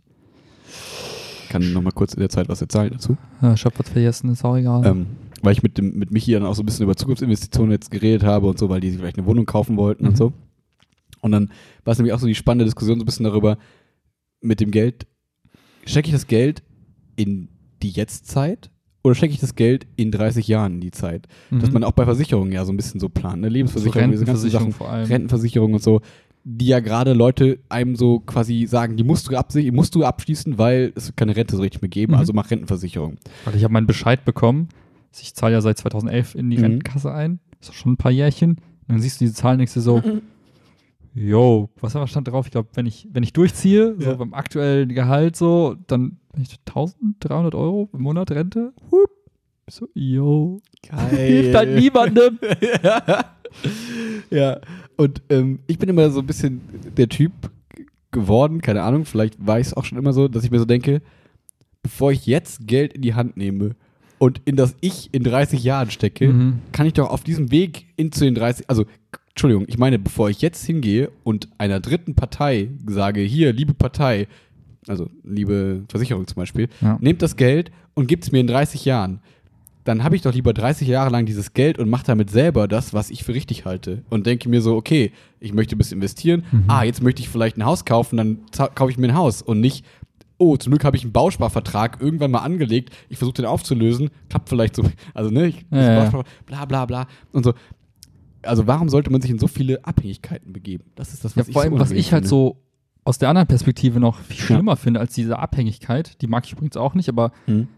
Ich 1.44 1.48
kann 1.50 1.72
noch 1.74 1.82
mal 1.82 1.90
kurz 1.90 2.14
in 2.14 2.20
der 2.20 2.30
Zeit 2.30 2.48
was 2.48 2.62
erzählen 2.62 2.90
dazu. 2.92 3.18
Ja, 3.42 3.52
ich 3.52 3.62
hab 3.66 3.78
was 3.78 3.90
vergessen, 3.90 4.30
ist 4.30 4.42
auch 4.42 4.56
egal. 4.56 4.86
Ähm, 4.86 5.06
weil 5.42 5.52
ich 5.52 5.62
mit, 5.62 5.76
dem, 5.76 5.98
mit 5.98 6.10
Michi 6.10 6.32
dann 6.32 6.44
auch 6.46 6.54
so 6.54 6.62
ein 6.62 6.66
bisschen 6.66 6.84
über 6.84 6.96
Zukunftsinvestitionen 6.96 7.72
jetzt 7.72 7.90
geredet 7.90 8.22
habe 8.24 8.46
und 8.46 8.58
so, 8.58 8.70
weil 8.70 8.80
die 8.80 8.88
sich 8.90 8.98
vielleicht 8.98 9.18
eine 9.18 9.26
Wohnung 9.26 9.44
kaufen 9.44 9.76
wollten 9.76 10.06
und 10.06 10.12
Mhm. 10.12 10.16
so. 10.16 10.32
Und 11.20 11.32
dann 11.32 11.50
war 11.84 11.92
es 11.92 11.98
nämlich 11.98 12.14
auch 12.14 12.18
so 12.18 12.26
die 12.26 12.34
spannende 12.34 12.64
Diskussion 12.64 12.98
so 12.98 13.02
ein 13.02 13.06
bisschen 13.06 13.24
darüber, 13.24 13.58
mit 14.40 14.60
dem 14.60 14.70
Geld, 14.70 15.06
stecke 15.84 16.06
ich 16.08 16.14
das 16.14 16.26
Geld 16.26 16.62
in 17.16 17.48
die 17.82 17.90
Jetztzeit 17.90 18.70
oder 19.04 19.14
stecke 19.14 19.34
ich 19.34 19.40
das 19.40 19.54
Geld 19.56 19.86
in 19.96 20.10
30 20.10 20.48
Jahren 20.48 20.74
in 20.76 20.80
die 20.80 20.90
Zeit? 20.90 21.26
Dass 21.50 21.68
Mhm. 21.68 21.74
man 21.74 21.84
auch 21.84 21.92
bei 21.92 22.06
Versicherungen 22.06 22.52
ja 22.52 22.64
so 22.64 22.72
ein 22.72 22.78
bisschen 22.78 22.98
so 23.00 23.10
plant, 23.10 23.42
ne? 23.42 23.50
Lebensversicherung, 23.50 24.10
diese 24.10 24.24
ganzen 24.24 24.48
Rentenversicherung 24.48 24.72
Sachen. 24.72 25.04
Rentenversicherung 25.12 25.74
und 25.74 25.82
so, 25.82 26.00
die 26.44 26.66
ja 26.68 26.80
gerade 26.80 27.12
Leute 27.12 27.58
einem 27.68 27.96
so 27.96 28.20
quasi 28.20 28.66
sagen, 28.66 28.96
die 28.96 29.04
musst 29.04 29.28
du, 29.28 29.32
absi- 29.36 29.70
musst 29.72 29.94
du 29.94 30.04
abschließen, 30.04 30.56
weil 30.58 30.92
es 30.94 31.14
keine 31.16 31.36
Rente 31.36 31.56
so 31.56 31.62
richtig 31.62 31.82
mehr 31.82 31.88
geben, 31.90 32.12
Mhm. 32.14 32.18
also 32.18 32.32
mach 32.32 32.50
Rentenversicherung. 32.50 33.16
Weil 33.44 33.56
ich 33.56 33.62
habe 33.64 33.72
meinen 33.72 33.86
Bescheid 33.86 34.24
bekommen. 34.24 34.68
Ich 35.20 35.34
zahle 35.34 35.54
ja 35.54 35.60
seit 35.60 35.76
2011 35.78 36.34
in 36.34 36.50
die 36.50 36.56
Mhm. 36.56 36.62
Rentenkasse 36.64 37.12
ein. 37.12 37.40
Ist 37.60 37.68
doch 37.70 37.74
schon 37.74 37.92
ein 37.92 37.96
paar 37.96 38.12
Jährchen. 38.12 38.50
Und 38.52 38.58
dann 38.88 39.00
siehst 39.00 39.20
du 39.20 39.24
diese 39.24 39.34
Zahlen 39.34 39.54
und 39.54 39.58
denkst 39.58 39.74
dir 39.74 39.80
so, 39.80 40.02
yo, 41.14 41.68
was 41.80 41.96
aber 41.96 42.06
stand 42.06 42.28
drauf? 42.28 42.46
Ich 42.46 42.52
glaube, 42.52 42.68
wenn 42.74 42.86
ich, 42.86 43.08
wenn 43.12 43.22
ich 43.22 43.32
durchziehe, 43.32 43.96
Ja. 43.98 44.12
so 44.12 44.16
beim 44.18 44.32
aktuellen 44.34 44.88
Gehalt 44.90 45.36
so, 45.36 45.76
dann 45.88 46.18
bin 46.32 46.42
ich 46.42 46.56
1300 46.64 47.54
Euro 47.54 47.88
im 47.92 48.02
Monat 48.02 48.30
Rente. 48.30 48.72
Hup. 48.90 49.10
So, 49.68 49.88
yo. 49.94 50.60
Hilft 51.10 51.54
halt 51.54 51.78
niemandem. 51.78 52.38
ja, 54.30 54.60
und 55.00 55.22
ähm, 55.30 55.60
ich 55.66 55.78
bin 55.78 55.88
immer 55.88 56.10
so 56.10 56.20
ein 56.20 56.26
bisschen 56.26 56.60
der 56.96 57.08
Typ 57.08 57.32
geworden, 58.10 58.60
keine 58.60 58.82
Ahnung, 58.82 59.04
vielleicht 59.04 59.34
war 59.44 59.58
ich 59.60 59.68
es 59.68 59.74
auch 59.74 59.84
schon 59.84 59.98
immer 59.98 60.12
so, 60.12 60.28
dass 60.28 60.44
ich 60.44 60.50
mir 60.50 60.58
so 60.58 60.64
denke, 60.64 61.00
bevor 61.82 62.12
ich 62.12 62.26
jetzt 62.26 62.66
Geld 62.66 62.92
in 62.92 63.02
die 63.02 63.14
Hand 63.14 63.36
nehme 63.36 63.76
und 64.18 64.42
in 64.44 64.56
das 64.56 64.76
Ich 64.80 65.08
in 65.12 65.22
30 65.22 65.62
Jahren 65.64 65.90
stecke, 65.90 66.28
Mhm. 66.28 66.58
kann 66.72 66.86
ich 66.86 66.92
doch 66.94 67.08
auf 67.08 67.22
diesem 67.24 67.50
Weg 67.50 67.86
in 67.96 68.12
zu 68.12 68.24
den 68.24 68.34
30, 68.34 68.68
also 68.68 68.84
Entschuldigung, 69.30 69.64
ich 69.68 69.78
meine, 69.78 69.98
bevor 69.98 70.28
ich 70.28 70.42
jetzt 70.42 70.64
hingehe 70.66 71.10
und 71.22 71.48
einer 71.56 71.80
dritten 71.80 72.14
Partei 72.14 72.68
sage, 72.86 73.20
hier, 73.20 73.52
liebe 73.52 73.72
Partei, 73.74 74.26
also 74.86 75.08
liebe 75.24 75.84
Versicherung 75.88 76.26
zum 76.26 76.36
Beispiel, 76.36 76.68
Ja. 76.82 76.98
nehmt 77.00 77.22
das 77.22 77.36
Geld 77.36 77.70
und 77.94 78.06
gebt 78.08 78.24
es 78.24 78.32
mir 78.32 78.40
in 78.40 78.46
30 78.48 78.84
Jahren, 78.84 79.20
dann 79.90 80.04
habe 80.04 80.16
ich 80.16 80.22
doch 80.22 80.32
lieber 80.32 80.52
30 80.54 80.88
Jahre 80.88 81.10
lang 81.10 81.26
dieses 81.26 81.52
Geld 81.52 81.78
und 81.78 81.88
mache 81.90 82.04
damit 82.06 82.30
selber 82.30 82.68
das, 82.68 82.94
was 82.94 83.10
ich 83.10 83.24
für 83.24 83.34
richtig 83.34 83.64
halte. 83.64 84.02
Und 84.10 84.26
denke 84.26 84.48
mir 84.48 84.62
so, 84.62 84.76
okay, 84.76 85.12
ich 85.40 85.52
möchte 85.52 85.74
ein 85.76 85.78
bisschen 85.78 85.98
investieren, 85.98 86.44
Mhm. 86.50 86.64
ah, 86.68 86.82
jetzt 86.84 87.02
möchte 87.02 87.20
ich 87.22 87.28
vielleicht 87.28 87.56
ein 87.58 87.64
Haus 87.64 87.84
kaufen, 87.84 88.16
dann 88.16 88.38
kaufe 88.74 88.90
ich 88.90 88.98
mir 88.98 89.08
ein 89.08 89.14
Haus 89.14 89.42
und 89.42 89.60
nicht, 89.60 89.84
oh, 90.38 90.56
zum 90.56 90.70
Glück 90.70 90.84
habe 90.84 90.96
ich 90.96 91.02
einen 91.02 91.12
Bausparvertrag 91.12 91.98
irgendwann 92.00 92.30
mal 92.30 92.38
angelegt, 92.38 92.94
ich 93.10 93.18
versuche 93.18 93.34
den 93.36 93.44
aufzulösen, 93.44 94.08
klappt 94.30 94.48
vielleicht 94.48 94.74
so, 94.76 94.82
also 95.14 95.30
ne, 95.30 95.48
ich, 95.48 95.66
Ja, 95.70 96.04
ja. 96.04 96.22
Bla 96.46 96.64
bla 96.64 96.86
bla 96.86 97.06
und 97.32 97.44
so. 97.44 97.52
Also 98.42 98.66
warum 98.66 98.88
sollte 98.88 99.10
man 99.10 99.20
sich 99.20 99.30
in 99.30 99.38
so 99.38 99.48
viele 99.48 99.84
Abhängigkeiten 99.84 100.52
begeben? 100.54 100.84
Das 100.94 101.12
ist 101.12 101.24
das, 101.24 101.34
Ja, 101.34 101.40
was 101.42 101.48
ich 101.48 101.52
vor 101.52 101.62
allem, 101.62 101.74
so 101.74 101.80
was 101.80 101.90
ich 101.90 102.12
halt 102.12 102.22
finde. 102.22 102.28
so 102.28 102.56
aus 103.04 103.18
der 103.18 103.28
anderen 103.28 103.48
Perspektive 103.48 104.00
noch 104.00 104.18
viel 104.18 104.36
schlimmer 104.40 104.76
finde 104.76 105.00
als 105.00 105.12
diese 105.14 105.38
Abhängigkeit, 105.38 106.20
die 106.22 106.26
mag 106.26 106.46
ich 106.46 106.52
übrigens 106.52 106.76
auch 106.78 106.94
nicht, 106.94 107.08
aber 107.10 107.32
Hm. 107.46 107.68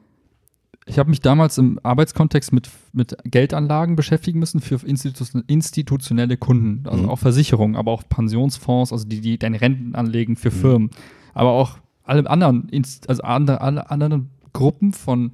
Ich 0.87 0.99
habe 0.99 1.11
mich 1.11 1.20
damals 1.20 1.59
im 1.59 1.78
Arbeitskontext 1.83 2.53
mit, 2.53 2.68
mit 2.93 3.16
Geldanlagen 3.24 3.95
beschäftigen 3.97 4.39
müssen 4.41 4.61
für 4.61 4.76
institu 4.87 5.24
institutionelle 5.47 6.37
Kunden, 6.37 6.87
also 6.89 7.05
Mhm. 7.05 7.09
auch 7.09 7.18
Versicherungen, 7.18 7.76
aber 7.76 7.93
auch 7.93 8.03
Pensionsfonds, 8.09 8.93
also 8.93 9.07
die, 9.07 9.20
die 9.20 9.39
deine 9.39 9.61
Renten 9.61 9.95
anlegen 9.95 10.37
für 10.37 10.51
Mhm. 10.51 10.55
Firmen, 10.55 10.91
aber 11.35 11.51
auch 11.53 11.78
alle 12.05 12.28
anderen, 12.28 12.68
also 13.07 13.22
andere, 13.22 13.61
alle 13.61 13.91
anderen 13.91 14.30
Gruppen 14.53 14.93
von 14.93 15.30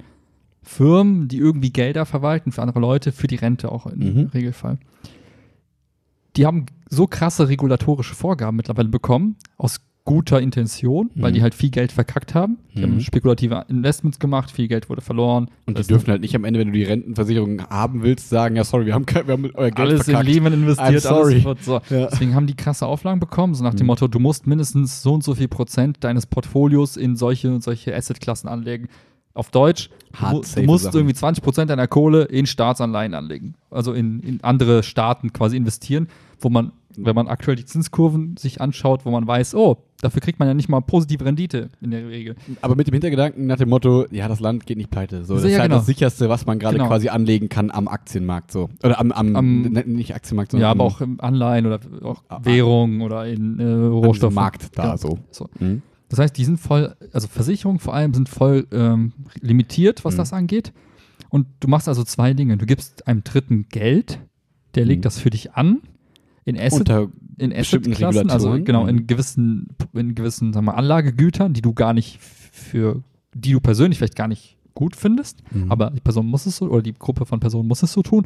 Firmen, 0.61 1.27
die 1.27 1.37
irgendwie 1.37 1.71
Gelder 1.71 2.05
verwalten 2.05 2.51
für 2.51 2.61
andere 2.61 2.79
Leute, 2.79 3.11
für 3.11 3.27
die 3.27 3.35
Rente 3.35 3.71
auch 3.71 3.87
im 3.87 3.99
Mhm. 3.99 4.25
Regelfall. 4.27 4.77
Die 6.35 6.45
haben 6.45 6.67
so 6.89 7.07
krasse 7.07 7.49
regulatorische 7.49 8.13
Vorgaben 8.13 8.55
mittlerweile 8.57 8.89
bekommen, 8.89 9.35
aus 9.57 9.81
guter 10.09 10.41
Intention, 10.41 11.11
weil 11.13 11.29
Mhm. 11.29 11.35
die 11.35 11.41
halt 11.43 11.53
viel 11.53 11.69
Geld 11.69 11.91
verkackt 11.91 12.33
haben. 12.33 12.57
Die 12.73 12.79
Mhm. 12.79 12.83
haben 12.93 13.01
spekulative 13.01 13.63
Investments 13.69 14.17
gemacht, 14.17 14.49
viel 14.49 14.67
Geld 14.67 14.89
wurde 14.89 15.01
verloren. 15.01 15.49
Und 15.67 15.77
die 15.77 15.83
dürfen 15.83 16.09
halt 16.09 16.21
nicht 16.21 16.35
am 16.35 16.45
Ende, 16.45 16.59
wenn 16.59 16.69
du 16.69 16.73
die 16.73 16.83
Rentenversicherung 16.83 17.61
haben 17.69 18.01
willst, 18.01 18.27
sagen, 18.29 18.55
ja, 18.55 18.63
sorry, 18.63 18.87
wir 18.87 18.95
haben, 18.95 19.05
kein, 19.05 19.27
wir 19.27 19.33
haben 19.33 19.45
euer 19.53 19.69
Geld 19.69 19.79
alles 19.79 20.05
verkackt. 20.05 20.27
in 20.27 20.33
Lehman 20.33 20.53
investiert, 20.53 21.05
alles 21.05 21.43
wird 21.43 21.63
so. 21.63 21.73
Ja. 21.91 22.07
Deswegen 22.11 22.33
haben 22.33 22.47
die 22.47 22.55
krasse 22.55 22.87
Auflagen 22.87 23.19
bekommen, 23.19 23.53
so 23.53 23.63
nach 23.63 23.75
dem 23.75 23.83
Mhm. 23.85 23.87
Motto, 23.87 24.07
du 24.07 24.17
musst 24.19 24.47
mindestens 24.47 25.03
so 25.03 25.13
und 25.13 25.23
so 25.23 25.35
viel 25.35 25.47
Prozent 25.47 26.03
deines 26.03 26.25
Portfolios 26.25 26.97
in 26.97 27.15
solche 27.15 27.53
und 27.53 27.61
solche 27.63 27.95
Assetklassen 27.95 28.49
anlegen. 28.49 28.87
Auf 29.33 29.51
Deutsch, 29.51 29.89
du, 30.19 30.41
du 30.41 30.61
musst 30.63 30.85
Sachen. 30.85 30.97
irgendwie 30.97 31.13
20 31.13 31.43
Prozent 31.43 31.69
deiner 31.69 31.87
Kohle 31.87 32.23
in 32.23 32.45
Staatsanleihen 32.45 33.13
anlegen. 33.13 33.53
Also 33.69 33.93
in, 33.93 34.19
in 34.21 34.43
andere 34.43 34.83
Staaten 34.83 35.31
quasi 35.33 35.55
investieren, 35.55 36.07
wo 36.41 36.49
man, 36.49 36.71
wenn 36.97 37.15
man 37.15 37.27
aktuell 37.27 37.55
die 37.55 37.63
Zinskurven 37.65 38.35
sich 38.37 38.59
anschaut, 38.59 39.05
wo 39.05 39.11
man 39.11 39.27
weiß, 39.27 39.53
oh, 39.55 39.77
dafür 40.01 40.21
kriegt 40.21 40.39
man 40.39 40.47
ja 40.47 40.53
nicht 40.55 40.67
mal 40.67 40.81
positive 40.81 41.23
Rendite 41.23 41.69
in 41.79 41.91
der 41.91 42.07
Regel. 42.09 42.35
Aber 42.61 42.75
mit 42.75 42.87
dem 42.87 42.93
Hintergedanken 42.93 43.45
nach 43.45 43.57
dem 43.57 43.69
Motto, 43.69 44.05
ja, 44.11 44.27
das 44.27 44.39
Land 44.39 44.65
geht 44.65 44.77
nicht 44.77 44.89
pleite. 44.89 45.23
So, 45.23 45.35
das 45.35 45.43
Ja, 45.43 45.49
ist 45.49 45.59
halt 45.59 45.69
genau. 45.69 45.77
das 45.77 45.85
sicherste, 45.85 46.27
was 46.27 46.45
man 46.45 46.57
gerade 46.57 46.77
Genau. 46.77 46.87
quasi 46.89 47.09
anlegen 47.09 47.47
kann 47.47 47.69
am 47.69 47.87
Aktienmarkt. 47.87 48.51
So. 48.51 48.69
Oder 48.83 48.99
am, 48.99 49.11
am, 49.11 49.35
Am- 49.35 49.61
ne, 49.61 49.83
nicht 49.85 50.15
Aktienmarkt, 50.15 50.51
sondern 50.51 50.67
Ja, 50.67 50.71
aber 50.71 50.83
auch 50.85 51.01
im 51.01 51.21
Anleihen 51.21 51.65
oder 51.67 51.79
auch 52.03 52.23
Ah, 52.27 52.37
ah. 52.37 52.39
Währungen 52.43 53.01
oder 53.01 53.27
in 53.27 53.59
äh, 53.59 53.63
Rohstoffen. 53.63 54.33
Markt 54.35 54.77
da 54.77 54.83
Genau. 54.83 54.97
so. 54.97 55.19
So. 55.31 55.49
Mhm. 55.59 55.83
Das 56.09 56.19
heißt, 56.19 56.37
die 56.37 56.43
sind 56.45 56.57
voll, 56.59 56.95
also 57.13 57.27
Versicherungen 57.27 57.79
vor 57.79 57.93
allem 57.93 58.13
sind 58.13 58.29
voll 58.29 58.67
ähm, 58.71 59.13
limitiert, 59.41 60.03
was 60.05 60.15
Mhm. 60.15 60.17
das 60.17 60.33
angeht. 60.33 60.73
Und 61.29 61.45
du 61.59 61.67
machst 61.67 61.87
also 61.87 62.03
zwei 62.03 62.33
Dinge. 62.33 62.57
Du 62.57 62.65
gibst 62.65 63.07
einem 63.07 63.23
Dritten 63.23 63.67
Geld, 63.69 64.19
der 64.75 64.85
legt 64.85 64.99
Mhm. 65.01 65.03
das 65.03 65.19
für 65.19 65.29
dich 65.29 65.53
an, 65.53 65.81
in 66.45 66.57
Asset, 66.59 66.79
Unter 66.79 67.07
in 67.37 67.53
Assetklassen, 67.53 68.29
also 68.31 68.51
genau, 68.63 68.83
Mhm. 68.83 68.89
in 68.89 69.07
gewissen, 69.07 69.67
in 69.93 70.15
gewissen, 70.15 70.51
sagen 70.51 70.65
wir, 70.65 70.75
Anlagegütern, 70.77 71.53
die 71.53 71.61
du 71.61 71.73
gar 71.73 71.93
nicht 71.93 72.17
für, 72.19 73.03
die 73.35 73.51
du 73.51 73.59
persönlich 73.59 73.97
vielleicht 73.99 74.15
gar 74.15 74.27
nicht 74.27 74.57
gut 74.73 74.95
findest, 74.95 75.43
Mhm. 75.53 75.71
aber 75.71 75.91
die 75.91 75.99
Person 76.01 76.25
muss 76.25 76.45
es 76.47 76.57
so, 76.57 76.69
oder 76.69 76.81
die 76.81 76.93
Gruppe 76.93 77.25
von 77.25 77.39
Personen 77.39 77.67
muss 77.67 77.83
es 77.83 77.93
so 77.93 78.01
tun. 78.01 78.25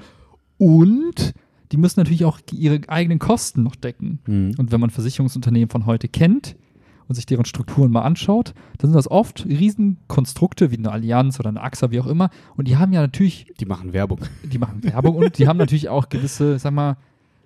Und 0.58 1.34
die 1.72 1.78
müssen 1.78 2.00
natürlich 2.00 2.26
auch 2.26 2.40
ihre 2.52 2.80
eigenen 2.88 3.20
Kosten 3.20 3.64
noch 3.64 3.76
decken. 3.76 4.20
Mhm. 4.28 4.56
Und 4.58 4.72
wenn 4.72 4.80
man 4.80 4.90
Versicherungsunternehmen 4.90 5.70
von 5.70 5.86
heute 5.86 6.08
kennt 6.08 6.56
und 7.08 7.16
sich 7.16 7.26
deren 7.26 7.46
Strukturen 7.46 7.92
mal 7.92 8.02
anschaut, 8.02 8.54
dann 8.78 8.90
sind 8.92 8.96
das 8.96 9.10
oft 9.10 9.46
Riesenkonstrukte 9.46 10.72
wie 10.72 10.78
eine 10.78 10.92
Allianz 10.92 11.40
oder 11.40 11.50
eine 11.50 11.62
AXA, 11.62 11.92
wie 11.92 12.00
auch 12.00 12.08
immer. 12.08 12.30
Und 12.56 12.68
die 12.68 12.78
haben 12.78 12.94
ja 12.94 13.02
natürlich, 13.02 13.48
Die 13.60 13.66
machen 13.66 13.94
Werbung. 13.94 14.20
die 14.44 14.58
machen 14.58 14.84
Werbung 14.84 15.16
und 15.16 15.38
die 15.38 15.48
haben 15.48 15.58
natürlich 15.58 15.90
auch 15.90 16.10
gewisse, 16.10 16.58
sag 16.60 16.74
mal, 16.74 16.98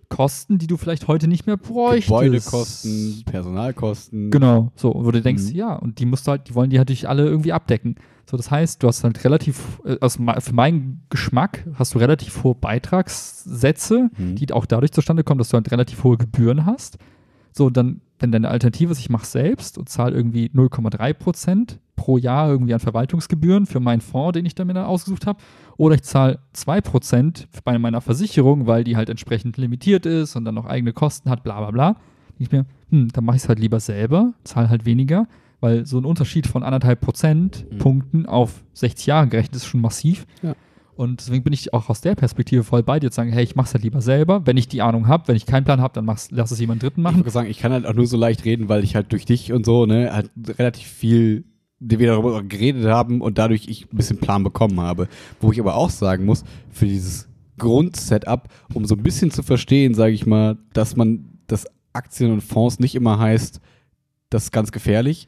Kosten, 0.10 0.58
die 0.58 0.68
du 0.68 0.78
vielleicht 0.78 1.10
heute 1.10 1.28
nicht 1.28 1.48
mehr 1.48 1.58
bräuchtest. 1.58 2.08
Gebäudekosten, 2.08 3.24
Personalkosten. 3.26 4.32
Genau, 4.32 4.72
so, 4.76 4.94
wo 4.96 5.12
du 5.12 5.22
denkst, 5.22 5.44
Mhm. 5.52 5.56
ja, 5.56 5.74
und 5.76 6.00
die 6.00 6.06
musst 6.06 6.26
du 6.28 6.32
halt, 6.32 6.48
die 6.48 6.56
wollen 6.56 6.70
die 6.70 6.78
natürlich 6.78 7.10
alle 7.10 7.26
irgendwie 7.26 7.52
abdecken. 7.52 7.96
So, 8.30 8.38
das 8.38 8.50
heißt, 8.50 8.82
du 8.82 8.88
hast 8.88 9.04
halt 9.04 9.22
relativ, 9.26 9.82
me- 10.20 10.40
für 10.40 10.54
meinen 10.54 11.02
Geschmack 11.10 11.66
hast 11.74 11.94
du 11.94 12.00
relativ 12.00 12.42
hohe 12.44 12.56
Beitragssätze, 12.56 14.10
Mhm. 14.18 14.36
die 14.36 14.52
auch 14.54 14.66
dadurch 14.66 14.92
zustande 14.92 15.24
kommen, 15.24 15.40
dass 15.40 15.50
du 15.50 15.56
halt 15.56 15.72
relativ 15.72 16.04
hohe 16.04 16.18
Gebühren 16.18 16.66
hast. 16.66 16.98
So, 17.52 17.70
dann, 17.70 18.02
wenn 18.20 18.32
deine 18.32 18.50
Alternative 18.50 18.92
ist, 18.92 19.00
ich 19.00 19.10
mache 19.10 19.26
selbst 19.26 19.78
und 19.78 19.90
zahle 19.90 20.16
irgendwie 20.16 20.50
0,3 20.54 21.14
Prozent 21.14 21.80
pro 21.96 22.18
Jahr 22.18 22.50
irgendwie 22.50 22.74
an 22.74 22.80
Verwaltungsgebühren 22.80 23.66
für 23.66 23.80
meinen 23.80 24.02
Fonds, 24.02 24.34
den 24.34 24.46
ich 24.46 24.56
damit 24.56 24.78
ausgesucht 24.78 25.26
habe, 25.26 25.40
oder 25.78 25.96
ich 25.96 26.04
zahle 26.04 26.40
2 26.54 26.82
Prozent 26.82 27.48
bei 27.64 27.78
meiner 27.80 28.02
Versicherung, 28.02 28.68
weil 28.68 28.84
die 28.84 28.96
halt 28.96 29.10
entsprechend 29.10 29.58
limitiert 29.58 30.06
ist 30.06 30.36
und 30.36 30.46
dann 30.46 30.56
noch 30.56 30.66
eigene 30.66 30.94
Kosten 30.94 31.30
hat, 31.30 31.44
bla 31.44 31.60
bla 31.60 31.72
bla. 31.72 31.88
Denke 32.30 32.44
ich 32.44 32.52
mir, 32.52 32.66
hm, 32.92 33.08
dann 33.14 33.26
mache 33.26 33.38
ich 33.38 33.44
es 33.44 33.50
halt 33.50 33.60
lieber 33.60 33.80
selber, 33.80 34.34
zahle 34.44 34.70
halt 34.70 34.86
weniger, 34.86 35.28
weil 35.60 35.86
so 35.88 35.98
ein 35.98 36.06
Unterschied 36.06 36.46
von 36.46 36.62
anderthalb 36.64 37.02
Prozentpunkten 37.02 38.22
Mhm. 38.22 38.26
auf 38.28 38.64
60 38.74 39.08
Jahre 39.08 39.28
gerechnet 39.28 39.56
ist 39.56 39.66
schon 39.66 39.82
massiv. 39.82 40.26
Ja. 40.44 40.54
Und 40.98 41.22
deswegen 41.22 41.44
bin 41.44 41.54
ich 41.54 41.74
auch 41.74 41.90
aus 41.90 42.02
der 42.02 42.16
Perspektive 42.16 42.64
voll 42.64 42.82
bei 42.82 43.00
dir 43.00 43.12
zu 43.12 43.18
sagen, 43.18 43.32
hey, 43.32 43.44
ich 43.44 43.56
mache 43.56 43.68
es 43.68 43.74
halt 43.74 43.84
lieber 43.84 44.02
selber. 44.02 44.46
Wenn 44.46 44.58
ich 44.58 44.68
die 44.68 44.82
Ahnung 44.82 45.08
habe, 45.08 45.28
wenn 45.28 45.36
ich 45.36 45.46
keinen 45.46 45.64
Plan 45.64 45.80
habe, 45.80 45.94
dann 45.94 46.06
mach's, 46.06 46.30
lass 46.32 46.50
es 46.50 46.60
jemand 46.60 46.82
Dritten 46.82 47.02
Ich 47.02 47.04
machen. 47.04 47.18
würde 47.18 47.30
sagen, 47.30 47.50
ich 47.50 47.60
kann 47.60 47.72
halt 47.72 47.86
auch 47.86 47.94
nur 47.94 48.08
so 48.08 48.18
leicht 48.18 48.44
reden, 48.46 48.68
weil 48.68 48.84
ich 48.84 48.96
halt 48.96 49.12
durch 49.12 49.26
dich 49.26 49.54
und 49.54 49.66
so, 49.66 49.86
ne, 49.86 50.12
halt 50.12 50.32
relativ 50.58 50.88
viel 50.88 51.46
die 51.80 52.00
wir 52.00 52.08
darüber 52.08 52.42
geredet 52.42 52.86
haben 52.86 53.22
und 53.22 53.38
dadurch 53.38 53.68
ich 53.68 53.86
ein 53.86 53.98
bisschen 53.98 54.18
Plan 54.18 54.44
bekommen 54.44 54.80
habe. 54.80 55.08
Wo 55.40 55.52
ich 55.52 55.60
aber 55.60 55.76
auch 55.76 55.92
sagen 55.92 56.26
muss, 56.26 56.44
für 56.72 56.88
dieses 56.88 57.30
Grundsetup, 57.58 58.50
um 58.74 58.86
so 58.86 58.96
ein 58.96 59.04
bisschen 59.04 59.32
zu 59.32 59.44
verstehen, 59.44 59.94
sage 59.94 60.14
ich 60.14 60.26
mal, 60.26 60.58
dass 60.74 60.96
man 60.96 61.26
das 61.48 61.68
Aktien 61.94 62.32
und 62.32 62.42
Fonds 62.42 62.80
nicht 62.80 62.96
immer 62.96 63.20
heißt, 63.20 63.62
das 64.30 64.46
ist 64.46 64.52
ganz 64.52 64.72
gefährlich. 64.72 65.28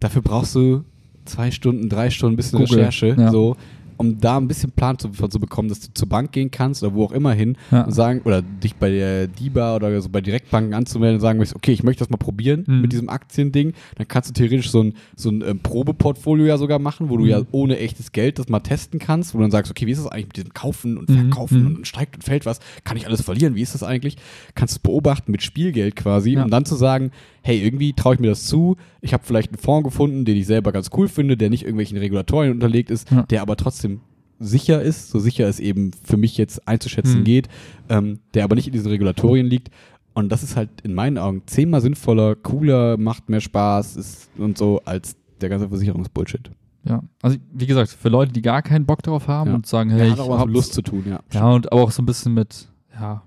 Dafür 0.00 0.22
brauchst 0.22 0.54
du 0.54 0.84
zwei 1.24 1.50
Stunden, 1.50 1.88
drei 1.88 2.10
Stunden 2.10 2.34
ein 2.34 2.36
bisschen 2.36 2.58
Google, 2.58 2.78
Recherche, 2.78 3.16
ja. 3.18 3.30
so, 3.30 3.56
um 3.98 4.18
da 4.18 4.38
ein 4.38 4.48
bisschen 4.48 4.70
Plan 4.72 4.98
zu, 4.98 5.10
zu 5.10 5.38
bekommen, 5.38 5.68
dass 5.68 5.80
du 5.80 5.88
zur 5.92 6.08
Bank 6.08 6.32
gehen 6.32 6.50
kannst 6.50 6.82
oder 6.82 6.94
wo 6.94 7.04
auch 7.04 7.12
immer 7.12 7.32
hin 7.34 7.56
Ja. 7.70 7.82
und 7.82 7.92
sagen, 7.92 8.22
oder 8.24 8.40
dich 8.40 8.76
bei 8.76 8.88
der 8.90 9.26
DIBA 9.28 9.76
oder 9.76 10.00
so 10.00 10.08
bei 10.08 10.20
Direktbanken 10.22 10.72
anzumelden 10.72 11.16
und 11.16 11.20
sagen, 11.20 11.44
okay, 11.54 11.72
ich 11.72 11.82
möchte 11.82 12.00
das 12.04 12.08
mal 12.10 12.16
probieren 12.16 12.64
Mhm. 12.66 12.80
mit 12.80 12.92
diesem 12.92 13.10
Aktiending, 13.10 13.74
dann 13.96 14.08
kannst 14.08 14.30
du 14.30 14.32
theoretisch 14.34 14.70
so 14.70 14.82
ein, 14.82 14.94
so 15.14 15.28
ein 15.30 15.42
ähm, 15.42 15.58
Probeportfolio 15.60 16.46
ja 16.46 16.56
sogar 16.58 16.78
machen, 16.78 17.10
wo 17.10 17.16
du 17.16 17.24
Mhm. 17.24 17.30
ja 17.30 17.42
ohne 17.50 17.78
echtes 17.78 18.12
Geld 18.12 18.38
das 18.38 18.48
mal 18.48 18.60
testen 18.60 18.98
kannst, 18.98 19.34
wo 19.34 19.38
du 19.38 19.42
dann 19.42 19.50
sagst, 19.50 19.70
okay, 19.70 19.86
wie 19.86 19.90
ist 19.92 19.98
das 20.04 20.06
eigentlich 20.10 20.26
mit 20.28 20.36
diesem 20.38 20.54
Kaufen 20.54 20.96
und 20.96 21.08
Mhm. 21.10 21.14
Verkaufen 21.14 21.60
Mhm. 21.60 21.76
und 21.76 21.86
steigt 21.86 22.14
und 22.16 22.22
fällt 22.24 22.46
was, 22.46 22.60
kann 22.84 22.96
ich 22.96 23.06
alles 23.06 23.22
verlieren, 23.22 23.54
wie 23.54 23.62
ist 23.62 23.74
das 23.74 23.82
eigentlich? 23.82 24.16
Kannst 24.54 24.76
du 24.76 24.80
beobachten 24.82 25.32
mit 25.32 25.42
Spielgeld 25.42 25.96
quasi, 25.96 26.34
Ja. 26.34 26.44
um 26.44 26.50
dann 26.50 26.64
zu 26.64 26.76
sagen, 26.76 27.10
hey, 27.42 27.60
irgendwie 27.64 27.92
traue 27.94 28.14
ich 28.14 28.20
mir 28.20 28.28
das 28.28 28.46
zu, 28.46 28.76
ich 29.00 29.12
habe 29.12 29.24
vielleicht 29.24 29.50
einen 29.50 29.58
Fonds 29.58 29.84
gefunden, 29.84 30.24
den 30.24 30.36
ich 30.36 30.46
selber 30.46 30.72
ganz 30.72 30.90
cool 30.96 31.08
finde, 31.08 31.36
der 31.36 31.50
nicht 31.50 31.62
irgendwelchen 31.62 31.98
Regulatorien 31.98 32.52
unterlegt 32.52 32.90
ist, 32.90 33.10
Ja. 33.10 33.22
der 33.22 33.42
aber 33.42 33.56
trotzdem 33.56 34.00
sicher 34.40 34.80
ist, 34.82 35.10
so 35.10 35.18
sicher 35.18 35.48
es 35.48 35.58
eben 35.60 35.90
für 36.04 36.16
mich 36.16 36.36
jetzt 36.36 36.66
einzuschätzen 36.68 37.20
Mhm. 37.20 37.24
geht, 37.24 37.48
ähm, 37.88 38.20
der 38.34 38.44
aber 38.44 38.54
nicht 38.54 38.66
in 38.68 38.72
diesen 38.72 38.88
Regulatorien 38.88 39.46
liegt. 39.46 39.70
Und 40.14 40.30
das 40.30 40.42
ist 40.42 40.56
halt 40.56 40.70
in 40.82 40.94
meinen 40.94 41.18
Augen 41.18 41.42
zehnmal 41.46 41.80
sinnvoller, 41.80 42.34
cooler, 42.36 42.96
macht 42.96 43.28
mehr 43.28 43.40
Spaß 43.40 43.96
ist 43.96 44.30
und 44.38 44.58
so 44.58 44.80
als 44.84 45.16
der 45.40 45.48
ganze 45.48 45.68
Versicherungsbullshit. 45.68 46.50
Ja, 46.84 47.02
also 47.22 47.36
wie 47.52 47.66
gesagt, 47.66 47.90
für 47.90 48.08
Leute, 48.08 48.32
die 48.32 48.42
gar 48.42 48.62
keinen 48.62 48.86
Bock 48.86 49.02
darauf 49.02 49.28
haben 49.28 49.50
Ja. 49.50 49.56
und 49.56 49.66
sagen, 49.66 49.90
Ja, 49.90 49.96
hey, 49.96 50.08
hat 50.10 50.16
ich 50.18 50.22
auch 50.22 50.30
was 50.30 50.38
hab 50.40 50.46
mit 50.46 50.56
Lust 50.56 50.72
zu 50.72 50.82
tun, 50.82 51.04
ja. 51.08 51.20
Ja, 51.32 51.50
und 51.50 51.70
aber 51.70 51.82
auch 51.82 51.90
so 51.90 52.02
ein 52.02 52.06
bisschen 52.06 52.34
mit, 52.34 52.68
ja. 52.94 53.22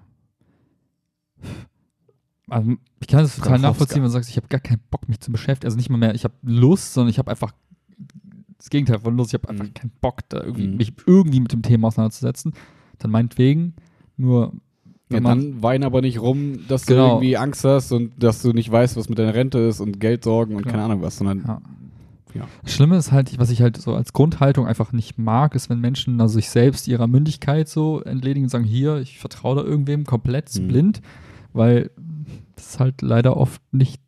Also 2.52 2.74
ich 3.00 3.08
kann 3.08 3.24
es 3.24 3.36
total 3.38 3.60
nachvollziehen, 3.60 3.98
wenn 3.98 4.04
du 4.04 4.10
sagst, 4.10 4.30
ich 4.30 4.38
habe 4.38 4.48
gar 4.48 4.60
keinen 4.60 4.82
Bock, 4.92 5.08
mich 5.08 5.20
zu 5.22 5.32
beschäftigen. 5.32 5.68
Also 5.68 5.78
nicht 5.78 5.90
mal 5.90 5.98
mehr, 5.98 6.14
ich 6.14 6.24
habe 6.24 6.34
Lust, 6.44 6.94
sondern 6.94 7.10
ich 7.10 7.18
habe 7.20 7.32
einfach 7.32 7.54
das 8.58 8.70
Gegenteil 8.70 9.00
von 9.00 9.16
Lust. 9.18 9.34
Ich 9.34 9.40
habe 9.40 9.50
einfach 9.50 9.66
Mhm. 9.66 9.74
keinen 9.74 9.92
Bock, 10.02 10.20
da 10.30 10.42
irgendwie, 10.44 10.68
Mhm. 10.68 10.78
mich 10.78 10.94
irgendwie 11.06 11.40
mit 11.40 11.52
dem 11.54 11.62
Thema 11.62 11.88
auseinanderzusetzen. 11.88 12.54
Dann 13.00 13.10
meinetwegen, 13.12 13.74
nur 14.18 14.54
Ja, 15.10 15.20
dann 15.20 15.62
wein 15.62 15.84
aber 15.84 16.00
nicht 16.02 16.22
rum, 16.22 16.60
dass 16.70 16.86
Genau. 16.86 17.02
du 17.08 17.12
irgendwie 17.16 17.36
Angst 17.38 17.66
hast 17.66 17.92
und 17.92 18.12
dass 18.24 18.42
du 18.42 18.54
nicht 18.54 18.72
weißt, 18.72 18.96
was 18.96 19.10
mit 19.10 19.20
deiner 19.20 19.34
Rente 19.34 19.58
ist 19.60 19.82
und 19.82 20.00
Geldsorgen 20.00 20.56
und 20.56 20.62
Genau. 20.64 20.72
keine 20.72 20.84
Ahnung 20.86 21.02
was, 21.02 21.18
sondern 21.18 21.40
Ja. 21.46 21.62
Ja. 22.34 22.48
Das 22.64 22.74
Schlimme 22.74 22.96
ist 22.96 23.12
halt, 23.12 23.38
was 23.40 23.50
ich 23.50 23.62
halt 23.62 23.76
so 23.76 23.94
als 23.94 24.14
Grundhaltung 24.14 24.66
einfach 24.68 24.94
nicht 24.94 25.18
mag, 25.18 25.54
ist, 25.54 25.70
wenn 25.70 25.82
Menschen 25.82 26.22
also 26.22 26.36
sich 26.36 26.50
selbst 26.50 26.88
ihrer 26.88 27.08
Mündigkeit 27.08 27.68
so 27.68 28.00
entledigen 28.02 28.46
und 28.46 28.50
sagen, 28.50 28.64
hier, 28.64 29.00
ich 29.00 29.20
vertraue 29.20 29.58
da 29.58 29.64
irgendwem 29.64 30.06
komplett 30.06 30.54
Mhm. 30.58 30.68
blind, 30.70 31.02
weil 31.52 31.92
das 32.56 32.66
ist 32.72 32.80
halt 32.80 33.02
leider 33.02 33.38
oft 33.38 33.62
nicht 33.72 34.02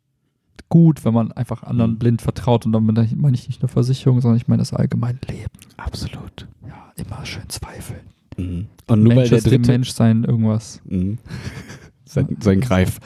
gut, 0.68 1.04
wenn 1.04 1.14
man 1.14 1.30
einfach 1.32 1.62
anderen 1.62 1.92
Mhm. 1.92 1.98
blind 1.98 2.22
vertraut 2.22 2.66
und 2.66 2.72
damit 2.72 2.96
meine 3.16 3.34
ich 3.36 3.46
nicht 3.48 3.62
nur 3.62 3.68
Versicherung, 3.68 4.20
sondern 4.20 4.36
ich 4.38 4.48
meine 4.48 4.60
das 4.60 4.72
allgemeine 4.72 5.18
Leben. 5.28 5.50
absolut. 5.76 6.46
Ja, 6.66 6.92
immer 6.96 7.24
schön 7.26 7.48
zweifeln. 7.48 8.00
Mhm. 8.36 8.66
Und 8.86 9.02
nur 9.02 9.10
weil 9.10 9.16
Mensch 9.16 9.28
der 9.30 9.38
ist 9.38 9.46
dem 9.46 9.62
dritte 9.62 9.70
Mensch 9.72 9.90
sein 9.92 10.24
irgendwas. 10.24 10.80
Mhm. 10.86 11.18
sein, 12.04 12.36
sein 12.40 12.60
Greif. 12.60 12.98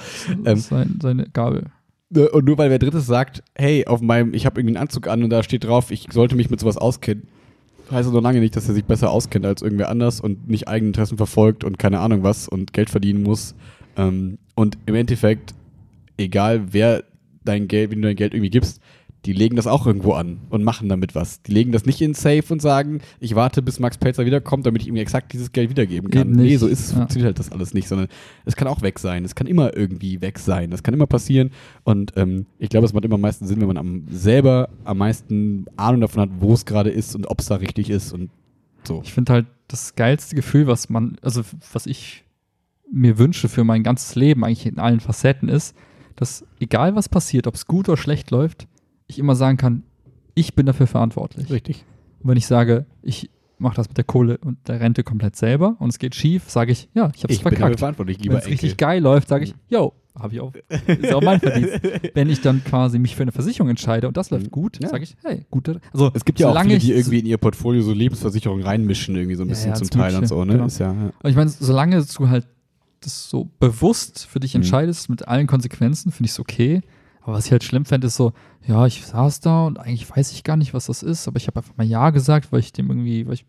Ähm, 0.44 0.56
sein, 0.56 0.98
seine 1.02 1.28
Gabel. 1.30 1.66
Ne, 2.10 2.28
Und 2.30 2.46
nur 2.46 2.56
weil 2.56 2.70
wer 2.70 2.78
drittes 2.78 3.06
sagt, 3.06 3.42
hey, 3.54 3.86
auf 3.86 4.00
meinem, 4.00 4.32
ich 4.32 4.46
habe 4.46 4.60
irgendwie 4.60 4.76
einen 4.76 4.82
Anzug 4.82 5.08
an 5.08 5.22
und 5.22 5.30
da 5.30 5.42
steht 5.42 5.64
drauf, 5.64 5.90
ich 5.90 6.06
sollte 6.10 6.36
mich 6.36 6.48
mit 6.48 6.58
sowas 6.60 6.78
auskennen, 6.78 7.24
heißt 7.90 8.06
das 8.06 8.14
noch 8.14 8.22
lange 8.22 8.40
nicht, 8.40 8.56
dass 8.56 8.66
er 8.68 8.74
sich 8.74 8.84
besser 8.84 9.10
auskennt 9.10 9.44
als 9.44 9.60
irgendwer 9.60 9.90
anders 9.90 10.20
und 10.20 10.48
nicht 10.48 10.68
eigene 10.68 10.88
Interessen 10.88 11.18
verfolgt 11.18 11.64
und 11.64 11.78
keine 11.78 12.00
Ahnung 12.00 12.22
was 12.22 12.48
und 12.48 12.72
Geld 12.72 12.88
verdienen 12.88 13.22
muss. 13.22 13.54
Ähm, 13.98 14.38
und 14.54 14.78
im 14.86 14.94
Endeffekt, 14.94 15.54
egal 16.16 16.72
wer 16.72 17.04
dein 17.44 17.68
Geld, 17.68 17.90
wenn 17.90 18.00
du 18.02 18.08
dein 18.08 18.16
Geld 18.16 18.32
irgendwie 18.34 18.50
gibst, 18.50 18.80
die 19.24 19.32
legen 19.32 19.56
das 19.56 19.66
auch 19.66 19.84
irgendwo 19.84 20.12
an 20.12 20.38
und 20.48 20.62
machen 20.62 20.88
damit 20.88 21.16
was. 21.16 21.42
Die 21.42 21.52
legen 21.52 21.72
das 21.72 21.84
nicht 21.84 22.00
in 22.00 22.14
Safe 22.14 22.44
und 22.50 22.62
sagen, 22.62 23.00
ich 23.18 23.34
warte, 23.34 23.62
bis 23.62 23.80
Max 23.80 23.98
Pelzer 23.98 24.24
wiederkommt, 24.24 24.64
damit 24.64 24.82
ich 24.82 24.88
ihm 24.88 24.94
exakt 24.96 25.32
dieses 25.32 25.50
Geld 25.50 25.70
wiedergeben 25.70 26.08
kann. 26.10 26.30
Nee, 26.30 26.56
so 26.56 26.68
ist 26.68 26.78
es, 26.80 26.90
Ja. 26.92 26.98
funktioniert 26.98 27.26
halt 27.26 27.38
das 27.40 27.50
alles 27.50 27.74
nicht, 27.74 27.88
sondern 27.88 28.06
es 28.44 28.54
kann 28.54 28.68
auch 28.68 28.80
weg 28.80 28.98
sein. 29.00 29.24
Es 29.24 29.34
kann 29.34 29.48
immer 29.48 29.76
irgendwie 29.76 30.20
weg 30.20 30.38
sein. 30.38 30.70
Das 30.70 30.84
kann 30.84 30.94
immer 30.94 31.08
passieren. 31.08 31.50
Und 31.82 32.12
ähm, 32.16 32.46
ich 32.60 32.68
glaube, 32.68 32.86
es 32.86 32.92
macht 32.92 33.04
immer 33.04 33.16
am 33.16 33.20
meisten 33.20 33.46
Sinn, 33.46 33.60
wenn 33.60 33.66
man 33.66 33.76
am, 33.76 34.04
selber 34.08 34.68
am 34.84 34.98
meisten 34.98 35.66
Ahnung 35.76 36.00
davon 36.02 36.22
hat, 36.22 36.30
wo 36.38 36.54
es 36.54 36.64
gerade 36.64 36.90
ist 36.90 37.16
und 37.16 37.26
ob 37.28 37.40
es 37.40 37.46
da 37.46 37.56
richtig 37.56 37.90
ist 37.90 38.12
und 38.12 38.30
so. 38.84 39.00
Ich 39.04 39.12
finde 39.12 39.32
halt 39.32 39.46
das 39.66 39.96
geilste 39.96 40.36
Gefühl, 40.36 40.68
was 40.68 40.88
man, 40.90 41.16
also 41.22 41.42
was 41.72 41.86
ich 41.86 42.24
mir 42.92 43.18
wünsche 43.18 43.48
für 43.48 43.64
mein 43.64 43.82
ganzes 43.82 44.14
Leben, 44.14 44.44
eigentlich 44.44 44.66
in 44.66 44.78
allen 44.78 45.00
Facetten, 45.00 45.48
ist, 45.48 45.76
dass 46.16 46.44
egal 46.60 46.96
was 46.96 47.08
passiert, 47.08 47.46
ob 47.46 47.54
es 47.54 47.66
gut 47.66 47.88
oder 47.88 47.96
schlecht 47.96 48.30
läuft, 48.30 48.66
ich 49.06 49.18
immer 49.18 49.34
sagen 49.36 49.56
kann, 49.56 49.82
ich 50.34 50.54
bin 50.54 50.66
dafür 50.66 50.86
verantwortlich. 50.86 51.50
Richtig. 51.50 51.84
Und 52.20 52.30
wenn 52.30 52.36
ich 52.38 52.46
sage, 52.46 52.86
ich 53.02 53.30
mache 53.58 53.76
das 53.76 53.88
mit 53.88 53.96
der 53.96 54.04
Kohle 54.04 54.38
und 54.38 54.56
der 54.68 54.80
Rente 54.80 55.02
komplett 55.02 55.34
selber 55.36 55.76
und 55.80 55.88
es 55.90 55.98
geht 55.98 56.14
schief, 56.14 56.48
sage 56.48 56.72
ich, 56.72 56.88
ja, 56.94 57.10
ich 57.14 57.22
habe 57.24 57.32
es 57.32 57.38
Ich 57.38 57.44
bin 57.44 57.50
dafür 57.50 57.58
verkackt. 57.58 57.78
verantwortlich, 57.80 58.18
Wenn 58.18 58.22
lieber 58.24 58.38
es 58.38 58.46
richtig 58.46 58.76
geil 58.76 59.02
läuft, 59.02 59.28
sage 59.28 59.44
ich, 59.44 59.54
yo, 59.68 59.92
habe 60.18 60.34
ich 60.34 60.40
auch, 60.40 60.52
ist 60.86 61.12
auch 61.12 61.22
mein 61.22 61.38
Verdienst. 61.40 61.80
Wenn 62.14 62.28
ich 62.28 62.40
dann 62.40 62.62
quasi 62.64 62.98
mich 62.98 63.14
für 63.16 63.22
eine 63.22 63.32
Versicherung 63.32 63.68
entscheide 63.70 64.08
und 64.08 64.16
das 64.16 64.30
läuft 64.30 64.46
Mhm. 64.46 64.50
gut, 64.50 64.82
Ja. 64.82 64.88
sage 64.88 65.04
ich, 65.04 65.16
hey, 65.24 65.44
gute. 65.50 65.80
Also 65.92 66.10
Es 66.14 66.24
gibt 66.24 66.40
ja 66.40 66.48
auch 66.48 66.62
viele, 66.62 66.78
die 66.78 66.92
irgendwie 66.92 67.20
in 67.20 67.26
ihr 67.26 67.38
Portfolio 67.38 67.82
so 67.82 67.92
Lebensversicherungen 67.92 68.64
reinmischen, 68.64 69.14
irgendwie 69.16 69.36
so 69.36 69.42
ein 69.42 69.48
Ja, 69.48 69.52
bisschen 69.52 69.68
ja, 69.70 69.74
zum 69.74 69.84
als 69.86 69.90
Teil 69.90 70.16
und 70.16 70.26
so, 70.28 70.44
ne? 70.44 70.52
genau. 70.54 70.66
Ist 70.66 70.78
ja, 70.78 70.92
ja. 70.92 71.10
Aber 71.18 71.28
ich 71.28 71.36
meine, 71.36 71.48
solange 71.50 72.04
du 72.04 72.28
halt 72.28 72.46
das 73.00 73.28
so 73.30 73.50
bewusst 73.60 74.26
für 74.26 74.40
dich 74.40 74.54
Mhm. 74.54 74.58
entscheidest, 74.62 75.08
mit 75.08 75.28
allen 75.28 75.46
Konsequenzen, 75.46 76.10
finde 76.12 76.26
ich 76.26 76.32
es 76.32 76.40
okay. 76.40 76.80
Aber 77.22 77.34
was 77.34 77.46
ich 77.46 77.52
halt 77.52 77.62
schlimm 77.64 77.84
fände, 77.84 78.06
ist 78.06 78.16
so, 78.16 78.32
ja, 78.66 78.86
ich 78.86 79.04
saß 79.06 79.40
da 79.40 79.66
und 79.66 79.78
eigentlich 79.78 80.08
weiß 80.10 80.32
ich 80.32 80.44
gar 80.44 80.56
nicht, 80.56 80.72
was 80.74 80.86
das 80.86 81.02
ist, 81.02 81.28
aber 81.28 81.36
ich 81.36 81.46
habe 81.46 81.58
einfach 81.60 81.76
mal 81.76 81.86
Ja 81.86 82.10
gesagt, 82.10 82.52
weil 82.52 82.60
ich 82.60 82.72
dem 82.72 82.88
irgendwie, 82.88 83.26
weil 83.26 83.34
ich 83.34 83.44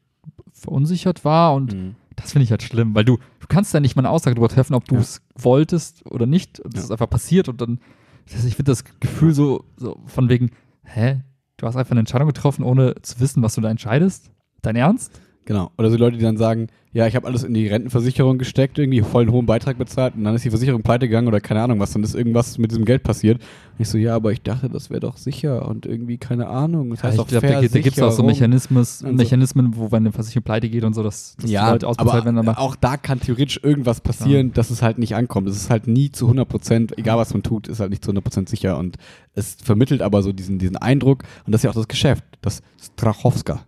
verunsichert 0.52 1.24
war 1.26 1.54
und 1.54 1.74
Mhm. 1.74 1.96
das 2.16 2.32
finde 2.34 2.44
ich 2.44 2.52
halt 2.52 2.64
schlimm, 2.64 2.94
weil 2.96 3.06
du, 3.06 3.18
du 3.40 3.48
kannst 3.48 3.74
ja 3.74 3.80
nicht 3.80 3.96
mal 3.96 4.02
eine 4.02 4.10
Aussage 4.10 4.36
darüber 4.36 4.50
treffen, 4.50 4.74
ob 4.74 4.86
du 4.86 4.96
Ja. 4.96 5.02
es 5.02 5.22
wolltest 5.36 6.06
oder 6.06 6.26
nicht. 6.26 6.60
Und 6.60 6.74
das 6.74 6.82
Ja. 6.82 6.86
ist 6.88 6.92
einfach 6.92 7.10
passiert 7.10 7.48
und 7.50 7.62
dann, 7.62 7.80
ich 8.26 8.34
finde 8.56 8.72
das 8.72 8.84
Gefühl 9.00 9.34
so, 9.34 9.64
so 9.78 10.00
von 10.08 10.28
wegen, 10.30 10.52
hä, 10.84 11.22
du 11.58 11.66
hast 11.66 11.76
einfach 11.76 11.92
eine 11.92 12.02
Entscheidung 12.02 12.28
getroffen, 12.28 12.64
ohne 12.64 12.96
zu 13.02 13.20
wissen, 13.20 13.42
was 13.42 13.56
du 13.56 13.62
da 13.62 13.70
entscheidest? 13.70 14.32
Dein 14.62 14.76
Ernst? 14.76 15.20
Genau. 15.46 15.72
Oder 15.80 15.90
so 15.90 15.98
Leute, 15.98 16.18
die 16.18 16.24
dann 16.24 16.38
sagen, 16.38 16.68
ja, 16.92 17.08
ich 17.08 17.16
habe 17.16 17.26
alles 17.28 17.44
in 17.44 17.54
die 17.56 17.68
Rentenversicherung 17.68 18.38
gesteckt, 18.38 18.78
irgendwie 18.78 19.02
voll 19.02 19.24
einen 19.24 19.32
hohen 19.32 19.46
Beitrag 19.48 19.78
bezahlt 19.80 20.16
und 20.16 20.24
dann 20.24 20.36
ist 20.36 20.46
die 20.46 20.50
Versicherung 20.52 20.82
pleite 20.84 21.08
gegangen 21.08 21.28
oder 21.28 21.40
keine 21.40 21.62
Ahnung 21.62 21.80
was, 21.80 21.92
dann 21.94 22.04
ist 22.04 22.14
irgendwas 22.16 22.58
mit 22.60 22.70
diesem 22.72 22.86
Geld 22.86 23.02
passiert. 23.04 23.38
Und 23.40 23.80
ich 23.80 23.90
so, 23.90 23.98
ja, 23.98 24.16
aber 24.16 24.32
ich 24.32 24.42
dachte, 24.44 24.70
das 24.70 24.90
wäre 24.92 25.00
doch 25.00 25.18
sicher 25.18 25.68
und 25.68 25.86
irgendwie 25.88 26.18
keine 26.18 26.48
Ahnung. 26.48 26.92
Das 26.92 27.04
heißt 27.04 27.16
ich 27.16 27.20
auch 27.20 27.28
glaube, 27.28 27.48
da, 27.48 27.62
gibt- 27.62 27.76
da 27.76 27.80
gibt 27.80 27.98
es 27.98 28.04
auch 28.04 28.12
so. 28.12 28.24
Mechanismus, 28.24 29.02
Und 29.02 29.10
so. 29.10 29.16
Mechanismen, 29.16 29.76
wo 29.76 29.92
wenn 29.92 30.04
eine 30.04 30.12
Versicherung 30.12 30.44
pleite 30.44 30.70
geht 30.70 30.84
und 30.84 30.94
so, 30.94 31.02
dass, 31.04 31.36
dass 31.38 31.50
Ja, 31.50 31.66
die 31.68 31.72
Leute 31.74 31.88
ausbezahlt 31.88 32.26
werden. 32.26 32.38
Aber 32.38 32.60
auch 32.60 32.76
da 32.76 32.98
kann 32.98 33.20
theoretisch 33.20 33.60
irgendwas 33.64 34.02
passieren, 34.02 34.52
dass 34.54 34.70
es 34.70 34.82
halt 34.84 35.00
nicht 35.00 35.16
ankommt. 35.16 35.48
Es 35.50 35.58
ist 35.58 35.70
halt 35.72 35.88
nie 35.88 36.12
zu 36.12 36.26
100 36.26 36.48
Prozent, 36.48 36.98
egal 36.98 37.18
was 37.18 37.34
man 37.34 37.42
tut, 37.44 37.68
ist 37.68 37.80
halt 37.80 37.90
nicht 37.92 38.04
zu 38.04 38.10
100 38.12 38.24
Prozent 38.24 38.50
sicher 38.50 38.78
und 38.78 38.98
es 39.34 39.56
vermittelt 39.64 40.02
aber 40.04 40.22
so 40.22 40.32
diesen, 40.32 40.60
diesen 40.60 40.78
Eindruck 40.78 41.24
und 41.46 41.54
das 41.54 41.60
ist 41.60 41.64
ja 41.64 41.70
auch 41.72 41.76
das 41.76 41.88
Geschäft, 41.88 42.24
das 42.42 42.62
Strachowska. 42.82 43.62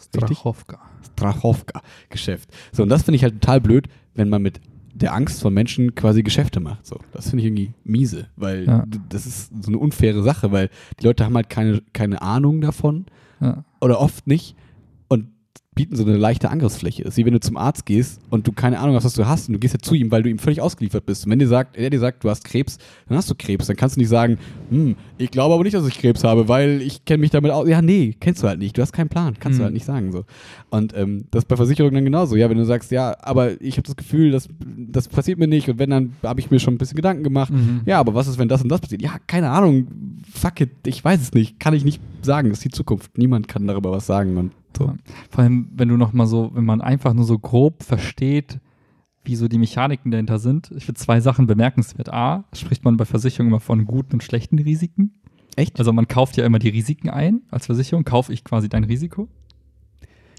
Strachowka. 0.00 0.78
Strachowka-Geschäft. 1.18 2.48
So, 2.72 2.82
und 2.82 2.88
das 2.88 3.02
finde 3.02 3.16
ich 3.16 3.22
halt 3.22 3.40
total 3.40 3.60
blöd, 3.60 3.88
wenn 4.14 4.28
man 4.28 4.42
mit 4.42 4.60
der 4.94 5.14
Angst 5.14 5.40
von 5.42 5.54
Menschen 5.54 5.94
quasi 5.94 6.22
Geschäfte 6.22 6.58
macht. 6.60 6.84
So, 6.86 6.98
das 7.12 7.30
finde 7.30 7.42
ich 7.42 7.46
irgendwie 7.48 7.72
miese, 7.84 8.26
weil 8.36 8.64
Ja. 8.66 8.84
das 9.08 9.26
ist 9.26 9.50
so 9.62 9.68
eine 9.68 9.78
unfaire 9.78 10.22
Sache, 10.22 10.50
weil 10.50 10.70
die 11.00 11.04
Leute 11.06 11.24
haben 11.24 11.36
halt 11.36 11.48
keine, 11.48 11.82
keine 11.92 12.20
Ahnung 12.22 12.60
davon 12.60 13.06
Ja. 13.40 13.64
oder 13.80 14.00
oft 14.00 14.26
nicht 14.26 14.56
bieten 15.78 15.94
so 15.94 16.04
eine 16.04 16.16
leichte 16.16 16.50
Angriffsfläche. 16.50 17.02
Es 17.02 17.10
ist 17.10 17.16
wie 17.18 17.24
wenn 17.24 17.32
du 17.34 17.38
zum 17.38 17.56
Arzt 17.56 17.86
gehst 17.86 18.20
und 18.30 18.48
du 18.48 18.52
keine 18.52 18.80
Ahnung 18.80 18.96
hast, 18.96 19.04
was 19.04 19.14
du 19.14 19.26
hast 19.28 19.46
und 19.48 19.52
du 19.54 19.60
gehst 19.60 19.74
ja 19.74 19.78
zu 19.78 19.94
ihm, 19.94 20.10
weil 20.10 20.24
du 20.24 20.28
ihm 20.28 20.40
völlig 20.40 20.60
ausgeliefert 20.60 21.06
bist. 21.06 21.24
Und 21.24 21.30
wenn 21.30 21.38
dir 21.38 21.46
sagt, 21.46 21.76
er 21.76 21.88
dir 21.88 22.00
sagt, 22.00 22.24
du 22.24 22.28
hast 22.30 22.44
Krebs, 22.44 22.78
dann 23.08 23.16
hast 23.16 23.30
du 23.30 23.36
Krebs. 23.36 23.68
Dann 23.68 23.76
kannst 23.76 23.94
du 23.94 24.00
nicht 24.00 24.08
sagen, 24.08 24.38
hm, 24.70 24.96
ich 25.18 25.30
glaube 25.30 25.54
aber 25.54 25.62
nicht, 25.62 25.74
dass 25.74 25.86
ich 25.86 25.96
Krebs 26.00 26.24
habe, 26.24 26.48
weil 26.48 26.82
ich 26.82 27.04
kenne 27.04 27.18
mich 27.20 27.30
damit 27.30 27.52
aus. 27.52 27.68
Ja, 27.68 27.80
nee, 27.80 28.16
kennst 28.18 28.42
du 28.42 28.48
halt 28.48 28.58
nicht. 28.58 28.76
Du 28.76 28.82
hast 28.82 28.92
keinen 28.92 29.08
Plan. 29.08 29.34
Kannst 29.38 29.56
Mhm. 29.56 29.60
du 29.60 29.64
halt 29.66 29.74
nicht 29.74 29.86
sagen 29.86 30.10
so. 30.10 30.24
Und 30.70 30.96
ähm, 30.96 31.26
das 31.30 31.44
ist 31.44 31.48
bei 31.48 31.54
Versicherungen 31.56 31.94
dann 31.94 32.04
genauso. 32.04 32.34
Ja, 32.34 32.50
wenn 32.50 32.58
du 32.58 32.64
sagst, 32.64 32.90
ja, 32.90 33.16
aber 33.22 33.60
ich 33.62 33.76
habe 33.76 33.86
das 33.86 33.94
Gefühl, 33.96 34.32
dass 34.32 34.48
das 34.76 35.06
passiert 35.06 35.38
mir 35.38 35.46
nicht 35.46 35.68
und 35.68 35.78
wenn, 35.78 35.90
dann 35.90 36.12
habe 36.24 36.40
ich 36.40 36.50
mir 36.50 36.58
schon 36.58 36.74
ein 36.74 36.78
bisschen 36.78 36.96
Gedanken 36.96 37.22
gemacht. 37.22 37.52
Mhm. 37.52 37.82
Ja, 37.86 38.00
aber 38.00 38.14
was 38.14 38.26
ist, 38.26 38.36
wenn 38.38 38.48
das 38.48 38.62
und 38.62 38.68
das 38.68 38.80
passiert? 38.80 39.00
Ja, 39.00 39.12
keine 39.28 39.50
Ahnung. 39.50 39.86
Fuck 40.34 40.60
it. 40.60 40.70
Ich 40.86 41.04
weiß 41.04 41.20
es 41.20 41.32
nicht. 41.34 41.60
Kann 41.60 41.72
ich 41.72 41.84
nicht 41.84 42.00
sagen. 42.22 42.48
Das 42.48 42.58
ist 42.58 42.64
die 42.64 42.70
Zukunft. 42.70 43.16
Niemand 43.16 43.46
kann 43.46 43.66
darüber 43.68 43.92
was 43.92 44.06
sagen. 44.06 44.36
Und 44.36 44.52
so. 44.78 44.94
Vor 45.30 45.42
allem, 45.44 45.68
wenn 45.74 45.88
du 45.88 45.96
noch 45.96 46.12
mal 46.12 46.26
so, 46.26 46.50
wenn 46.54 46.64
man 46.64 46.80
einfach 46.80 47.12
nur 47.14 47.24
so 47.24 47.38
grob 47.38 47.82
versteht, 47.82 48.60
wie 49.24 49.36
so 49.36 49.48
die 49.48 49.58
Mechaniken 49.58 50.10
dahinter 50.10 50.38
sind. 50.38 50.70
Ich 50.76 50.86
finde 50.86 50.98
zwei 51.00 51.20
Sachen 51.20 51.46
bemerkenswert. 51.46 52.10
A, 52.12 52.44
spricht 52.54 52.84
man 52.84 52.96
bei 52.96 53.04
Versicherungen 53.04 53.52
immer 53.52 53.60
von 53.60 53.84
guten 53.84 54.14
und 54.14 54.22
schlechten 54.22 54.58
Risiken. 54.58 55.12
Echt? 55.56 55.78
Also 55.78 55.92
man 55.92 56.08
kauft 56.08 56.36
ja 56.38 56.46
immer 56.46 56.58
die 56.58 56.68
Risiken 56.70 57.10
ein. 57.10 57.42
Als 57.50 57.66
Versicherung 57.66 58.04
kaufe 58.04 58.32
ich 58.32 58.42
quasi 58.44 58.68
dein 58.70 58.84
Risiko. 58.84 59.28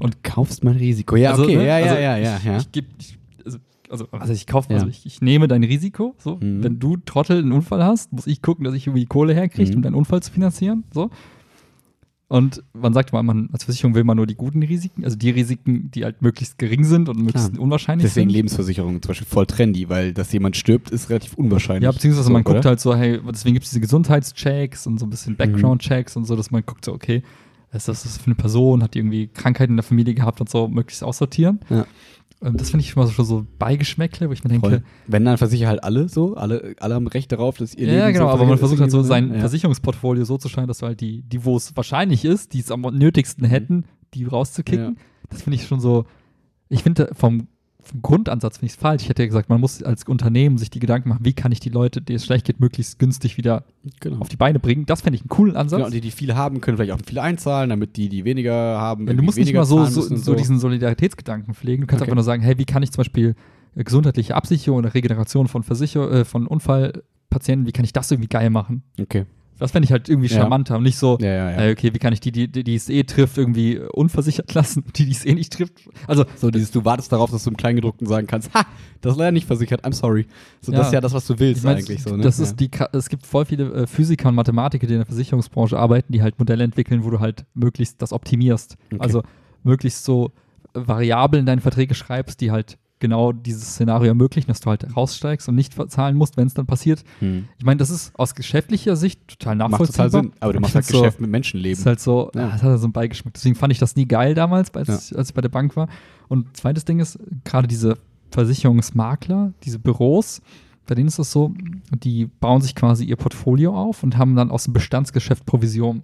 Und 0.02 0.24
kaufst 0.24 0.64
mein 0.64 0.78
Risiko. 0.78 1.18
Ja, 1.18 1.32
Also, 1.32 1.44
okay. 1.44 1.58
ne, 1.58 1.68
Ja, 1.68 1.78
ja, 1.80 1.86
also 1.86 1.96
ja, 2.02 2.18
ja, 2.18 2.38
ich, 2.38 2.44
ja. 2.46 2.58
Ich, 2.58 2.72
geb, 2.72 2.86
ich, 3.00 3.20
also, 3.46 3.58
also, 3.90 4.08
heißt, 4.14 4.32
ich 4.32 4.48
kaufe, 4.48 4.70
Ja. 4.72 4.78
also 4.80 4.88
ich, 4.88 5.06
ich 5.06 5.22
nehme 5.22 5.48
dein 5.50 5.64
Risiko. 5.64 6.16
So, 6.18 6.38
Mhm. 6.38 6.64
wenn 6.64 6.80
du 6.80 6.96
Trottel 6.98 7.40
einen 7.40 7.52
Unfall 7.52 7.84
hast, 7.84 8.14
muss 8.14 8.26
ich 8.28 8.42
gucken, 8.42 8.64
dass 8.64 8.74
ich 8.74 8.88
irgendwie 8.88 9.06
Kohle 9.06 9.34
herkriege, 9.34 9.70
Mhm. 9.72 9.76
um 9.78 9.82
deinen 9.84 9.96
Unfall 9.96 10.24
zu 10.24 10.32
finanzieren. 10.32 10.86
So. 10.94 11.10
Und 12.30 12.64
man 12.74 12.94
sagt 12.94 13.12
mal, 13.12 13.24
man 13.24 13.50
als 13.52 13.64
Versicherung 13.64 13.96
will 13.96 14.04
man 14.04 14.16
nur 14.16 14.28
die 14.28 14.36
guten 14.36 14.62
Risiken, 14.62 15.04
also 15.04 15.18
die 15.18 15.32
Risiken, 15.32 15.90
die 15.90 16.04
halt 16.06 16.22
möglichst 16.22 16.60
gering 16.60 16.84
sind 16.84 17.10
und 17.10 17.18
möglichst 17.18 17.54
Klar. 17.54 17.64
unwahrscheinlich 17.64 18.06
Deswegen 18.06 18.30
sind. 18.30 18.36
Lebensversicherung 18.36 19.02
zum 19.02 19.10
Beispiel 19.10 19.28
voll 19.28 19.48
trendy, 19.48 19.90
weil 19.90 20.14
dass 20.14 20.32
jemand 20.32 20.56
stirbt, 20.56 20.92
ist 20.92 21.10
relativ 21.10 21.34
unwahrscheinlich. 21.34 21.86
Ja, 21.86 21.92
beziehungsweise 21.92 22.28
So, 22.28 22.32
man 22.32 22.44
guckt 22.44 22.60
oder? 22.60 22.70
halt 22.70 22.80
so, 22.80 22.96
hey, 22.96 23.20
deswegen 23.28 23.56
gibt 23.56 23.64
es 23.66 23.72
diese 23.72 23.82
Gesundheitschecks 23.82 24.86
und 24.86 25.00
so 25.00 25.08
ein 25.08 25.10
bisschen 25.10 25.36
Background-Checks 25.38 26.16
und 26.18 26.26
so, 26.26 26.36
dass 26.36 26.52
man 26.52 26.64
guckt 26.64 26.86
so, 26.86 26.94
okay, 26.94 27.24
was 27.72 27.88
ist 27.88 28.06
das 28.06 28.18
für 28.18 28.26
eine 28.28 28.36
Person, 28.36 28.84
hat 28.84 28.94
die 28.94 29.00
irgendwie 29.00 29.28
Krankheiten 29.28 29.74
in 29.74 29.78
der 29.78 29.84
Familie 29.84 30.14
gehabt 30.14 30.42
und 30.42 30.50
so, 30.50 30.68
möglichst 30.68 31.04
aussortieren. 31.04 31.60
Ja. 31.70 31.86
Ähm, 32.42 32.58
Das 32.58 32.70
finde 32.72 32.84
ich 32.84 32.92
schon 32.92 33.04
mal 33.04 33.10
so, 33.12 33.24
so 33.24 33.46
Beigeschmäckle, 33.60 34.30
wo 34.30 34.34
ich 34.34 34.44
mir 34.44 34.50
denke, 34.50 34.70
Voll. 34.70 34.84
Wenn 35.08 35.26
dann 35.26 35.38
versichern 35.38 35.68
halt 35.70 35.84
alle 35.84 36.08
so, 36.10 36.36
alle, 36.36 36.76
alle 36.80 36.96
haben 36.96 37.08
Recht 37.08 37.32
darauf, 37.32 37.58
dass 37.58 37.76
ihr 37.76 37.88
ja, 37.88 38.06
Leben 38.06 38.14
genau, 38.14 38.28
so 38.28 38.34
aber 38.34 38.46
man 38.46 38.58
versucht 38.58 38.80
halt 38.82 38.92
so 38.92 39.02
ist, 39.02 39.08
sein 39.08 39.34
ja. 39.34 39.40
Versicherungsportfolio 39.40 40.24
so 40.26 40.38
zu 40.38 40.50
steuern, 40.50 40.68
dass 40.68 40.80
du 40.80 40.86
halt 40.86 41.02
die, 41.02 41.22
die 41.24 41.44
wo 41.46 41.58
es 41.58 41.76
wahrscheinlich 41.76 42.26
ist, 42.26 42.54
die 42.54 42.60
es 42.60 42.72
am 42.72 42.82
nötigsten 42.82 43.46
Mhm. 43.46 43.50
hätten, 43.50 43.86
die 44.14 44.24
rauszukicken. 44.24 44.98
Das 45.30 45.44
finde 45.44 45.56
ich 45.58 45.68
schon 45.68 45.80
so, 45.80 46.06
ich 46.70 46.82
finde 46.82 47.10
vom, 47.14 47.48
vom 47.82 48.02
Grundansatz 48.02 48.58
finde 48.58 48.68
ich 48.68 48.74
es 48.74 48.78
falsch. 48.80 49.04
Ich 49.04 49.10
hätte 49.10 49.22
ja 49.24 49.28
gesagt, 49.28 49.50
man 49.50 49.60
muss 49.62 49.82
als 49.82 50.04
Unternehmen 50.04 50.58
sich 50.58 50.70
die 50.70 50.80
Gedanken 50.80 51.10
machen, 51.10 51.24
wie 51.26 51.34
kann 51.34 51.52
ich 51.52 51.60
die 51.60 51.70
Leute, 51.70 52.02
denen 52.02 52.18
es 52.18 52.26
schlecht 52.26 52.46
geht, 52.46 52.60
möglichst 52.60 53.00
günstig 53.00 53.38
wieder 53.38 53.64
Genau. 54.02 54.20
auf 54.20 54.28
die 54.30 54.36
Beine 54.36 54.60
bringen. 54.60 54.86
Das 54.86 55.02
fände 55.02 55.16
ich 55.16 55.22
einen 55.22 55.30
coolen 55.30 55.56
Ansatz. 55.56 55.78
Genau, 55.78 55.86
und 55.88 55.94
die, 55.94 56.02
die 56.02 56.12
viele 56.12 56.36
haben, 56.36 56.60
können 56.62 56.78
vielleicht 56.78 56.92
auch 56.92 57.00
viele 57.06 57.22
einzahlen, 57.22 57.70
damit 57.70 57.96
die, 57.96 58.10
die 58.10 58.26
weniger 58.26 58.54
haben, 58.54 59.08
Wenn 59.08 59.18
du 59.18 59.24
musst 59.24 59.38
nicht 59.38 59.54
mal 59.54 59.66
so, 59.66 59.86
so, 59.86 60.02
so 60.16 60.36
diesen 60.36 60.60
Solidaritätsgedanken 60.60 61.54
pflegen. 61.54 61.82
Du 61.82 61.88
kannst 61.88 62.02
Okay. 62.02 62.10
einfach 62.12 62.16
nur 62.16 62.24
sagen, 62.24 62.44
hey, 62.44 62.58
wie 62.58 62.66
kann 62.66 62.84
ich 62.84 62.92
zum 62.92 62.98
Beispiel 63.00 63.36
äh, 63.76 63.84
gesundheitliche 63.84 64.36
Absicherung 64.36 64.80
oder 64.80 64.94
Regeneration 64.94 65.48
von 65.48 65.64
Versicher 65.64 66.12
äh, 66.12 66.26
von 66.26 66.48
Unfallpatienten, 66.48 67.66
wie 67.66 67.72
kann 67.72 67.86
ich 67.86 67.94
das 67.94 68.12
irgendwie 68.12 68.30
geil 68.30 68.50
machen? 68.50 68.84
Okay. 69.02 69.26
Das 69.60 69.72
fände 69.72 69.86
ich 69.86 69.92
halt 69.92 70.10
irgendwie 70.10 70.30
Ja. 70.30 70.42
charmanter 70.42 70.78
und 70.78 70.84
nicht 70.84 70.98
so, 70.98 71.18
Ja, 71.22 71.28
ja, 71.28 71.52
ja. 71.52 71.62
äh, 71.68 71.72
okay, 71.72 71.94
wie 71.94 72.00
kann 72.00 72.14
ich 72.14 72.20
die, 72.22 72.32
die, 72.32 72.48
die, 72.48 72.76
es 72.76 72.90
eh 72.90 73.04
trifft, 73.04 73.38
irgendwie 73.38 73.78
unversichert 73.80 74.54
lassen, 74.56 74.84
die, 74.96 75.06
die 75.06 75.12
es 75.12 75.26
eh 75.26 75.34
nicht 75.34 75.54
trifft. 75.54 75.74
Also, 76.08 76.26
So 76.36 76.50
dieses, 76.50 76.72
du 76.72 76.86
wartest 76.86 77.12
darauf, 77.12 77.30
dass 77.32 77.44
du 77.44 77.50
im 77.52 77.58
Kleingedruckten 77.58 78.08
sagen 78.08 78.26
kannst, 78.28 78.54
ha, 78.54 78.66
das 79.02 79.14
ist 79.14 79.18
leider 79.20 79.32
nicht 79.32 79.46
versichert, 79.48 79.86
I'm 79.86 79.94
sorry. 79.94 80.26
So, 80.62 80.72
Ja. 80.72 80.78
das 80.80 80.88
ist 80.88 80.94
ja 80.94 81.02
das, 81.02 81.14
was 81.14 81.28
du 81.28 81.38
willst 81.40 81.60
ich 81.60 81.66
mein, 81.66 81.78
eigentlich. 81.78 82.02
So, 82.02 82.16
ne? 82.16 82.24
das 82.24 82.38
ja. 82.38 82.46
ist 82.46 82.56
die, 82.60 82.70
es 82.94 83.10
gibt 83.10 83.26
voll 83.28 83.46
viele 83.46 83.72
äh, 83.74 83.88
Physiker 83.88 84.30
und 84.30 84.36
Mathematiker, 84.36 84.88
die 84.88 84.94
in 84.94 85.00
der 85.00 85.06
Versicherungsbranche 85.06 85.78
arbeiten, 85.78 86.12
die 86.14 86.22
halt 86.22 86.40
Modelle 86.40 86.64
entwickeln, 86.64 87.04
wo 87.04 87.10
du 87.10 87.20
halt 87.20 87.46
möglichst 87.54 88.02
das 88.02 88.14
optimierst. 88.14 88.78
Okay. 88.92 89.02
Also 89.02 89.24
möglichst 89.64 90.06
so 90.06 90.32
Variablen 90.74 91.42
in 91.42 91.46
deine 91.46 91.62
Verträge 91.62 91.96
schreibst, 91.96 92.42
die 92.42 92.52
halt 92.52 92.78
genau 93.00 93.32
dieses 93.32 93.64
Szenario 93.76 94.10
ermöglichen, 94.10 94.48
dass 94.48 94.60
du 94.60 94.70
halt 94.70 94.86
raussteigst 94.96 95.48
und 95.50 95.56
nicht 95.56 95.74
zahlen 95.92 96.16
musst, 96.18 96.36
wenn 96.38 96.48
es 96.48 96.54
dann 96.54 96.66
passiert. 96.66 97.04
Hm. 97.20 97.48
Ich 97.58 97.66
meine, 97.66 97.78
das 97.78 97.90
ist 97.90 98.12
aus 98.20 98.36
geschäftlicher 98.36 98.96
Sicht 98.96 99.28
total 99.28 99.56
Macht 99.56 99.72
nachvollziehbar. 99.72 100.08
total 100.08 100.22
Sinn. 100.24 100.34
Aber 100.42 100.54
du 100.54 100.60
machst 100.60 100.76
halt 100.76 100.86
so- 100.86 101.00
Geschäft 101.02 101.22
mit 101.22 101.30
Menschenleben. 101.30 101.80
ist 101.80 101.86
halt 101.86 102.00
so, 102.00 102.30
Ja. 102.36 102.42
ah, 102.48 102.50
das 102.52 102.62
hat 102.62 102.70
halt 102.70 102.80
so 102.80 102.86
einen 102.86 102.94
Beigeschmack. 102.94 103.34
Deswegen 103.34 103.56
fand 103.56 103.72
ich 103.74 103.80
das 103.80 103.96
nie 103.96 104.06
geil 104.08 104.34
damals, 104.34 104.74
als, 104.76 104.88
Ja. 104.88 104.96
ich, 104.96 105.18
als 105.18 105.30
ich 105.30 105.34
bei 105.34 105.42
der 105.42 105.50
Bank 105.50 105.76
war. 105.76 105.88
Und 106.28 106.56
zweites 106.58 106.86
Ding 106.86 107.00
ist, 107.00 107.18
gerade 107.46 107.68
diese 107.68 107.98
Versicherungsmakler, 108.32 109.54
diese 109.64 109.80
Büros, 109.80 110.42
bei 110.88 110.96
denen 110.96 111.08
ist 111.08 111.20
das 111.20 111.32
so, 111.32 111.54
die 112.04 112.26
bauen 112.26 112.62
sich 112.62 112.76
quasi 112.76 113.06
ihr 113.06 113.16
Portfolio 113.16 113.76
auf 113.76 114.04
und 114.04 114.18
haben 114.18 114.36
dann 114.36 114.52
aus 114.52 114.64
dem 114.66 114.74
Bestandsgeschäft 114.74 115.46
Provision. 115.46 116.04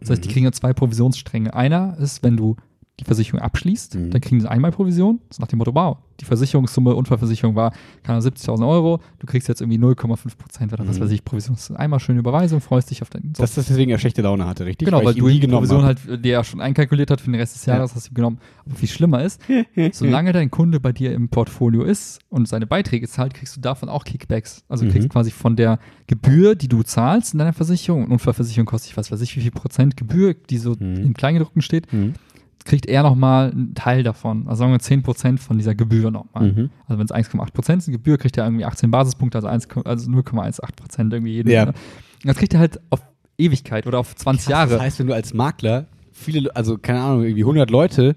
Das 0.00 0.10
heißt, 0.10 0.24
die 0.24 0.28
Mhm. 0.28 0.32
kriegen 0.32 0.44
ja 0.44 0.52
zwei 0.52 0.72
Provisionsstränge. 0.74 1.54
Einer 1.54 1.96
ist, 1.98 2.22
wenn 2.22 2.36
du 2.36 2.56
die 3.00 3.04
Versicherung 3.04 3.40
abschließt, 3.40 3.94
Mhm. 3.94 4.10
dann 4.10 4.20
kriegen 4.22 4.40
sie 4.40 4.50
einmal 4.50 4.70
Provision. 4.70 5.20
Das 5.28 5.36
ist 5.36 5.40
nach 5.40 5.48
dem 5.48 5.58
Motto, 5.58 5.74
wow, 5.74 5.98
die 6.18 6.24
Versicherungssumme, 6.24 6.94
Unfallversicherung 6.94 7.54
war, 7.54 7.72
keine 8.02 8.16
Ahnung, 8.16 8.22
70.000 8.22 8.66
Euro, 8.66 9.00
du 9.18 9.26
kriegst 9.26 9.48
jetzt 9.48 9.60
irgendwie 9.60 9.76
0,5 9.78 10.38
Prozent 10.38 10.72
oder 10.72 10.88
was 10.88 10.98
Mhm. 10.98 11.02
weiß 11.04 11.10
ich, 11.10 11.22
Provision. 11.22 11.54
Das 11.56 11.68
ist 11.68 11.76
einmal 11.76 12.00
schöne 12.00 12.20
Überweisung, 12.20 12.62
freust 12.62 12.90
dich 12.90 13.02
auf 13.02 13.10
deinen 13.10 13.34
Dass 13.34 13.54
das 13.54 13.66
deswegen 13.66 13.90
er 13.90 13.98
schlechte 13.98 14.22
Laune 14.22 14.46
hatte, 14.46 14.64
richtig? 14.64 14.86
Genau, 14.86 15.04
weil, 15.04 15.12
ich 15.12 15.18
du 15.18 15.28
die 15.28 15.46
Provision 15.46 15.84
habe. 15.84 15.98
halt, 16.08 16.24
die 16.24 16.30
er 16.30 16.42
schon 16.42 16.62
einkalkuliert 16.62 17.10
hat 17.10 17.20
für 17.20 17.30
den 17.30 17.34
Rest 17.38 17.54
des 17.54 17.66
Jahres, 17.66 17.94
hast 17.94 18.08
du 18.08 18.14
genommen. 18.14 18.38
Aber 18.64 18.74
viel 18.76 18.88
schlimmer 18.88 19.22
ist, 19.22 19.42
solange 19.92 20.32
dein 20.32 20.50
Kunde 20.50 20.80
bei 20.80 20.92
dir 20.92 21.12
im 21.12 21.28
Portfolio 21.28 21.82
ist 21.82 22.20
und 22.30 22.48
seine 22.48 22.66
Beiträge 22.66 23.06
zahlt, 23.08 23.34
kriegst 23.34 23.54
du 23.56 23.60
davon 23.60 23.90
auch 23.90 24.04
Kickbacks. 24.04 24.64
Also 24.68 24.84
du 24.84 24.88
Mhm. 24.88 24.92
kriegst 24.94 25.08
quasi 25.10 25.30
von 25.30 25.54
der 25.54 25.78
Gebühr, 26.06 26.54
die 26.54 26.68
du 26.68 26.82
zahlst 26.82 27.34
in 27.34 27.38
deiner 27.40 27.52
Versicherung, 27.52 28.04
und 28.06 28.12
Unfallversicherung 28.12 28.64
kostet, 28.66 28.92
ich 28.92 28.96
weiß, 28.96 29.12
weiß 29.12 29.20
ich, 29.20 29.36
wie 29.36 29.40
viel 29.42 29.50
Prozent 29.50 29.98
Gebühr, 29.98 30.32
die 30.32 30.56
so 30.56 30.74
Mhm. 30.78 30.96
im 30.96 31.12
Kleingedruckten 31.14 31.60
steht, 31.60 31.92
Mhm. 31.92 32.14
Kriegt 32.66 32.86
er 32.86 33.02
nochmal 33.02 33.52
einen 33.52 33.74
Teil 33.74 34.02
davon. 34.02 34.46
Also 34.48 34.60
sagen 34.60 34.72
wir 34.72 34.78
10 34.78 35.02
Prozent 35.02 35.40
von 35.40 35.56
dieser 35.56 35.74
Gebühr 35.74 36.10
nochmal. 36.10 36.52
Mhm. 36.52 36.70
Also 36.86 36.98
wenn 36.98 37.06
es 37.06 37.12
1,8 37.12 37.52
Prozent 37.52 37.82
sind, 37.82 37.92
Gebühr, 37.92 38.18
kriegt 38.18 38.36
er 38.36 38.44
irgendwie 38.44 38.64
18 38.64 38.90
Basispunkte, 38.90 39.38
also, 39.38 39.48
1, 39.48 39.68
also 39.84 40.10
0,18 40.10 40.60
Prozent 40.76 41.12
irgendwie 41.12 41.32
jeden. 41.32 41.48
Ja. 41.48 41.66
Ne? 41.66 41.72
Und 41.72 42.28
Das 42.28 42.36
kriegt 42.36 42.52
er 42.54 42.60
halt 42.60 42.80
auf 42.90 43.00
Ewigkeit 43.38 43.86
oder 43.86 43.98
auf 43.98 44.14
20 44.14 44.48
Jahre. 44.48 44.70
Das 44.70 44.80
heißt, 44.80 44.98
wenn 44.98 45.06
du 45.06 45.14
als 45.14 45.32
Makler 45.32 45.86
viele, 46.12 46.54
also 46.56 46.76
keine 46.76 47.00
Ahnung, 47.00 47.22
irgendwie 47.22 47.42
100 47.42 47.70
Leute, 47.70 48.16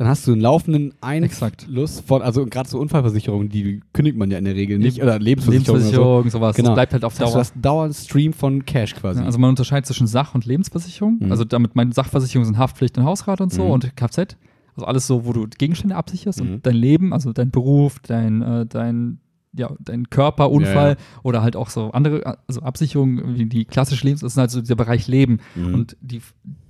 dann 0.00 0.08
hast 0.08 0.26
du 0.26 0.32
einen 0.32 0.40
laufenden 0.40 0.94
Exakt. 1.02 1.64
Einfluss 1.64 2.00
von, 2.00 2.22
also 2.22 2.46
gerade 2.46 2.66
so 2.66 2.78
Unfallversicherungen, 2.80 3.50
die 3.50 3.82
kündigt 3.92 4.16
man 4.16 4.30
ja 4.30 4.38
in 4.38 4.46
der 4.46 4.54
Regel 4.54 4.78
nicht, 4.78 5.02
oder 5.02 5.18
Lebensversicherung, 5.18 5.76
Lebensversicherung, 5.76 6.30
sowas. 6.30 6.56
Genau. 6.56 6.68
Das 6.70 6.74
bleibt 6.74 6.92
halt 6.94 7.04
auf 7.04 7.16
oder 7.20 7.26
so. 7.26 7.32
Dauer. 7.32 7.34
du 7.34 7.38
hast 7.40 7.54
dauernd 7.60 7.94
Stream 7.94 8.32
von 8.32 8.64
Cash 8.64 8.94
quasi. 8.94 9.20
Ja, 9.20 9.26
also 9.26 9.38
man 9.38 9.50
unterscheidet 9.50 9.84
zwischen 9.84 10.06
Sach- 10.06 10.34
und 10.34 10.46
Lebensversicherung. 10.46 11.18
Mhm. 11.20 11.30
Also 11.30 11.44
damit 11.44 11.76
meine 11.76 11.92
Sachversicherung 11.92 12.46
sind 12.46 12.56
Haftpflicht 12.56 12.96
und 12.96 13.04
Hausrat 13.04 13.42
und 13.42 13.52
so 13.52 13.64
Mhm. 13.66 13.70
und 13.72 13.94
Kfz. 13.94 14.36
Also 14.74 14.86
alles 14.86 15.06
so, 15.06 15.26
wo 15.26 15.34
du 15.34 15.46
Gegenstände 15.58 15.94
absicherst 15.96 16.42
Mhm. 16.42 16.50
und 16.54 16.66
dein 16.66 16.76
Leben, 16.76 17.12
also 17.12 17.34
dein 17.34 17.50
Beruf, 17.50 17.98
dein, 17.98 18.40
äh, 18.40 18.64
dein, 18.64 19.18
ja, 19.52 19.70
dein 19.80 20.08
Körper, 20.08 20.50
Unfall 20.50 20.92
Ja, 20.98 21.20
oder 21.24 21.42
halt 21.42 21.56
auch 21.56 21.68
so 21.68 21.90
andere, 21.90 22.38
also 22.48 22.62
Absicherungen 22.62 23.36
wie 23.36 23.44
die 23.44 23.66
klassische 23.66 24.06
Lebens, 24.06 24.22
das 24.22 24.32
ist 24.32 24.38
halt 24.38 24.50
so 24.50 24.62
dieser 24.62 24.76
Bereich 24.76 25.08
Leben. 25.08 25.40
Mhm. 25.56 25.74
Und 25.74 25.96
die 26.00 26.22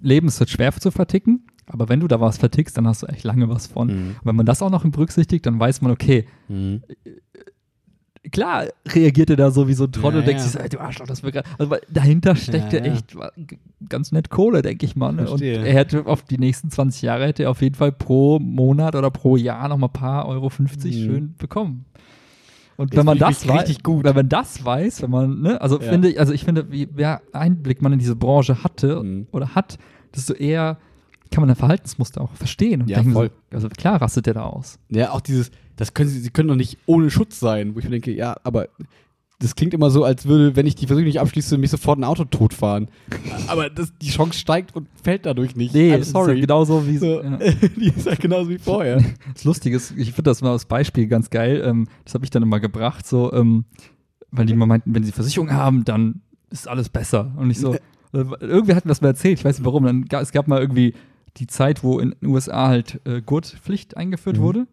Leben 0.02 0.26
ist 0.26 0.40
halt 0.40 0.50
schwer 0.50 0.72
zu 0.72 0.90
verticken, 0.90 1.44
aber 1.72 1.88
wenn 1.88 2.00
du 2.00 2.08
da 2.08 2.20
was 2.20 2.38
vertickst, 2.38 2.76
dann 2.76 2.86
hast 2.86 3.02
du 3.02 3.06
echt 3.06 3.24
lange 3.24 3.48
was 3.48 3.66
von. 3.66 3.88
Mhm. 3.88 4.16
Wenn 4.24 4.36
man 4.36 4.46
das 4.46 4.60
auch 4.62 4.70
noch 4.70 4.84
berücksichtigt, 4.84 5.46
dann 5.46 5.58
weiß 5.58 5.80
man, 5.82 5.90
okay, 5.92 6.26
Mhm. 6.48 6.82
klar 8.32 8.66
reagiert 8.88 9.30
er 9.30 9.36
da 9.36 9.50
so 9.50 9.66
wie 9.66 9.72
so 9.72 9.84
ein 9.84 9.92
Trottel 9.92 10.16
Ja, 10.16 10.18
und 10.20 10.26
denkt 10.26 10.40
ja. 10.40 10.44
sich 10.46 10.52
so, 10.52 10.58
ey, 10.58 10.68
du 10.68 10.78
Arschloch, 10.78 11.06
das 11.06 11.22
wird 11.22 11.34
grad, 11.34 11.46
also 11.58 11.74
dahinter 11.90 12.36
steckt 12.36 12.72
ja, 12.72 12.80
Ja, 12.84 12.92
echt 12.92 13.16
ganz 13.88 14.12
nett 14.12 14.28
Kohle, 14.30 14.60
denke 14.62 14.84
ich 14.84 14.94
mal. 14.94 15.12
Ne? 15.12 15.28
Und 15.30 15.40
er 15.40 15.72
hätte 15.72 16.06
auf 16.06 16.22
die 16.24 16.36
nächsten 16.38 16.70
20 16.70 17.02
Jahre 17.02 17.26
hätte 17.26 17.44
er 17.44 17.50
auf 17.50 17.62
jeden 17.62 17.74
Fall 17.76 17.92
pro 17.92 18.38
Monat 18.38 18.94
oder 18.94 19.10
pro 19.10 19.36
Jahr 19.36 19.68
noch 19.68 19.78
mal 19.78 19.86
ein 19.86 19.92
paar 19.92 20.26
Euro 20.26 20.50
50 20.50 20.96
Mhm. 20.96 21.04
schön 21.04 21.34
bekommen. 21.38 21.86
Und 22.76 22.96
wenn 22.96 23.04
man 23.04 23.20
weiß, 23.20 23.46
richtig 23.48 23.82
gut. 23.82 24.00
oder 24.00 24.14
wenn 24.14 24.28
das 24.30 24.64
weiß, 24.64 25.02
wenn 25.02 25.10
man, 25.10 25.40
ne, 25.42 25.60
also 25.60 25.78
Ja. 25.80 25.88
finde 25.90 26.08
ich, 26.10 26.18
also 26.20 26.32
ich 26.32 26.44
finde, 26.44 26.70
wie 26.72 26.88
wer 26.94 27.20
Einblick 27.32 27.82
man 27.82 27.92
in 27.92 27.98
diese 27.98 28.16
Branche 28.16 28.62
hatte 28.64 29.02
Mhm. 29.02 29.26
oder 29.32 29.54
hat, 29.54 29.78
desto 30.14 30.32
eher 30.34 30.78
kann 31.30 31.42
man 31.42 31.50
ein 31.50 31.56
Verhaltensmuster 31.56 32.20
auch 32.20 32.32
verstehen 32.34 32.82
und 32.82 32.90
Ja, 32.90 32.98
denken, 32.98 33.12
voll. 33.12 33.30
So, 33.50 33.56
also 33.56 33.68
klar 33.68 34.00
rastet 34.00 34.26
der 34.26 34.34
da 34.34 34.44
aus. 34.44 34.78
Ja, 34.88 35.12
auch 35.12 35.20
dieses, 35.20 35.50
das 35.76 35.94
können 35.94 36.10
sie, 36.10 36.20
sie 36.20 36.30
können 36.30 36.48
doch 36.48 36.56
nicht 36.56 36.78
ohne 36.86 37.10
Schutz 37.10 37.38
sein, 37.40 37.74
wo 37.74 37.78
ich 37.78 37.84
mir 37.84 37.92
denke, 37.92 38.12
ja, 38.12 38.36
aber 38.42 38.68
das 39.40 39.54
klingt 39.54 39.72
immer 39.72 39.90
so, 39.90 40.04
als 40.04 40.26
würde, 40.26 40.54
wenn 40.54 40.66
ich 40.66 40.74
die 40.74 40.86
Versicherung 40.86 41.06
nicht 41.06 41.20
abschließe, 41.20 41.56
mich 41.56 41.70
sofort 41.70 41.98
ein 41.98 42.04
Auto 42.04 42.24
totfahren. 42.24 42.88
aber 43.46 43.70
das, 43.70 43.90
die 43.96 44.10
Chance 44.10 44.38
steigt 44.38 44.76
und 44.76 44.86
fällt 45.02 45.24
dadurch 45.24 45.56
nicht. 45.56 45.74
Nee, 45.74 45.92
I'm 45.94 45.98
es 45.98 46.08
ist 46.08 46.12
sorry. 46.12 46.34
ja 46.34 46.40
genauso 46.42 46.86
wie 46.86 46.98
so, 46.98 47.22
ja. 47.22 47.38
Die 47.76 47.88
ist 47.88 48.06
halt 48.06 48.20
genauso 48.20 48.50
wie 48.50 48.58
vorher. 48.58 49.02
Das 49.34 49.44
Lustige 49.44 49.76
ist, 49.76 49.92
ich 49.96 50.12
finde 50.12 50.30
das 50.30 50.42
mal 50.42 50.52
als 50.52 50.66
Beispiel 50.66 51.06
ganz 51.06 51.30
geil. 51.30 51.62
Ähm, 51.64 51.88
das 52.04 52.12
habe 52.12 52.24
ich 52.24 52.30
dann 52.30 52.42
immer 52.42 52.60
gebracht, 52.60 53.06
so, 53.06 53.32
ähm, 53.32 53.64
weil 54.30 54.44
die 54.44 54.52
immer 54.52 54.66
meinten, 54.66 54.94
wenn 54.94 55.04
sie 55.04 55.12
Versicherung 55.12 55.50
haben, 55.52 55.84
dann 55.84 56.20
ist 56.50 56.68
alles 56.68 56.90
besser. 56.90 57.32
Und 57.36 57.50
ich 57.50 57.58
so, 57.58 57.74
äh, 58.12 58.24
irgendwer 58.40 58.76
hat 58.76 58.84
mir 58.84 58.90
das 58.90 59.00
mal 59.00 59.08
erzählt, 59.08 59.38
ich 59.38 59.44
weiß 59.44 59.58
nicht 59.58 59.64
warum. 59.66 59.84
Dann, 59.84 60.04
es 60.20 60.32
gab 60.32 60.48
mal 60.48 60.60
irgendwie 60.60 60.92
die 61.36 61.46
Zeit, 61.46 61.82
wo 61.84 61.98
in 61.98 62.14
den 62.20 62.28
USA 62.28 62.68
halt 62.68 63.00
äh, 63.06 63.20
Gurtpflicht 63.22 63.96
eingeführt 63.96 64.36
Mhm. 64.38 64.42
wurde. 64.42 64.66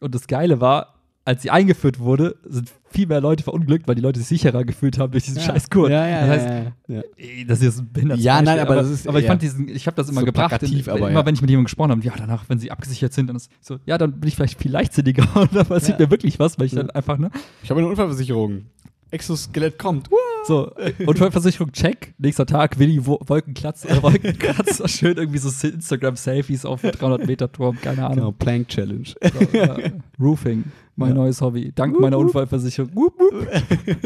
Und 0.00 0.14
das 0.14 0.26
Geile 0.26 0.60
war, 0.60 0.94
als 1.24 1.42
sie 1.42 1.50
eingeführt 1.50 1.98
wurde, 1.98 2.36
sind 2.44 2.72
viel 2.90 3.06
mehr 3.06 3.20
Leute 3.20 3.44
verunglückt, 3.44 3.86
weil 3.86 3.94
die 3.96 4.00
Leute 4.00 4.18
sich 4.18 4.28
sicherer 4.28 4.64
gefühlt 4.64 4.98
haben 4.98 5.10
durch 5.12 5.24
diesen 5.24 5.42
scheiß 5.42 5.68
Gurt. 5.68 5.90
Ja, 5.90 6.06
ja, 6.06 6.20
das 6.20 6.28
heißt, 6.30 6.48
ja, 6.88 6.94
ja. 6.96 7.02
Das 7.46 7.58
ist 7.58 7.64
jetzt 7.64 7.78
ein 7.80 7.92
behindertes 7.92 8.24
Ja, 8.24 8.36
nein, 8.36 8.44
Beispiel, 8.46 8.60
aber 8.62 8.74
das 8.76 8.90
ist- 8.90 9.06
aber 9.06 9.18
ich 9.18 9.24
ja. 9.24 9.30
fand 9.30 9.42
diesen, 9.42 9.68
ich 9.68 9.86
habe 9.86 9.94
das 9.96 10.08
immer 10.08 10.20
So 10.20 10.26
gebracht, 10.26 10.48
plakativ, 10.48 10.86
in, 10.86 10.92
aber 10.94 11.10
immer 11.10 11.20
ja. 11.20 11.26
wenn 11.26 11.34
ich 11.34 11.42
mit 11.42 11.50
jemandem 11.50 11.66
gesprochen 11.66 11.90
habe, 11.90 12.00
ja, 12.02 12.12
danach, 12.16 12.44
wenn 12.48 12.58
sie 12.58 12.70
abgesichert 12.70 13.12
sind, 13.12 13.26
dann 13.26 13.36
ist 13.36 13.50
so, 13.60 13.76
ja, 13.84 13.98
dann 13.98 14.18
bin 14.18 14.28
ich 14.28 14.36
vielleicht 14.36 14.58
viel 14.58 14.70
leichtsinniger 14.70 15.26
und 15.36 15.54
dann 15.54 15.66
passiert 15.66 16.00
Ja. 16.00 16.06
mir 16.06 16.10
wirklich 16.10 16.38
was, 16.38 16.58
weil 16.58 16.64
ich 16.66 16.72
Ja. 16.72 16.78
dann 16.84 16.90
einfach, 16.92 17.18
ne, 17.18 17.30
Ich 17.62 17.68
habe 17.68 17.80
eine 17.80 17.90
Unfallversicherung. 17.90 18.64
Exoskelett 19.10 19.78
kommt. 19.78 20.08
so, 20.46 20.70
Unfallversicherung, 21.06 21.72
check, 21.72 22.14
nächster 22.18 22.46
Tag, 22.46 22.78
Willi, 22.78 23.04
Wo 23.06 23.18
Wolkenkratzer, 23.26 23.90
äh, 23.90 24.02
Wolkenkratzer, 24.02 24.88
schön 24.88 25.16
irgendwie 25.16 25.38
so 25.38 25.48
Instagram-Selfies 25.66 26.64
auf 26.64 26.82
300 26.82 27.26
Meter 27.26 27.50
Turm, 27.50 27.78
keine 27.80 28.04
Ahnung. 28.04 28.16
Genau, 28.16 28.32
Plank 28.32 28.68
Challenge. 28.68 29.04
So, 29.04 29.56
ja. 29.56 29.76
Roofing, 30.20 30.64
mein 30.96 31.10
Ja. 31.10 31.14
neues 31.14 31.40
Hobby, 31.40 31.72
dank 31.74 31.98
meiner 31.98 32.18
Unfallversicherung, 32.18 32.90
wup. 32.94 33.14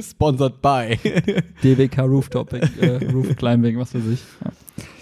Sponsored 0.01 0.61
by. 0.63 0.99
DWK 1.63 1.99
Rooftopping, 2.03 2.63
äh, 2.81 3.05
Roof 3.13 3.35
Climbing, 3.37 3.79
was 3.79 3.95
weiß 3.95 4.03
ich. 4.13 4.21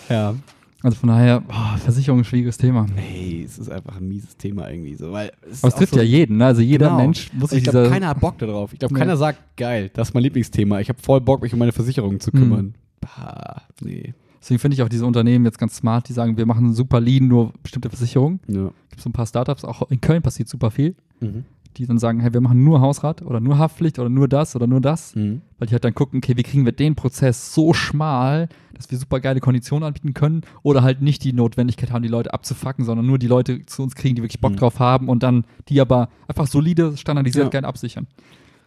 Ja. 0.09 0.17
ja. 0.17 0.35
Also 0.83 0.97
von 0.97 1.09
daher, 1.11 1.41
boah, 1.41 1.77
Versicherung, 1.79 2.21
ein 2.21 2.25
schwieriges 2.25 2.57
Thema. 2.57 2.87
Hey, 2.97 3.43
es 3.45 3.59
ist 3.59 3.71
einfach 3.71 3.99
ein 3.99 4.09
mieses 4.09 4.37
Thema 4.39 4.71
irgendwie 4.71 4.95
so, 4.95 5.13
weil 5.13 5.31
Aber 5.61 5.69
es 5.69 5.75
trifft 5.75 5.93
so- 5.93 5.99
ja 6.01 6.05
jeden, 6.05 6.39
ne? 6.39 6.47
Also 6.47 6.63
jeder 6.63 6.87
Genau. 6.87 6.99
Mensch 7.01 7.29
muss 7.35 7.51
sich 7.51 7.59
ich 7.65 7.65
glaube, 7.71 7.91
keiner 7.91 8.09
hat 8.09 8.21
Bock 8.21 8.39
darauf. 8.39 8.73
Ich 8.73 8.79
glaube, 8.79 8.95
Nee. 8.95 9.01
keiner 9.01 9.17
sagt, 9.19 9.57
geil, 9.57 9.91
das 9.93 10.09
ist 10.09 10.15
mein 10.15 10.23
Lieblingsthema. 10.23 10.81
Ich 10.81 10.89
habe 10.89 10.99
voll 11.03 11.21
Bock, 11.21 11.43
mich 11.43 11.53
um 11.53 11.59
meine 11.59 11.73
Versicherung 11.73 12.19
zu 12.19 12.31
Mhm. 12.33 12.39
kümmern. 12.39 12.75
Bah, 13.03 13.63
nee. 13.83 14.15
Deswegen 14.41 14.59
finde 14.59 14.75
ich 14.75 14.83
auch 14.83 14.89
diese 14.89 15.05
Unternehmen 15.05 15.45
jetzt 15.45 15.59
ganz 15.59 15.77
smart, 15.77 16.09
die 16.09 16.15
sagen, 16.15 16.39
wir 16.39 16.47
machen 16.47 16.73
super 16.73 16.99
lean, 16.99 17.29
nur 17.29 17.53
bestimmte 17.63 17.91
Versicherungen. 17.91 18.41
Ja. 18.47 18.71
Gibt 18.89 19.03
so 19.03 19.11
ein 19.11 19.13
paar 19.13 19.27
Startups, 19.27 19.67
auch 19.67 19.91
in 19.91 20.01
Köln 20.01 20.23
passiert 20.23 20.49
super 20.49 20.71
viel, 20.71 20.95
Mhm. 21.21 21.45
Die 21.81 21.87
dann 21.87 21.99
sagen, 21.99 22.21
hey, 22.21 22.33
wir 22.33 22.41
machen 22.41 22.63
nur 22.63 22.81
Hausrat 22.81 23.23
oder 23.23 23.41
nur 23.41 23.59
Haftpflicht 23.59 23.99
oder 23.99 24.09
nur 24.09 24.29
das 24.29 24.55
oder 24.55 24.67
nur 24.67 24.81
das. 24.81 25.15
Mhm. 25.17 25.41
Weil 25.59 25.67
die 25.69 25.73
halt 25.73 25.85
dann 25.85 25.95
gucken, 25.95 26.19
okay, 26.19 26.37
wie 26.37 26.43
kriegen 26.43 26.65
wir 26.65 26.73
den 26.73 26.95
Prozess 26.95 27.55
so 27.55 27.73
schmal, 27.73 28.49
dass 28.75 28.91
wir 28.91 28.99
super 28.99 29.21
geile 29.21 29.41
Konditionen 29.41 29.85
anbieten 29.87 30.15
können 30.15 30.43
oder 30.63 30.83
halt 30.83 31.03
nicht 31.03 31.25
die 31.25 31.33
Notwendigkeit 31.33 31.91
haben, 31.91 32.03
die 32.03 32.09
Leute 32.09 32.33
abzufacken, 32.33 32.85
sondern 32.85 33.07
nur 33.07 33.19
die 33.19 33.27
Leute 33.27 33.65
zu 33.67 33.83
uns 33.83 33.95
kriegen, 33.95 34.15
die 34.17 34.23
wirklich 34.23 34.41
Bock 34.41 34.53
Mhm. 34.53 34.57
drauf 34.57 34.79
haben 34.79 35.09
und 35.09 35.23
dann 35.23 35.45
die 35.69 35.81
aber 35.81 36.09
einfach 36.29 36.47
solide, 36.47 36.97
standardisiert 36.97 37.45
Ja. 37.47 37.51
gerne 37.51 37.67
absichern. 37.67 38.07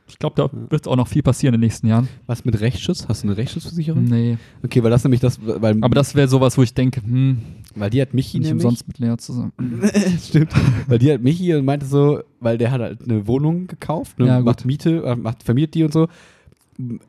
Ich 0.08 0.20
glaube, 0.20 0.36
da 0.36 0.50
wird 0.70 0.88
auch 0.88 0.96
noch 0.98 1.08
viel 1.08 1.24
passieren 1.24 1.56
in 1.56 1.62
den 1.62 1.66
nächsten 1.66 1.88
Jahren. 1.88 2.08
Was 2.28 2.44
mit 2.46 2.60
Rechtsschutz? 2.60 3.08
Hast 3.08 3.24
du 3.24 3.28
eine 3.28 3.38
Rechtsschutzversicherung? 3.38 4.04
Nee. 4.04 4.38
Okay, 4.64 4.84
weil 4.84 4.92
das 4.92 5.04
nämlich 5.04 5.22
das, 5.22 5.40
weil, 5.42 5.78
Aber 5.82 5.96
das 5.96 6.14
wäre 6.14 6.28
sowas, 6.28 6.58
wo 6.58 6.62
ich 6.64 6.74
denke, 6.74 7.02
hm, 7.02 7.38
weil 7.76 7.90
die 7.90 8.02
hat 8.02 8.14
Michi 8.14 8.38
nicht 8.40 8.48
nämlich. 8.50 8.66
umsonst 8.66 8.88
mit 8.88 9.00
Lea 9.00 9.16
zusammen. 9.18 9.54
Stimmt. 10.22 10.52
weil 10.88 11.00
die 11.00 11.12
hat 11.12 11.22
Michi 11.22 11.56
und 11.56 11.66
meinte 11.66 11.86
so, 11.86 12.22
weil 12.42 12.58
der 12.58 12.72
hat 12.72 12.82
halt 12.82 13.02
eine 13.04 13.26
Wohnung 13.28 13.68
gekauft, 13.68 14.20
ne, 14.20 14.28
Ja, 14.28 14.38
gut. 14.38 14.46
macht 14.46 14.66
Miete, 14.66 15.04
äh, 15.04 15.16
macht, 15.16 15.42
vermietet 15.44 15.76
die 15.76 15.84
und 15.84 15.94
so. 15.94 16.08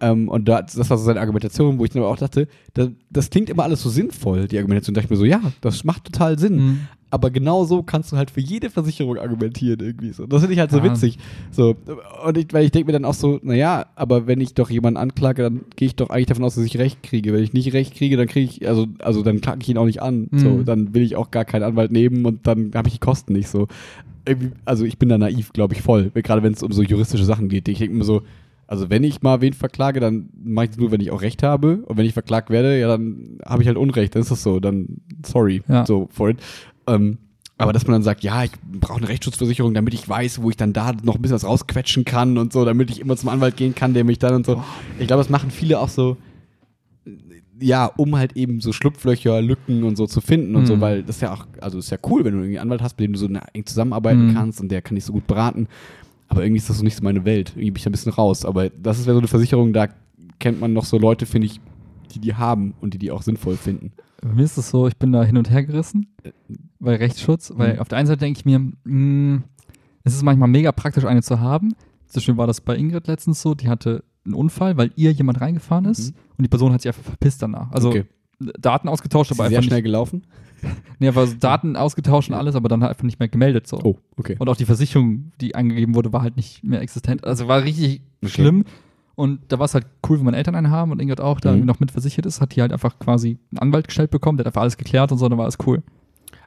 Ähm, 0.01 0.29
und 0.29 0.47
da, 0.47 0.63
das 0.63 0.77
war 0.91 0.99
so 0.99 1.05
seine 1.05 1.21
Argumentation, 1.21 1.79
wo 1.79 1.85
ich 1.85 1.91
dann 1.91 2.03
aber 2.03 2.13
auch 2.13 2.19
dachte, 2.19 2.49
das, 2.75 2.91
das 3.11 3.31
klingt 3.31 3.49
immer 3.51 3.63
alles 3.65 3.83
so 3.83 3.89
sinnvoll, 3.89 4.47
die 4.47 4.59
Argumentation. 4.59 4.95
Da 4.95 5.01
dachte 5.01 5.13
ich 5.13 5.19
mir 5.19 5.25
so, 5.25 5.25
ja, 5.25 5.41
das 5.63 5.85
macht 5.85 6.05
total 6.05 6.39
Sinn. 6.39 6.57
Mhm. 6.57 6.81
Aber 7.15 7.31
genau 7.31 7.65
so 7.65 7.85
kannst 7.85 8.11
du 8.11 8.17
halt 8.17 8.33
für 8.33 8.41
jede 8.41 8.71
Versicherung 8.71 9.17
argumentieren 9.19 9.79
irgendwie 9.79 10.13
so. 10.13 10.27
Das 10.27 10.41
finde 10.41 10.55
ich 10.55 10.59
halt 10.59 10.73
so 10.73 10.79
Ja. 10.79 10.85
witzig. 10.85 11.17
So, 11.53 11.77
und 12.27 12.37
ich, 12.37 12.47
weil 12.53 12.65
ich 12.65 12.73
denke 12.73 12.87
mir 12.87 12.93
dann 12.93 13.05
auch 13.05 13.15
so, 13.15 13.39
naja, 13.45 13.87
aber 13.95 14.27
wenn 14.27 14.41
ich 14.41 14.55
doch 14.55 14.69
jemanden 14.69 14.97
anklage, 14.97 15.43
dann 15.45 15.61
gehe 15.77 15.87
ich 15.87 15.95
doch 15.95 16.11
eigentlich 16.11 16.27
davon 16.27 16.43
aus, 16.43 16.57
dass 16.57 16.65
ich 16.65 16.77
Recht 16.77 17.05
kriege. 17.05 17.33
Wenn 17.33 17.45
ich 17.45 17.53
nicht 17.53 17.73
Recht 17.73 17.95
kriege, 17.95 18.17
dann 18.17 18.27
kriege 18.27 18.51
ich, 18.51 18.67
also, 18.69 18.87
also 18.99 19.23
dann 19.23 19.41
klage 19.41 19.61
ich 19.63 19.69
ihn 19.69 19.79
auch 19.79 19.85
nicht 19.87 20.03
an. 20.03 20.29
So, 20.35 20.51
Mhm. 20.51 20.65
dann 20.65 20.93
will 20.95 21.03
ich 21.03 21.15
auch 21.15 21.31
gar 21.31 21.45
keinen 21.45 21.63
Anwalt 21.63 21.93
nehmen 21.93 22.25
und 22.25 22.49
dann 22.49 22.73
habe 22.75 22.89
ich 22.89 22.95
die 22.95 23.01
Kosten 23.01 23.33
nicht 23.35 23.47
so. 23.49 23.69
Also 24.65 24.85
ich 24.85 24.99
bin 24.99 25.09
da 25.09 25.17
naiv, 25.17 25.53
glaube 25.53 25.75
ich, 25.75 25.83
voll. 25.83 26.11
Gerade 26.15 26.43
wenn 26.43 26.55
es 26.55 26.63
um 26.65 26.73
so 26.73 26.83
juristische 26.83 27.25
Sachen 27.25 27.49
geht. 27.49 27.69
Ich 27.69 27.79
denke 27.79 27.95
mir 27.95 28.05
so, 28.05 28.23
also 28.67 28.89
wenn 28.89 29.05
ich 29.05 29.21
mal 29.21 29.43
wen 29.43 29.53
verklage, 29.53 30.01
dann 30.01 30.31
mache 30.43 30.65
ich 30.65 30.71
es 30.73 30.79
nur, 30.79 30.91
wenn 30.91 31.01
ich 31.03 31.11
auch 31.11 31.21
Recht 31.21 31.43
habe. 31.43 31.85
Und 31.87 31.99
wenn 31.99 32.07
ich 32.07 32.15
verklagt 32.15 32.49
werde, 32.49 32.81
ja, 32.81 32.89
dann 32.89 33.39
habe 33.45 33.61
ich 33.63 33.69
halt 33.69 33.77
Unrecht. 33.77 34.15
Dann 34.15 34.23
ist 34.23 34.31
das 34.31 34.43
so. 34.43 34.59
Dann 34.59 35.03
sorry, 35.25 35.63
Ja. 35.69 35.85
so 35.85 36.09
for 36.11 36.31
it. 36.31 36.39
Ähm, 36.87 37.19
aber 37.57 37.73
dass 37.73 37.87
man 37.87 37.93
dann 37.95 38.03
sagt, 38.03 38.25
ja, 38.25 38.43
ich 38.45 38.51
brauche 38.81 38.99
eine 38.99 39.09
Rechtsschutzversicherung, 39.09 39.75
damit 39.75 39.95
ich 39.95 40.09
weiß, 40.09 40.43
wo 40.43 40.51
ich 40.51 40.57
dann 40.57 40.73
da 40.73 40.93
noch 41.05 41.15
ein 41.15 41.23
bisschen 41.23 41.37
was 41.37 41.45
rausquetschen 41.45 42.05
kann 42.05 42.37
und 42.37 42.53
so, 42.53 42.65
damit 42.65 42.91
ich 42.91 43.01
immer 43.01 43.17
zum 43.17 43.29
Anwalt 43.29 43.57
gehen 43.57 43.75
kann, 43.77 43.95
der 43.95 44.03
mich 44.05 44.19
dann 44.19 44.35
und 44.35 44.47
so. 44.47 44.63
Ich 44.99 45.07
glaube, 45.07 45.21
das 45.21 45.31
machen 45.31 45.51
viele 45.53 45.79
auch 45.79 45.89
so, 45.89 46.17
ja, 47.61 47.87
um 47.87 48.17
halt 48.17 48.37
eben 48.37 48.61
so 48.61 48.73
Schlupflöcher, 48.73 49.41
Lücken 49.41 49.85
und 49.85 49.97
so 49.97 50.07
zu 50.07 50.21
finden 50.21 50.57
und 50.57 50.67
so, 50.67 50.77
Mhm. 50.77 50.81
weil 50.81 51.03
das 51.05 51.17
ist 51.17 51.23
ja 51.23 51.33
auch, 51.33 51.47
also 51.61 51.79
ist 51.79 51.91
ja 51.91 51.99
cool, 52.09 52.25
wenn 52.25 52.33
du 52.33 52.39
irgendwie 52.41 52.59
einen 52.59 52.67
Anwalt 52.69 52.83
hast, 52.83 52.99
mit 52.99 53.07
dem 53.07 53.13
du 53.13 53.19
so 53.19 53.27
eng 53.29 53.67
zusammenarbeiten 53.67 54.27
Mhm. 54.29 54.35
kannst 54.35 54.61
und 54.61 54.71
der 54.71 54.83
kann 54.83 54.97
dich 54.97 55.05
so 55.05 55.13
gut 55.13 55.27
beraten. 55.29 55.69
Aber 56.29 56.43
irgendwie 56.43 56.59
ist 56.59 56.69
das 56.69 56.79
so 56.79 56.85
nicht 56.85 56.97
so 56.97 57.05
meine 57.05 57.25
Welt. 57.25 57.51
Irgendwie 57.51 57.71
bin 57.71 57.77
ich 57.77 57.85
da 57.85 57.91
ein 57.91 57.93
bisschen 57.93 58.13
raus. 58.13 58.45
Aber 58.45 58.71
das 58.71 58.99
ist 58.99 59.07
ja 59.07 59.13
so 59.13 59.19
eine 59.21 59.29
Versicherung, 59.29 59.73
da 59.73 59.89
kennt 60.41 60.61
man 60.61 60.73
noch 60.73 60.85
so 60.85 60.99
Leute, 60.99 61.27
finde 61.27 61.47
ich, 61.47 61.61
die 62.13 62.19
die 62.19 62.35
haben 62.35 62.75
und 62.81 62.95
die 62.95 62.99
die 62.99 63.13
auch 63.13 63.23
sinnvoll 63.23 63.57
finden. 63.57 63.93
Bei 64.27 64.33
mir 64.35 64.43
ist 64.45 64.57
es 64.57 64.71
so, 64.71 64.89
ich 64.89 64.97
bin 64.97 65.13
da 65.13 65.23
hin 65.23 65.37
und 65.37 65.51
her 65.51 65.63
gerissen 65.65 66.07
bei 66.81 66.97
Rechtsschutz, 66.97 67.53
weil 67.57 67.75
Mhm. 67.75 67.81
auf 67.81 67.89
der 67.89 67.99
einen 67.99 68.07
Seite 68.07 68.21
denke 68.21 68.39
ich 68.39 68.45
mir, 68.45 68.59
mh, 68.85 69.43
es 70.03 70.15
ist 70.15 70.23
manchmal 70.23 70.49
mega 70.49 70.73
praktisch, 70.73 71.05
eine 71.05 71.23
zu 71.23 71.41
haben. 71.41 71.75
Beispiel 72.15 72.37
war 72.37 72.47
das 72.47 72.61
bei 72.61 72.77
Ingrid 72.77 73.07
letztens 73.09 73.43
so, 73.43 73.55
die 73.55 73.69
hatte 73.69 74.05
einen 74.25 74.35
Unfall, 74.35 74.77
weil 74.77 74.93
ihr 74.97 75.11
jemand 75.13 75.41
reingefahren 75.41 75.85
ist 75.85 76.13
Mhm. 76.13 76.17
und 76.39 76.43
die 76.45 76.49
Person 76.49 76.73
hat 76.73 76.81
sich 76.83 76.89
einfach 76.89 77.03
verpisst 77.03 77.43
danach. 77.43 77.71
Also 77.73 77.89
Okay. 77.89 78.05
Daten 78.61 78.89
ausgetauscht, 78.89 79.31
aber 79.33 79.45
sie 79.45 79.57
einfach 79.57 79.63
sehr 79.63 79.63
schnell 79.71 79.83
gelaufen? 79.83 80.23
nee, 80.99 81.09
aber 81.09 81.27
so 81.27 81.35
Daten 81.35 81.77
ausgetauscht 81.77 82.29
und 82.31 82.35
alles, 82.35 82.55
aber 82.57 82.69
dann 82.69 82.83
halt 82.83 82.91
einfach 82.91 83.05
nicht 83.05 83.19
mehr 83.19 83.29
gemeldet 83.29 83.67
so. 83.67 83.79
Oh, 83.83 83.99
okay. 84.17 84.37
Und 84.39 84.49
auch 84.49 84.57
die 84.57 84.65
Versicherung, 84.65 85.33
die 85.41 85.55
angegeben 85.55 85.95
wurde, 85.95 86.13
war 86.13 86.23
halt 86.23 86.37
nicht 86.37 86.65
mehr 86.65 86.81
existent. 86.81 87.25
Also 87.25 87.47
war 87.49 87.63
richtig 87.63 88.01
Okay. 88.23 88.31
schlimm. 88.33 88.65
Und 89.17 89.41
da 89.49 89.59
war 89.59 89.67
es 89.67 89.75
halt 89.75 89.87
cool, 90.09 90.19
wenn 90.19 90.25
meine 90.25 90.37
Eltern 90.37 90.55
einen 90.57 90.71
haben 90.71 90.91
und 90.91 91.01
Ingrid 91.01 91.21
auch, 91.21 91.39
da 91.41 91.53
Mhm. 91.53 91.65
noch 91.67 91.79
mit 91.81 91.91
versichert 91.93 92.27
ist, 92.27 92.41
hat 92.41 92.55
die 92.57 92.61
halt 92.63 92.73
einfach 92.73 92.99
quasi 92.99 93.39
einen 93.53 93.59
Anwalt 93.61 93.87
gestellt 93.87 94.11
bekommen, 94.11 94.39
der 94.39 94.43
hat 94.45 94.49
einfach 94.49 94.63
alles 94.63 94.77
geklärt 94.77 95.13
und 95.13 95.19
so, 95.19 95.29
dann 95.29 95.39
war 95.39 95.45
alles 95.45 95.59
cool. 95.67 95.83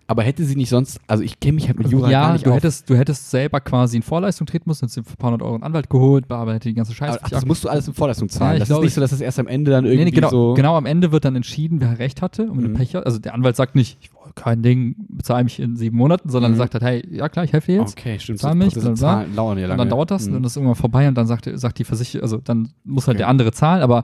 Aber 0.10 0.24
hätte 0.24 0.46
sie 0.46 0.56
nicht 0.56 0.70
sonst, 0.70 1.02
also 1.08 1.22
ich 1.22 1.38
kenne 1.42 1.56
mich 1.56 1.68
halt 1.68 1.78
mit 1.78 1.90
Jura 1.90 2.04
gar 2.10 2.28
ja, 2.28 2.34
nicht 2.34 2.46
du 2.46 2.52
auf. 2.52 2.56
hättest, 2.56 2.90
du 2.90 2.96
hättest 2.96 3.30
selber 3.30 3.60
quasi 3.60 3.98
in 3.98 4.04
Vorleistung 4.04 4.48
treten 4.48 4.70
müssen, 4.70 4.86
hättest 4.88 5.06
für 5.06 5.14
ein 5.14 5.18
paar 5.18 5.32
hundert 5.32 5.44
Euro 5.46 5.56
einen 5.56 5.64
Anwalt 5.64 5.90
geholt, 5.90 6.30
bearbeitet 6.30 6.64
die 6.64 6.74
ganze 6.76 6.94
Scheiße. 6.94 7.20
ach, 7.22 7.30
das 7.30 7.46
musst 7.46 7.66
du 7.66 7.70
alles 7.70 7.90
in 7.90 7.94
Vorleistung 7.94 8.30
zahlen. 8.30 8.52
Ja, 8.52 8.54
ich 8.56 8.60
das 8.60 8.68
glaub, 8.70 8.80
ist 8.80 8.84
nicht 8.84 8.92
ich- 8.92 8.96
so, 8.96 9.02
dass 9.02 9.12
es 9.12 9.20
erst 9.20 9.38
am 9.40 9.48
Ende 9.48 9.70
dann 9.72 9.84
irgendwie 9.84 10.06
nee, 10.06 10.12
nee, 10.12 10.16
genau, 10.16 10.30
so. 10.30 10.54
genau 10.54 10.78
am 10.78 10.86
Ende 10.86 11.12
wird 11.12 11.26
dann 11.26 11.36
entschieden, 11.36 11.82
wer 11.82 12.00
Recht 12.00 12.22
hatte 12.22 12.44
und 12.44 12.58
wenn 12.58 12.64
Mhm. 12.72 12.74
du 12.74 12.80
Pech 12.80 12.96
hast. 12.96 13.06
Also 13.06 13.20
der 13.20 13.34
Anwalt 13.34 13.58
sagt 13.58 13.76
nicht, 13.76 13.98
ich 14.02 14.10
kein 14.38 14.62
Ding, 14.64 14.96
bezahle 15.10 15.44
mich 15.44 15.60
in 15.60 15.76
sieben 15.76 15.98
Monaten, 15.98 16.30
sondern 16.30 16.54
Mhm. 16.54 16.58
sagt 16.58 16.74
halt, 16.76 16.84
hey, 16.84 17.06
ja 17.12 17.28
klar, 17.28 17.44
ich 17.44 17.52
helfe 17.52 17.72
dir 17.74 17.80
jetzt. 17.82 17.98
Okay, 17.98 18.18
stimmt. 18.20 18.40
Zahl 18.40 18.56
mich, 18.56 18.74
bla, 18.74 18.84
bla. 18.84 18.96
zahlen- 18.96 19.34
ja 19.36 19.44
lange. 19.44 19.72
Und 19.74 19.78
dann 19.80 19.90
dauert 19.90 20.12
das 20.12 20.24
Mhm. 20.24 20.28
und 20.28 20.34
dann 20.36 20.44
ist 20.46 20.56
irgendwann 20.56 20.76
vorbei 20.76 21.08
und 21.08 21.16
dann 21.16 21.28
sagt, 21.28 21.50
sagt 21.54 21.80
die 21.80 21.84
Versicherung, 21.84 22.24
also 22.24 22.38
dann 22.38 22.70
muss 22.86 23.08
halt 23.08 23.16
Okay. 23.16 23.24
der 23.24 23.28
andere 23.28 23.52
zahlen, 23.52 23.82
aber 23.82 24.04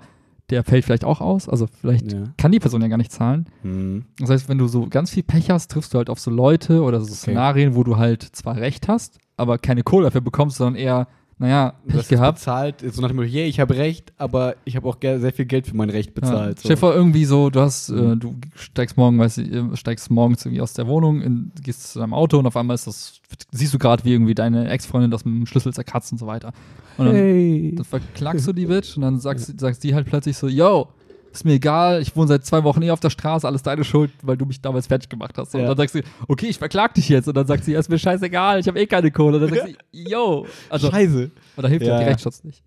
der 0.49 0.63
fällt 0.65 0.83
vielleicht 0.83 1.05
auch 1.05 1.21
aus. 1.21 1.47
Also 1.47 1.67
vielleicht 1.67 2.11
Ja. 2.11 2.23
kann 2.37 2.51
die 2.51 2.59
Person 2.59 2.81
ja 2.81 2.87
gar 2.89 2.97
nicht 2.97 3.11
zahlen. 3.13 3.45
Mhm. 3.63 4.03
Das 4.19 4.29
heißt, 4.29 4.49
wenn 4.49 4.57
du 4.57 4.67
so 4.67 4.87
ganz 4.89 5.11
viel 5.11 5.23
Pech 5.23 5.49
hast, 5.49 5.71
triffst 5.71 5.93
du 5.93 5.97
halt 5.97 6.09
auf 6.09 6.19
so 6.19 6.29
Leute 6.31 6.81
oder 6.83 6.99
so 6.99 7.13
Szenarien, 7.13 7.75
wo 7.75 7.83
du 7.83 7.97
halt 7.97 8.23
zwar 8.23 8.57
Recht 8.57 8.87
hast, 8.89 9.19
aber 9.37 9.57
keine 9.57 9.83
Kohle 9.83 10.05
dafür 10.05 10.21
bekommst, 10.21 10.57
sondern 10.57 10.75
eher, 10.75 11.07
naja, 11.39 11.73
Pech 11.87 11.95
hast 11.95 12.01
es 12.03 12.07
gehabt. 12.09 12.37
bezahlt, 12.39 12.75
so 12.93 13.01
nach 13.01 13.09
dem 13.09 13.17
Motto, 13.17 13.27
yeah, 13.29 13.45
ich 13.47 13.59
habe 13.59 13.75
Recht, 13.75 14.13
aber 14.17 14.55
ich 14.65 14.75
habe 14.75 14.87
auch 14.87 14.97
sehr 15.01 15.33
viel 15.33 15.45
Geld 15.45 15.67
für 15.67 15.75
mein 15.75 15.89
Recht 15.89 16.11
Ja. 16.15 16.21
bezahlt. 16.21 16.59
Stell 16.59 16.71
dir 16.71 16.77
vor, 16.77 16.93
irgendwie 16.93 17.25
so, 17.25 17.49
du 17.49 17.59
hast, 17.59 17.89
äh, 17.89 17.93
Mhm. 17.93 18.19
du 18.19 18.35
steigst 18.55 18.95
morgen, 18.97 19.19
weißt 19.19 19.37
du, 19.37 19.41
äh, 19.41 19.75
steigst 19.77 20.09
morgens 20.11 20.45
irgendwie 20.45 20.61
aus 20.61 20.73
der 20.73 20.87
Wohnung, 20.87 21.21
in, 21.21 21.51
gehst 21.61 21.91
zu 21.93 21.99
deinem 21.99 22.13
Auto 22.13 22.37
und 22.39 22.45
auf 22.45 22.55
einmal 22.55 22.75
ist 22.75 22.87
das, 22.87 23.19
siehst 23.51 23.73
du 23.73 23.79
gerade, 23.79 24.03
wie 24.05 24.11
irgendwie 24.13 24.35
deine 24.35 24.69
Ex-Freundin 24.69 25.11
das 25.11 25.25
mit 25.25 25.33
dem 25.35 25.45
Schlüssel 25.45 25.73
zerkratzt 25.73 26.11
und 26.11 26.17
so 26.17 26.27
weiter. 26.27 26.53
Und 26.97 27.07
dann, 27.07 27.15
hey. 27.15 27.73
dann 27.75 27.85
verklagst 27.85 28.47
du 28.47 28.53
die 28.53 28.65
Bitch 28.67 28.95
und 28.95 29.01
dann 29.01 29.19
sagst, 29.19 29.59
sagst 29.59 29.83
die 29.83 29.95
halt 29.95 30.05
plötzlich 30.07 30.37
so, 30.37 30.47
yo, 30.47 30.89
ist 31.33 31.43
mir 31.45 31.53
egal, 31.53 32.01
ich 32.01 32.15
wohne 32.15 32.27
seit 32.27 32.45
zwei 32.45 32.63
Wochen 32.63 32.81
eh 32.83 32.91
auf 32.91 32.99
der 32.99 33.09
Straße, 33.09 33.45
alles 33.47 33.63
deine 33.63 33.83
Schuld, 33.83 34.11
weil 34.21 34.37
du 34.37 34.45
mich 34.45 34.61
damals 34.61 34.87
fertig 34.87 35.09
gemacht 35.09 35.37
hast. 35.37 35.53
Und 35.55 35.61
Ja. 35.61 35.67
dann 35.67 35.77
sagst 35.77 35.95
du, 35.95 36.01
okay, 36.27 36.45
ich 36.45 36.57
verklag 36.59 36.93
dich 36.93 37.09
jetzt. 37.09 37.27
Und 37.27 37.35
dann 37.35 37.47
sagt 37.47 37.65
sie, 37.65 37.71
ja, 37.73 37.79
ist 37.79 37.89
mir 37.89 37.97
scheißegal, 37.99 38.59
ich 38.59 38.67
habe 38.67 38.79
eh 38.79 38.85
keine 38.85 39.09
Kohle. 39.11 39.37
Und 39.37 39.41
dann 39.49 39.53
sagt 39.53 39.67
sie, 39.67 39.77
yo. 39.91 40.45
Also, 40.69 40.89
Scheiße. 40.91 41.31
und 41.55 41.63
da 41.63 41.67
hilft 41.67 41.85
ja 41.85 41.97
die 41.99 42.05
Rechtsschutz 42.05 42.43
nicht. 42.43 42.63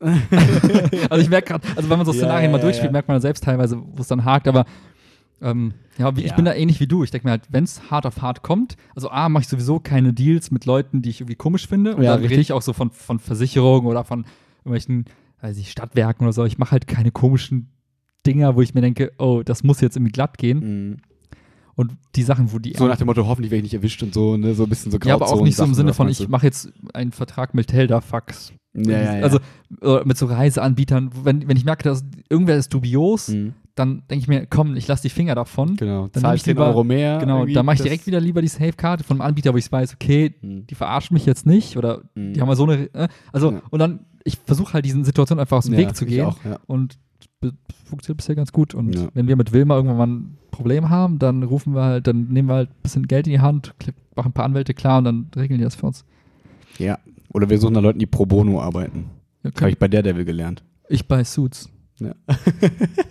also 1.10 1.22
ich 1.22 1.28
merke 1.30 1.48
gerade, 1.52 1.66
also 1.76 1.88
wenn 1.88 1.96
man 1.98 2.06
so 2.06 2.12
Szenarien 2.12 2.50
mal 2.50 2.58
durchspielt, 2.58 2.90
merkt 2.92 3.08
man 3.08 3.20
selbst 3.20 3.44
teilweise, 3.44 3.76
wo 3.80 4.00
es 4.00 4.08
dann 4.08 4.24
hakt, 4.24 4.48
aber 4.48 4.64
ähm, 5.40 5.74
ja, 5.98 6.16
wie, 6.16 6.22
ich 6.22 6.30
Ja. 6.30 6.36
bin 6.36 6.44
da 6.44 6.54
ähnlich 6.54 6.80
wie 6.80 6.86
du. 6.86 7.04
Ich 7.04 7.10
denke 7.10 7.26
mir 7.26 7.32
halt, 7.32 7.42
wenn 7.50 7.64
es 7.64 7.90
hart 7.90 8.06
auf 8.06 8.22
hart 8.22 8.42
kommt, 8.42 8.76
also 8.96 9.10
A, 9.10 9.28
mache 9.28 9.42
ich 9.42 9.48
sowieso 9.48 9.78
keine 9.80 10.12
Deals 10.12 10.50
mit 10.50 10.64
Leuten, 10.66 11.02
die 11.02 11.10
ich 11.10 11.20
irgendwie 11.20 11.34
komisch 11.36 11.66
finde. 11.68 11.96
Und 11.96 12.02
Ja, 12.02 12.12
dann 12.16 12.24
rede 12.24 12.40
ich 12.40 12.52
auch 12.52 12.62
so 12.62 12.72
von, 12.72 12.90
von 12.90 13.18
Versicherungen 13.18 13.86
oder 13.88 14.04
von 14.04 14.24
irgendwelchen, 14.64 15.04
weiß 15.40 15.58
ich, 15.58 15.70
Stadtwerken 15.70 16.24
oder 16.26 16.32
so. 16.32 16.44
Ich 16.44 16.58
mache 16.58 16.72
halt 16.72 16.86
keine 16.86 17.10
komischen 17.10 17.68
Dinger, 18.26 18.54
wo 18.56 18.62
ich 18.62 18.74
mir 18.74 18.80
denke, 18.80 19.12
oh, 19.18 19.42
das 19.44 19.62
muss 19.64 19.80
jetzt 19.80 19.96
irgendwie 19.96 20.12
glatt 20.12 20.38
gehen. 20.38 20.90
Mhm. 20.90 20.96
Und 21.74 21.92
die 22.16 22.22
Sachen, 22.22 22.52
wo 22.52 22.58
die 22.58 22.74
So 22.76 22.86
nach 22.86 22.96
dem 22.98 23.06
Motto, 23.06 23.26
hoffentlich 23.26 23.50
werde 23.50 23.58
ich 23.66 23.72
nicht 23.72 23.74
erwischt 23.80 24.02
und 24.02 24.12
so, 24.12 24.36
ne? 24.36 24.54
So 24.54 24.64
ein 24.64 24.68
bisschen 24.68 24.92
so 24.92 24.98
ja, 25.04 25.14
aber 25.14 25.26
auch 25.28 25.42
nicht 25.42 25.56
so 25.56 25.64
im 25.64 25.72
Sinne 25.74 25.94
von, 25.94 26.08
ich 26.08 26.28
mache 26.28 26.44
jetzt 26.46 26.70
einen 26.92 27.12
Vertrag 27.12 27.54
mit 27.54 27.68
Telda, 27.68 28.00
Fax. 28.02 28.52
Ja, 28.74 28.90
ja, 29.02 29.16
ja. 29.18 29.22
Also 29.22 29.38
äh, 29.82 30.00
mit 30.04 30.16
so 30.18 30.26
Reiseanbietern, 30.26 31.10
wenn, 31.24 31.48
wenn 31.48 31.56
ich 31.56 31.64
merke, 31.64 31.82
dass 31.84 32.04
irgendwer 32.28 32.56
ist 32.56 32.72
dubios, 32.74 33.28
Mhm. 33.28 33.54
dann 33.74 34.02
denke 34.10 34.16
ich 34.22 34.28
mir, 34.28 34.46
komm, 34.46 34.76
ich 34.76 34.86
lasse 34.86 35.02
die 35.02 35.08
Finger 35.08 35.34
davon. 35.34 35.76
Genau, 35.76 36.08
Dann 36.08 36.22
zahl 36.22 36.36
ich 36.36 36.42
10 36.42 36.52
lieber- 36.52 36.66
Euro 36.66 36.84
mehr. 36.84 37.18
Genau, 37.18 37.46
dann 37.46 37.64
mache 37.66 37.76
ich 37.76 37.82
direkt 37.82 38.06
wieder 38.06 38.20
lieber 38.20 38.42
die 38.42 38.48
Safe-Karte 38.48 39.02
von 39.02 39.16
einem 39.18 39.28
Anbieter, 39.28 39.54
wo 39.54 39.56
ich 39.56 39.72
weiß, 39.72 39.94
okay, 39.94 40.34
Hm. 40.40 40.66
die 40.66 40.74
verarschen 40.74 41.14
mich 41.14 41.24
jetzt 41.24 41.46
nicht 41.46 41.78
oder 41.78 42.02
Mhm. 42.14 42.34
die 42.34 42.40
haben 42.42 42.48
mal 42.48 42.56
so 42.56 42.64
eine, 42.64 42.94
äh, 42.94 43.08
also 43.32 43.60
und 43.70 43.78
dann, 43.78 44.00
ich 44.24 44.36
versuche 44.44 44.74
halt 44.74 44.84
diesen 44.84 45.04
Situationen 45.04 45.40
einfach 45.40 45.56
aus 45.56 45.64
dem 45.64 45.76
Weg 45.76 45.96
zu 45.96 46.04
gehen 46.04 46.26
Auch, 46.26 46.36
und 46.66 46.98
funktioniert 47.84 48.16
bisher 48.18 48.34
ganz 48.34 48.52
gut 48.52 48.74
und 48.74 48.94
Ja. 48.94 49.08
wenn 49.14 49.28
wir 49.28 49.36
mit 49.36 49.52
Wilma 49.52 49.74
irgendwann 49.76 49.96
mal 49.98 50.06
ein 50.06 50.38
Problem 50.50 50.90
haben, 50.90 51.18
dann 51.18 51.42
rufen 51.42 51.74
wir 51.74 51.82
halt, 51.82 52.06
dann 52.06 52.28
nehmen 52.28 52.48
wir 52.48 52.54
halt 52.54 52.70
ein 52.70 52.82
bisschen 52.82 53.06
Geld 53.08 53.26
in 53.26 53.32
die 53.32 53.40
Hand, 53.40 53.74
machen 54.16 54.28
ein 54.28 54.32
paar 54.32 54.44
Anwälte 54.44 54.74
klar 54.74 54.98
und 54.98 55.04
dann 55.04 55.26
regeln 55.36 55.58
die 55.58 55.64
das 55.64 55.74
für 55.74 55.86
uns. 55.86 56.04
ja. 56.78 56.98
Oder 57.34 57.48
wir 57.48 57.58
suchen 57.58 57.72
da 57.72 57.80
Leuten, 57.80 57.98
die 57.98 58.04
pro 58.04 58.26
bono 58.26 58.60
arbeiten. 58.60 59.06
Ja, 59.42 59.50
Habe 59.58 59.70
ich 59.70 59.78
bei 59.78 59.88
Daredevil 59.88 60.26
gelernt. 60.26 60.62
ich 60.90 61.08
bei 61.08 61.24
Suits. 61.24 61.70
Ja. 61.98 62.14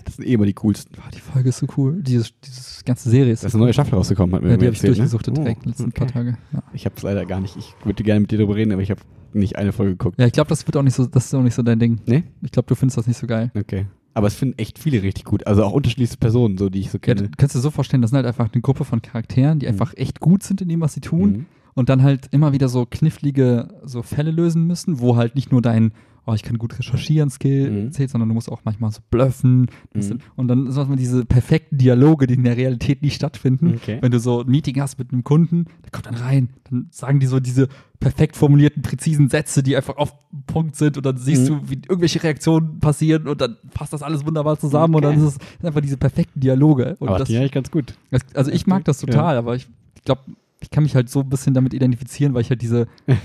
das 0.05 0.15
sind 0.17 0.27
eh 0.27 0.33
immer 0.33 0.45
die 0.45 0.53
coolsten. 0.53 0.93
Boah, 0.95 1.09
die 1.11 1.19
Folge 1.19 1.49
ist 1.49 1.57
so 1.57 1.65
cool. 1.77 2.03
Dieses, 2.03 2.31
dieses 2.39 2.83
ganze 2.85 3.09
Serie 3.09 3.33
ist 3.33 3.41
Da 3.43 3.47
ist 3.47 3.55
eine 3.55 3.63
neue 3.63 3.73
Staffel 3.73 3.95
rausgekommen, 3.95 4.35
hat 4.35 4.43
mir 4.43 4.51
Ja, 4.51 4.57
die 4.57 4.65
habe 4.67 4.73
ich 4.75 4.79
erzählt, 4.79 4.97
durchgesuchtet 4.99 5.33
ne? 5.37 5.43
direkt 5.43 5.61
Oh, 5.65 5.69
letzten 5.69 5.83
okay. 5.87 5.99
paar 6.01 6.07
Tage. 6.07 6.37
Ja, 6.53 6.61
Ich 6.73 6.85
habe 6.85 6.93
es 6.97 7.01
leider 7.01 7.25
gar 7.25 7.39
nicht. 7.39 7.55
Ich 7.57 7.73
würde 7.83 8.03
gerne 8.03 8.19
mit 8.19 8.29
dir 8.29 8.37
darüber 8.37 8.55
reden, 8.55 8.71
aber 8.73 8.83
ich 8.83 8.91
habe 8.91 9.01
nicht 9.33 9.55
eine 9.55 9.71
Folge 9.71 9.93
geguckt. 9.93 10.19
ja 10.19 10.27
ich 10.27 10.33
glaube, 10.33 10.49
das 10.49 10.67
wird 10.67 10.77
auch 10.77 10.83
nicht 10.83 10.93
so, 10.93 11.07
das 11.07 11.25
ist 11.25 11.33
auch 11.33 11.41
nicht 11.41 11.55
so 11.55 11.63
dein 11.63 11.79
Ding. 11.79 11.99
Nee? 12.05 12.23
Ich 12.43 12.51
glaube, 12.51 12.67
du 12.67 12.75
findest 12.75 12.97
das 12.99 13.07
nicht 13.07 13.17
so 13.17 13.25
geil. 13.25 13.49
Okay. 13.57 13.87
Aber 14.13 14.27
es 14.27 14.35
finden 14.35 14.57
echt 14.59 14.77
viele 14.77 15.01
richtig 15.03 15.23
gut. 15.23 15.47
Also 15.47 15.63
auch 15.63 15.71
unterschiedlichste 15.71 16.17
Personen, 16.17 16.57
so 16.57 16.69
die 16.69 16.79
ich 16.79 16.91
so 16.91 16.97
Ja, 16.97 16.99
kenne. 16.99 17.23
du 17.23 17.29
kannst 17.37 17.55
dir 17.55 17.59
so 17.59 17.71
vorstellen, 17.71 18.01
das 18.01 18.11
sind 18.11 18.17
halt 18.17 18.25
einfach 18.27 18.51
eine 18.51 18.61
Gruppe 18.61 18.83
von 18.83 19.01
Charakteren, 19.01 19.59
die 19.59 19.65
Mhm. 19.67 19.71
einfach 19.73 19.93
echt 19.95 20.19
gut 20.19 20.43
sind 20.43 20.61
in 20.61 20.67
dem, 20.69 20.81
was 20.81 20.93
sie 20.93 20.99
tun 21.01 21.31
Mhm. 21.31 21.45
und 21.75 21.87
dann 21.89 22.03
halt 22.03 22.27
immer 22.31 22.51
wieder 22.51 22.67
so 22.67 22.85
knifflige 22.85 23.69
so 23.83 24.01
Fälle 24.01 24.31
lösen 24.31 24.67
müssen, 24.67 24.99
wo 24.99 25.15
halt 25.15 25.35
nicht 25.35 25.51
nur 25.51 25.61
dein, 25.61 25.93
oh, 26.25 26.33
ich 26.33 26.43
kann 26.43 26.57
gut 26.57 26.77
recherchieren, 26.77 27.29
Skill 27.29 27.71
Mhm. 27.71 27.91
zählt, 27.91 28.09
sondern 28.11 28.29
du 28.29 28.35
musst 28.35 28.49
auch 28.51 28.61
manchmal 28.63 28.91
so 28.91 28.99
bluffen. 29.09 29.67
Mhm. 29.93 30.19
Und 30.35 30.47
dann 30.47 30.71
sind 30.71 30.89
man 30.89 30.97
diese 30.97 31.25
perfekten 31.25 31.77
Dialoge, 31.77 32.27
die 32.27 32.35
in 32.35 32.43
der 32.43 32.57
Realität 32.57 33.01
nicht 33.01 33.15
stattfinden. 33.15 33.75
Okay. 33.75 33.97
Wenn 34.01 34.11
du 34.11 34.19
so 34.19 34.41
ein 34.41 34.47
Meeting 34.47 34.79
hast 34.79 34.99
mit 34.99 35.11
einem 35.11 35.23
Kunden, 35.23 35.65
der 35.83 35.91
kommt 35.91 36.05
dann 36.05 36.15
rein, 36.15 36.49
dann 36.69 36.87
sagen 36.91 37.19
die 37.19 37.25
so 37.25 37.39
diese 37.39 37.67
perfekt 37.99 38.35
formulierten, 38.37 38.81
präzisen 38.81 39.29
Sätze, 39.29 39.61
die 39.63 39.75
einfach 39.75 39.97
auf 39.97 40.13
den 40.31 40.43
Punkt 40.43 40.75
sind 40.75 40.97
und 40.97 41.05
dann 41.05 41.17
siehst 41.17 41.43
Mhm. 41.43 41.47
du, 41.47 41.69
wie 41.69 41.73
irgendwelche 41.75 42.21
Reaktionen 42.23 42.79
passieren 42.79 43.27
und 43.27 43.41
dann 43.41 43.57
passt 43.73 43.93
das 43.93 44.01
alles 44.03 44.25
wunderbar 44.25 44.57
zusammen 44.59 44.95
und 44.95 45.05
Okay. 45.05 45.15
dann 45.15 45.25
ist 45.27 45.35
es 45.59 45.65
einfach 45.65 45.81
diese 45.81 45.97
perfekten 45.97 46.39
Dialoge. 46.39 46.95
Und 46.99 47.09
Aber 47.09 47.19
das, 47.19 47.27
die 47.29 47.37
eigentlich 47.37 47.51
ganz 47.51 47.69
gut. 47.71 47.95
das, 48.09 48.21
also 48.35 48.51
ich 48.51 48.65
mag 48.67 48.85
das 48.85 48.99
total, 48.99 49.37
aber 49.37 49.55
ich, 49.55 49.67
ich 49.95 50.03
glaube, 50.03 50.21
ich 50.61 50.69
kann 50.69 50.83
mich 50.83 50.95
halt 50.95 51.09
so 51.09 51.21
ein 51.21 51.29
bisschen 51.29 51.53
damit 51.55 51.73
identifizieren, 51.73 52.33
weil 52.35 52.41
ich 52.41 52.49
halt 52.51 52.61
diese 52.61 52.87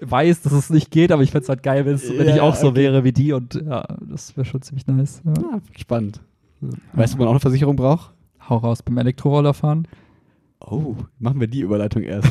weiß, 0.00 0.42
dass 0.42 0.52
es 0.52 0.70
nicht 0.70 0.90
geht, 0.90 1.12
aber 1.12 1.22
ich 1.22 1.30
fände 1.30 1.42
es 1.44 1.48
halt 1.48 1.62
geil, 1.62 1.84
wenn 1.86 1.98
Ja, 2.26 2.34
ich 2.34 2.40
auch 2.40 2.54
so 2.54 2.68
okay. 2.68 2.76
wäre 2.76 3.04
wie 3.04 3.12
die 3.12 3.32
und 3.32 3.54
ja, 3.54 3.84
das 4.00 4.36
wäre 4.36 4.44
schon 4.44 4.62
ziemlich 4.62 4.86
nice. 4.86 5.22
Ja. 5.24 5.32
Ah, 5.52 5.60
spannend. 5.78 6.20
Weißt 6.92 7.14
du, 7.14 7.18
wo 7.18 7.22
man 7.22 7.28
auch 7.28 7.32
eine 7.32 7.40
Versicherung 7.40 7.76
braucht? 7.76 8.12
Hau 8.48 8.56
raus 8.58 8.82
beim 8.82 8.98
Elektroroller 8.98 9.54
fahren. 9.54 9.86
Oh, 10.62 10.94
machen 11.18 11.40
wir 11.40 11.46
die 11.46 11.60
Überleitung 11.62 12.02
erst. 12.02 12.28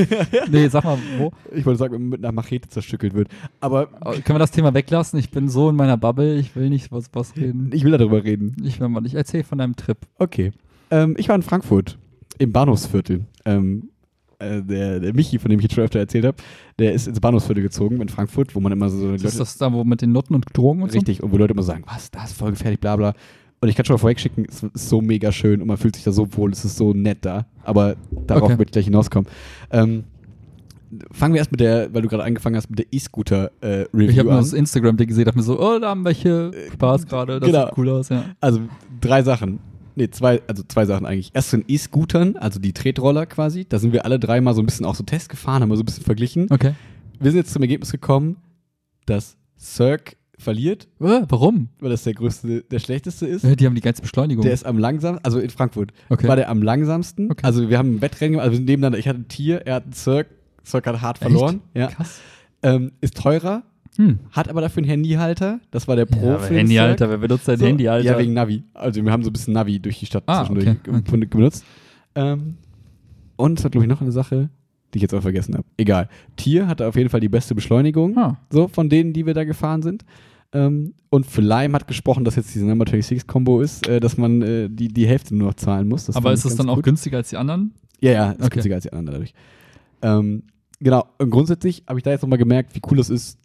nee, 0.50 0.66
sag 0.68 0.84
mal, 0.84 0.96
wo? 1.18 1.30
ich 1.54 1.66
wollte 1.66 1.78
sagen, 1.78 1.92
wenn 1.92 2.02
man 2.02 2.08
mit 2.10 2.24
einer 2.24 2.32
Machete 2.32 2.70
zerstückelt 2.70 3.12
wird. 3.12 3.28
Aber 3.60 3.88
Aber 4.00 4.14
Können 4.14 4.36
wir 4.36 4.38
das 4.38 4.50
Thema 4.50 4.72
weglassen? 4.72 5.18
Ich 5.18 5.30
bin 5.30 5.50
so 5.50 5.68
in 5.68 5.76
meiner 5.76 5.98
Bubble, 5.98 6.38
ich 6.38 6.56
will 6.56 6.70
nicht 6.70 6.90
was, 6.90 7.10
was 7.12 7.36
reden. 7.36 7.70
ich 7.74 7.84
will 7.84 7.92
darüber 7.92 8.24
reden. 8.24 8.56
Ich 8.64 8.80
will 8.80 8.88
mal 8.88 9.02
nicht. 9.02 9.14
Erzähl 9.14 9.44
von 9.44 9.58
deinem 9.58 9.76
Trip. 9.76 9.98
Okay. 10.18 10.52
Ähm, 10.90 11.16
ich 11.18 11.28
war 11.28 11.36
in 11.36 11.42
Frankfurt, 11.42 11.98
im 12.38 12.50
Bahnhofsviertel. 12.52 13.26
Ähm, 13.44 13.90
äh, 14.38 14.62
der, 14.62 15.00
der 15.00 15.14
Michi, 15.14 15.38
von 15.38 15.50
dem 15.50 15.58
ich 15.60 15.64
jetzt 15.64 15.74
schon 15.74 15.84
öfter 15.84 15.98
erzählt 15.98 16.24
habe, 16.24 16.36
der 16.78 16.92
ist 16.92 17.08
ins 17.08 17.20
Bahnhofsviertel 17.20 17.62
gezogen 17.62 18.00
in 18.00 18.08
Frankfurt, 18.08 18.54
wo 18.54 18.60
man 18.60 18.72
immer 18.72 18.88
so 18.88 19.06
Leute, 19.08 19.26
Ist 19.26 19.40
das 19.40 19.56
da, 19.58 19.72
wo 19.72 19.84
mit 19.84 20.02
den 20.02 20.12
Nutten 20.12 20.34
und 20.34 20.44
Drogen 20.52 20.82
und 20.82 20.92
richtig, 20.92 21.22
und 21.22 21.32
wo 21.32 21.36
Leute 21.36 21.52
immer 21.52 21.62
sagen, 21.62 21.84
was, 21.86 22.10
das 22.10 22.30
ist 22.30 22.38
voll 22.38 22.50
gefährlich, 22.50 22.80
bla 22.80 22.96
bla. 22.96 23.14
Und 23.60 23.68
ich 23.68 23.74
kann 23.76 23.86
schon 23.86 23.94
mal 23.94 23.98
vorweg 23.98 24.20
schicken, 24.20 24.44
es 24.48 24.62
ist 24.62 24.88
so 24.88 25.00
mega 25.00 25.32
schön 25.32 25.62
und 25.62 25.68
man 25.68 25.78
fühlt 25.78 25.96
sich 25.96 26.04
da 26.04 26.12
so 26.12 26.28
wohl, 26.36 26.52
es 26.52 26.64
ist 26.64 26.76
so 26.76 26.92
nett 26.92 27.18
da. 27.22 27.46
Aber 27.64 27.96
darauf 28.26 28.44
Okay. 28.44 28.56
möchte 28.56 28.64
ich 28.64 28.72
gleich 28.72 28.84
hinauskommen. 28.84 29.28
Ähm, 29.70 30.04
fangen 31.10 31.34
wir 31.34 31.38
erst 31.38 31.50
mit 31.52 31.60
der, 31.60 31.92
weil 31.92 32.02
du 32.02 32.08
gerade 32.08 32.24
angefangen 32.24 32.56
hast, 32.56 32.68
mit 32.68 32.78
der 32.78 32.86
E-Scooter-Review 32.90 33.88
so? 33.92 34.12
Ich 34.12 34.18
habe 34.18 34.28
nur 34.28 34.38
das 34.38 34.52
Instagram-Ding 34.52 35.08
gesehen, 35.08 35.24
dachte 35.24 35.38
mir 35.38 35.44
so, 35.44 35.58
oh, 35.58 35.78
da 35.78 35.88
haben 35.88 36.04
welche 36.04 36.52
Spaß 36.74 37.06
gerade, 37.06 37.40
das 37.40 37.48
genau. 37.48 37.66
sieht 37.66 37.78
cool 37.78 37.88
aus, 37.88 38.08
ja. 38.10 38.24
Also 38.40 38.60
drei 39.00 39.22
Sachen. 39.22 39.58
Nee, 39.96 40.10
zwei, 40.10 40.42
also 40.46 40.62
zwei 40.68 40.84
Sachen 40.86 41.06
eigentlich. 41.06 41.30
Erst 41.34 41.50
zu 41.50 41.56
den 41.56 41.64
E-Scootern, 41.68 42.36
also 42.36 42.60
die 42.60 42.72
Tretroller 42.74 43.24
quasi. 43.26 43.64
Da 43.66 43.78
sind 43.78 43.92
wir 43.92 44.04
alle 44.04 44.18
dreimal 44.20 44.54
so 44.54 44.60
ein 44.62 44.66
bisschen 44.66 44.84
auch 44.86 44.94
so 44.94 45.02
Test 45.04 45.30
gefahren, 45.30 45.62
haben 45.62 45.70
wir 45.70 45.76
so 45.76 45.82
ein 45.82 45.86
bisschen 45.86 46.04
verglichen. 46.04 46.46
Okay. 46.50 46.74
Wir 47.18 47.30
sind 47.30 47.38
jetzt 47.38 47.52
zum 47.52 47.62
Ergebnis 47.62 47.90
gekommen, 47.90 48.36
dass 49.06 49.36
Cirque 49.58 50.16
verliert, 50.38 50.86
Äh, 51.00 51.22
warum? 51.30 51.70
weil 51.80 51.88
das 51.88 52.04
der 52.04 52.12
größte, 52.12 52.62
der 52.70 52.78
schlechteste 52.78 53.26
ist. 53.26 53.42
Äh, 53.42 53.56
Die 53.56 53.64
haben 53.64 53.74
die 53.74 53.80
geilste 53.80 54.02
Beschleunigung. 54.02 54.44
Der 54.44 54.52
ist 54.52 54.66
am 54.66 54.76
langsamsten, 54.76 55.24
also 55.24 55.38
in 55.38 55.48
Frankfurt, 55.48 55.92
okay. 56.10 56.28
war 56.28 56.36
der 56.36 56.50
am 56.50 56.60
langsamsten. 56.62 57.30
Okay. 57.30 57.40
Also 57.42 57.70
wir 57.70 57.78
haben 57.78 57.96
ein 57.96 58.00
Wettrennen 58.02 58.38
also 58.38 58.50
wir 58.52 58.56
sind 58.58 58.66
nebeneinander. 58.66 58.98
Ich 58.98 59.08
hatte 59.08 59.20
ein 59.20 59.28
Tier, 59.28 59.62
er 59.66 59.76
hat 59.76 59.86
ein 59.86 59.94
Cirque. 59.94 60.28
Cirque 60.62 60.86
hat 60.92 61.00
hart 61.00 61.18
verloren. 61.18 61.62
Ja. 61.74 61.86
Krass. 61.86 62.20
Ähm, 62.62 62.92
ist 63.00 63.16
teurer, 63.16 63.62
Hm. 63.96 64.18
hat 64.30 64.48
aber 64.48 64.60
dafür 64.60 64.82
einen 64.82 64.90
Handyhalter. 64.90 65.60
Das 65.70 65.88
war 65.88 65.96
der 65.96 66.06
Pro 66.06 66.26
Ja, 66.26 66.34
aber 66.34 66.40
für 66.44 66.48
den 66.54 66.58
Handy, 66.58 66.74
Cirque. 66.74 66.88
Alter, 66.90 67.10
wer 67.10 67.18
benutzt 67.18 67.48
dein 67.48 67.58
So, 67.58 67.66
Handy, 67.66 67.88
Alter? 67.88 68.12
Ja, 68.12 68.18
wegen 68.18 68.34
Navi. 68.34 68.62
Also 68.74 69.02
wir 69.04 69.10
haben 69.12 69.22
so 69.22 69.30
ein 69.30 69.32
bisschen 69.32 69.54
Navi 69.54 69.78
durch 69.80 69.98
die 69.98 70.06
Stadt 70.06 70.24
Ah, 70.26 70.44
zwischendurch 70.44 70.68
okay, 70.86 71.02
okay. 71.14 71.26
benutzt. 71.26 71.64
Ähm, 72.14 72.56
und 73.36 73.58
es 73.58 73.64
hat, 73.64 73.72
glaube 73.72 73.84
ich, 73.84 73.88
noch 73.90 74.00
eine 74.00 74.12
Sache, 74.12 74.50
die 74.92 74.98
ich 74.98 75.02
jetzt 75.02 75.14
auch 75.14 75.22
vergessen 75.22 75.54
habe. 75.54 75.64
Egal. 75.76 76.08
Tier 76.36 76.66
hatte 76.68 76.86
auf 76.86 76.96
jeden 76.96 77.08
Fall 77.10 77.20
die 77.20 77.28
beste 77.28 77.54
Beschleunigung, 77.54 78.16
ah, 78.18 78.38
so 78.50 78.68
von 78.68 78.88
denen, 78.88 79.12
die 79.12 79.26
wir 79.26 79.34
da 79.34 79.44
gefahren 79.44 79.82
sind. 79.82 80.04
Ähm, 80.52 80.94
und 81.10 81.26
für 81.26 81.40
Lime 81.42 81.74
hat 81.74 81.88
gesprochen, 81.88 82.24
dass 82.24 82.36
jetzt 82.36 82.54
diese 82.54 82.64
Number 82.66 82.84
26-Kombo 82.86 83.60
ist, 83.60 83.86
äh, 83.88 84.00
dass 84.00 84.16
man 84.16 84.40
äh, 84.42 84.68
die, 84.70 84.88
die 84.88 85.06
Hälfte 85.06 85.34
nur 85.34 85.48
noch 85.48 85.54
zahlen 85.54 85.88
muss. 85.88 86.06
Das 86.06 86.16
aber 86.16 86.32
ist 86.32 86.44
ganz 86.44 86.56
dann 86.56 86.68
auch 86.70 86.76
gut. 86.76 86.84
günstiger 86.84 87.16
als 87.18 87.30
die 87.30 87.36
anderen? 87.36 87.72
Ja, 88.00 88.12
ja, 88.12 88.30
ist 88.32 88.40
Okay. 88.40 88.50
günstiger 88.50 88.74
als 88.76 88.84
die 88.84 88.92
anderen 88.92 89.06
dadurch. 89.06 89.34
Ähm, 90.02 90.44
genau, 90.80 91.06
und 91.18 91.30
grundsätzlich 91.30 91.82
habe 91.88 91.98
ich 91.98 92.02
da 92.04 92.10
jetzt 92.12 92.22
nochmal 92.22 92.38
gemerkt, 92.38 92.74
wie 92.74 92.80
cool 92.90 92.98
es 93.00 93.10
ist, 93.10 93.38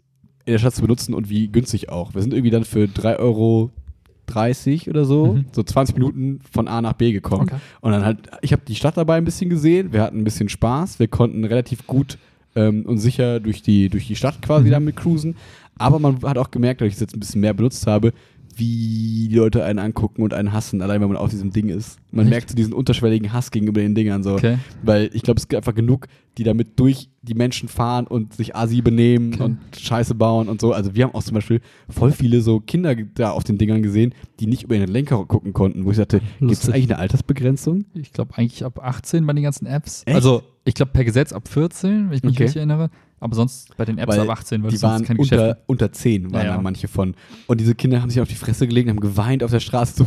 in 0.46 0.54
der 0.54 0.60
Stadt 0.60 0.76
zu 0.76 0.82
benutzen 0.82 1.14
und 1.14 1.30
wie 1.30 1.48
günstig 1.48 1.89
auch. 1.89 2.14
Wir 2.14 2.22
sind 2.22 2.34
irgendwie 2.34 2.50
dann 2.52 2.66
für 2.66 2.86
3,30 2.88 3.20
Euro 3.20 3.70
oder 4.89 5.06
so, 5.06 5.34
Mhm. 5.34 5.46
so 5.52 5.62
20 5.64 5.96
Minuten 5.96 6.39
von 6.52 6.68
A 6.68 6.82
nach 6.82 6.94
B 6.94 7.12
gekommen. 7.12 7.44
Okay. 7.44 7.56
Und 7.82 7.92
dann 7.92 8.06
halt, 8.06 8.18
ich 8.42 8.54
habe 8.54 8.62
die 8.68 8.76
Stadt 8.76 8.96
dabei 8.98 9.16
ein 9.18 9.26
bisschen 9.26 9.50
gesehen, 9.50 9.92
wir 9.92 10.02
hatten 10.02 10.20
ein 10.20 10.24
bisschen 10.24 10.50
Spaß, 10.50 11.00
wir 11.00 11.08
konnten 11.08 11.44
relativ 11.44 11.86
gut 11.88 12.18
ähm, 12.56 12.86
und 12.86 12.98
sicher 12.98 13.39
durch 13.39 13.62
die, 13.62 13.89
durch 13.89 14.08
die 14.08 14.16
Stadt 14.16 14.42
quasi 14.42 14.68
Mhm. 14.68 14.72
damit 14.72 14.96
cruisen. 14.96 15.36
Aber 15.78 16.00
man 16.00 16.22
hat 16.24 16.38
auch 16.38 16.52
gemerkt, 16.52 16.82
dass 16.82 16.88
ich 16.88 16.94
es 16.96 17.00
jetzt 17.00 17.16
ein 17.16 17.20
bisschen 17.20 17.42
mehr 17.42 17.54
benutzt 17.54 17.86
habe, 17.88 18.14
wie 18.62 19.28
die 19.28 19.36
Leute 19.36 19.66
einen 19.66 19.80
angucken 19.80 20.22
und 20.22 20.34
einen 20.34 20.53
hassen, 20.53 20.82
allein 20.82 21.01
wenn 21.01 21.07
man 21.09 21.18
auf 21.18 21.30
diesem 21.32 21.51
Ding 21.51 21.68
ist. 21.70 21.97
Man 22.12 22.26
Echt? 22.26 22.30
merkt 22.30 22.49
so 22.51 22.55
diesen 22.55 22.74
unterschwelligen 22.74 23.34
Hass 23.34 23.49
gegenüber 23.51 23.82
den 23.82 23.95
Dingern 23.95 24.22
so. 24.24 24.34
Okay. 24.36 24.57
Weil 24.84 25.09
ich 25.14 25.24
glaube, 25.24 25.39
es 25.39 25.47
gibt 25.47 25.57
einfach 25.57 25.74
genug, 25.76 26.07
die 26.38 26.43
damit 26.43 26.80
durch 26.80 27.09
die 27.24 27.34
Menschen 27.34 27.68
fahren 27.68 28.07
und 28.07 28.34
sich 28.34 28.55
Asi 28.55 28.82
benehmen 28.82 29.34
Okay. 29.34 29.43
und 29.43 29.57
Scheiße 29.78 30.16
bauen 30.16 30.47
und 30.47 30.62
so. 30.62 30.72
Also 30.74 30.95
wir 30.95 31.03
haben 31.03 31.14
auch 31.16 31.24
zum 31.24 31.34
Beispiel 31.36 31.59
voll 31.89 32.12
viele 32.12 32.41
so 32.41 32.59
Kinder 32.59 32.96
da 32.96 33.32
auf 33.32 33.43
den 33.43 33.58
Dingern 33.58 33.82
gesehen, 33.83 34.13
die 34.39 34.47
nicht 34.47 34.63
über 34.63 34.75
ihren 34.75 34.89
Lenker 34.92 35.25
gucken 35.25 35.54
konnten, 35.54 35.86
wo 35.86 35.92
ich 35.92 35.97
sagte, 35.97 36.21
gibt 36.39 36.51
es 36.51 36.70
eigentlich 36.70 36.89
eine 36.92 37.00
Altersbegrenzung? 37.00 37.86
Ich 37.96 38.13
glaube 38.13 38.38
eigentlich 38.38 38.63
ab 38.63 38.79
18 38.83 39.25
bei 39.25 39.33
den 39.33 39.43
ganzen 39.43 39.66
Apps. 39.66 40.04
Echt? 40.05 40.16
Also 40.16 40.43
ich 40.63 40.75
glaube 40.75 40.92
per 40.93 41.04
Gesetz 41.04 41.33
ab 41.33 41.47
14, 41.47 42.09
wenn 42.09 42.16
ich 42.17 42.24
mich 42.24 42.33
Okay. 42.33 42.43
richtig 42.43 42.58
erinnere. 42.58 42.89
Aber 43.22 43.36
sonst 43.36 43.78
bei 43.78 43.86
den 43.86 43.98
Apps 43.98 44.12
Weil 44.18 44.20
ab 44.22 44.30
18, 44.32 44.64
weil 44.64 44.72
Die 44.72 44.78
sonst 44.78 44.92
waren 44.93 45.04
kein 45.06 45.18
unter, 45.18 45.36
Geschäft. 45.38 45.62
unter 45.68 45.92
10, 45.92 46.34
waren 46.34 46.42
Ja, 46.42 46.48
ja. 46.50 46.56
da 46.58 46.62
manche 46.62 46.88
von. 46.89 47.14
Und 47.48 47.62
diese 47.62 47.76
Kinder 47.76 48.02
haben 48.02 48.10
sich 48.10 48.20
auf 48.20 48.28
die 48.28 48.36
Fresse 48.36 48.68
gelegt, 48.68 48.89
haben 48.89 49.00
geweint 49.00 49.43
auf 49.43 49.52
der 49.52 49.60
Straße. 49.62 50.04
So, 50.04 50.06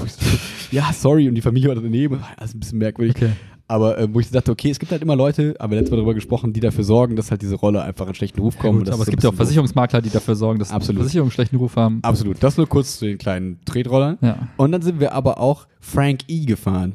ja, 0.73 0.93
sorry. 0.93 1.29
Und 1.29 1.35
die 1.37 1.41
Familie 1.41 1.69
war 1.69 1.77
daneben. 1.77 2.21
Das 2.37 2.51
ist 2.51 2.57
ein 2.57 2.61
bisschen 2.61 2.79
merkwürdig. 2.79 3.17
Okay. 3.17 3.31
Aber 3.67 3.97
äh, 3.99 4.13
wo 4.13 4.21
ich 4.21 4.31
dachte, 4.31 4.51
okay, 4.53 4.69
es 4.71 4.79
gibt 4.79 4.93
halt 4.93 5.01
immer 5.01 5.17
Leute, 5.17 5.55
aber 5.59 5.75
letztes 5.75 5.91
Mal 5.93 5.97
darüber 5.97 6.13
gesprochen, 6.13 6.53
die 6.53 6.61
dafür 6.61 6.85
sorgen, 6.85 7.17
dass 7.17 7.31
halt 7.31 7.41
diese 7.41 7.55
Rolle 7.55 7.83
einfach 7.83 8.07
in 8.09 8.15
schlechten 8.15 8.41
Ruf 8.41 8.57
Ja, 8.57 8.61
kommt. 8.61 8.73
gut, 8.73 8.81
und 8.81 8.89
das 8.89 8.95
aber 8.95 9.03
es 9.03 9.07
so 9.07 9.11
gibt 9.11 9.23
ja 9.23 9.31
auch. 9.31 9.35
Versicherungsmakler, 9.35 10.03
die 10.03 10.11
dafür 10.11 10.35
sorgen, 10.35 10.59
dass 10.59 10.71
Absolut. 10.71 11.01
Versicherungen 11.03 11.29
einen 11.31 11.35
schlechten 11.35 11.57
Ruf 11.57 11.77
haben. 11.77 12.01
Absolut. 12.03 12.43
Das 12.43 12.57
nur 12.59 12.69
kurz 12.69 12.99
zu 12.99 13.07
den 13.07 13.17
kleinen 13.17 13.59
Tretrollern. 13.65 14.19
Ja. 14.21 14.49
Und 14.59 14.73
dann 14.73 14.83
sind 14.83 15.01
wir 15.01 15.13
aber 15.13 15.39
auch 15.39 15.67
Frank 15.81 16.21
E 16.29 16.45
gefahren. 16.45 16.93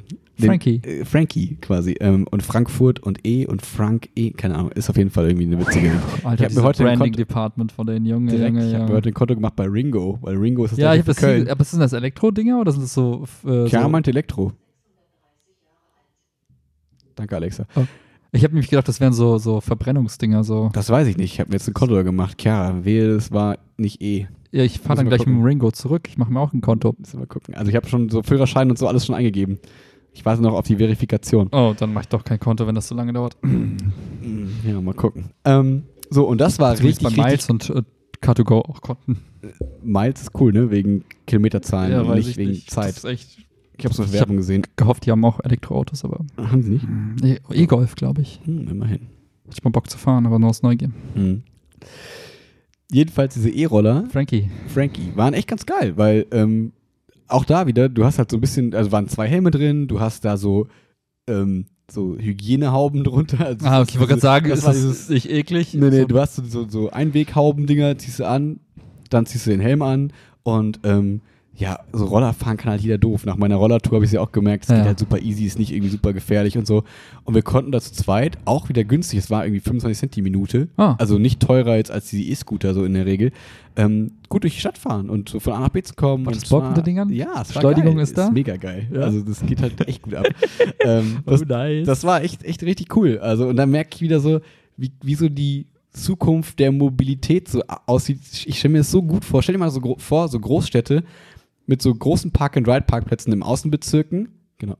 Frankie. 0.47 0.81
Äh, 0.83 1.05
Frankie 1.05 1.57
quasi. 1.61 1.95
Ähm, 1.99 2.27
und 2.29 2.43
Frankfurt 2.43 2.99
und 2.99 3.25
E 3.25 3.45
und 3.45 3.61
Frank 3.61 4.09
E, 4.15 4.31
keine 4.31 4.55
Ahnung, 4.55 4.71
ist 4.71 4.89
auf 4.89 4.97
jeden 4.97 5.09
Fall 5.09 5.27
irgendwie 5.27 5.45
eine 5.45 5.59
witzige. 5.59 5.91
Alter, 6.23 6.45
ich 6.45 6.51
habe 6.51 6.61
mir 6.61 6.63
heute 6.63 6.83
Branding 6.83 7.13
Department 7.13 7.71
von 7.71 7.87
den 7.87 8.05
Jungen. 8.05 8.27
direkt, 8.27 8.55
Junge, 8.55 8.67
ich 8.67 8.73
hab 8.73 8.83
mir 8.83 8.89
ja. 8.89 8.95
heute 8.95 9.09
ein 9.09 9.13
Konto 9.13 9.35
gemacht 9.35 9.55
bei 9.55 9.65
Ringo, 9.65 10.17
weil 10.21 10.35
Ringo 10.37 10.65
ist 10.65 10.71
das 10.71 10.79
Ja, 10.79 10.93
ich 10.93 10.99
habe 10.99 11.07
das, 11.07 11.17
Köln. 11.17 11.49
aber 11.49 11.63
sind 11.63 11.79
das 11.79 11.93
Elektro-Dinger 11.93 12.59
oder 12.59 12.71
sind 12.71 12.83
das 12.83 12.93
so. 12.93 13.25
Äh, 13.45 13.67
Chiara 13.67 13.83
so 13.83 13.89
meint 13.89 14.07
Elektro. 14.07 14.53
Danke, 17.15 17.35
Alexa. 17.35 17.65
ich 18.31 18.43
habe 18.43 18.53
nämlich 18.53 18.69
gedacht, 18.69 18.87
das 18.87 18.99
wären 19.01 19.13
so, 19.13 19.37
so 19.37 19.59
Verbrennungsdinger. 19.59 20.43
So. 20.43 20.69
Das 20.73 20.89
weiß 20.89 21.07
ich 21.07 21.17
nicht. 21.17 21.33
Ich 21.33 21.39
habe 21.39 21.49
mir 21.49 21.55
jetzt 21.55 21.67
ein 21.67 21.73
Konto 21.73 22.01
gemacht. 22.03 22.41
Chiara, 22.41 22.85
wehe, 22.85 23.13
das 23.13 23.31
war 23.31 23.57
nicht 23.77 24.01
E. 24.01 24.27
Ja, 24.51 24.63
ich 24.63 24.79
fahre 24.79 24.97
dann 24.97 25.07
gleich 25.07 25.19
gucken. 25.19 25.33
mit 25.33 25.41
dem 25.41 25.45
Ringo 25.45 25.71
zurück. 25.71 26.07
Ich 26.07 26.17
mache 26.17 26.31
mir 26.31 26.39
auch 26.39 26.53
ein 26.53 26.61
Konto. 26.61 26.95
Müssen 26.97 27.13
wir 27.13 27.19
mal 27.19 27.25
gucken. 27.27 27.53
Also 27.55 27.69
ich 27.69 27.75
habe 27.75 27.87
schon 27.87 28.09
so 28.09 28.23
Führerschein 28.23 28.69
und 28.69 28.79
so 28.79 28.87
alles 28.87 29.05
schon 29.05 29.15
eingegeben. 29.15 29.59
Ich 30.13 30.25
warte 30.25 30.41
noch 30.41 30.53
auf 30.53 30.65
die 30.65 30.77
Verifikation. 30.77 31.49
Oh, 31.51 31.73
dann 31.77 31.93
mache 31.93 32.03
ich 32.03 32.09
doch 32.09 32.23
kein 32.23 32.39
Konto, 32.39 32.65
wenn 32.67 32.75
das 32.75 32.87
so 32.87 32.95
lange 32.95 33.13
dauert. 33.13 33.37
Ja, 34.67 34.79
mal 34.81 34.93
gucken. 34.93 35.31
Ähm, 35.45 35.83
so, 36.09 36.27
und 36.27 36.39
das 36.39 36.59
war 36.59 36.75
Zumindest 36.75 37.01
richtig, 37.03 37.17
bei 37.17 37.23
richtig 37.31 37.49
Miles 37.49 37.69
und 37.71 37.77
äh, 37.77 37.83
Car2Go 38.25 38.69
auch 38.69 38.81
konnten. 38.81 39.19
Miles 39.81 40.21
ist 40.23 40.31
cool, 40.39 40.51
ne? 40.51 40.69
Wegen 40.69 41.05
Kilometerzahlen 41.25 41.91
Ja, 41.93 42.01
und 42.01 42.15
nicht 42.15 42.29
ich 42.29 42.37
wegen 42.37 42.51
nicht. 42.51 42.69
Zeit. 42.69 42.89
Das 42.89 42.97
ist 42.97 43.03
echt 43.05 43.37
Ich 43.77 43.85
habe 43.85 43.95
so 43.95 44.03
eine 44.03 44.11
Ich 44.11 44.17
Werbung 44.19 44.37
gesehen. 44.37 44.63
gehofft, 44.75 45.05
die 45.05 45.11
haben 45.11 45.23
auch 45.23 45.39
Elektroautos, 45.43 46.03
aber 46.03 46.25
Haben 46.37 46.61
sie 46.63 46.71
nicht? 46.71 47.41
E-Golf, 47.51 47.95
glaube 47.95 48.21
ich. 48.21 48.41
Hm, 48.43 48.67
immerhin. 48.67 48.99
Hätte 49.45 49.55
ich 49.57 49.63
mal 49.63 49.69
Bock 49.71 49.89
zu 49.89 49.97
fahren, 49.97 50.25
aber 50.25 50.37
nur 50.37 50.49
aus 50.49 50.61
Neugier. 50.61 50.91
Hm. 51.15 51.43
Jedenfalls 52.91 53.35
diese 53.35 53.49
E-Roller, 53.49 54.05
Frankie. 54.11 54.49
Frankie, 54.67 55.11
waren 55.15 55.33
echt 55.33 55.47
ganz 55.47 55.65
geil, 55.65 55.93
weil 55.95 56.25
ähm, 56.31 56.73
auch 57.29 57.45
da 57.45 57.67
wieder, 57.67 57.89
du 57.89 58.03
hast 58.05 58.17
halt 58.19 58.31
so 58.31 58.37
ein 58.37 58.41
bisschen, 58.41 58.73
also 58.73 58.91
waren 58.91 59.07
zwei 59.07 59.27
Helme 59.27 59.51
drin, 59.51 59.87
du 59.87 59.99
hast 59.99 60.25
da 60.25 60.37
so, 60.37 60.67
ähm, 61.27 61.65
so 61.91 62.17
Hygienehauben 62.17 63.03
drunter. 63.03 63.45
Also 63.45 63.65
Ah, 63.65 63.81
okay, 63.81 63.91
ich 63.93 63.99
wollte 63.99 64.09
gerade 64.09 64.21
sagen, 64.21 64.49
das 64.49 64.59
ist 64.65 64.89
das 64.89 65.09
nicht 65.09 65.29
eklig? 65.29 65.73
nee, 65.73 65.89
nee, 65.89 66.01
So- 66.01 66.05
du 66.07 66.19
hast 66.19 66.35
so, 66.35 66.43
so, 66.43 66.67
so 66.67 66.89
Einweghauben-Dinger, 66.91 67.97
ziehst 67.97 68.19
du 68.19 68.27
an, 68.27 68.59
dann 69.09 69.25
ziehst 69.25 69.45
du 69.47 69.51
den 69.51 69.59
Helm 69.61 69.81
an 69.81 70.13
und 70.43 70.79
ähm, 70.83 71.21
ja, 71.59 71.79
so 71.91 72.05
Roller 72.05 72.31
fahren 72.33 72.55
kann 72.55 72.71
halt 72.71 72.81
jeder 72.81 72.97
doof. 72.97 73.25
Nach 73.25 73.35
meiner 73.35 73.57
Rollertour 73.57 73.97
habe 73.97 74.05
ich 74.05 74.11
ja 74.13 74.21
auch 74.21 74.31
gemerkt, 74.31 74.63
es 74.63 74.69
Ja. 74.69 74.77
geht 74.77 74.85
halt 74.85 74.99
super 74.99 75.19
easy, 75.19 75.43
ist 75.43 75.59
nicht 75.59 75.71
irgendwie 75.73 75.89
super 75.91 76.13
gefährlich 76.13 76.57
und 76.57 76.65
so. 76.65 76.83
Und 77.25 77.35
wir 77.35 77.41
konnten 77.41 77.71
da 77.73 77.81
zu 77.81 77.91
zweit, 77.91 78.37
auch 78.45 78.69
wieder 78.69 78.85
günstig, 78.85 79.19
es 79.19 79.29
war 79.29 79.45
irgendwie 79.45 79.59
25 79.59 79.99
Cent 79.99 80.15
die 80.15 80.21
Minute, 80.21 80.69
Ah. 80.77 80.95
also 80.99 81.17
nicht 81.19 81.41
teurer 81.41 81.75
jetzt 81.75 81.91
als 81.91 82.09
die 82.09 82.31
E-Scooter 82.31 82.73
so 82.73 82.85
in 82.85 82.93
der 82.93 83.05
Regel, 83.05 83.31
ähm, 83.75 84.11
gut 84.29 84.43
durch 84.43 84.53
die 84.53 84.61
Stadt 84.61 84.77
fahren 84.77 85.09
und 85.09 85.27
so 85.29 85.39
von 85.41 85.51
A 85.53 85.59
nach 85.59 85.69
B 85.69 85.81
zu 85.81 85.95
kommen. 85.95 86.25
Und 86.25 86.35
das 86.35 86.43
es 86.43 86.49
Bock 86.49 86.65
mit 86.65 86.77
den 86.77 86.83
Dingern? 86.85 87.09
Ja, 87.11 87.27
es 87.41 87.53
war 87.53 87.61
Beschleunigung 87.61 87.95
geil. 87.95 88.03
ist 88.03 88.17
da? 88.17 88.31
mega 88.31 88.55
geil. 88.55 88.87
Ja. 88.93 89.01
Also 89.01 89.21
das 89.21 89.45
geht 89.45 89.61
halt 89.61 89.85
echt 89.87 90.01
gut 90.01 90.15
ab. 90.15 90.27
ähm, 90.79 91.19
das, 91.25 91.45
nice. 91.45 91.85
das 91.85 92.03
war 92.05 92.23
echt, 92.23 92.43
echt 92.45 92.63
richtig 92.63 92.95
cool. 92.95 93.19
Also, 93.19 93.47
und 93.47 93.57
dann 93.57 93.69
merke 93.69 93.89
ich 93.95 94.01
wieder 94.01 94.21
so, 94.21 94.39
wie, 94.77 94.91
wie 95.03 95.15
so 95.15 95.27
die 95.27 95.65
Zukunft 95.91 96.59
der 96.59 96.71
Mobilität 96.71 97.47
so 97.49 97.63
aussieht. 97.87 98.19
Ich 98.45 98.59
stelle 98.59 98.73
mir 98.73 98.77
das 98.79 98.91
so 98.91 99.01
gut 99.01 99.25
vor. 99.25 99.41
Stell 99.41 99.53
dir 99.53 99.59
mal 99.59 99.71
so 99.71 99.95
vor, 99.97 100.27
so 100.27 100.39
Großstädte 100.39 101.03
mit 101.69 101.81
so 101.83 101.93
großen 101.93 102.31
Park-and-Ride-Parkplätzen 102.31 103.31
im 103.31 103.43
Außenbezirken. 103.43 104.29
Genau. 104.57 104.75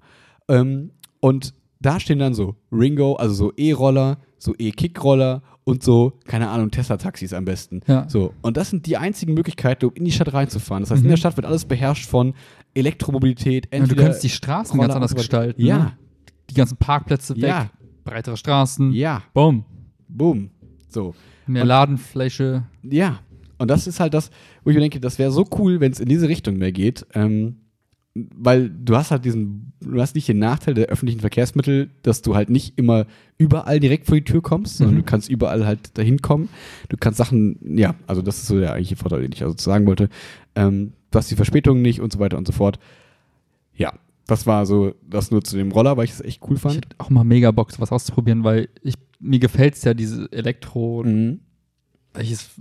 Ähm, 0.48 0.92
und 1.20 1.54
da 1.80 2.00
stehen 2.00 2.18
dann 2.20 2.34
so 2.34 2.56
Ringo, 2.72 3.16
also 3.16 3.34
so 3.36 3.54
E-Roller, 3.56 4.18
so 4.40 4.56
E-Kick-Roller 4.58 5.44
und 5.66 5.84
so, 5.84 6.14
keine 6.26 6.50
Ahnung, 6.50 6.72
Tesla-Taxis 6.72 7.32
am 7.34 7.46
besten. 7.46 7.82
Ja. 7.88 8.10
So. 8.10 8.34
Und 8.42 8.58
das 8.58 8.72
sind 8.72 8.88
die 8.88 8.98
einzigen 8.98 9.36
Möglichkeiten, 9.36 9.86
um 9.86 9.94
in 9.94 10.04
die 10.04 10.12
Stadt 10.12 10.34
reinzufahren. 10.34 10.82
Das 10.82 10.90
heißt, 10.92 11.02
in 11.02 11.08
Mhm. 11.08 11.12
der 11.12 11.18
Stadt 11.18 11.38
wird 11.38 11.46
alles 11.46 11.66
beherrscht 11.66 12.10
von 12.10 12.34
Elektromobilität, 12.74 13.66
ja, 13.66 13.70
du 13.72 13.78
entweder 13.84 14.02
könntest 14.04 14.24
die 14.24 14.30
Straßen 14.30 14.72
Roller 14.72 14.88
ganz 14.88 14.96
anders 14.96 15.16
gestalten. 15.16 15.62
Ja. 15.64 15.78
Ne? 15.78 15.92
Die 16.50 16.56
ganzen 16.56 16.78
Parkplätze 16.78 17.36
weg, 17.36 17.44
Ja. 17.44 17.70
breitere 18.04 18.36
Straßen. 18.36 18.92
Ja, 18.94 19.22
Boom. 19.34 19.64
boom. 20.08 20.50
So. 20.90 21.14
Mehr 21.46 21.62
Und- 21.64 21.68
Ladenfläche. 21.68 22.64
Ja. 22.84 23.20
Und 23.60 23.68
das 23.70 23.86
ist 23.88 24.00
halt 24.00 24.14
das, 24.16 24.32
wo 24.64 24.70
ich 24.72 24.76
mir 24.76 24.82
denke, 24.82 25.00
das 25.00 25.20
wäre 25.20 25.32
so 25.32 25.46
cool, 25.60 25.80
wenn 25.80 25.92
es 25.92 26.00
in 26.00 26.10
diese 26.10 26.28
Richtung 26.30 26.58
mehr 26.58 26.72
geht. 26.72 27.06
Ähm, 27.14 27.58
weil 28.16 28.70
du 28.70 28.96
hast 28.96 29.12
halt 29.12 29.24
diesen, 29.24 29.72
du 29.82 30.02
hast 30.02 30.16
nicht 30.16 30.28
den 30.28 30.40
Nachteil 30.40 30.74
der 30.74 30.88
öffentlichen 30.88 31.20
Verkehrsmittel, 31.22 31.90
dass 32.02 32.22
du 32.24 32.36
halt 32.36 32.50
nicht 32.50 32.74
immer 32.78 33.06
überall 33.38 33.80
direkt 33.80 34.08
vor 34.08 34.16
die 34.18 34.24
Tür 34.24 34.42
kommst, 34.42 34.78
sondern 34.78 34.96
Mhm. 34.96 35.00
du 35.00 35.06
kannst 35.06 35.30
überall 35.30 35.66
halt 35.66 35.98
dahin 35.98 36.22
kommen. 36.22 36.50
Du 36.90 36.98
kannst 36.98 37.18
Sachen, 37.18 37.78
ja, 37.78 37.96
also 38.08 38.22
das 38.22 38.38
ist 38.40 38.48
so 38.48 38.60
der 38.60 38.74
eigentliche 38.74 38.96
Vorteil, 38.96 39.22
den 39.22 39.32
ich 39.32 39.44
also 39.44 39.56
sagen 39.58 39.86
wollte. 39.86 40.10
Ähm, 40.56 40.94
du 41.12 41.18
hast 41.20 41.30
die 41.30 41.36
Verspätungen 41.36 41.82
nicht 41.84 42.02
und 42.02 42.12
so 42.12 42.20
weiter 42.20 42.38
und 42.38 42.48
so 42.48 42.52
fort. 42.54 42.80
Ja, 43.76 43.94
das 44.26 44.46
war 44.48 44.66
so 44.66 44.94
das 45.08 45.32
nur 45.32 45.44
zu 45.44 45.56
dem 45.56 45.72
Roller, 45.72 45.96
weil 45.96 46.06
ich 46.06 46.12
es 46.12 46.22
echt 46.22 46.42
cool 46.50 46.56
Ich 46.56 46.62
fand. 46.62 46.76
hätte 46.78 46.96
auch 46.98 47.10
mal 47.10 47.24
mega 47.24 47.52
Bock, 47.52 47.72
sowas 47.72 47.92
auszuprobieren, 47.92 48.44
weil 48.44 48.70
ich, 48.82 48.96
mir 49.20 49.40
gefällt 49.40 49.76
es 49.76 49.84
ja, 49.84 49.94
diese 49.94 50.30
Elektro, 50.32 51.04
Mhm. 51.04 51.42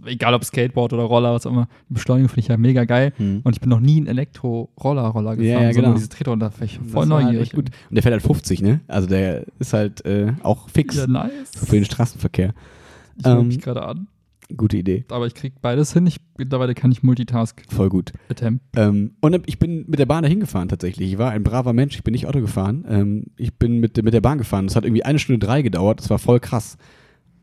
Egal 0.06 0.34
ob 0.34 0.44
Skateboard 0.44 0.92
oder 0.92 1.04
Roller, 1.04 1.32
was 1.34 1.46
auch 1.46 1.50
immer, 1.52 1.68
die 1.88 1.94
Beschleunigung 1.94 2.28
finde 2.28 2.40
ich 2.40 2.48
ja 2.48 2.56
mega 2.56 2.84
geil. 2.84 3.12
Mhm. 3.18 3.40
Und 3.44 3.52
ich 3.54 3.60
bin 3.60 3.70
noch 3.70 3.80
nie 3.80 3.96
einen 3.96 4.06
Elektro-Roller-Roller 4.06 5.36
gefahren, 5.36 5.44
Ja, 5.46 5.60
ja, 5.68 5.72
sondern 5.72 5.92
genau. 5.92 5.94
diese 5.96 6.08
Treter 6.08 6.32
und 6.32 6.40
da 6.40 6.50
ich 6.60 6.78
voll 6.78 7.08
halt 7.08 7.24
neugierig. 7.24 7.52
gut. 7.52 7.70
Und 7.88 7.94
der 7.94 8.02
fährt 8.02 8.12
halt 8.12 8.22
50, 8.22 8.62
ne? 8.62 8.80
Also 8.88 9.08
der 9.08 9.44
ist 9.58 9.72
halt 9.72 10.04
äh, 10.04 10.32
auch 10.42 10.68
fix 10.68 10.96
Ja, 10.96 11.06
nice. 11.06 11.30
für 11.54 11.76
den 11.76 11.84
Straßenverkehr. 11.84 12.52
Ich 13.16 13.26
Ähm, 13.26 13.48
mich 13.48 13.60
gerade 13.60 13.82
an. 13.84 14.06
Gute 14.56 14.78
Idee. 14.78 15.04
Aber 15.10 15.26
ich 15.26 15.34
krieg 15.34 15.60
beides 15.60 15.92
hin. 15.92 16.06
Ich, 16.06 16.16
mittlerweile 16.38 16.74
kann 16.74 16.90
ich 16.90 17.02
Multitask 17.02 17.62
Voll 17.68 17.90
gut. 17.90 18.12
Ähm, 18.76 19.10
und 19.20 19.42
ich 19.46 19.58
bin 19.58 19.84
mit 19.88 19.98
der 19.98 20.06
Bahn 20.06 20.22
dahin 20.22 20.40
gefahren 20.40 20.68
tatsächlich. 20.68 21.12
Ich 21.12 21.18
war 21.18 21.32
ein 21.32 21.42
braver 21.42 21.74
Mensch, 21.74 21.96
ich 21.96 22.02
bin 22.02 22.12
nicht 22.12 22.26
Auto 22.26 22.40
gefahren. 22.40 22.84
Ähm, 22.88 23.24
ich 23.36 23.52
bin 23.58 23.78
mit, 23.78 24.02
mit 24.02 24.14
der 24.14 24.22
Bahn 24.22 24.38
gefahren. 24.38 24.66
Das 24.66 24.74
hat 24.74 24.84
irgendwie 24.84 25.04
eine 25.04 25.18
Stunde 25.18 25.44
drei 25.44 25.60
gedauert. 25.60 26.00
Das 26.00 26.08
war 26.08 26.18
voll 26.18 26.40
krass. 26.40 26.78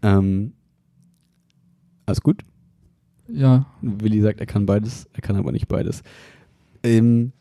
Ähm, 0.01 0.53
alles 2.05 2.21
gut? 2.21 2.43
Ja, 3.27 3.65
Willi 3.81 4.21
sagt, 4.21 4.39
er 4.39 4.45
kann 4.45 4.65
beides, 4.65 5.07
er 5.13 5.21
kann 5.21 5.35
aber 5.35 5.51
nicht 5.51 5.67
beides. 5.67 6.03
Ähm, 6.83 7.31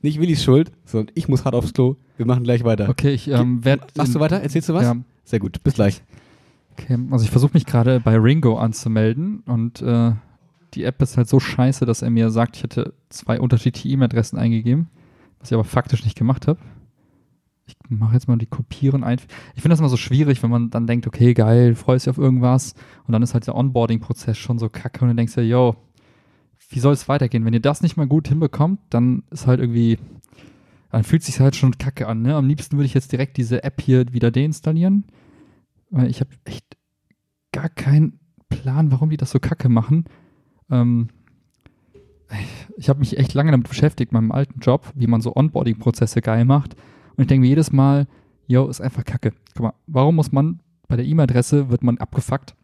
nicht 0.00 0.20
Willis 0.20 0.42
Schuld, 0.42 0.72
sondern 0.84 1.12
ich 1.14 1.28
muss 1.28 1.44
hart 1.44 1.54
aufs 1.54 1.72
Klo. 1.72 1.96
Wir 2.16 2.26
machen 2.26 2.42
gleich 2.42 2.64
weiter. 2.64 2.88
okay, 2.88 3.12
ich 3.12 3.28
ähm, 3.28 3.64
werde. 3.64 3.86
Machst 3.96 4.14
du 4.14 4.20
weiter? 4.20 4.40
Erzählst 4.40 4.68
du 4.68 4.74
was? 4.74 4.82
Ja, 4.82 4.96
Sehr 5.24 5.38
gut, 5.38 5.62
bis 5.62 5.74
gleich. 5.74 6.02
okay. 6.72 6.98
Also 7.10 7.24
ich 7.24 7.30
versuche 7.30 7.54
mich 7.54 7.66
gerade 7.66 8.00
bei 8.00 8.16
Ringo 8.16 8.58
anzumelden 8.58 9.40
und 9.46 9.80
äh, 9.80 10.12
die 10.74 10.84
App 10.84 11.00
ist 11.02 11.16
halt 11.16 11.28
so 11.28 11.38
scheiße, 11.38 11.86
dass 11.86 12.02
er 12.02 12.10
mir 12.10 12.30
sagt, 12.30 12.56
ich 12.56 12.62
hätte 12.64 12.94
zwei 13.10 13.38
unterschiedliche 13.38 13.88
E-Mail-Adressen 13.88 14.38
eingegeben, 14.38 14.88
was 15.38 15.50
ich 15.50 15.54
aber 15.54 15.64
faktisch 15.64 16.04
nicht 16.04 16.16
gemacht 16.16 16.48
habe. 16.48 16.58
Mache 17.98 18.14
jetzt 18.14 18.28
mal 18.28 18.36
die 18.36 18.46
Kopieren 18.46 19.04
ein. 19.04 19.18
Ich 19.54 19.62
finde 19.62 19.70
das 19.70 19.80
immer 19.80 19.88
so 19.88 19.96
schwierig, 19.96 20.42
wenn 20.42 20.50
man 20.50 20.70
dann 20.70 20.86
denkt, 20.86 21.06
okay, 21.06 21.34
geil, 21.34 21.74
freust 21.74 22.06
dich 22.06 22.10
auf 22.10 22.18
irgendwas 22.18 22.74
und 23.06 23.12
dann 23.12 23.22
ist 23.22 23.34
halt 23.34 23.46
der 23.46 23.54
Onboarding-Prozess 23.54 24.38
schon 24.38 24.58
so 24.58 24.68
kacke 24.68 25.02
und 25.02 25.08
dann 25.08 25.16
denkst 25.16 25.34
du, 25.34 25.42
yo, 25.42 25.76
wie 26.70 26.80
soll 26.80 26.94
es 26.94 27.08
weitergehen? 27.08 27.44
Wenn 27.44 27.54
ihr 27.54 27.60
das 27.60 27.82
nicht 27.82 27.96
mal 27.96 28.06
gut 28.06 28.28
hinbekommt, 28.28 28.80
dann 28.90 29.24
ist 29.30 29.46
halt 29.46 29.60
irgendwie, 29.60 29.98
dann 30.90 31.04
fühlt 31.04 31.22
sich 31.22 31.38
halt 31.40 31.54
schon 31.54 31.78
kacke 31.78 32.08
an. 32.08 32.22
Ne? 32.22 32.34
Am 32.34 32.46
liebsten 32.46 32.76
würde 32.76 32.86
ich 32.86 32.94
jetzt 32.94 33.12
direkt 33.12 33.36
diese 33.36 33.62
App 33.62 33.80
hier 33.80 34.12
wieder 34.12 34.30
deinstallieren, 34.30 35.04
weil 35.90 36.08
ich 36.08 36.20
habe 36.20 36.30
echt 36.44 36.76
gar 37.52 37.68
keinen 37.68 38.20
Plan, 38.48 38.90
warum 38.90 39.10
die 39.10 39.16
das 39.16 39.30
so 39.30 39.38
kacke 39.38 39.68
machen. 39.68 40.04
Ähm, 40.70 41.08
ich 42.76 42.88
habe 42.88 43.00
mich 43.00 43.18
echt 43.18 43.34
lange 43.34 43.50
damit 43.50 43.68
beschäftigt, 43.68 44.12
meinem 44.12 44.32
alten 44.32 44.60
Job, 44.60 44.90
wie 44.94 45.06
man 45.06 45.20
so 45.20 45.36
Onboarding-Prozesse 45.36 46.22
geil 46.22 46.44
macht. 46.44 46.76
Und 47.16 47.22
ich 47.22 47.26
denke 47.26 47.42
mir 47.42 47.48
jedes 47.48 47.72
Mal, 47.72 48.06
yo, 48.46 48.66
ist 48.68 48.80
einfach 48.80 49.04
kacke. 49.04 49.32
Guck 49.54 49.62
mal, 49.62 49.74
warum 49.86 50.16
muss 50.16 50.32
man 50.32 50.60
bei 50.88 50.96
der 50.96 51.06
E-Mail-Adresse, 51.06 51.70
wird 51.70 51.82
man 51.82 51.98
abgefuckt, 51.98 52.54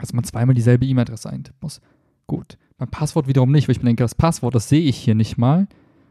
dass 0.00 0.12
man 0.12 0.24
zweimal 0.24 0.54
dieselbe 0.54 0.86
E-Mail-Adresse 0.86 1.30
eintippen 1.30 1.58
muss? 1.60 1.80
Gut. 2.26 2.58
Beim 2.78 2.90
Passwort 2.90 3.26
wiederum 3.26 3.52
nicht, 3.52 3.68
weil 3.68 3.76
ich 3.76 3.82
mir 3.82 3.86
denke, 3.86 4.04
das 4.04 4.14
Passwort, 4.14 4.54
das 4.54 4.68
sehe 4.68 4.82
ich 4.82 4.96
hier 4.96 5.14
nicht 5.14 5.38
mal 5.38 5.66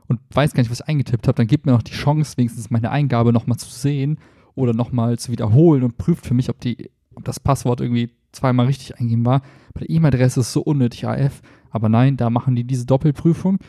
und 0.08 0.20
weiß 0.32 0.54
gar 0.54 0.62
nicht, 0.62 0.72
was 0.72 0.80
ich 0.82 0.88
eingetippt 0.88 1.28
habe. 1.28 1.36
Dann 1.36 1.48
gibt 1.48 1.66
mir 1.66 1.74
noch 1.74 1.84
die 1.84 1.94
Chance, 1.94 2.38
wenigstens 2.38 2.70
meine 2.70 2.92
Eingabe 2.92 3.34
nochmal 3.34 3.58
zu 3.58 3.70
sehen 3.70 4.18
oder 4.56 4.74
nochmal 4.74 5.20
zu 5.20 5.32
wiederholen 5.32 5.84
und 5.84 5.98
prüft 5.98 6.26
für 6.26 6.34
mich, 6.34 6.50
ob, 6.50 6.60
die, 6.60 6.90
ob 7.14 7.24
das 7.26 7.40
Passwort 7.40 7.82
irgendwie 7.82 8.12
zweimal 8.32 8.66
richtig 8.66 9.00
eingeben 9.00 9.26
war. 9.26 9.42
Bei 9.74 9.82
der 9.82 9.90
E-Mail-Adresse 9.90 10.40
ist 10.40 10.48
es 10.48 10.54
so 10.54 10.62
unnötig, 10.62 11.08
AF. 11.08 11.42
Aber 11.70 11.90
nein, 11.90 12.18
da 12.18 12.30
machen 12.30 12.56
die 12.56 12.64
diese 12.64 12.86
Doppelprüfung. 12.86 13.60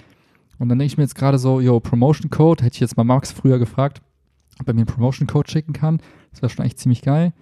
Und 0.58 0.68
dann 0.68 0.78
denke 0.78 0.92
ich 0.92 0.96
mir 0.96 1.04
jetzt 1.04 1.14
gerade 1.14 1.38
so, 1.38 1.60
yo, 1.60 1.80
Promotion 1.80 2.30
Code, 2.30 2.64
hätte 2.64 2.74
ich 2.74 2.80
jetzt 2.80 2.96
mal 2.96 3.04
Max 3.04 3.32
früher 3.32 3.58
gefragt, 3.58 4.00
ob 4.58 4.68
er 4.68 4.74
mir 4.74 4.80
einen 4.80 4.86
Promotion 4.86 5.26
Code 5.26 5.50
schicken 5.50 5.72
kann. 5.72 5.98
Das 6.30 6.42
wäre 6.42 6.50
schon 6.50 6.62
eigentlich 6.62 6.78
ziemlich 6.78 7.02
geil. 7.02 7.32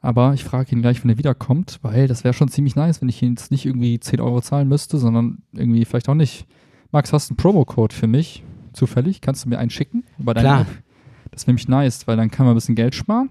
Aber 0.00 0.34
ich 0.34 0.44
frage 0.44 0.74
ihn 0.74 0.82
gleich, 0.82 1.02
wenn 1.02 1.10
er 1.10 1.18
wiederkommt, 1.18 1.78
weil 1.82 2.06
das 2.06 2.22
wäre 2.22 2.34
schon 2.34 2.48
ziemlich 2.48 2.76
nice, 2.76 3.00
wenn 3.00 3.08
ich 3.08 3.22
ihn 3.22 3.30
jetzt 3.30 3.50
nicht 3.50 3.64
irgendwie 3.66 3.98
10 3.98 4.20
Euro 4.20 4.40
zahlen 4.40 4.68
müsste, 4.68 4.98
sondern 4.98 5.42
irgendwie 5.52 5.84
vielleicht 5.84 6.08
auch 6.08 6.14
nicht. 6.14 6.46
Max, 6.92 7.12
hast 7.12 7.30
du 7.30 7.32
einen 7.32 7.38
Promo-Code 7.38 7.94
für 7.94 8.06
mich? 8.06 8.44
Zufällig? 8.72 9.20
Kannst 9.20 9.44
du 9.44 9.48
mir 9.48 9.58
einen 9.58 9.70
schicken? 9.70 10.04
Über 10.18 10.34
Klar. 10.34 10.60
App? 10.62 10.68
Das 11.30 11.42
wäre 11.42 11.52
nämlich 11.52 11.68
nice, 11.68 12.06
weil 12.06 12.16
dann 12.16 12.30
kann 12.30 12.46
man 12.46 12.54
ein 12.54 12.56
bisschen 12.56 12.76
Geld 12.76 12.94
sparen. 12.94 13.30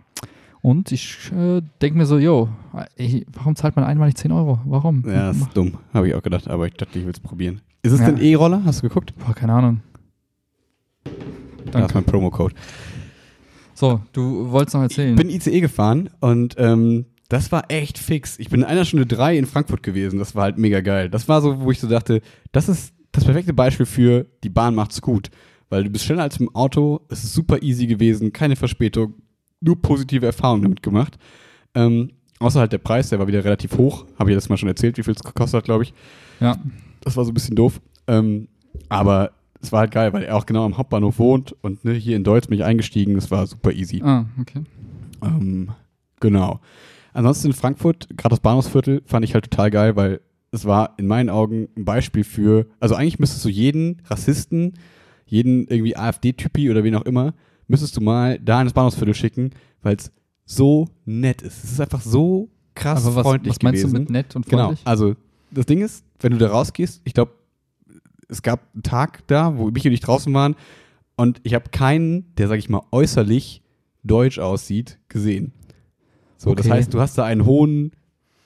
Und 0.65 0.91
ich 0.91 1.31
äh, 1.31 1.61
denke 1.79 1.95
mir 1.99 2.07
so, 2.07 2.17
ey, 2.17 3.23
warum 3.31 3.55
zahlt 3.55 3.75
man 3.75 3.85
einmalig 3.85 4.15
10 4.15 4.31
Euro? 4.31 4.59
Warum? 4.65 5.03
Ja, 5.07 5.31
Mach- 5.31 5.47
ist 5.49 5.55
dumm. 5.55 5.77
Habe 5.93 6.07
ich 6.07 6.15
auch 6.15 6.23
gedacht, 6.23 6.47
aber 6.47 6.65
ich 6.65 6.73
dachte, 6.73 6.97
ich 6.97 7.05
will 7.05 7.11
es 7.13 7.19
probieren. 7.19 7.61
Ist 7.83 7.91
es 7.91 7.99
Ja. 7.99 8.07
denn 8.09 8.17
E-Roller? 8.19 8.63
Hast 8.65 8.79
du 8.81 8.87
geguckt? 8.87 9.13
Boah, 9.23 9.35
keine 9.35 9.53
Ahnung. 9.53 9.81
Da 11.03 11.11
ist 11.11 11.71
Danke. 11.75 11.93
mein 11.93 12.03
Promocode. 12.05 12.55
So, 13.75 14.01
du 14.11 14.49
wolltest 14.49 14.73
noch 14.73 14.81
erzählen. 14.81 15.11
Ich 15.11 15.15
bin 15.17 15.29
ICE 15.29 15.59
gefahren 15.61 16.09
und 16.19 16.55
ähm, 16.57 17.05
das 17.29 17.51
war 17.51 17.65
echt 17.69 17.99
fix. 17.99 18.39
Ich 18.39 18.49
bin 18.49 18.61
in 18.61 18.65
einer 18.65 18.85
Stunde 18.85 19.05
drei 19.05 19.37
in 19.37 19.45
Frankfurt 19.45 19.83
gewesen. 19.83 20.17
Das 20.17 20.33
war 20.33 20.45
halt 20.45 20.57
mega 20.57 20.81
geil. 20.81 21.11
Das 21.11 21.27
war 21.27 21.41
so, 21.43 21.61
wo 21.61 21.69
ich 21.69 21.79
so 21.79 21.87
dachte, 21.87 22.21
das 22.51 22.69
ist 22.69 22.91
das 23.11 23.23
perfekte 23.23 23.53
Beispiel 23.53 23.85
für 23.85 24.25
die 24.43 24.49
Bahn 24.49 24.73
macht's 24.73 24.99
gut. 25.01 25.29
Weil 25.69 25.83
du 25.83 25.89
bist 25.91 26.05
schneller 26.05 26.23
als 26.23 26.37
im 26.39 26.53
Auto, 26.55 27.01
es 27.09 27.23
ist 27.23 27.33
super 27.33 27.61
easy 27.61 27.85
gewesen, 27.85 28.33
keine 28.33 28.55
Verspätung, 28.55 29.13
nur 29.65 29.81
positive 29.81 30.25
Erfahrungen 30.25 30.63
damit 30.63 30.81
gemacht. 30.83 31.17
Ähm, 31.73 32.11
außer 32.39 32.59
halt 32.59 32.71
der 32.71 32.77
Preis, 32.77 33.09
der 33.09 33.19
war 33.19 33.27
wieder 33.27 33.43
relativ 33.43 33.77
hoch. 33.77 34.05
Habe 34.17 34.31
ich 34.31 34.37
das 34.37 34.49
mal 34.49 34.57
schon 34.57 34.69
erzählt, 34.69 34.97
wie 34.97 35.03
viel 35.03 35.13
es 35.13 35.23
gekostet 35.23 35.57
hat, 35.59 35.65
glaube 35.65 35.83
ich. 35.83 35.93
ja, 36.39 36.55
Das 37.01 37.17
war 37.17 37.25
so 37.25 37.31
ein 37.31 37.33
bisschen 37.33 37.55
doof. 37.55 37.81
Ähm, 38.07 38.47
aber 38.89 39.31
es 39.61 39.71
war 39.71 39.79
halt 39.81 39.91
geil, 39.91 40.13
weil 40.13 40.23
er 40.23 40.35
auch 40.35 40.45
genau 40.45 40.63
am 40.65 40.77
Hauptbahnhof 40.77 41.17
wohnt 41.19 41.55
und 41.61 41.83
ne, 41.85 41.93
hier 41.93 42.15
in 42.15 42.23
Deutsch 42.23 42.47
bin 42.47 42.57
ich 42.57 42.63
eingestiegen. 42.63 43.15
Das 43.15 43.31
war 43.31 43.47
super 43.47 43.71
easy. 43.71 44.01
ah, 44.03 44.25
okay. 44.39 44.61
Ähm, 45.23 45.69
genau. 46.19 46.59
Ansonsten 47.13 47.47
in 47.47 47.53
Frankfurt, 47.53 48.07
gerade 48.17 48.33
das 48.33 48.41
Bahnhofsviertel, 48.41 49.01
fand 49.05 49.23
ich 49.25 49.33
halt 49.33 49.49
total 49.49 49.71
geil, 49.71 49.95
weil 49.95 50.19
es 50.51 50.65
war 50.65 50.93
in 50.97 51.07
meinen 51.07 51.29
Augen 51.29 51.67
ein 51.75 51.85
Beispiel 51.85 52.23
für, 52.23 52.67
also 52.79 52.95
eigentlich 52.95 53.19
müsstest 53.19 53.43
du 53.45 53.49
jeden 53.49 54.01
Rassisten, 54.05 54.73
jeden 55.25 55.67
irgendwie 55.67 55.95
AfD-Typi 55.97 56.69
oder 56.69 56.83
wen 56.83 56.95
auch 56.95 57.05
immer, 57.05 57.33
müsstest 57.67 57.95
du 57.97 58.01
mal 58.01 58.39
da 58.39 58.61
ins 58.61 58.73
Bahnhofsviertel 58.73 59.13
schicken, 59.13 59.51
weil 59.81 59.95
es 59.95 60.11
so 60.45 60.87
nett 61.05 61.41
ist. 61.41 61.63
Es 61.63 61.71
ist 61.73 61.81
einfach 61.81 62.01
so 62.01 62.49
krass 62.75 63.05
Aber 63.05 63.15
was, 63.15 63.23
freundlich 63.23 63.55
was 63.55 63.61
meinst 63.63 63.81
gewesen. 63.81 63.93
du 63.95 63.99
mit 64.01 64.09
nett 64.09 64.35
und 64.35 64.45
Genau, 64.47 64.65
freundlich? 64.67 64.85
also 64.87 65.15
das 65.51 65.65
Ding 65.65 65.81
ist, 65.81 66.03
wenn 66.19 66.31
du 66.33 66.37
da 66.37 66.47
rausgehst, 66.49 67.01
ich 67.05 67.13
glaube, 67.13 67.31
es 68.27 68.41
gab 68.41 68.61
einen 68.73 68.83
Tag 68.83 69.25
da, 69.27 69.57
wo 69.57 69.69
mich 69.71 69.85
und 69.85 69.93
ich 69.93 69.99
draußen 70.01 70.33
waren 70.33 70.55
und 71.15 71.39
ich 71.43 71.53
habe 71.53 71.69
keinen, 71.69 72.33
der, 72.35 72.47
sag 72.47 72.57
ich 72.59 72.69
mal, 72.69 72.81
äußerlich 72.91 73.61
deutsch 74.03 74.39
aussieht, 74.39 74.99
gesehen. 75.07 75.53
So, 76.37 76.53
das 76.53 76.65
Okay. 76.65 76.75
heißt, 76.75 76.93
du 76.93 76.99
hast 76.99 77.17
da 77.17 77.23
einen 77.25 77.45
hohen 77.45 77.91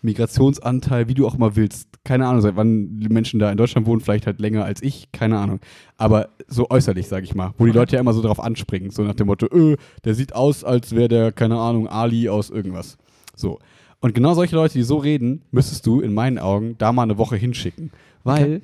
Migrationsanteil, 0.01 1.07
wie 1.07 1.13
du 1.13 1.27
auch 1.27 1.35
immer 1.35 1.55
willst. 1.55 1.87
Keine 2.03 2.27
Ahnung, 2.27 2.41
seit 2.41 2.55
wann 2.55 2.99
die 2.99 3.09
Menschen 3.09 3.39
da 3.39 3.51
in 3.51 3.57
Deutschland 3.57 3.85
wohnen, 3.87 4.01
vielleicht 4.01 4.25
halt 4.25 4.39
länger 4.39 4.63
als 4.63 4.81
ich, 4.81 5.11
keine 5.11 5.37
Ahnung. 5.37 5.59
Aber 5.97 6.29
so 6.47 6.69
äußerlich, 6.69 7.07
sag 7.07 7.23
ich 7.23 7.35
mal, 7.35 7.53
wo 7.57 7.65
die 7.65 7.71
Leute 7.71 7.95
ja 7.95 7.99
immer 7.99 8.13
so 8.13 8.21
drauf 8.21 8.39
anspringen, 8.39 8.91
so 8.91 9.03
nach 9.03 9.15
dem 9.15 9.27
Motto, 9.27 9.47
öh, 9.51 9.75
der 10.05 10.15
sieht 10.15 10.33
aus, 10.33 10.63
als 10.63 10.95
wäre 10.95 11.07
der, 11.09 11.31
keine 11.31 11.57
Ahnung, 11.57 11.87
Ali 11.87 12.29
aus 12.29 12.49
irgendwas. 12.49 12.97
So. 13.35 13.59
Und 13.99 14.13
genau 14.13 14.33
solche 14.33 14.55
Leute, 14.55 14.75
die 14.75 14.83
so 14.83 14.97
reden, 14.97 15.43
müsstest 15.51 15.85
du 15.85 15.99
in 15.99 16.13
meinen 16.13 16.39
Augen 16.39 16.75
da 16.77 16.93
mal 16.93 17.03
eine 17.03 17.17
Woche 17.17 17.35
hinschicken. 17.35 17.91
Weil 18.23 18.61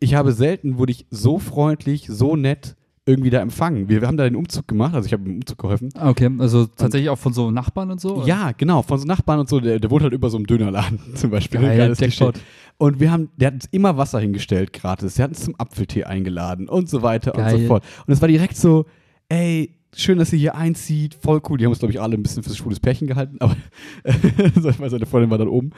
ich 0.00 0.14
habe 0.14 0.32
selten, 0.32 0.78
wurde 0.78 0.92
ich 0.92 1.06
so 1.10 1.38
freundlich, 1.38 2.06
so 2.08 2.36
nett 2.36 2.76
irgendwie 3.04 3.30
da 3.30 3.40
empfangen. 3.40 3.88
Wir, 3.88 4.00
wir 4.00 4.08
haben 4.08 4.16
da 4.16 4.24
den 4.24 4.36
Umzug 4.36 4.68
gemacht, 4.68 4.94
also 4.94 5.06
ich 5.06 5.12
habe 5.12 5.28
im 5.28 5.36
Umzug 5.36 5.58
geholfen. 5.58 5.88
Okay, 6.00 6.30
also 6.38 6.66
tatsächlich 6.66 7.10
auch 7.10 7.18
von 7.18 7.32
so 7.32 7.50
Nachbarn 7.50 7.90
und 7.90 8.00
so? 8.00 8.16
oder? 8.18 8.26
Ja, 8.26 8.52
genau, 8.52 8.82
von 8.82 8.98
so 8.98 9.06
Nachbarn 9.06 9.40
und 9.40 9.48
so, 9.48 9.58
der, 9.58 9.80
der 9.80 9.90
wohnt 9.90 10.02
halt 10.02 10.12
über 10.12 10.30
so 10.30 10.36
einem 10.36 10.46
Dönerladen 10.46 11.00
zum 11.14 11.30
Beispiel. 11.30 11.60
Geil. 11.60 11.94
Jackpot. 11.98 12.40
Und 12.78 13.00
wir 13.00 13.10
haben, 13.10 13.30
der 13.36 13.48
hat 13.48 13.54
uns 13.54 13.68
immer 13.72 13.96
Wasser 13.96 14.20
hingestellt, 14.20 14.72
gratis. 14.72 15.14
Der 15.14 15.24
hat 15.24 15.30
uns 15.30 15.44
zum 15.44 15.54
Apfeltee 15.58 16.04
eingeladen 16.04 16.68
und 16.68 16.88
so 16.88 17.02
weiter 17.02 17.34
und 17.34 17.40
Geil. 17.40 17.60
so 17.60 17.66
fort. 17.66 17.84
Und 18.06 18.12
es 18.12 18.20
war 18.20 18.28
direkt 18.28 18.56
so, 18.56 18.86
ey, 19.28 19.76
schön, 19.94 20.18
dass 20.18 20.32
ihr 20.32 20.38
hier 20.38 20.54
einzieht, 20.54 21.14
voll 21.14 21.40
cool. 21.48 21.58
Die 21.58 21.64
haben 21.64 21.72
uns, 21.72 21.80
glaube 21.80 21.92
ich, 21.92 22.00
alle 22.00 22.14
ein 22.14 22.22
bisschen 22.22 22.42
fürs 22.42 22.56
schwules 22.56 22.78
Pärchen 22.78 23.08
gehalten, 23.08 23.36
aber 23.40 23.56
seine 24.60 25.06
Freundin 25.06 25.30
war 25.30 25.38
dann 25.38 25.48
oben. 25.48 25.70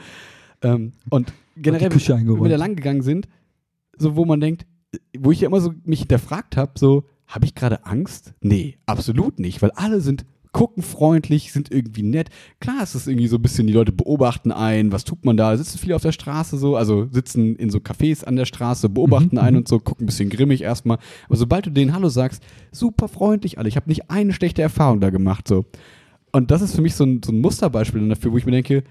Ähm, 0.61 0.93
und 1.09 1.33
generell, 1.57 1.91
wenn 1.91 2.43
wir 2.43 2.49
da 2.49 2.55
lang 2.55 2.75
gegangen 2.75 3.01
sind, 3.01 3.27
so 3.97 4.15
wo 4.15 4.25
man 4.25 4.39
denkt, 4.39 4.65
wo 5.17 5.31
ich 5.31 5.41
ja 5.41 5.47
immer 5.47 5.59
so 5.59 5.73
mich 5.83 5.99
hinterfragt 5.99 6.55
habe, 6.57 6.73
so, 6.75 7.05
habe 7.27 7.45
ich 7.45 7.55
gerade 7.55 7.85
Angst? 7.85 8.33
Nee, 8.41 8.77
absolut 8.85 9.39
nicht, 9.39 9.61
weil 9.61 9.71
alle 9.71 10.01
sind 10.01 10.25
gucken 10.55 10.83
freundlich, 10.83 11.51
sind 11.51 11.69
irgendwie 11.69 12.01
nett. 12.01 12.29
Klar 12.61 12.81
ist 12.81 12.95
es 12.95 13.07
irgendwie 13.07 13.27
so 13.27 13.35
ein 13.35 13.41
bisschen, 13.41 13.67
die 13.67 13.73
Leute 13.73 13.91
beobachten 13.91 14.53
ein, 14.53 14.93
was 14.93 15.03
tut 15.03 15.25
man 15.25 15.35
da? 15.35 15.57
Sitzen 15.57 15.77
viele 15.79 15.97
auf 15.97 16.01
der 16.01 16.13
Straße 16.13 16.57
so, 16.57 16.77
also 16.77 17.09
sitzen 17.11 17.57
in 17.57 17.69
so 17.69 17.79
Cafés 17.79 18.23
an 18.23 18.37
der 18.37 18.45
Straße, 18.45 18.87
beobachten 18.87 19.35
Mhm, 19.35 19.41
ein 19.41 19.53
mhm. 19.53 19.57
und 19.59 19.67
so, 19.67 19.79
gucken 19.79 20.05
ein 20.05 20.07
bisschen 20.07 20.29
grimmig 20.29 20.61
erstmal. 20.61 20.97
Aber 21.27 21.35
sobald 21.35 21.65
du 21.65 21.71
denen 21.71 21.93
Hallo 21.93 22.07
sagst, 22.07 22.41
super 22.71 23.09
freundlich 23.09 23.59
alle. 23.59 23.67
Ich 23.67 23.75
habe 23.75 23.89
nicht 23.89 24.09
eine 24.09 24.31
schlechte 24.31 24.61
Erfahrung 24.61 25.01
da 25.01 25.09
gemacht 25.09 25.45
so. 25.45 25.65
Und 26.31 26.51
das 26.51 26.61
ist 26.61 26.73
für 26.73 26.81
mich 26.81 26.95
so 26.95 27.03
ein, 27.03 27.21
so 27.21 27.33
ein 27.33 27.41
Musterbeispiel 27.41 28.07
dafür, 28.07 28.31
wo 28.31 28.37
ich 28.37 28.45
mir 28.45 28.53
denke, 28.53 28.85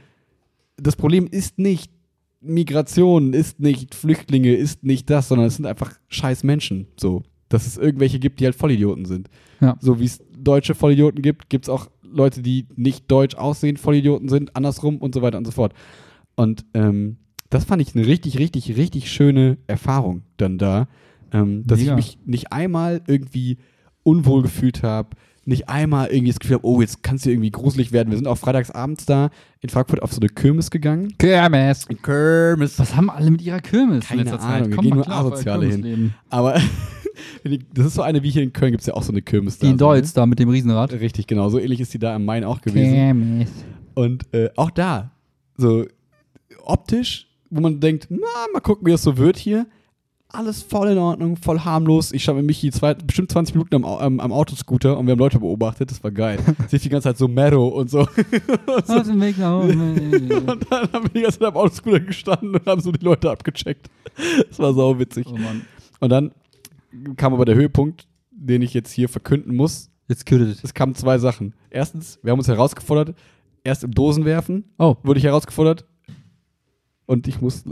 das 0.76 0.96
Problem 0.96 1.26
ist 1.26 1.58
nicht 1.58 1.90
Migration, 2.42 3.32
ist 3.32 3.60
nicht 3.60 3.94
Flüchtlinge, 3.94 4.54
ist 4.54 4.84
nicht 4.84 5.08
das, 5.08 5.28
sondern 5.28 5.46
es 5.46 5.56
sind 5.56 5.64
einfach 5.64 5.92
scheiß 6.08 6.44
Menschen. 6.44 6.88
So. 6.98 7.22
Dass 7.54 7.68
es 7.68 7.76
irgendwelche 7.76 8.18
gibt, 8.18 8.40
die 8.40 8.46
halt 8.46 8.56
Vollidioten 8.56 9.04
sind. 9.04 9.30
Ja. 9.60 9.76
So 9.80 10.00
wie 10.00 10.06
es 10.06 10.20
deutsche 10.36 10.74
Vollidioten 10.74 11.22
gibt, 11.22 11.48
gibt 11.48 11.66
es 11.66 11.68
auch 11.68 11.88
Leute, 12.02 12.42
die 12.42 12.66
nicht 12.74 13.08
deutsch 13.08 13.36
aussehen, 13.36 13.76
Vollidioten 13.76 14.28
sind, 14.28 14.56
andersrum 14.56 14.98
und 14.98 15.14
so 15.14 15.22
weiter 15.22 15.38
und 15.38 15.44
so 15.44 15.52
fort. 15.52 15.72
Und 16.34 16.64
ähm, 16.74 17.18
das 17.50 17.64
fand 17.64 17.80
ich 17.80 17.94
eine 17.94 18.06
richtig, 18.06 18.38
richtig, 18.38 18.76
richtig 18.76 19.08
schöne 19.08 19.58
Erfahrung 19.68 20.22
dann 20.36 20.58
da, 20.58 20.88
ähm, 21.32 21.64
dass 21.64 21.78
Mega. 21.78 21.92
ich 21.92 21.96
mich 21.96 22.18
nicht 22.26 22.52
einmal 22.52 23.02
irgendwie 23.06 23.58
unwohl 24.02 24.42
gefühlt 24.42 24.82
habe, 24.82 25.10
nicht 25.46 25.68
einmal 25.68 26.08
irgendwie 26.08 26.32
das 26.32 26.40
Gefühl 26.40 26.56
habe, 26.56 26.66
oh, 26.66 26.80
jetzt 26.80 27.02
kann 27.02 27.16
es 27.16 27.22
hier 27.22 27.32
irgendwie 27.32 27.50
gruselig 27.50 27.92
werden. 27.92 28.10
Wir 28.10 28.16
sind 28.16 28.26
auch 28.26 28.38
freitagsabends 28.38 29.06
da 29.06 29.30
in 29.60 29.68
Frankfurt 29.68 30.02
auf 30.02 30.12
so 30.12 30.20
eine 30.20 30.28
Kirmes 30.28 30.70
gegangen. 30.70 31.14
Kirmes. 31.18 31.86
Kirmes. 32.02 32.78
Was 32.78 32.94
haben 32.96 33.10
alle 33.10 33.30
mit 33.30 33.42
ihrer 33.42 33.60
Kirmes 33.60 34.06
Keine 34.06 34.22
in 34.22 34.28
letzter 34.28 34.42
Ahnung, 34.42 34.58
Zeit? 34.58 34.68
wir 34.68 34.76
Kommt 34.76 34.86
gehen 34.86 34.94
nur 34.96 35.04
klar 35.04 35.24
Asoziale 35.24 35.66
hin. 35.66 36.14
Aber 36.30 36.54
das 37.74 37.86
ist 37.86 37.94
so 37.94 38.02
eine 38.02 38.22
wie 38.22 38.30
hier 38.30 38.42
in 38.42 38.52
Köln, 38.52 38.72
gibt 38.72 38.82
es 38.82 38.86
ja 38.86 38.94
auch 38.94 39.02
so 39.02 39.12
eine 39.12 39.22
Kirmes 39.22 39.58
da. 39.58 39.66
Die 39.66 39.72
in 39.72 39.78
so, 39.78 39.90
ne? 39.90 40.00
Deutsch 40.00 40.12
da 40.14 40.26
mit 40.26 40.38
dem 40.38 40.48
Riesenrad. 40.48 40.92
Richtig, 40.92 41.26
genau. 41.26 41.48
So 41.48 41.58
ähnlich 41.58 41.80
ist 41.80 41.92
die 41.94 41.98
da 41.98 42.14
im 42.16 42.24
Main 42.24 42.44
auch 42.44 42.60
gewesen. 42.60 42.92
Kirmes. 42.92 43.50
Und 43.94 44.32
äh, 44.34 44.50
auch 44.56 44.70
da, 44.70 45.12
so 45.56 45.84
optisch, 46.64 47.28
wo 47.50 47.60
man 47.60 47.80
denkt, 47.80 48.06
na, 48.10 48.26
mal 48.52 48.60
gucken, 48.60 48.86
wie 48.86 48.90
das 48.90 49.02
so 49.02 49.16
wird 49.16 49.36
hier. 49.36 49.66
Alles 50.34 50.62
voll 50.62 50.88
in 50.88 50.98
Ordnung, 50.98 51.36
voll 51.36 51.60
harmlos. 51.60 52.12
Ich 52.12 52.22
stand 52.24 52.38
mit 52.38 52.46
Michi 52.46 52.70
zwei, 52.70 52.94
bestimmt 52.94 53.30
20 53.30 53.54
Minuten 53.54 53.74
am, 53.76 53.84
am, 53.84 54.20
am 54.20 54.32
Autoscooter 54.32 54.98
und 54.98 55.06
wir 55.06 55.12
haben 55.12 55.18
Leute 55.18 55.38
beobachtet. 55.38 55.90
Das 55.90 56.02
war 56.02 56.10
geil. 56.10 56.38
Sehe 56.68 56.76
ich 56.78 56.82
die 56.82 56.88
ganze 56.88 57.08
Zeit 57.08 57.18
so 57.18 57.28
Mero 57.28 57.68
und 57.68 57.88
so. 57.88 58.00
Nach 58.66 58.86
Hause. 58.88 59.72
Und 59.74 60.66
dann 60.70 60.92
haben 60.92 61.04
wir 61.04 61.10
die 61.14 61.20
ganze 61.22 61.38
Zeit 61.38 61.48
am 61.48 61.56
Autoscooter 61.56 62.00
gestanden 62.00 62.56
und 62.56 62.66
haben 62.66 62.80
so 62.80 62.90
die 62.92 63.04
Leute 63.04 63.30
abgecheckt. 63.30 63.88
Das 64.48 64.58
war 64.58 64.74
sau 64.74 64.98
witzig. 64.98 65.26
oh 65.28 65.36
Mann. 65.36 65.62
Und 66.00 66.10
dann 66.10 66.32
kam 67.16 67.32
aber 67.34 67.44
der 67.44 67.54
Höhepunkt, 67.54 68.06
den 68.30 68.62
ich 68.62 68.74
jetzt 68.74 68.92
hier 68.92 69.08
verkünden 69.08 69.54
muss. 69.54 69.90
Jetzt 70.08 70.26
kühlt 70.26 70.62
Es 70.62 70.74
kamen 70.74 70.94
zwei 70.94 71.18
Sachen. 71.18 71.54
Erstens, 71.70 72.18
wir 72.22 72.32
haben 72.32 72.38
uns 72.38 72.48
herausgefordert, 72.48 73.14
erst 73.62 73.84
im 73.84 73.92
Dosenwerfen 73.92 74.64
Oh. 74.78 74.96
wurde 75.02 75.18
ich 75.18 75.24
herausgefordert. 75.24 75.86
Und 77.06 77.26
ich 77.28 77.40
muss, 77.40 77.64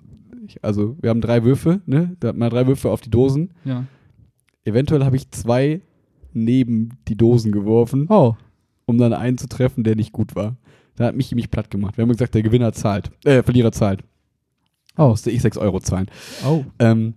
ich, 0.56 0.64
also 0.64 0.96
wir 1.00 1.10
haben 1.10 1.20
drei 1.20 1.42
Würfe, 1.44 1.80
ne? 1.86 2.16
Da 2.20 2.28
hat 2.28 2.36
man 2.36 2.50
drei 2.50 2.66
Würfe 2.66 2.90
auf 2.90 3.00
die 3.00 3.10
Dosen. 3.10 3.52
Ja. 3.64 3.84
Eventuell 4.64 5.04
habe 5.04 5.16
ich 5.16 5.30
zwei 5.30 5.80
neben 6.32 6.90
die 7.08 7.16
Dosen 7.16 7.52
geworfen, 7.52 8.06
Oh. 8.08 8.34
um 8.86 8.96
dann 8.98 9.12
einen 9.12 9.38
zu 9.38 9.48
treffen, 9.48 9.84
der 9.84 9.96
nicht 9.96 10.12
gut 10.12 10.34
war. 10.34 10.56
Da 10.96 11.06
hat 11.06 11.16
mich 11.16 11.34
mich 11.34 11.50
platt 11.50 11.70
gemacht. 11.70 11.96
Wir 11.96 12.02
haben 12.02 12.10
gesagt, 12.10 12.34
der 12.34 12.42
Gewinner 12.42 12.72
zahlt, 12.72 13.10
äh, 13.24 13.42
Verlierer 13.42 13.72
zahlt. 13.72 14.04
Oh. 14.96 15.08
Musste 15.08 15.30
ich 15.30 15.42
sechs 15.42 15.56
Euro 15.56 15.80
zahlen. 15.80 16.06
Oh. 16.46 16.64
Ähm, 16.78 17.14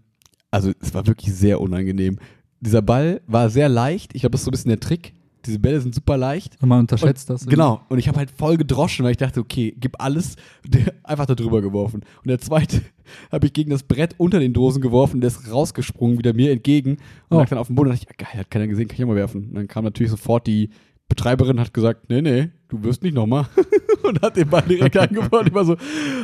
also 0.51 0.71
es 0.81 0.93
war 0.93 1.05
wirklich 1.07 1.33
sehr 1.33 1.59
unangenehm. 1.59 2.17
Dieser 2.61 2.81
Ball 2.81 3.21
war 3.27 3.49
sehr 3.49 3.67
leicht. 3.69 4.15
Ich 4.15 4.21
glaube, 4.21 4.31
das 4.31 4.41
ist 4.41 4.45
so 4.45 4.49
ein 4.49 4.53
bisschen 4.53 4.69
der 4.69 4.79
Trick. 4.79 5.13
Diese 5.45 5.59
Bälle 5.59 5.80
sind 5.81 5.93
super 5.95 6.17
leicht. 6.17 6.57
Und 6.61 6.69
man 6.69 6.80
unterschätzt 6.81 7.30
und, 7.30 7.41
das. 7.41 7.47
Genau. 7.47 7.81
Und 7.89 7.99
ich 7.99 8.07
habe 8.07 8.17
halt 8.17 8.31
voll 8.31 8.57
gedroschen, 8.57 9.03
weil 9.05 9.11
ich 9.11 9.17
dachte, 9.17 9.39
okay, 9.39 9.76
gib 9.80 10.01
alles. 10.01 10.35
Der, 10.67 10.93
einfach 11.03 11.26
da 11.26 11.35
drüber 11.35 11.61
geworfen. 11.61 12.01
Und 12.23 12.27
der 12.27 12.39
zweite 12.39 12.81
habe 13.31 13.47
ich 13.47 13.53
gegen 13.53 13.69
das 13.69 13.84
Brett 13.84 14.15
unter 14.17 14.39
den 14.39 14.53
Dosen 14.53 14.81
geworfen. 14.81 15.22
Der 15.22 15.27
ist 15.30 15.51
rausgesprungen, 15.51 16.17
wieder 16.17 16.34
mir 16.34 16.51
entgegen. 16.51 16.91
Und 17.30 17.38
Oh. 17.38 17.39
lag 17.39 17.49
dann 17.49 17.59
auf 17.59 17.67
dem 17.67 17.76
Boden. 17.76 17.89
Und 17.91 17.95
dachte 17.99 18.07
ich, 18.11 18.19
ja, 18.19 18.26
geil, 18.31 18.39
hat 18.39 18.51
keiner 18.51 18.67
gesehen, 18.67 18.88
kann 18.88 18.95
ich 18.97 19.03
auch 19.03 19.07
mal 19.07 19.15
werfen. 19.15 19.49
Und 19.49 19.55
dann 19.55 19.67
kam 19.67 19.84
natürlich 19.84 20.11
sofort 20.11 20.47
die 20.47 20.69
Betreiberin, 21.07 21.59
hat 21.59 21.72
gesagt, 21.73 22.09
nee, 22.09 22.22
nee, 22.22 22.49
du 22.67 22.81
wirst 22.84 23.03
nicht 23.03 23.13
nochmal. 23.13 23.45
und 24.03 24.22
hat 24.23 24.35
den 24.38 24.49
Ball 24.49 24.63
direkt 24.63 24.97
angeworfen. 24.97 25.47
Ich 25.47 25.53
war 25.53 25.65
so, 25.65 25.76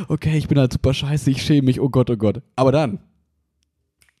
okay, 0.08 0.36
ich 0.36 0.48
bin 0.48 0.58
halt 0.58 0.72
super 0.72 0.92
scheiße, 0.92 1.30
ich 1.30 1.42
schäme 1.42 1.66
mich, 1.66 1.80
oh 1.80 1.88
Gott, 1.88 2.10
oh 2.10 2.16
Gott. 2.16 2.42
Aber 2.56 2.72
dann 2.72 2.98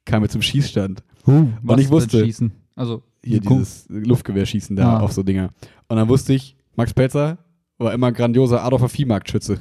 kam 0.04 0.22
wir 0.22 0.28
zum 0.28 0.42
Schießstand. 0.42 1.02
Uh, 1.26 1.48
was 1.62 1.80
ich 1.80 1.90
wusste- 1.90 2.24
Schießen? 2.24 2.52
Also, 2.74 3.02
Hier 3.24 3.40
Gu- 3.40 3.58
dieses 3.58 3.86
Luftgewehrschießen 3.88 4.74
da 4.76 4.98
Ah. 4.98 5.00
auf 5.00 5.12
so 5.12 5.22
Dinger. 5.22 5.50
Und 5.88 5.96
dann 5.96 6.08
wusste 6.08 6.32
ich, 6.32 6.56
Max 6.76 6.92
Pelzer 6.94 7.38
war 7.78 7.92
immer 7.92 8.08
ein 8.08 8.14
grandioser 8.14 8.62
Adolfer 8.64 8.88
Viehmarktschütze. 8.88 9.58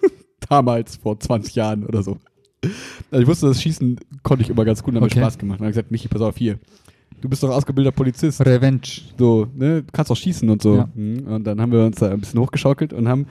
Damals, 0.48 0.96
vor 0.96 1.18
20 1.18 1.54
Jahren 1.54 1.84
oder 1.86 2.02
so. 2.02 2.18
Also 3.10 3.22
ich 3.22 3.26
wusste, 3.26 3.46
das 3.48 3.62
Schießen 3.62 3.98
konnte 4.22 4.42
ich 4.44 4.50
immer 4.50 4.64
ganz 4.64 4.82
gut 4.82 4.94
und 4.94 5.00
hat 5.02 5.10
Okay. 5.10 5.18
mir 5.20 5.24
Spaß 5.26 5.38
gemacht. 5.38 5.60
Und 5.60 5.60
dann 5.60 5.66
habe 5.66 5.70
ich 5.70 5.76
gesagt, 5.76 5.90
Michi, 5.90 6.08
pass 6.08 6.22
auf, 6.22 6.36
hier. 6.36 6.58
Du 7.20 7.28
bist 7.28 7.42
doch 7.42 7.50
ausgebildeter 7.50 7.94
Polizist. 7.94 8.40
Revenge. 8.44 8.80
So, 9.18 9.46
ne, 9.54 9.82
du 9.82 9.92
kannst 9.92 10.10
auch 10.10 10.16
schießen 10.16 10.48
und 10.50 10.60
so. 10.62 10.76
Ja. 10.76 10.88
Mhm. 10.94 11.20
Und 11.26 11.44
dann 11.44 11.60
haben 11.60 11.72
wir 11.72 11.84
uns 11.84 11.96
da 11.96 12.10
ein 12.10 12.20
bisschen 12.20 12.40
hochgeschaukelt 12.40 12.92
und 12.92 13.08
haben, 13.08 13.26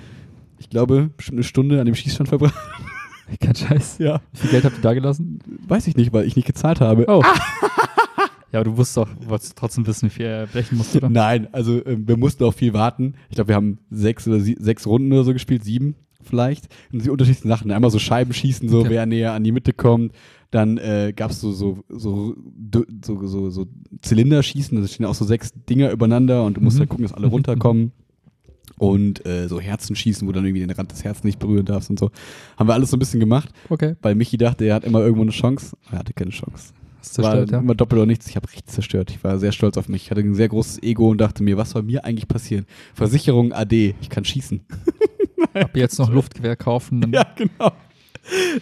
ich 0.60 0.70
glaube, 0.70 1.10
bestimmt 1.18 1.38
eine 1.38 1.44
Stunde 1.44 1.80
an 1.80 1.86
dem 1.86 1.96
Schießstand 1.96 2.30
verbracht. 2.30 2.56
Kein 3.40 3.56
Scheiß. 3.56 3.98
Ja. 4.00 4.22
Wie 4.34 4.38
viel 4.40 4.50
Geld 4.52 4.66
habt 4.66 4.78
ihr 4.78 4.82
da 4.82 4.94
gelassen? 4.94 5.40
Weiß 5.68 5.88
ich 5.88 5.96
nicht, 5.96 6.14
weil 6.14 6.26
ich 6.26 6.36
nicht 6.36 6.46
gezahlt 6.46 6.82
habe. 6.82 7.06
Oh. 7.08 7.22
ja, 8.54 8.60
aber 8.60 8.70
du 8.70 8.78
wusstest 8.78 8.98
doch, 8.98 9.10
du 9.16 9.28
wolltest 9.30 9.58
trotzdem 9.58 9.86
wissen, 9.88 10.06
wie 10.06 10.12
viel 10.14 10.26
er 10.28 10.48
blechen 10.48 10.78
musste, 10.78 11.00
oder? 11.00 11.10
Nein, 11.10 11.48
also 11.52 11.86
ähm, 11.86 12.08
wir 12.08 12.16
mussten 12.16 12.44
auch 12.46 12.54
viel 12.54 12.74
warten. 12.74 13.16
Ich 13.30 13.36
glaube, 13.36 13.50
wir 13.50 13.56
haben 13.56 13.80
sechs 13.90 14.28
oder 14.28 14.40
sechs 14.40 14.88
Runden 14.88 15.12
oder 15.12 15.24
so 15.26 15.34
gespielt, 15.34 15.64
sieben 15.66 15.96
vielleicht. 16.22 16.68
Und 16.94 17.04
die 17.04 17.10
unterschiedlichen 17.10 17.50
Sachen. 17.50 17.70
Einmal 17.72 17.92
so 17.92 18.00
Scheiben 18.00 18.32
schießen, 18.34 18.70
so 18.70 18.80
Okay. 18.82 18.92
wer 18.92 19.06
näher 19.06 19.34
an 19.34 19.44
die 19.44 19.52
Mitte 19.52 19.74
kommt. 19.74 20.14
Dann 20.52 20.78
äh, 20.78 21.12
gab 21.16 21.32
es 21.32 21.42
so, 21.42 21.52
so, 21.52 21.84
so, 21.90 22.36
so, 22.70 22.86
so, 23.04 23.28
so, 23.28 23.50
so 23.50 23.66
Zylinderschießen, 24.02 24.80
da 24.80 24.88
stehen 24.88 25.06
auch 25.08 25.16
so 25.16 25.26
sechs 25.26 25.52
Dinger 25.68 25.90
übereinander 25.92 26.46
und 26.46 26.56
du 26.58 26.62
musst 26.62 26.78
Mhm. 26.78 26.82
halt 26.82 26.90
gucken, 26.92 27.04
dass 27.06 27.14
alle 27.14 27.28
runterkommen. 27.28 27.92
Und 28.78 29.26
äh, 29.26 29.48
so 29.48 29.60
Herzen 29.60 29.96
schießen, 29.96 30.28
wo 30.28 30.32
dann 30.32 30.46
irgendwie 30.46 30.62
den 30.66 30.70
Rand 30.72 30.92
des 30.92 31.04
Herzens 31.04 31.24
nicht 31.26 31.40
berühren 31.40 31.66
darfst 31.66 31.90
und 31.90 32.00
so. 32.00 32.10
Haben 32.58 32.68
wir 32.70 32.74
alles 32.74 32.90
so 32.92 32.98
ein 32.98 33.00
bisschen 33.00 33.20
gemacht, 33.20 33.50
Okay. 33.70 33.96
weil 34.02 34.16
Michi 34.16 34.38
dachte, 34.38 34.66
er 34.66 34.76
hat 34.76 34.84
immer 34.84 35.00
irgendwo 35.02 35.22
eine 35.24 35.32
Chance. 35.32 35.76
Er 35.92 36.00
hatte 36.00 36.14
keine 36.14 36.32
Chance 36.32 36.74
Hast 37.04 37.16
zerstört, 37.16 37.52
war 37.52 37.58
ja? 37.58 37.62
immer 37.62 37.76
doppelt 37.76 38.00
oder 38.00 38.06
nichts. 38.06 38.30
Ich 38.30 38.38
habe 38.38 38.48
richtig 38.48 38.68
zerstört. 38.68 39.12
Ich 39.12 39.22
war 39.26 39.38
sehr 39.38 39.52
stolz 39.52 39.78
auf 39.78 39.90
mich. 39.90 40.04
Ich 40.04 40.12
hatte 40.12 40.22
ein 40.22 40.36
sehr 40.36 40.48
großes 40.48 40.82
Ego 40.84 41.10
und 41.10 41.18
dachte 41.20 41.44
mir, 41.44 41.58
was 41.58 41.72
soll 41.72 41.84
mir 41.84 42.06
eigentlich 42.06 42.30
passieren? 42.30 42.66
Versicherung 42.94 43.52
AD, 43.52 43.96
ich 44.00 44.10
kann 44.10 44.24
schießen. 44.24 44.62
Ab 45.54 45.76
jetzt 45.76 46.00
noch 46.00 46.10
Luftgewehr 46.10 46.56
kaufen. 46.56 47.12
Ja, 47.14 47.26
genau. 47.36 47.72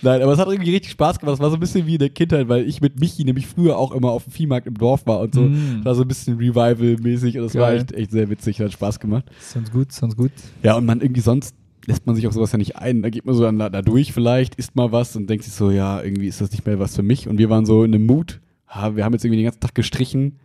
Nein, 0.01 0.23
aber 0.23 0.33
es 0.33 0.39
hat 0.39 0.47
irgendwie 0.47 0.71
richtig 0.71 0.91
Spaß 0.93 1.19
gemacht. 1.19 1.35
Es 1.35 1.39
war 1.39 1.51
so 1.51 1.55
ein 1.55 1.59
bisschen 1.59 1.85
wie 1.85 1.93
in 1.93 1.99
der 1.99 2.09
Kindheit, 2.09 2.49
weil 2.49 2.67
ich 2.67 2.81
mit 2.81 2.99
Michi 2.99 3.23
nämlich 3.23 3.45
früher 3.45 3.77
auch 3.77 3.91
immer 3.91 4.09
auf 4.09 4.23
dem 4.23 4.33
Viehmarkt 4.33 4.65
im 4.65 4.73
Dorf 4.73 5.05
war 5.05 5.19
und 5.19 5.35
so. 5.35 5.41
Mm. 5.41 5.85
War 5.85 5.93
so 5.93 6.01
ein 6.01 6.07
bisschen 6.07 6.37
Revival-mäßig 6.37 7.37
und 7.37 7.43
das 7.43 7.53
war 7.53 7.69
Geil. 7.69 7.81
echt, 7.81 7.91
echt 7.91 8.11
sehr 8.11 8.27
witzig, 8.31 8.59
hat 8.59 8.71
Spaß 8.71 8.99
gemacht. 8.99 9.25
Sounds 9.39 9.71
gut, 9.71 9.91
sounds 9.91 10.17
gut. 10.17 10.31
Ja, 10.63 10.75
und 10.75 10.85
man 10.85 10.99
irgendwie 10.99 11.21
sonst 11.21 11.55
lässt 11.85 12.05
man 12.05 12.15
sich 12.15 12.27
auf 12.27 12.33
sowas 12.33 12.51
ja 12.51 12.57
nicht 12.57 12.75
ein. 12.77 13.01
Da 13.01 13.09
geht 13.09 13.25
man 13.25 13.35
so 13.35 13.43
dann 13.43 13.57
da, 13.59 13.69
da 13.69 13.81
durch 13.81 14.13
vielleicht, 14.13 14.55
isst 14.55 14.75
mal 14.75 14.91
was 14.91 15.15
und 15.15 15.29
denkt 15.29 15.43
sich 15.45 15.53
so, 15.53 15.71
ja, 15.71 16.01
irgendwie 16.01 16.27
ist 16.27 16.41
das 16.41 16.51
nicht 16.51 16.65
mehr 16.65 16.79
was 16.79 16.95
für 16.95 17.03
mich. 17.03 17.27
Und 17.27 17.37
wir 17.37 17.49
waren 17.49 17.65
so 17.65 17.83
in 17.83 17.93
einem 17.93 18.05
Mut. 18.05 18.39
Ha, 18.67 18.95
wir 18.95 19.03
haben 19.03 19.13
jetzt 19.13 19.25
irgendwie 19.25 19.37
den 19.37 19.45
ganzen 19.45 19.59
Tag 19.59 19.75
gestrichen. 19.75 20.39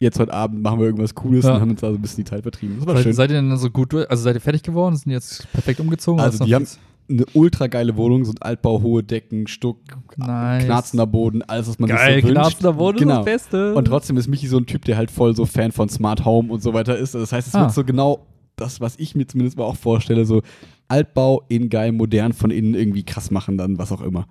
Jetzt 0.00 0.18
heute 0.18 0.34
Abend 0.34 0.60
machen 0.62 0.80
wir 0.80 0.86
irgendwas 0.86 1.14
Cooles 1.14 1.44
Ja. 1.44 1.54
und 1.54 1.60
haben 1.60 1.70
uns 1.70 1.80
da 1.80 1.90
so 1.90 1.94
ein 1.96 2.02
bisschen 2.02 2.24
die 2.24 2.30
Zeit 2.30 2.42
vertrieben. 2.42 2.76
Das 2.78 2.86
war 2.86 2.94
Seid, 2.96 3.04
schön. 3.04 3.12
seid 3.14 3.30
ihr 3.30 3.36
denn 3.40 3.56
so 3.56 3.70
gut 3.70 3.92
durch? 3.92 4.10
Also 4.10 4.24
seid 4.24 4.34
ihr 4.34 4.40
fertig 4.40 4.62
geworden? 4.62 4.96
Sind 4.96 5.12
jetzt 5.12 5.50
perfekt 5.52 5.80
umgezogen? 5.80 6.20
Also 6.20 6.44
die 6.44 6.54
haben 6.54 6.66
eine 7.08 7.24
ultra 7.34 7.66
geile 7.68 7.96
Wohnung, 7.96 8.24
so 8.24 8.32
ein 8.32 8.40
Altbau, 8.42 8.82
hohe 8.82 9.02
Decken, 9.02 9.46
Stuck, 9.46 9.78
Nice. 10.16 10.64
knarzender 10.64 11.06
Boden, 11.06 11.42
alles, 11.42 11.68
was 11.68 11.78
man 11.78 11.88
Geil, 11.90 12.14
sich 12.14 12.22
so 12.22 12.28
wünscht. 12.28 12.40
knarzender 12.40 12.72
Boden 12.72 12.98
genau. 12.98 13.12
ist 13.12 13.18
das 13.18 13.24
Beste. 13.24 13.74
Und 13.74 13.84
trotzdem 13.84 14.16
ist 14.16 14.26
Michi 14.26 14.48
so 14.48 14.56
ein 14.56 14.66
Typ, 14.66 14.84
der 14.86 14.96
halt 14.96 15.10
voll 15.10 15.36
so 15.36 15.44
Fan 15.46 15.70
von 15.70 15.88
Smart 15.88 16.24
Home 16.24 16.50
und 16.52 16.62
so 16.62 16.72
weiter 16.74 16.96
ist. 16.98 17.14
Das 17.14 17.30
heißt, 17.32 17.46
es 17.48 17.54
Ah. 17.54 17.60
wird 17.62 17.72
so 17.72 17.84
genau 17.84 18.26
das, 18.56 18.80
was 18.80 18.98
ich 18.98 19.14
mir 19.14 19.26
zumindest 19.26 19.56
mal 19.58 19.64
auch 19.64 19.76
vorstelle, 19.76 20.24
so 20.24 20.42
Altbau 20.88 21.42
in 21.48 21.68
geil, 21.70 21.92
modern, 21.92 22.32
von 22.32 22.50
innen 22.50 22.74
irgendwie 22.74 23.04
krass 23.04 23.30
machen, 23.30 23.56
dann 23.58 23.78
was 23.78 23.90
auch 23.92 24.02
immer. 24.02 24.26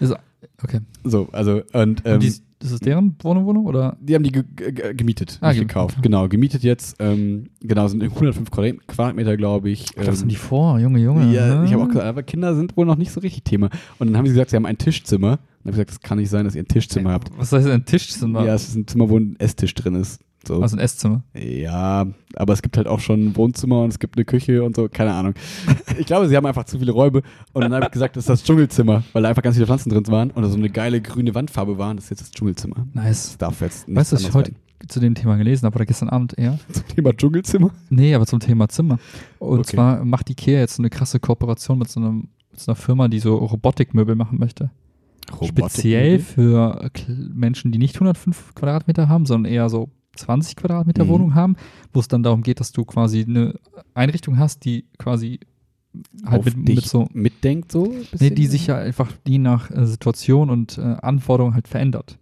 Ist, 0.00 0.14
okay. 0.62 0.80
So, 1.04 1.28
also, 1.32 1.62
und, 1.72 2.02
ähm, 2.04 2.14
Und 2.14 2.22
die, 2.22 2.26
ist 2.28 2.42
es 2.70 2.80
deren 2.80 3.16
Wohnung, 3.22 3.44
Wohnung 3.46 3.66
oder? 3.66 3.96
die 4.00 4.14
haben 4.14 4.22
die 4.24 4.30
ge 4.32 4.42
ge 4.54 4.94
gemietet, 4.94 5.38
Ah, 5.40 5.48
nicht 5.48 5.58
ge- 5.58 5.66
gekauft. 5.66 5.94
okay. 5.98 6.02
Genau, 6.02 6.28
gemietet 6.28 6.62
jetzt, 6.62 6.96
ähm, 7.00 7.44
genau, 7.60 7.88
sind 7.88 8.02
105 8.02 8.50
Quadrat- 8.50 8.78
Quadratmeter, 8.86 9.36
glaube 9.36 9.70
ich. 9.70 9.86
Was 9.96 10.08
haben 10.08 10.22
Ähm, 10.22 10.28
die 10.28 10.36
vor? 10.36 10.78
Junge, 10.78 10.98
Junge. 11.00 11.32
ja, 11.32 11.60
ne? 11.60 11.66
ich 11.66 11.72
habe 11.72 11.82
auch 11.84 11.88
gesagt, 11.88 12.06
aber 12.06 12.22
Kinder 12.22 12.54
sind 12.54 12.76
wohl 12.76 12.86
noch 12.86 12.96
nicht 12.96 13.10
so 13.12 13.20
richtig 13.20 13.42
Thema. 13.44 13.68
Und 13.98 14.08
dann 14.08 14.16
haben 14.16 14.26
sie 14.26 14.32
gesagt, 14.32 14.50
sie 14.50 14.56
haben 14.56 14.66
ein 14.66 14.78
Tischzimmer. 14.78 15.32
Und 15.32 15.38
dann 15.38 15.72
habe 15.74 15.82
ich 15.82 15.86
gesagt, 15.86 15.90
das 15.90 16.00
kann 16.08 16.18
nicht 16.18 16.30
sein, 16.30 16.44
dass 16.44 16.54
ihr 16.54 16.62
ein 16.62 16.68
Tischzimmer 16.68 17.10
habt. 17.12 17.30
Was 17.36 17.52
heißt 17.52 17.66
ein 17.68 17.84
Tischzimmer? 17.84 18.44
Ja, 18.44 18.54
es 18.54 18.68
ist 18.68 18.76
ein 18.76 18.86
Zimmer, 18.86 19.08
wo 19.08 19.18
ein 19.18 19.36
Esstisch 19.38 19.74
drin 19.74 19.94
ist. 19.96 20.20
So. 20.46 20.60
Also 20.60 20.76
ein 20.76 20.80
Esszimmer. 20.80 21.22
Ja, 21.34 22.06
aber 22.34 22.52
es 22.52 22.62
gibt 22.62 22.76
halt 22.76 22.86
auch 22.88 23.00
schon 23.00 23.26
ein 23.26 23.36
Wohnzimmer 23.36 23.82
und 23.82 23.90
es 23.90 23.98
gibt 23.98 24.16
eine 24.16 24.24
Küche 24.24 24.62
und 24.64 24.74
so, 24.76 24.88
keine 24.88 25.12
Ahnung. 25.12 25.34
Ich 25.98 26.06
glaube, 26.06 26.26
sie 26.26 26.36
haben 26.36 26.46
einfach 26.46 26.64
zu 26.64 26.78
viele 26.78 26.90
Räume 26.92 27.22
und 27.52 27.60
dann 27.62 27.72
habe 27.74 27.84
ich 27.84 27.90
gesagt, 27.92 28.16
das 28.16 28.22
ist 28.24 28.28
das 28.28 28.42
Dschungelzimmer, 28.44 29.04
weil 29.12 29.22
da 29.22 29.28
einfach 29.28 29.42
ganz 29.42 29.56
viele 29.56 29.66
Pflanzen 29.66 29.90
drin 29.90 30.06
waren 30.08 30.30
und 30.30 30.42
da 30.42 30.48
so 30.48 30.56
eine 30.56 30.70
geile 30.70 31.00
grüne 31.02 31.34
Wandfarbe 31.34 31.76
war. 31.78 31.94
Das 31.94 32.04
ist 32.04 32.10
jetzt 32.10 32.20
das 32.22 32.30
Dschungelzimmer. 32.32 32.86
Nice. 32.94 33.28
Das 33.28 33.38
darf 33.38 33.60
jetzt 33.60 33.86
nicht 33.86 33.96
Weißt 33.96 34.10
du, 34.12 34.16
was 34.16 34.22
ich 34.22 34.32
heute 34.34 34.52
werden. 34.52 34.88
zu 34.88 34.98
dem 35.00 35.14
Thema 35.14 35.36
gelesen 35.36 35.66
habe 35.66 35.76
oder 35.76 35.84
gestern 35.86 36.08
Abend 36.08 36.36
eher? 36.38 36.58
Zum 36.72 36.88
Thema 36.88 37.12
Dschungelzimmer? 37.12 37.70
Nee, 37.90 38.14
aber 38.14 38.26
zum 38.26 38.40
Thema 38.40 38.68
Zimmer. 38.68 38.98
Und 39.38 39.60
Okay. 39.60 39.76
zwar 39.76 40.04
macht 40.04 40.28
Ikea 40.30 40.58
jetzt 40.60 40.76
so 40.76 40.82
eine 40.82 40.90
krasse 40.90 41.20
Kooperation 41.20 41.78
mit 41.78 41.88
so, 41.90 42.00
einem, 42.00 42.28
mit 42.50 42.58
so 42.60 42.72
einer 42.72 42.76
Firma, 42.76 43.06
die 43.08 43.18
so 43.20 43.36
Robotikmöbel 43.36 44.16
machen 44.16 44.38
möchte. 44.40 44.70
Speziell 45.44 46.18
für 46.18 46.90
Menschen, 47.32 47.70
die 47.70 47.78
nicht 47.78 47.94
105 47.96 48.54
Quadratmeter 48.54 49.08
haben, 49.08 49.24
sondern 49.26 49.52
eher 49.52 49.68
so 49.68 49.88
20 50.16 50.56
Quadratmeter 50.56 51.04
Mhm. 51.04 51.08
Wohnung 51.08 51.34
haben, 51.34 51.56
wo 51.92 52.00
es 52.00 52.08
dann 52.08 52.22
darum 52.22 52.42
geht, 52.42 52.60
dass 52.60 52.72
du 52.72 52.84
quasi 52.84 53.24
eine 53.26 53.54
Einrichtung 53.94 54.38
hast, 54.38 54.64
die 54.64 54.84
quasi 54.98 55.40
halt 56.24 56.44
mit, 56.44 56.56
mit 56.56 56.84
so, 56.86 57.08
mitdenkt 57.12 57.72
so? 57.72 57.94
nee, 58.18 58.30
die 58.30 58.46
sich 58.46 58.66
ja 58.66 58.76
einfach 58.78 59.12
die 59.26 59.38
nach 59.38 59.70
äh, 59.70 59.86
Situation 59.86 60.48
und 60.50 60.78
äh, 60.78 60.80
Anforderungen 60.80 61.54
halt 61.54 61.68
verändert. 61.68 62.18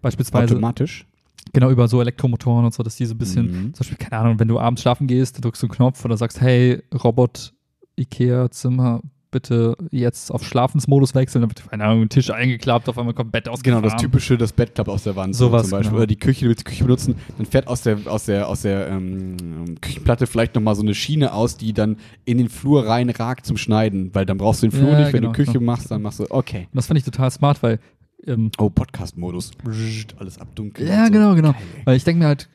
Beispielsweise 0.00 0.54
automatisch. 0.54 1.06
genau 1.52 1.70
über 1.70 1.86
so 1.86 2.00
Elektromotoren 2.00 2.64
und 2.64 2.74
so, 2.74 2.82
dass 2.82 2.96
die 2.96 3.06
so 3.06 3.14
ein 3.14 3.18
bisschen 3.18 3.46
Mhm. 3.46 3.74
zum 3.74 3.78
Beispiel, 3.78 3.98
keine 3.98 4.20
Ahnung, 4.22 4.40
wenn 4.40 4.48
du 4.48 4.58
abends 4.58 4.82
schlafen 4.82 5.06
gehst, 5.06 5.42
drückst 5.44 5.62
du 5.62 5.66
einen 5.66 5.74
Knopf 5.74 6.04
oder 6.04 6.16
sagst, 6.16 6.40
hey, 6.40 6.82
Robot, 7.04 7.52
Ikea, 7.96 8.50
Zimmer, 8.50 9.00
bitte 9.32 9.76
jetzt 9.90 10.30
auf 10.30 10.46
Schlafensmodus 10.46 11.16
wechseln, 11.16 11.40
dann 11.42 11.50
wird, 11.50 11.68
keine 11.68 11.84
Ahnung, 11.84 12.08
Tisch 12.08 12.30
eingeklappt, 12.30 12.88
auf 12.88 12.96
einmal 12.96 13.14
kommt 13.14 13.32
Bett 13.32 13.44
Genau, 13.46 13.54
ausgefahren. 13.54 13.82
das 13.82 13.96
typische, 13.96 14.38
das 14.38 14.52
Bett 14.52 14.74
klappt 14.76 14.88
aus 14.88 15.02
der 15.02 15.16
Wand 15.16 15.34
so 15.34 15.46
Sowas, 15.48 15.62
zum 15.62 15.70
Beispiel. 15.72 15.88
genau. 15.90 15.96
Oder 15.96 16.06
die 16.06 16.16
Küche, 16.18 16.44
du 16.44 16.48
willst 16.50 16.60
die 16.60 16.64
Küche 16.70 16.84
benutzen, 16.84 17.16
dann 17.36 17.46
fährt 17.46 17.66
aus 17.66 17.82
der, 17.82 17.98
aus 18.06 18.26
der, 18.26 18.48
aus 18.48 18.62
der 18.62 18.86
ähm, 18.88 19.74
Küchenplatte 19.80 20.28
vielleicht 20.28 20.54
nochmal 20.54 20.76
so 20.76 20.82
eine 20.82 20.94
Schiene 20.94 21.32
aus, 21.32 21.56
die 21.56 21.72
dann 21.72 21.96
in 22.24 22.38
den 22.38 22.48
Flur 22.48 22.86
reinragt 22.86 23.44
zum 23.46 23.56
Schneiden, 23.56 24.14
weil 24.14 24.24
dann 24.26 24.38
brauchst 24.38 24.62
du 24.62 24.68
den 24.68 24.72
Flur 24.78 24.90
Ja, 24.92 25.00
nicht, 25.00 25.12
wenn 25.12 25.22
genau, 25.22 25.32
du 25.32 25.36
Küche 25.36 25.54
genau. 25.58 25.64
machst, 25.72 25.90
dann 25.90 26.02
machst 26.02 26.20
du, 26.20 26.26
okay. 26.30 26.68
Und 26.70 26.76
das 26.76 26.86
fand 26.86 26.98
ich 26.98 27.04
total 27.04 27.30
smart, 27.32 27.62
weil, 27.62 27.80
ähm, 28.26 28.50
Oh, 28.58 28.70
Podcast-Modus. 28.70 29.50
Alles 30.18 30.38
abdunkeln. 30.38 30.88
ja, 30.88 31.06
so. 31.06 31.12
genau, 31.12 31.34
genau. 31.34 31.52
Geil. 31.52 31.62
Weil 31.86 31.96
ich 31.96 32.04
denke 32.04 32.20
mir 32.20 32.26
halt, 32.28 32.48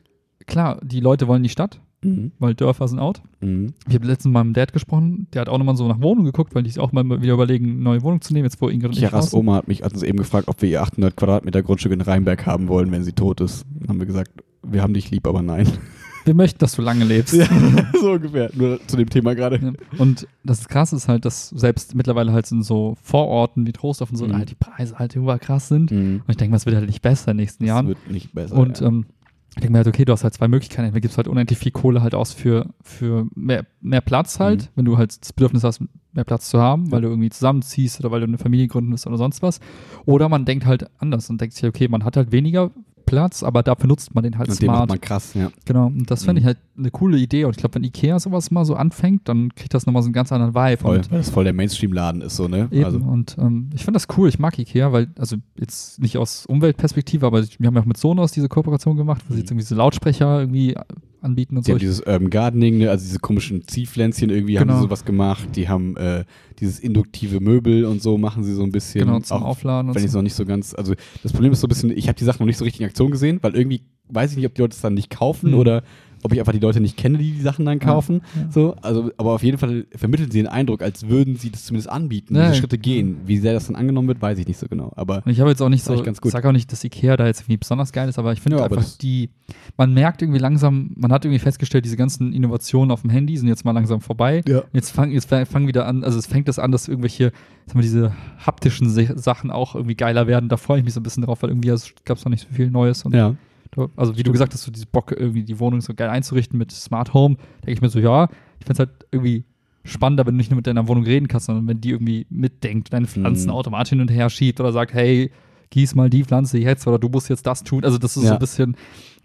klar, 0.46 0.78
die 0.82 1.00
Leute 1.00 1.28
wollen 1.28 1.42
die 1.42 1.48
Stadt, 1.50 1.80
Mhm. 2.02 2.30
weil 2.38 2.54
Dörfer 2.54 2.86
sind 2.86 3.00
out. 3.00 3.20
Mhm. 3.40 3.74
Ich 3.88 3.94
habe 3.94 4.06
letztens 4.06 4.26
mit 4.26 4.34
meinem 4.34 4.52
Dad 4.52 4.72
gesprochen, 4.72 5.26
der 5.32 5.40
hat 5.42 5.48
auch 5.48 5.58
nochmal 5.58 5.76
so 5.76 5.88
nach 5.88 6.00
Wohnung 6.00 6.24
geguckt, 6.24 6.54
weil 6.54 6.62
die 6.62 6.70
sich 6.70 6.78
auch 6.80 6.92
mal 6.92 7.04
wieder 7.22 7.34
überlegen, 7.34 7.70
eine 7.72 7.80
neue 7.80 8.02
Wohnung 8.02 8.20
zu 8.20 8.32
nehmen, 8.32 8.44
jetzt 8.44 8.60
wo 8.60 8.68
Ingrid 8.68 8.90
und 8.92 8.96
Chiaras. 8.98 9.34
Oma 9.34 9.56
hat 9.56 9.66
mich 9.68 9.82
hat 9.82 9.92
uns 9.92 10.02
eben 10.04 10.18
gefragt, 10.18 10.46
ob 10.48 10.62
wir 10.62 10.68
ihr 10.68 10.80
800 10.82 11.16
Quadratmeter 11.16 11.62
Grundstück 11.62 11.92
in 11.92 12.00
Rheinberg 12.00 12.46
haben 12.46 12.68
wollen, 12.68 12.92
wenn 12.92 13.02
sie 13.02 13.12
tot 13.12 13.40
ist. 13.40 13.64
Dann 13.80 13.88
haben 13.88 13.98
wir 13.98 14.06
gesagt, 14.06 14.30
wir 14.62 14.82
haben 14.82 14.94
dich 14.94 15.10
lieb, 15.10 15.26
aber 15.26 15.42
nein. 15.42 15.66
Wir 16.24 16.34
möchten, 16.34 16.58
dass 16.58 16.74
du 16.74 16.82
lange 16.82 17.04
lebst. 17.06 17.32
so 18.02 18.10
ungefähr. 18.12 18.50
Nur 18.52 18.78
zu 18.86 18.98
dem 18.98 19.08
Thema 19.08 19.34
gerade. 19.34 19.60
Ja. 19.62 19.72
Und 19.98 20.26
das 20.44 20.68
Krasse 20.68 20.94
ist 20.96 21.08
halt, 21.08 21.24
dass 21.24 21.48
selbst 21.48 21.94
mittlerweile 21.94 22.32
halt 22.32 22.50
in 22.52 22.62
so 22.62 22.96
Vororten 23.02 23.66
wie 23.66 23.72
Trostorf 23.72 24.10
und 24.10 24.16
so 24.16 24.26
Mhm. 24.26 24.36
halt 24.36 24.50
die 24.50 24.54
Preise 24.54 24.98
halt 24.98 25.16
überall 25.16 25.38
krass 25.38 25.68
sind. 25.68 25.90
Mhm. 25.90 26.16
Und 26.26 26.28
ich 26.28 26.36
denke 26.36 26.54
es 26.54 26.66
wird 26.66 26.76
halt 26.76 26.86
nicht 26.86 27.00
besser 27.00 27.30
in 27.30 27.38
den 27.38 27.44
nächsten 27.44 27.64
Das 27.64 27.68
Jahren. 27.68 27.88
wird 27.88 28.10
nicht 28.10 28.34
besser. 28.34 28.56
Und 28.56 28.78
ja. 28.80 28.88
ähm, 28.88 29.06
ich 29.50 29.54
denke 29.62 29.72
mir 29.72 29.78
halt, 29.78 29.88
okay, 29.88 30.04
du 30.04 30.12
hast 30.12 30.22
halt 30.24 30.34
zwei 30.34 30.46
Möglichkeiten. 30.48 30.84
Entweder 30.84 31.00
gibst 31.00 31.16
du 31.16 31.18
halt 31.18 31.28
unendlich 31.28 31.58
viel 31.58 31.72
Kohle 31.72 32.02
halt 32.02 32.14
aus 32.14 32.32
für, 32.32 32.66
für 32.82 33.26
mehr, 33.34 33.66
mehr 33.80 34.00
Platz 34.00 34.38
halt, 34.38 34.62
Mhm. 34.62 34.68
wenn 34.76 34.84
du 34.84 34.98
halt 34.98 35.20
das 35.20 35.32
Bedürfnis 35.32 35.64
hast, 35.64 35.82
mehr 36.12 36.24
Platz 36.24 36.48
zu 36.50 36.60
haben, 36.60 36.90
weil 36.92 37.00
du 37.02 37.08
irgendwie 37.08 37.30
zusammenziehst 37.30 37.98
oder 38.00 38.10
weil 38.10 38.20
du 38.20 38.26
eine 38.26 38.38
Familie 38.38 38.68
gründen 38.68 38.90
willst 38.90 39.06
oder 39.06 39.16
sonst 39.16 39.42
was. 39.42 39.60
Oder 40.04 40.28
man 40.28 40.44
denkt 40.44 40.64
halt 40.66 40.86
anders 40.98 41.28
und 41.30 41.40
denkt 41.40 41.54
sich, 41.54 41.64
okay, 41.68 41.88
man 41.88 42.04
hat 42.04 42.16
halt 42.16 42.30
weniger 42.30 42.70
Platz, 43.08 43.42
aber 43.42 43.62
dafür 43.62 43.86
nutzt 43.88 44.14
man 44.14 44.24
den 44.24 44.38
halt 44.38 44.48
Und 44.48 44.60
den 44.60 44.66
macht 44.66 44.76
smart. 44.76 44.88
man 44.90 45.00
krass, 45.00 45.34
ja. 45.34 45.50
Genau, 45.64 45.86
und 45.86 46.10
das 46.10 46.24
fände 46.24 46.40
Mhm. 46.40 46.42
ich 46.42 46.46
halt 46.46 46.58
eine 46.78 46.90
coole 46.90 47.18
Idee. 47.18 47.44
Und 47.44 47.50
ich 47.52 47.56
glaube, 47.56 47.74
wenn 47.76 47.84
Ikea 47.84 48.18
sowas 48.20 48.50
mal 48.50 48.64
so 48.64 48.74
anfängt, 48.74 49.28
dann 49.28 49.54
kriegt 49.54 49.74
das 49.74 49.86
nochmal 49.86 50.02
so 50.02 50.06
einen 50.08 50.12
ganz 50.12 50.30
anderen 50.32 50.54
Vibe. 50.54 50.82
Voll, 50.82 51.00
weil 51.10 51.18
das 51.18 51.30
voll 51.30 51.44
der 51.44 51.52
Mainstream-Laden 51.52 52.20
ist, 52.22 52.36
so, 52.36 52.48
ne? 52.48 52.68
eben, 52.70 52.84
Also, 52.84 52.98
und 52.98 53.36
ähm, 53.38 53.70
ich 53.74 53.84
finde 53.84 53.96
das 53.98 54.06
cool. 54.16 54.28
Ich 54.28 54.38
mag 54.38 54.58
Ikea, 54.58 54.92
weil, 54.92 55.08
also 55.18 55.36
jetzt 55.58 56.00
nicht 56.00 56.16
aus 56.18 56.46
Umweltperspektive, 56.46 57.26
aber 57.26 57.42
wir 57.42 57.66
haben 57.66 57.74
ja 57.74 57.80
auch 57.80 57.86
mit 57.86 57.96
Sonos 57.96 58.32
diese 58.32 58.48
Kooperation 58.48 58.96
gemacht, 58.96 59.22
wo 59.26 59.32
sie 59.32 59.34
Mhm. 59.34 59.40
jetzt 59.40 59.50
irgendwie 59.50 59.64
diese 59.64 59.74
Lautsprecher 59.74 60.40
irgendwie 60.40 60.74
anbieten 61.20 61.56
und 61.56 61.66
die 61.66 61.70
so. 61.70 61.74
haben 61.74 61.80
dieses 61.80 62.00
Urban 62.00 62.30
Gardening, 62.30 62.78
ne? 62.78 62.90
also 62.90 63.04
diese 63.04 63.18
komischen 63.18 63.66
Ziehpflänzchen 63.66 64.30
irgendwie 64.30 64.58
haben 64.58 64.66
Genau. 64.68 64.78
sie 64.80 64.84
sowas 64.84 65.04
gemacht. 65.04 65.48
Die 65.56 65.68
haben 65.68 65.96
äh, 65.96 66.24
dieses 66.60 66.78
induktive 66.80 67.40
Möbel 67.40 67.84
und 67.84 68.00
so 68.02 68.18
machen 68.18 68.44
sie 68.44 68.54
so 68.54 68.62
ein 68.62 68.72
bisschen. 68.72 69.06
genau, 69.06 69.20
zum 69.20 69.38
auch 69.38 69.46
Aufladen 69.46 69.88
und 69.90 69.94
wenn 69.96 70.02
ich 70.02 70.08
es 70.08 70.14
noch 70.14 70.22
nicht 70.22 70.34
so 70.34 70.44
ganz, 70.44 70.74
also 70.74 70.94
das 71.22 71.32
Problem 71.32 71.52
ist 71.52 71.60
so 71.60 71.66
ein 71.66 71.70
bisschen, 71.70 71.90
ich 71.96 72.08
habe 72.08 72.18
die 72.18 72.24
Sachen 72.24 72.40
noch 72.40 72.46
nicht 72.46 72.56
so 72.58 72.64
richtig 72.64 72.80
in 72.80 72.86
Aktion 72.86 73.10
gesehen, 73.10 73.38
weil 73.42 73.54
irgendwie 73.56 73.82
weiß 74.10 74.30
ich 74.30 74.36
nicht, 74.38 74.46
ob 74.46 74.54
die 74.54 74.62
Leute 74.62 74.74
es 74.74 74.80
dann 74.80 74.94
nicht 74.94 75.10
kaufen 75.10 75.50
Mhm. 75.50 75.58
oder 75.58 75.82
ob 76.22 76.32
ich 76.32 76.38
einfach 76.40 76.52
die 76.52 76.58
Leute 76.58 76.80
nicht 76.80 76.96
kenne, 76.96 77.18
die 77.18 77.32
die 77.32 77.40
Sachen 77.40 77.64
dann 77.64 77.78
kaufen. 77.78 78.22
ja. 78.36 78.50
So, 78.50 78.74
also, 78.82 79.10
aber 79.16 79.32
auf 79.32 79.42
jeden 79.42 79.58
Fall 79.58 79.86
vermitteln 79.94 80.30
sie 80.30 80.38
den 80.38 80.46
Eindruck, 80.48 80.82
als 80.82 81.08
würden 81.08 81.36
sie 81.36 81.50
das 81.50 81.64
zumindest 81.66 81.88
anbieten, 81.90 82.34
Ja, 82.34 82.42
diese 82.42 82.54
ja. 82.54 82.58
Schritte 82.60 82.78
gehen. 82.78 83.18
Wie 83.26 83.38
sehr 83.38 83.52
das 83.52 83.66
dann 83.66 83.76
angenommen 83.76 84.08
wird, 84.08 84.20
weiß 84.22 84.38
ich 84.38 84.46
nicht 84.46 84.58
so 84.58 84.66
genau. 84.68 84.92
Aber 84.96 85.22
Und 85.24 85.30
ich 85.32 85.40
habe 85.40 85.50
jetzt 85.50 85.60
auch 85.62 85.68
nicht 85.68 85.84
so, 85.84 85.94
echt 85.94 86.04
ganz 86.04 86.20
gut. 86.20 86.32
sag 86.32 86.44
auch 86.44 86.52
nicht, 86.52 86.70
dass 86.72 86.82
Ikea 86.84 87.16
da 87.16 87.26
jetzt 87.26 87.40
irgendwie 87.42 87.58
besonders 87.58 87.92
geil 87.92 88.08
ist, 88.08 88.18
aber 88.18 88.32
ich 88.32 88.40
finde 88.40 88.58
Ja, 88.58 88.64
einfach 88.64 88.84
die, 89.00 89.30
man 89.76 89.94
merkt 89.94 90.22
irgendwie 90.22 90.40
langsam, 90.40 90.90
man 90.96 91.12
hat 91.12 91.24
irgendwie 91.24 91.38
festgestellt, 91.40 91.84
diese 91.84 91.96
ganzen 91.96 92.32
Innovationen 92.32 92.90
auf 92.90 93.02
dem 93.02 93.10
Handy 93.10 93.36
sind 93.36 93.48
jetzt 93.48 93.64
mal 93.64 93.72
langsam 93.72 94.00
vorbei. 94.00 94.42
ja. 94.48 94.62
Jetzt 94.72 94.90
fangen 94.90 95.12
jetzt 95.12 95.28
fangen 95.28 95.66
wieder 95.66 95.86
an, 95.86 96.04
also 96.04 96.18
es 96.18 96.26
fängt 96.26 96.48
das 96.48 96.58
an, 96.58 96.72
dass 96.72 96.88
irgendwelche, 96.88 97.32
sagen 97.66 97.78
wir, 97.78 97.82
diese 97.82 98.12
haptischen 98.44 98.88
Sachen 99.18 99.50
auch 99.50 99.74
irgendwie 99.74 99.94
geiler 99.94 100.26
werden. 100.26 100.48
Da 100.48 100.56
freue 100.56 100.78
ich 100.78 100.84
mich 100.84 100.94
so 100.94 101.00
ein 101.00 101.02
bisschen 101.02 101.22
drauf, 101.24 101.42
weil 101.42 101.50
irgendwie 101.50 101.68
gab 102.04 102.16
es 102.18 102.24
noch 102.24 102.30
nicht 102.30 102.46
so 102.48 102.54
viel 102.54 102.70
Neues. 102.70 103.04
Und 103.04 103.14
Ja. 103.14 103.34
Da- 103.72 103.88
also 103.96 104.16
wie 104.16 104.22
du 104.22 104.32
gesagt 104.32 104.52
hast, 104.54 104.62
so 104.62 104.70
diese 104.72 104.86
Bock, 104.86 105.12
irgendwie 105.16 105.42
die 105.44 105.58
Wohnung 105.60 105.80
so 105.80 105.94
geil 105.94 106.10
einzurichten 106.10 106.58
mit 106.58 106.72
Smart 106.72 107.14
Home, 107.14 107.36
denke 107.58 107.72
ich 107.72 107.80
mir 107.80 107.88
so, 107.88 107.98
ja, 107.98 108.24
ich 108.58 108.66
finde 108.66 108.72
es 108.72 108.78
halt 108.78 108.90
irgendwie 109.12 109.44
spannender, 109.84 110.26
wenn 110.26 110.34
du 110.34 110.38
nicht 110.38 110.50
nur 110.50 110.56
mit 110.56 110.66
deiner 110.66 110.86
Wohnung 110.88 111.04
reden 111.04 111.28
kannst, 111.28 111.46
sondern 111.46 111.66
wenn 111.66 111.80
die 111.80 111.90
irgendwie 111.90 112.26
mitdenkt, 112.30 112.92
deine 112.92 113.06
Pflanzen 113.06 113.46
Mhm. 113.48 113.54
automatisch 113.54 113.90
hin 113.90 114.00
und 114.00 114.10
her 114.10 114.28
schiebt 114.30 114.60
oder 114.60 114.72
sagt, 114.72 114.92
hey, 114.92 115.30
gieß 115.70 115.94
mal 115.94 116.10
die 116.10 116.24
Pflanze 116.24 116.58
jetzt 116.58 116.86
oder 116.86 116.98
du 116.98 117.08
musst 117.08 117.28
jetzt 117.28 117.46
das 117.46 117.62
tun. 117.64 117.84
Also 117.84 117.98
das 117.98 118.16
ist 118.16 118.22
so 118.22 118.28
Ja. 118.28 118.34
ein 118.34 118.38
bisschen, 118.38 118.76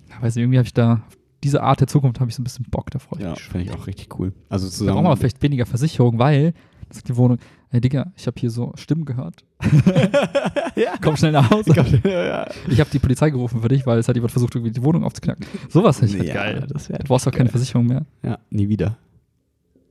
ja, 0.10 0.22
weiß 0.22 0.36
nicht, 0.36 0.44
irgendwie 0.44 0.58
habe 0.60 0.66
ich 0.68 0.74
da, 0.74 1.02
diese 1.44 1.62
Art 1.64 1.80
der 1.82 1.88
Zukunft 1.88 2.20
habe 2.22 2.30
ich 2.30 2.36
so 2.36 2.42
ein 2.42 2.46
bisschen 2.46 2.66
Bock, 2.70 2.92
da 2.92 3.00
freue 3.00 3.20
ich 3.20 3.26
Ja, 3.26 3.32
mich. 3.32 3.42
finde 3.42 3.66
ich 3.66 3.72
auch 3.74 3.88
richtig 3.88 4.18
cool. 4.20 4.32
Also 4.50 4.68
Da 4.68 4.72
zusammen. 4.72 4.94
brauchen 5.04 5.06
wir 5.12 5.18
vielleicht 5.18 5.42
weniger 5.42 5.66
Versicherung, 5.66 6.20
weil 6.20 6.54
ist 6.98 7.10
die 7.10 7.16
Wohnung. 7.16 7.38
Hey 7.70 7.82
Digga, 7.82 8.12
ich 8.16 8.28
habe 8.28 8.40
hier 8.40 8.50
so 8.52 8.72
Stimmen 8.76 9.06
gehört. 9.06 9.44
ja. 10.76 10.94
Komm 11.02 11.16
schnell 11.18 11.32
nach 11.32 11.50
Hause. 11.50 11.74
ja, 12.04 12.24
ja. 12.26 12.48
Ich 12.70 12.80
habe 12.80 12.90
die 12.92 13.00
Polizei 13.00 13.30
gerufen 13.30 13.62
für 13.62 13.68
dich, 13.68 13.86
weil 13.86 13.98
es 14.00 14.08
hat 14.08 14.16
jemand 14.16 14.32
versucht, 14.32 14.56
irgendwie 14.56 14.72
die 14.72 14.84
Wohnung 14.84 15.04
aufzuknacken. 15.04 15.46
Sowas 15.70 16.02
hätte 16.02 16.14
ich 16.14 16.20
halt 16.20 16.28
Ja, 16.30 16.34
geil. 16.34 16.68
das 16.70 16.88
Du 16.88 16.98
brauchst 17.06 17.28
auch 17.28 17.32
keine. 17.32 17.50
Versicherung 17.50 17.88
mehr. 17.88 18.06
Ja, 18.22 18.40
nie 18.50 18.70
wieder. 18.70 18.98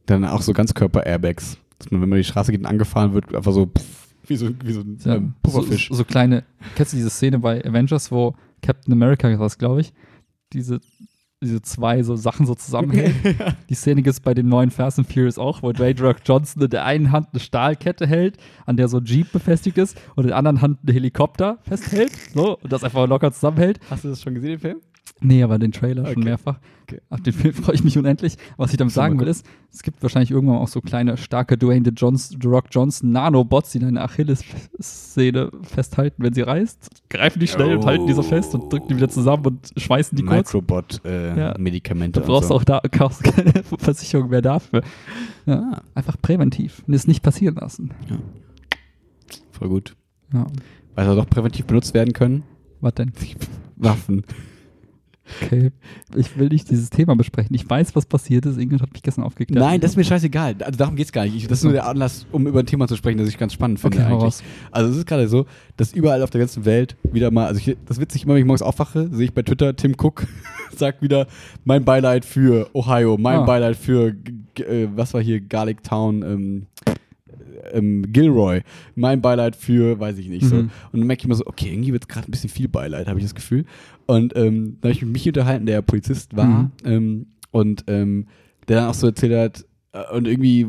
Dann 0.06 0.24
auch 0.24 0.42
so 0.42 0.52
Ganzkörper-Airbags. 0.52 1.58
Dass 1.78 1.90
man, 1.90 2.00
wenn 2.02 2.08
man 2.08 2.18
die 2.18 2.24
Straße 2.24 2.52
geht 2.52 2.60
und 2.60 2.66
angefahren 2.66 3.12
wird, 3.14 3.34
einfach 3.34 3.52
so 3.52 3.66
pff, 3.66 4.08
wie 4.26 4.36
so, 4.36 4.50
wie 4.64 4.72
so 4.72 4.80
ein 4.80 4.98
Ja, 5.04 5.16
ähm, 5.16 5.34
Pufferfisch. 5.42 5.88
So, 5.88 5.94
so 5.96 6.04
kleine, 6.04 6.44
kennst 6.76 6.92
du 6.92 6.96
diese 6.96 7.10
Szene 7.10 7.38
bei 7.38 7.64
Avengers, 7.64 8.12
wo 8.12 8.34
Captain 8.62 8.92
America 8.92 9.36
war 9.38 9.48
glaube 9.50 9.80
ich, 9.80 9.92
diese 10.52 10.80
diese 11.42 11.62
zwei 11.62 12.02
so 12.02 12.16
Sachen 12.16 12.46
so 12.46 12.54
zusammenhält. 12.54 13.14
Die 13.68 13.74
Szene 13.74 14.02
gibt 14.02 14.14
es 14.14 14.20
bei 14.20 14.34
den 14.34 14.48
neuen 14.48 14.70
Fast 14.70 14.98
and 14.98 15.12
Furious 15.12 15.38
auch, 15.38 15.62
wo 15.62 15.72
Dwayne 15.72 16.00
Rock 16.00 16.18
Johnson 16.24 16.62
in 16.62 16.70
der 16.70 16.84
einen 16.84 17.12
Hand 17.12 17.28
eine 17.32 17.40
Stahlkette 17.40 18.06
hält, 18.06 18.38
an 18.66 18.76
der 18.76 18.88
so 18.88 18.98
ein 18.98 19.04
Jeep 19.04 19.32
befestigt 19.32 19.78
ist 19.78 20.00
und 20.14 20.24
in 20.24 20.28
der 20.28 20.36
anderen 20.36 20.62
Hand 20.62 20.78
einen 20.82 20.94
Helikopter 20.94 21.58
festhält 21.62 22.12
so, 22.34 22.58
und 22.58 22.72
das 22.72 22.84
einfach 22.84 23.06
locker 23.06 23.32
zusammenhält. 23.32 23.80
Hast 23.90 24.04
du 24.04 24.08
das 24.08 24.22
schon 24.22 24.34
gesehen, 24.34 24.50
den 24.50 24.60
Film? 24.60 24.80
Nee, 25.22 25.42
aber 25.42 25.58
den 25.58 25.72
Trailer 25.72 26.02
Okay. 26.02 26.14
schon 26.14 26.24
mehrfach. 26.24 26.58
Okay. 26.82 27.00
Auf 27.10 27.20
den 27.20 27.32
Film 27.32 27.54
freue 27.54 27.74
ich 27.76 27.84
mich 27.84 27.96
unendlich. 27.96 28.36
Was 28.56 28.72
ich 28.72 28.76
damit 28.76 28.92
sagen 28.92 29.20
will, 29.20 29.28
ist, 29.28 29.46
es 29.72 29.82
gibt 29.82 30.02
wahrscheinlich 30.02 30.30
irgendwann 30.32 30.56
auch 30.58 30.68
so 30.68 30.80
kleine, 30.80 31.16
starke 31.16 31.56
Dwayne 31.56 31.82
The, 31.84 31.92
Johns, 31.96 32.30
The 32.40 32.48
Rock 32.48 32.64
Johnson 32.70 33.12
Nanobots, 33.12 33.70
die 33.70 33.78
deine 33.78 34.02
Achilles-Szene 34.02 35.50
festhalten, 35.62 36.22
wenn 36.22 36.34
sie 36.34 36.42
reißt. 36.42 37.08
Greifen 37.08 37.38
die 37.40 37.46
schnell 37.46 37.76
und 37.76 37.86
halten 37.86 38.06
die 38.06 38.12
so 38.12 38.22
fest 38.22 38.54
und 38.54 38.72
drücken 38.72 38.88
die 38.88 38.96
wieder 38.96 39.08
zusammen 39.08 39.46
und 39.46 39.72
schweißen 39.76 40.16
die 40.16 40.24
kurz. 40.24 40.52
Ja. 40.52 40.60
Microbot-Medikamente. 40.60 42.20
Da 42.20 42.26
brauchst 42.26 42.50
du 42.50 42.54
auch 42.54 42.64
da 42.64 42.80
kaufst 42.90 43.22
keine 43.24 43.52
Versicherung 43.78 44.28
mehr 44.30 44.42
dafür. 44.42 44.82
Ja. 45.46 45.70
Ah, 45.72 45.82
Einfach 45.94 46.16
präventiv 46.20 46.82
und 46.86 46.94
es 46.94 47.06
nicht 47.06 47.22
passieren 47.22 47.54
lassen. 47.56 47.90
voll 49.52 49.68
gut. 49.68 49.94
Ja. 50.32 50.46
Weil 50.94 51.08
sie 51.08 51.14
doch 51.16 51.28
präventiv 51.30 51.66
benutzt 51.66 51.94
werden 51.94 52.12
können. 52.12 52.42
Was 52.80 52.94
denn? 52.94 53.12
Waffen. 53.76 54.24
Okay. 55.42 55.70
Ich 56.16 56.36
will 56.36 56.48
nicht 56.48 56.68
dieses 56.70 56.90
Thema 56.90 57.14
besprechen. 57.14 57.54
Ich 57.54 57.68
weiß, 57.68 57.94
was 57.94 58.06
passiert 58.06 58.44
ist. 58.46 58.58
Ingrid 58.58 58.82
hat 58.82 58.92
mich 58.92 59.02
gestern 59.02 59.24
aufgeklärt. 59.24 59.64
Nein, 59.64 59.80
das 59.80 59.92
ist 59.92 59.96
mir 59.96 60.04
scheißegal. 60.04 60.56
Also 60.60 60.76
darum 60.78 60.96
geht's 60.96 61.12
gar 61.12 61.24
nicht. 61.24 61.36
Ich, 61.36 61.46
das 61.46 61.58
ist 61.58 61.64
nur 61.64 61.72
der 61.72 61.86
Anlass, 61.86 62.26
um 62.32 62.46
über 62.46 62.60
ein 62.60 62.66
Thema 62.66 62.88
zu 62.88 62.96
sprechen, 62.96 63.18
das 63.18 63.28
ich 63.28 63.38
ganz 63.38 63.52
spannend 63.52 63.80
finde 63.80 63.98
Okay, 63.98 64.06
eigentlich. 64.06 64.34
Also 64.70 64.90
es 64.90 64.96
ist 64.96 65.06
gerade 65.06 65.28
so, 65.28 65.46
dass 65.76 65.92
überall 65.92 66.22
auf 66.22 66.30
der 66.30 66.40
ganzen 66.40 66.64
Welt 66.64 66.96
wieder 67.12 67.30
mal, 67.30 67.46
also 67.46 67.60
ich, 67.64 67.76
das 67.86 68.00
witzig, 68.00 68.24
immer 68.24 68.34
wenn 68.34 68.40
ich 68.40 68.46
morgens 68.46 68.62
aufwache, 68.62 69.08
sehe 69.12 69.26
ich 69.26 69.32
bei 69.34 69.42
Twitter, 69.42 69.74
Tim 69.76 69.94
Cook 69.96 70.26
sagt 70.76 71.02
wieder, 71.02 71.26
mein 71.64 71.84
Beileid 71.84 72.24
für 72.24 72.68
Ohio, 72.74 73.16
mein 73.16 73.40
Ah. 73.40 73.44
Beileid 73.44 73.76
für, 73.76 74.14
äh, 74.58 74.88
was 74.94 75.14
war 75.14 75.22
hier, 75.22 75.40
Garlic 75.40 75.82
Town, 75.82 76.22
ähm, 76.22 76.66
ähm, 77.72 78.04
Gilroy, 78.12 78.62
mein 78.94 79.20
Beileid 79.20 79.56
für, 79.56 79.98
weiß 79.98 80.18
ich 80.18 80.28
nicht, 80.28 80.44
so. 80.44 80.56
Mhm. 80.56 80.70
Und 80.92 81.00
dann 81.00 81.06
merke 81.06 81.20
ich 81.20 81.24
immer 81.26 81.34
so, 81.34 81.46
okay, 81.46 81.72
irgendwie 81.72 81.92
wird 81.92 82.08
gerade 82.08 82.28
ein 82.28 82.30
bisschen 82.30 82.50
viel 82.50 82.68
Beileid, 82.68 83.08
habe 83.08 83.18
ich 83.18 83.24
das 83.24 83.34
Gefühl. 83.34 83.64
Und 84.06 84.36
ähm, 84.36 84.78
da 84.80 84.88
habe 84.88 84.92
ich 84.94 85.02
mit 85.02 85.12
mich 85.12 85.26
unterhalten, 85.28 85.66
der 85.66 85.82
Polizist 85.82 86.36
war 86.36 86.46
Mhm. 86.46 86.70
ähm, 86.84 87.26
und 87.50 87.84
ähm, 87.86 88.26
der 88.68 88.80
dann 88.80 88.88
auch 88.88 88.94
so 88.94 89.06
erzählt 89.06 89.34
hat, 89.34 89.66
äh, 89.92 90.14
und 90.14 90.26
irgendwie, 90.26 90.66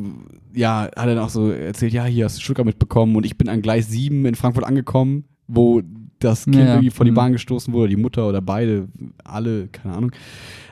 ja, 0.54 0.84
hat 0.84 0.98
er 0.98 1.16
dann 1.16 1.20
auch 1.20 1.30
so 1.30 1.50
erzählt, 1.50 1.94
ja, 1.94 2.06
hier 2.06 2.26
hast 2.26 2.38
du 2.38 2.42
Stuttgart 2.42 2.66
mitbekommen 2.66 3.16
und 3.16 3.26
ich 3.26 3.38
bin 3.38 3.50
an 3.50 3.62
Gleis 3.62 3.90
7 3.90 4.26
in 4.26 4.36
Frankfurt 4.36 4.66
angekommen, 4.66 5.26
wo 5.48 5.82
das 6.20 6.46
Kind 6.46 6.56
Ja, 6.56 6.74
irgendwie 6.76 6.90
vor 6.90 7.06
die 7.06 7.12
mhm. 7.12 7.16
Bahn 7.16 7.32
gestoßen 7.34 7.74
wurde, 7.74 7.90
die 7.90 7.96
Mutter 8.02 8.28
oder 8.28 8.42
beide, 8.42 8.88
alle, 9.24 9.68
keine 9.68 9.96
Ahnung. 9.96 10.12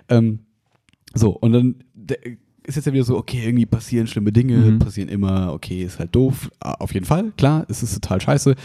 Ähm, 0.10 0.40
so, 1.14 1.32
und 1.32 1.52
dann 1.52 1.76
der, 1.94 2.18
ist 2.64 2.76
jetzt 2.76 2.86
ja 2.86 2.94
wieder 2.94 3.04
so, 3.04 3.18
okay, 3.18 3.44
irgendwie 3.44 3.66
passieren 3.66 4.08
schlimme 4.08 4.32
Dinge, 4.32 4.72
Mhm. 4.72 4.80
passieren 4.80 5.10
immer, 5.10 5.52
okay, 5.52 5.84
ist 5.84 6.00
halt 6.00 6.16
doof, 6.16 6.50
auf 6.60 6.94
jeden 6.94 7.06
Fall, 7.06 7.32
klar, 7.36 7.66
es 7.70 7.82
ist 7.84 7.96
total 7.96 8.22
scheiße. 8.22 8.56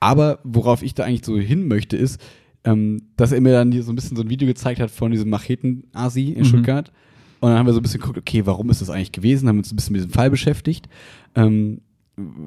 Aber 0.00 0.38
worauf 0.44 0.82
ich 0.82 0.94
da 0.94 1.04
eigentlich 1.04 1.24
so 1.24 1.38
hin 1.38 1.66
möchte, 1.66 1.96
ist, 1.96 2.20
ähm, 2.66 3.00
dass 3.16 3.32
er 3.32 3.40
mir 3.40 3.52
dann 3.52 3.72
so 3.82 3.90
ein 3.92 3.96
bisschen 3.96 4.16
so 4.16 4.22
ein 4.22 4.28
Video 4.28 4.46
gezeigt 4.46 4.80
hat 4.80 4.90
von 4.90 5.10
diesem 5.10 5.30
Macheten-Asi 5.30 6.32
in 6.32 6.40
Mhm. 6.40 6.44
Stuttgart. 6.44 6.92
Und 7.40 7.50
dann 7.50 7.58
haben 7.58 7.66
wir 7.66 7.72
so 7.72 7.80
ein 7.80 7.82
bisschen 7.82 8.00
geguckt, 8.00 8.18
okay, 8.18 8.44
warum 8.44 8.68
ist 8.70 8.80
das 8.82 8.90
eigentlich 8.90 9.12
gewesen? 9.12 9.48
Haben 9.48 9.58
uns 9.58 9.72
ein 9.72 9.76
bisschen 9.76 9.92
mit 9.92 10.00
diesem 10.00 10.12
Fall 10.12 10.30
beschäftigt. 10.30 10.88
Ähm, 11.34 11.80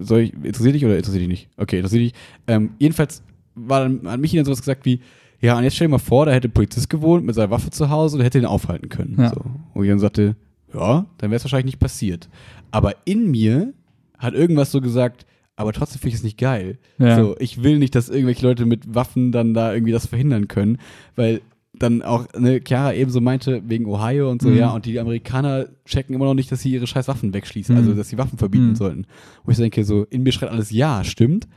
soll 0.01 0.21
ich, 0.21 0.33
interessiert 0.33 0.75
dich 0.75 0.85
oder 0.85 0.97
interessiert 0.97 1.21
dich 1.21 1.29
nicht? 1.29 1.49
Okay, 1.57 1.77
interessiert 1.77 2.03
dich. 2.03 2.13
Ähm, 2.47 2.71
jedenfalls 2.79 3.21
war 3.55 3.81
dann, 3.81 4.07
hat 4.07 4.19
Michi 4.19 4.35
dann 4.35 4.45
sowas 4.45 4.59
gesagt 4.61 4.85
wie, 4.85 4.99
ja, 5.41 5.57
und 5.57 5.63
jetzt 5.63 5.75
stell 5.75 5.87
dir 5.87 5.91
mal 5.91 5.99
vor, 5.99 6.25
da 6.25 6.31
hätte 6.33 6.49
ein 6.49 6.51
Polizist 6.53 6.89
gewohnt 6.89 7.25
mit 7.25 7.33
seiner 7.35 7.49
Waffe 7.51 7.69
zu 7.69 7.89
Hause 7.89 8.17
und 8.17 8.23
hätte 8.23 8.39
ihn 8.39 8.45
aufhalten 8.45 8.89
können. 8.89 9.15
Ja. 9.17 9.29
So. 9.29 9.41
Und 9.73 9.83
ich 9.83 9.89
dann 9.89 9.99
sagte, 9.99 10.35
ja, 10.73 11.05
dann 11.17 11.29
wäre 11.31 11.37
es 11.37 11.43
wahrscheinlich 11.45 11.65
nicht 11.73 11.79
passiert. 11.79 12.27
Aber 12.71 12.93
in 13.05 13.31
mir 13.31 13.73
hat 14.17 14.33
irgendwas 14.33 14.71
so 14.71 14.81
gesagt, 14.81 15.25
aber 15.59 15.73
trotzdem 15.73 15.99
finde 15.99 16.09
ich 16.09 16.15
es 16.15 16.23
nicht 16.23 16.37
geil. 16.37 16.77
Ja. 16.99 17.15
So, 17.17 17.35
ich 17.37 17.63
will 17.63 17.79
nicht, 17.79 17.93
dass 17.93 18.07
irgendwelche 18.09 18.45
Leute 18.47 18.65
mit 18.65 18.95
Waffen 18.95 19.31
dann 19.33 19.53
da 19.53 19.73
irgendwie 19.73 19.91
das 19.91 20.05
verhindern 20.07 20.47
können, 20.47 20.77
weil 21.17 21.41
dann 21.73 22.01
auch 22.01 22.27
ne, 22.37 22.61
Chiara 22.65 22.93
eben 22.93 23.11
so 23.11 23.19
meinte, 23.21 23.61
wegen 23.67 23.85
Ohio 23.85 24.31
und 24.31 24.41
so, 24.41 24.49
Mhm. 24.49 24.57
ja, 24.57 24.69
und 24.71 24.85
die 24.85 24.99
Amerikaner 24.99 25.67
checken 25.85 26.15
immer 26.15 26.25
noch 26.25 26.33
nicht, 26.33 26.51
dass 26.51 26.61
sie 26.61 26.71
ihre 26.71 26.87
scheiß 26.87 27.07
Waffen 27.07 27.33
wegschließen, 27.33 27.75
Mhm. 27.75 27.81
also 27.81 27.93
dass 27.93 28.09
sie 28.09 28.17
Waffen 28.17 28.37
verbieten 28.37 28.69
Mhm. 28.69 28.75
sollten. 28.75 29.05
Wo 29.43 29.51
ich 29.51 29.57
denke, 29.57 29.83
so, 29.83 30.05
in 30.09 30.23
mir 30.23 30.31
schreit 30.31 30.49
alles 30.49 30.71
ja, 30.71 31.03
stimmt. 31.03 31.47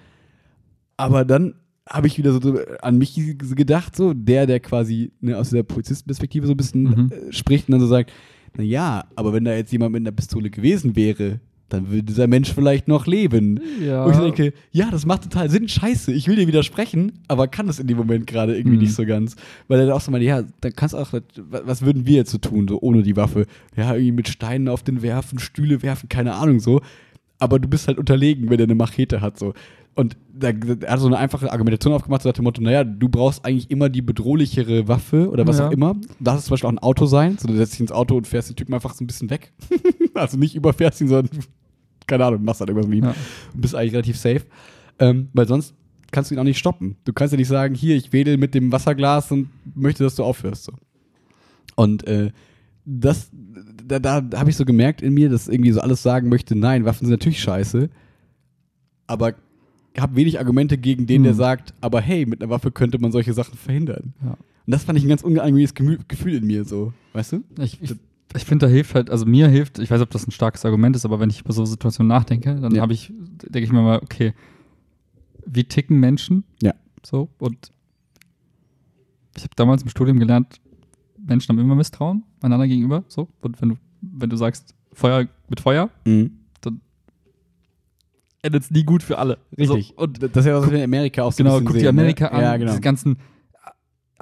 Aber 0.96 1.24
dann 1.24 1.54
habe 1.88 2.06
ich 2.06 2.18
wieder 2.18 2.32
so 2.32 2.58
an 2.80 2.98
mich 2.98 3.18
gedacht, 3.54 3.96
so, 3.96 4.14
der, 4.14 4.46
der 4.46 4.60
quasi 4.60 5.12
ne, 5.20 5.36
aus 5.38 5.50
dieser 5.50 5.62
Polizistenperspektive 5.64 6.46
so 6.46 6.52
ein 6.54 6.56
bisschen 6.56 6.82
Mhm. 6.82 7.10
äh, 7.12 7.32
spricht 7.32 7.68
und 7.68 7.72
dann 7.72 7.80
so 7.80 7.86
sagt, 7.86 8.12
na 8.56 8.62
ja, 8.62 9.04
aber 9.16 9.32
wenn 9.32 9.44
da 9.44 9.54
jetzt 9.54 9.72
jemand 9.72 9.92
mit 9.92 10.02
einer 10.02 10.12
Pistole 10.12 10.50
gewesen 10.50 10.94
wäre, 10.94 11.40
dann 11.72 11.88
würde 11.90 12.02
dieser 12.04 12.26
Mensch 12.26 12.52
vielleicht 12.52 12.88
noch 12.88 13.06
leben. 13.06 13.60
Ja. 13.84 14.06
Wo 14.06 14.10
ich 14.10 14.16
denke, 14.18 14.52
ja, 14.70 14.90
das 14.90 15.06
macht 15.06 15.22
total 15.24 15.48
Sinn, 15.50 15.68
scheiße, 15.68 16.12
ich 16.12 16.28
will 16.28 16.36
dir 16.36 16.46
widersprechen, 16.46 17.12
aber 17.28 17.48
kann 17.48 17.66
das 17.66 17.78
in 17.78 17.86
dem 17.86 17.96
Moment 17.96 18.26
gerade 18.26 18.56
irgendwie 18.56 18.76
Mhm. 18.76 18.82
nicht 18.82 18.94
so 18.94 19.04
ganz. 19.06 19.36
Weil 19.68 19.80
er 19.80 19.86
dann 19.86 19.94
auch 19.96 20.00
so 20.00 20.10
meinte, 20.10 20.26
ja, 20.26 20.42
dann 20.60 20.72
kannst 20.74 20.94
du 20.94 20.98
auch, 20.98 21.12
was 21.50 21.82
würden 21.82 22.06
wir 22.06 22.16
jetzt 22.16 22.30
so 22.30 22.38
tun, 22.38 22.66
so 22.68 22.80
ohne 22.80 23.02
die 23.02 23.16
Waffe? 23.16 23.46
Ja, 23.76 23.92
irgendwie 23.94 24.12
mit 24.12 24.28
Steinen 24.28 24.68
auf 24.68 24.82
den 24.82 25.02
werfen, 25.02 25.38
Stühle 25.38 25.82
werfen, 25.82 26.08
keine 26.08 26.34
Ahnung 26.34 26.60
so. 26.60 26.80
Aber 27.38 27.58
du 27.58 27.68
bist 27.68 27.88
halt 27.88 27.98
unterlegen, 27.98 28.50
wenn 28.50 28.60
er 28.60 28.64
eine 28.64 28.74
Machete 28.74 29.20
hat, 29.20 29.38
so. 29.38 29.52
Und 29.94 30.16
da, 30.32 30.48
er 30.80 30.92
hat 30.92 31.00
so 31.00 31.06
eine 31.06 31.18
einfache 31.18 31.52
Argumentation 31.52 31.92
aufgemacht, 31.92 32.22
so 32.22 32.28
nach 32.30 32.34
dem 32.34 32.44
Motto, 32.44 32.62
naja, 32.62 32.82
du 32.82 33.10
brauchst 33.10 33.44
eigentlich 33.44 33.70
immer 33.70 33.90
die 33.90 34.00
bedrohlichere 34.00 34.88
Waffe 34.88 35.28
oder 35.28 35.46
was 35.46 35.58
Ja. 35.58 35.68
auch 35.68 35.70
immer. 35.70 35.96
Darf 36.18 36.38
es 36.38 36.44
zum 36.46 36.52
Beispiel 36.52 36.68
auch 36.68 36.72
ein 36.72 36.78
Auto 36.78 37.04
sein, 37.04 37.36
so 37.38 37.46
du 37.46 37.54
setzt 37.54 37.74
dich 37.74 37.80
ins 37.80 37.92
Auto 37.92 38.16
und 38.16 38.26
fährst 38.26 38.48
den 38.48 38.56
Typen 38.56 38.72
einfach 38.72 38.94
so 38.94 39.04
ein 39.04 39.06
bisschen 39.06 39.28
weg. 39.28 39.52
also 40.14 40.38
nicht 40.38 40.54
überfährst 40.54 40.98
ihn, 41.02 41.08
sondern, 41.08 41.28
keine 42.06 42.24
Ahnung, 42.24 42.44
machst 42.44 42.60
halt 42.60 42.70
irgendwas 42.70 42.88
mit 42.88 42.98
ihm 42.98 43.04
Ja. 43.04 43.14
bist 43.54 43.74
eigentlich 43.74 43.92
relativ 43.92 44.16
safe. 44.16 44.42
Ähm, 44.98 45.28
weil 45.32 45.46
sonst 45.48 45.74
kannst 46.10 46.30
du 46.30 46.34
ihn 46.34 46.38
auch 46.38 46.44
nicht 46.44 46.58
stoppen. 46.58 46.96
Du 47.04 47.12
kannst 47.12 47.32
ja 47.32 47.38
nicht 47.38 47.48
sagen, 47.48 47.74
hier, 47.74 47.96
ich 47.96 48.12
wedel 48.12 48.36
mit 48.36 48.54
dem 48.54 48.70
Wasserglas 48.72 49.30
und 49.32 49.48
möchte, 49.74 50.04
dass 50.04 50.14
du 50.14 50.24
aufhörst. 50.24 50.64
So. 50.64 50.72
Und 51.76 52.06
äh, 52.06 52.30
das, 52.84 53.30
da, 53.86 53.98
da 53.98 54.22
habe 54.38 54.50
ich 54.50 54.56
so 54.56 54.64
gemerkt 54.64 55.00
in 55.02 55.14
mir, 55.14 55.28
dass 55.30 55.48
irgendwie 55.48 55.72
so 55.72 55.80
alles 55.80 56.02
sagen 56.02 56.28
möchte, 56.28 56.54
nein, 56.54 56.84
Waffen 56.84 57.06
sind 57.06 57.12
natürlich 57.12 57.40
scheiße, 57.40 57.88
aber 59.06 59.34
habe 59.98 60.16
wenig 60.16 60.38
Argumente 60.38 60.78
gegen 60.78 61.06
den, 61.06 61.22
der 61.22 61.32
Hm. 61.32 61.38
sagt, 61.38 61.74
aber 61.80 62.00
hey, 62.00 62.26
mit 62.26 62.42
einer 62.42 62.50
Waffe 62.50 62.70
könnte 62.70 62.98
man 62.98 63.12
solche 63.12 63.32
Sachen 63.34 63.56
verhindern. 63.56 64.14
Ja. 64.24 64.30
Und 64.30 64.70
das 64.70 64.84
fand 64.84 64.98
ich 64.98 65.04
ein 65.04 65.08
ganz 65.08 65.22
unangenehmes 65.22 65.74
Gefühl 65.74 66.34
in 66.36 66.46
mir, 66.46 66.64
so, 66.64 66.92
weißt 67.12 67.32
du? 67.32 67.44
Ich, 67.60 67.80
ich, 67.82 67.94
ich 68.36 68.44
finde, 68.44 68.66
da 68.66 68.72
hilft 68.72 68.94
halt, 68.94 69.10
also 69.10 69.26
mir 69.26 69.48
hilft, 69.48 69.78
ich 69.78 69.90
weiß, 69.90 70.00
ob 70.00 70.10
das 70.10 70.26
ein 70.26 70.30
starkes 70.30 70.64
Argument 70.64 70.96
ist, 70.96 71.04
aber 71.04 71.20
wenn 71.20 71.30
ich 71.30 71.40
über 71.40 71.52
so 71.52 71.64
Situationen 71.64 72.08
nachdenke, 72.08 72.54
dann 72.56 72.74
Ja. 72.74 72.82
habe 72.82 72.92
ich, 72.92 73.12
denke 73.16 73.64
ich 73.64 73.72
mir 73.72 73.82
mal, 73.82 73.98
okay, 74.02 74.32
wie 75.46 75.64
ticken 75.64 75.98
Menschen? 76.00 76.44
Ja. 76.62 76.74
So, 77.04 77.28
und 77.38 77.70
ich 79.36 79.42
habe 79.42 79.54
damals 79.56 79.82
im 79.82 79.88
Studium 79.88 80.18
gelernt, 80.18 80.60
Menschen 81.18 81.50
haben 81.50 81.58
immer 81.58 81.74
Misstrauen 81.74 82.22
einander 82.40 82.66
gegenüber. 82.68 83.04
So, 83.08 83.28
und 83.40 83.60
wenn 83.60 83.70
du, 83.70 83.76
wenn 84.00 84.30
du 84.30 84.36
sagst, 84.36 84.74
Feuer 84.92 85.26
mit 85.48 85.60
Feuer, 85.60 85.90
Mhm. 86.04 86.32
endet 88.44 88.64
es 88.64 88.70
nie 88.72 88.82
gut 88.84 89.02
für 89.04 89.18
alle. 89.18 89.38
Richtig. 89.56 89.88
So, 89.96 90.02
und 90.02 90.20
das 90.22 90.30
ist 90.34 90.46
ja, 90.46 90.60
was 90.60 90.68
in 90.70 90.82
Amerika 90.82 91.22
auch 91.22 91.32
so 91.32 91.44
genau, 91.44 91.60
guck 91.60 91.74
dir 91.74 91.80
sehen, 91.80 91.88
Amerika 91.90 92.24
ne? 92.24 92.32
an, 92.32 92.40
Ja, 92.42 92.56
genau. 92.56 92.70
diese 92.72 92.80
ganzen 92.80 93.16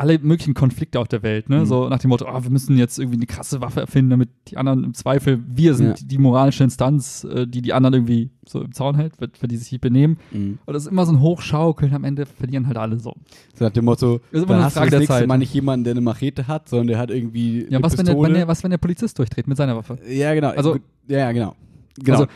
alle 0.00 0.18
möglichen 0.18 0.54
Konflikte 0.54 0.98
auf 0.98 1.08
der 1.08 1.22
Welt, 1.22 1.48
ne? 1.48 1.60
Mhm. 1.60 1.66
So 1.66 1.88
nach 1.88 1.98
dem 1.98 2.08
Motto, 2.08 2.26
ah, 2.26 2.42
wir 2.42 2.50
müssen 2.50 2.76
jetzt 2.78 2.98
irgendwie 2.98 3.18
eine 3.18 3.26
krasse 3.26 3.60
Waffe 3.60 3.80
erfinden, 3.80 4.10
damit 4.10 4.30
die 4.48 4.56
anderen 4.56 4.82
im 4.84 4.94
Zweifel, 4.94 5.40
wir 5.46 5.74
sind 5.74 5.86
Ja. 5.88 5.92
die, 5.94 6.06
die 6.08 6.18
moralische 6.18 6.64
Instanz, 6.64 7.24
äh, 7.24 7.46
die 7.46 7.62
die 7.62 7.72
anderen 7.72 7.94
irgendwie 7.94 8.30
so 8.46 8.62
im 8.62 8.72
Zaun 8.72 8.96
hält, 8.96 9.12
wenn, 9.20 9.30
die 9.48 9.56
sich 9.56 9.70
nicht 9.72 9.80
benehmen. 9.80 10.18
Mhm. 10.32 10.58
Und 10.64 10.74
das 10.74 10.84
ist 10.84 10.90
immer 10.90 11.06
so 11.06 11.12
ein 11.12 11.20
Hochschaukeln, 11.20 11.94
am 11.94 12.04
Ende 12.04 12.26
verlieren 12.26 12.66
halt 12.66 12.76
alle 12.78 12.98
so. 12.98 13.14
So 13.54 13.64
nach 13.64 13.72
dem 13.72 13.84
Motto, 13.84 14.18
Das 14.18 14.24
ist 14.24 14.32
immer 14.38 14.46
dann 14.46 14.56
eine 14.56 14.64
hast 14.64 14.74
Frage 14.74 14.86
du 14.86 14.90
das 14.90 14.90
der 14.90 14.98
nächste 15.00 15.14
Zeit. 15.20 15.28
Mal 15.28 15.38
nicht 15.38 15.54
jemanden, 15.54 15.84
der 15.84 15.92
eine 15.92 16.00
Machete 16.00 16.48
hat, 16.48 16.68
sondern 16.68 16.86
der 16.88 16.98
hat 16.98 17.10
irgendwie 17.10 17.62
Ja, 17.64 17.76
eine 17.78 17.82
was 17.82 17.96
wenn, 17.98 18.06
der, 18.06 18.18
wenn 18.20 18.34
der, 18.34 18.48
was, 18.48 18.64
wenn 18.64 18.70
der 18.70 18.78
Polizist 18.78 19.18
durchdreht 19.18 19.46
mit 19.46 19.56
seiner 19.56 19.76
Waffe? 19.76 19.98
ja, 20.08 20.34
genau. 20.34 20.48
Also- 20.50 20.78
ja, 21.08 21.30
genau. 21.32 21.54
Genau. 22.02 22.20
Also- 22.20 22.30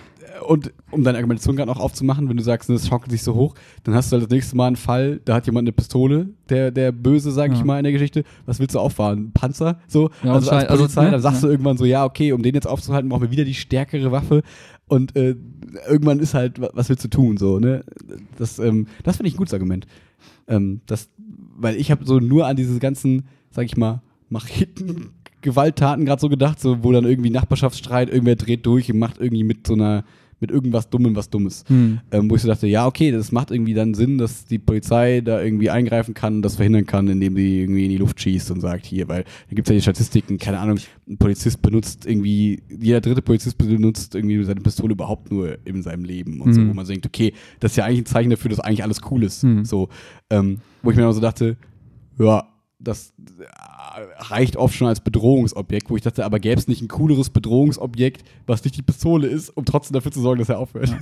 und 0.47 0.73
um 0.91 1.05
deine 1.05 1.19
Argumentation 1.19 1.57
gerade 1.57 1.71
noch 1.71 1.79
aufzumachen, 1.81 2.29
wenn 2.29 2.37
du 2.37 2.43
sagst, 2.43 2.69
das 2.69 2.89
schaukelt 2.89 3.11
sich 3.13 3.23
so 3.23 3.35
hoch, 3.35 3.55
dann 3.85 3.95
hast 3.95 4.11
du 4.11 4.15
halt 4.17 4.25
das 4.25 4.31
nächste 4.31 4.57
Mal 4.57 4.67
einen 4.69 4.77
Fall, 4.77 5.21
da 5.25 5.35
hat 5.35 5.47
jemand 5.47 5.65
eine 5.65 5.73
Pistole, 5.73 6.29
der, 6.49 6.71
der 6.71 6.93
Böse, 6.93 7.31
sag 7.31 7.53
ich 7.53 7.59
Ja. 7.61 7.65
mal, 7.65 7.79
in 7.79 7.85
der 7.85 7.93
Geschichte. 7.93 8.25
Was 8.47 8.59
willst 8.59 8.75
du 8.75 8.81
auffahren? 8.81 9.27
Ein 9.27 9.33
Panzer? 9.33 9.79
So? 9.87 10.11
Ja, 10.23 10.33
also 10.35 10.51
als 10.51 10.69
also, 10.69 10.83
Polizei, 10.85 11.05
ne? 11.05 11.11
dann 11.13 11.21
sagst 11.21 11.43
Ja. 11.43 11.47
du 11.49 11.53
irgendwann 11.53 11.77
so, 11.77 11.85
ja, 11.85 12.05
okay, 12.05 12.33
um 12.33 12.43
den 12.43 12.55
jetzt 12.55 12.67
aufzuhalten, 12.67 13.09
brauchen 13.09 13.23
wir 13.23 13.31
wieder 13.31 13.45
die 13.45 13.55
stärkere 13.55 14.11
Waffe. 14.13 14.43
Und 14.87 15.17
äh, 15.17 15.37
irgendwann 15.89 16.19
ist 16.19 16.35
halt, 16.35 16.61
wa- 16.61 16.71
was 16.75 16.89
willst 16.89 17.05
du 17.05 17.09
tun? 17.09 17.37
So, 17.37 17.59
ne? 17.59 17.85
Das, 18.37 18.59
ähm, 18.59 18.87
das 19.03 19.17
finde 19.17 19.29
ich 19.29 19.35
ein 19.35 19.39
gutes 19.39 19.55
Argument. 19.55 19.87
Ähm, 20.49 20.81
das, 20.87 21.09
weil 21.57 21.77
ich 21.77 21.91
habe 21.91 22.05
so 22.05 22.19
nur 22.19 22.47
an 22.47 22.57
diese 22.57 22.79
ganzen, 22.81 23.25
sag 23.51 23.65
ich 23.67 23.77
mal, 23.77 24.03
Macheten, 24.29 25.11
Gewalttaten 25.43 26.05
gerade 26.07 26.21
so 26.21 26.29
gedacht, 26.29 26.59
so, 26.61 26.83
wo 26.83 26.91
dann 26.93 27.05
irgendwie 27.05 27.31
Nachbarschaftsstreit, 27.31 28.09
irgendwer 28.11 28.37
dreht 28.37 28.67
durch 28.67 28.91
und 28.91 28.99
macht 28.99 29.19
irgendwie 29.19 29.45
mit 29.45 29.67
so 29.67 29.75
einer, 29.75 30.05
mit 30.45 30.51
irgendwas 30.51 30.91
Dummem 30.91 31.17
was 31.17 31.31
Dummes. 31.31 31.65
Hm. 31.69 32.01
Ähm, 32.11 32.31
wo 32.31 32.37
ich 32.37 32.43
so 32.43 32.49
dachte, 32.49 32.67
ja, 32.67 32.87
okay, 32.87 33.11
das 33.11 33.33
macht 33.33 33.51
irgendwie 33.51 33.73
dann 33.73 33.95
Sinn, 33.95 34.19
dass 34.19 34.45
die 34.45 34.59
Polizei 34.59 35.23
da 35.23 35.41
irgendwie 35.43 35.71
eingreifen 35.71 36.13
kann 36.13 36.37
und 36.37 36.43
das 36.43 36.57
verhindern 36.57 36.85
kann, 36.85 37.09
indem 37.09 37.35
sie 37.35 37.61
irgendwie 37.63 37.85
in 37.85 37.91
die 37.91 37.97
Luft 37.97 38.21
schießt 38.21 38.51
und 38.51 38.61
sagt, 38.61 38.85
hier, 38.85 39.09
weil 39.09 39.25
da 39.25 39.55
gibt 39.55 39.67
es 39.67 39.71
ja 39.71 39.77
die 39.77 39.83
Statistiken, 39.83 40.37
keine 40.39 40.59
Ahnung, 40.59 40.79
ein 41.09 41.17
Polizist 41.17 41.63
benutzt 41.63 42.05
irgendwie, 42.07 42.63
jeder 42.69 43.01
dritte 43.01 43.23
Polizist 43.23 43.57
benutzt 43.57 44.15
irgendwie 44.15 44.43
seine 44.45 44.61
Pistole 44.61 44.93
überhaupt 44.93 45.31
nur 45.33 45.57
in 45.65 45.83
seinem 45.83 46.05
Leben 46.05 46.41
und 46.43 46.53
so, 46.53 46.61
Mhm. 46.61 46.69
wo 46.71 46.75
man 46.75 46.85
so 46.85 46.93
denkt, 46.93 47.07
okay, 47.07 47.33
das 47.61 47.73
ist 47.73 47.77
ja 47.77 47.85
eigentlich 47.87 48.01
ein 48.01 48.07
Zeichen 48.07 48.31
dafür, 48.31 48.51
dass 48.51 48.61
eigentlich 48.61 48.83
alles 48.83 49.01
cool 49.11 49.23
ist. 49.23 49.43
Mhm. 49.45 49.65
So, 49.65 49.89
ähm, 50.31 50.59
wo 50.83 50.91
ich 50.91 50.97
mir 50.97 51.07
auch 51.09 51.13
so 51.13 51.21
dachte, 51.21 51.57
ja, 52.19 52.47
das 52.79 53.15
reicht 54.19 54.57
oft 54.57 54.75
schon 54.75 54.89
als 54.89 55.01
Bedrohungsobjekt, 55.01 55.91
wo 55.91 55.97
ich 55.97 56.03
dachte, 56.03 56.25
aber 56.25 56.39
gäbe 56.41 56.59
es 56.59 56.69
nicht 56.69 56.83
ein 56.83 56.89
cooleres 56.89 57.31
Bedrohungsobjekt, 57.31 58.25
was 58.47 58.65
nicht 58.65 58.77
die 58.77 58.83
Pistole 58.83 59.27
ist, 59.29 59.51
um 59.51 59.65
trotzdem 59.65 59.95
dafür 59.95 60.13
zu 60.13 60.21
sorgen, 60.21 60.39
dass 60.41 60.49
er 60.49 60.59
aufhört. 60.59 60.95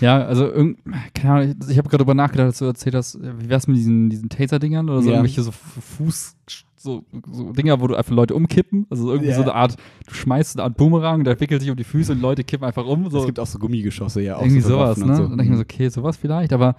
Ja, 0.00 0.24
also 0.24 0.46
irgend, 0.46 0.78
keine 1.14 1.32
Ahnung, 1.34 1.54
ich 1.68 1.78
habe 1.78 1.88
gerade 1.88 1.98
darüber 2.04 2.14
nachgedacht, 2.14 2.46
als 2.46 2.58
du 2.58 2.64
erzählt 2.66 2.94
hast, 2.94 3.18
wie 3.20 3.48
wär's 3.48 3.66
mit 3.66 3.76
diesen, 3.76 4.10
diesen 4.10 4.28
Taser-Dingern 4.28 4.88
oder 4.88 5.02
so 5.02 5.08
Ja. 5.10 5.16
irgendwelche 5.16 5.42
so 5.42 5.50
Fuß, 5.52 6.36
so, 6.76 7.04
so 7.32 7.52
Dinger, 7.52 7.80
wo 7.80 7.86
du 7.88 7.96
einfach 7.96 8.12
Leute 8.14 8.34
umkippen. 8.34 8.86
Also 8.90 9.10
irgendwie 9.10 9.30
Ja. 9.30 9.36
so 9.36 9.42
eine 9.42 9.54
Art, 9.54 9.76
du 10.06 10.14
schmeißt 10.14 10.56
eine 10.56 10.64
Art 10.64 10.76
Boomerang, 10.76 11.24
der 11.24 11.38
wickelt 11.40 11.60
sich 11.60 11.70
um 11.70 11.76
die 11.76 11.84
Füße 11.84 12.12
und 12.12 12.20
Leute 12.20 12.44
kippen 12.44 12.64
einfach 12.66 12.86
um. 12.86 13.10
So 13.10 13.18
Es 13.20 13.26
gibt 13.26 13.40
auch 13.40 13.46
so 13.46 13.58
Gummigeschosse, 13.58 14.20
ja. 14.22 14.36
Auch 14.36 14.42
irgendwie 14.42 14.60
so 14.60 14.68
sowas, 14.70 14.96
ne? 14.98 15.04
und 15.04 15.08
Dann 15.10 15.28
denke 15.30 15.42
ich 15.44 15.50
mir 15.50 15.56
so, 15.56 15.62
okay, 15.62 15.88
sowas 15.88 16.16
vielleicht, 16.16 16.52
aber 16.52 16.76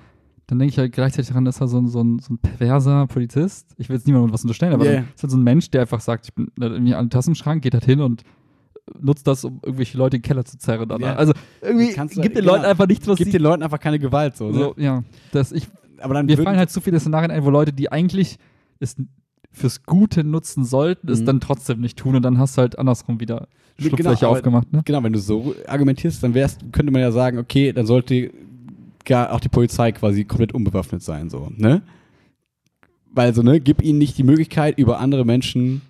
dann 0.49 0.59
denke 0.59 0.71
ich 0.73 0.77
halt 0.79 0.91
gleichzeitig 0.91 1.27
daran, 1.29 1.45
dass 1.45 1.61
er 1.61 1.67
so 1.67 1.77
ein, 1.79 1.87
so 1.87 2.01
ein, 2.03 2.19
so 2.19 2.33
ein 2.33 2.37
perverser 2.39 3.07
Polizist, 3.07 3.73
ich 3.77 3.89
will 3.89 3.95
jetzt 3.95 4.07
niemandem 4.07 4.33
was 4.33 4.41
unterstellen, 4.43 4.73
aber 4.73 4.85
ja. 4.85 5.03
ist 5.15 5.21
halt 5.23 5.31
so 5.31 5.37
ein 5.37 5.43
Mensch, 5.43 5.69
der 5.71 5.81
einfach 5.81 5.99
sagt, 6.01 6.25
ich 6.25 6.33
bin 6.33 6.51
irgendwie 6.59 6.93
an 6.95 7.05
den 7.05 7.09
Tassenschrank, 7.11 7.61
geht 7.61 7.73
halt 7.73 7.85
hin 7.85 8.01
und 8.01 8.23
nutzt 8.99 9.27
das, 9.27 9.43
um 9.45 9.59
irgendwelche 9.63 9.97
Leute 9.97 10.15
in 10.17 10.21
den 10.21 10.27
Keller 10.27 10.45
zu 10.45 10.57
zerren. 10.57 10.89
Ja. 10.99 11.15
Also 11.15 11.33
irgendwie 11.61 11.93
Kannst 11.93 12.17
du- 12.17 12.21
gibt 12.21 12.35
den 12.35 12.41
genau. 12.43 12.55
Leuten 12.55 12.65
einfach 12.65 12.87
nichts, 12.87 13.07
was 13.07 13.17
Gibt 13.17 13.33
den 13.33 13.41
Leuten 13.41 13.61
einfach 13.63 13.79
keine 13.79 13.99
Gewalt 13.99 14.35
so. 14.35 14.47
Ne? 14.49 14.53
so, 14.57 14.73
ja, 14.77 15.03
das 15.31 15.51
ich, 15.51 15.67
aber 15.99 16.15
dann 16.15 16.25
mir 16.25 16.37
fallen 16.37 16.57
halt 16.57 16.71
zu 16.71 16.81
viele 16.81 16.99
Szenarien 16.99 17.29
ein, 17.31 17.45
wo 17.45 17.49
Leute, 17.51 17.71
die 17.73 17.91
eigentlich 17.91 18.37
es 18.79 18.95
fürs 19.51 19.83
Gute 19.83 20.23
nutzen 20.23 20.63
sollten, 20.63 21.09
es 21.09 21.21
Mhm. 21.21 21.25
dann 21.25 21.39
trotzdem 21.41 21.81
nicht 21.81 21.97
tun 21.97 22.15
und 22.15 22.21
dann 22.23 22.37
hast 22.37 22.57
du 22.57 22.61
halt 22.61 22.77
andersrum 22.79 23.19
wieder 23.19 23.47
genau, 23.77 23.89
Schlupflöcher 23.89 24.27
aber- 24.27 24.37
aufgemacht, 24.37 24.71
ne? 24.73 24.81
Genau, 24.85 25.03
wenn 25.03 25.13
du 25.13 25.19
so 25.19 25.53
argumentierst, 25.67 26.23
dann 26.23 26.33
wär's, 26.33 26.57
könnte 26.71 26.91
man 26.91 27.01
ja 27.01 27.11
sagen, 27.11 27.37
okay, 27.39 27.71
dann 27.73 27.85
sollte 27.85 28.31
gar 29.09 29.33
auch 29.33 29.39
die 29.41 29.49
Polizei 29.49 29.91
quasi 29.91 30.23
komplett 30.23 30.53
unbewaffnet 30.53 31.03
sein, 31.03 31.29
so, 31.29 31.51
ne? 31.55 31.81
Weil 33.11 33.33
so, 33.33 33.41
ne, 33.41 33.59
gib 33.59 33.81
ihnen 33.81 33.97
nicht 33.97 34.17
die 34.17 34.23
Möglichkeit, 34.23 34.77
über 34.77 34.99
andere 34.99 35.25
Menschen 35.25 35.81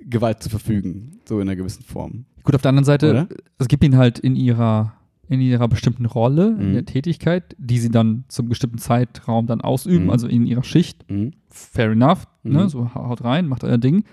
Gewalt 0.00 0.42
zu 0.42 0.48
verfügen, 0.50 1.20
so 1.26 1.36
in 1.36 1.42
einer 1.42 1.56
gewissen 1.56 1.82
Form. 1.84 2.24
Gut, 2.42 2.54
auf 2.54 2.62
der 2.62 2.70
anderen 2.70 2.84
Seite, 2.84 3.10
Oder? 3.10 3.28
es 3.58 3.68
gibt 3.68 3.84
ihnen 3.84 3.96
halt 3.96 4.18
in 4.18 4.36
ihrer 4.36 4.94
in 5.26 5.40
ihrer 5.40 5.68
bestimmten 5.68 6.04
Rolle, 6.04 6.48
in 6.48 6.68
Mhm. 6.68 6.72
der 6.74 6.84
Tätigkeit, 6.84 7.56
die 7.58 7.78
sie 7.78 7.88
dann 7.90 8.24
zum 8.28 8.50
bestimmten 8.50 8.76
Zeitraum 8.76 9.46
dann 9.46 9.62
ausüben, 9.62 10.04
Mhm. 10.04 10.10
also 10.10 10.26
in 10.28 10.44
ihrer 10.46 10.62
Schicht, 10.62 11.10
Mhm. 11.10 11.30
fair 11.48 11.90
enough, 11.92 12.26
Mhm. 12.42 12.52
ne, 12.52 12.68
so 12.68 12.94
haut 12.94 13.24
rein, 13.24 13.48
macht 13.48 13.64
euer 13.64 13.78
Ding. 13.78 14.04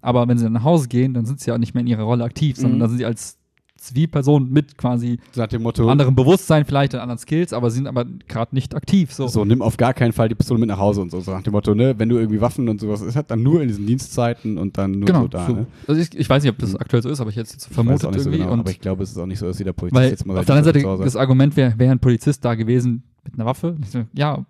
Aber 0.00 0.26
wenn 0.26 0.38
sie 0.38 0.44
dann 0.44 0.54
nach 0.54 0.64
Hause 0.64 0.88
gehen, 0.88 1.14
dann 1.14 1.24
sind 1.24 1.38
sie 1.38 1.50
ja 1.50 1.58
nicht 1.58 1.74
mehr 1.74 1.82
in 1.82 1.86
ihrer 1.86 2.02
Rolle 2.02 2.24
aktiv, 2.24 2.56
sondern 2.56 2.78
Mhm. 2.78 2.80
dann 2.80 2.88
sind 2.90 2.98
sie 2.98 3.04
als 3.06 3.38
Zivilperson 3.76 4.50
mit 4.50 4.76
quasi 4.78 5.18
So 5.32 5.44
Motto, 5.58 5.88
anderem 5.88 6.14
Bewusstsein, 6.14 6.64
vielleicht 6.64 6.94
und 6.94 7.00
anderen 7.00 7.18
Skills, 7.18 7.52
aber 7.52 7.70
sie 7.70 7.76
sind 7.76 7.86
aber 7.86 8.04
gerade 8.26 8.54
nicht 8.54 8.74
aktiv. 8.74 9.12
So. 9.12 9.28
so, 9.28 9.44
nimm 9.44 9.62
auf 9.62 9.76
gar 9.76 9.94
keinen 9.94 10.12
Fall 10.12 10.28
die 10.28 10.34
Pistole 10.34 10.58
mit 10.58 10.68
nach 10.68 10.78
Hause 10.78 11.00
und 11.02 11.10
so. 11.10 11.20
So 11.20 11.30
nach 11.32 11.42
dem 11.42 11.52
Motto, 11.52 11.74
ne, 11.74 11.94
wenn 11.98 12.08
du 12.08 12.16
irgendwie 12.18 12.40
Waffen 12.40 12.68
und 12.68 12.80
sowas 12.80 13.00
ist, 13.02 13.16
dann 13.28 13.42
nur 13.42 13.60
in 13.62 13.68
diesen 13.68 13.86
Dienstzeiten 13.86 14.58
und 14.58 14.78
dann 14.78 14.92
nur 14.92 15.06
genau. 15.06 15.22
so 15.22 15.28
da, 15.28 15.46
so. 15.46 15.52
ne? 15.54 15.66
Also 15.86 16.00
ich, 16.00 16.16
ich 16.18 16.28
weiß 16.28 16.42
nicht, 16.42 16.52
ob 16.52 16.58
das 16.58 16.70
Mhm. 16.70 16.76
aktuell 16.80 17.02
so 17.02 17.08
ist, 17.08 17.20
aber 17.20 17.30
ich 17.30 17.36
hätte 17.36 17.46
es 17.46 17.52
jetzt 17.52 17.68
weiß 17.68 17.74
vermutet 17.74 18.10
nicht 18.10 18.20
so 18.22 18.30
irgendwie. 18.30 18.38
genau, 18.38 18.52
und 18.52 18.60
aber 18.60 18.70
ich 18.70 18.80
glaube, 18.80 19.02
es 19.02 19.10
ist 19.10 19.18
auch 19.18 19.26
nicht 19.26 19.38
so, 19.38 19.46
dass 19.46 19.58
jeder 19.58 19.72
Polizist 19.72 20.02
Weil 20.02 20.10
jetzt 20.10 20.26
mal 20.26 20.38
auf 20.38 20.44
der 20.46 20.56
anderen 20.56 20.82
Seite, 20.82 21.04
das 21.04 21.16
Argument 21.16 21.56
wäre, 21.56 21.78
wäre 21.78 21.92
ein 21.92 21.98
Polizist 22.00 22.44
da 22.44 22.54
gewesen 22.54 23.02
mit 23.24 23.34
einer 23.34 23.46
Waffe. 23.46 23.76
So, 23.90 24.04
Ja, 24.14 24.44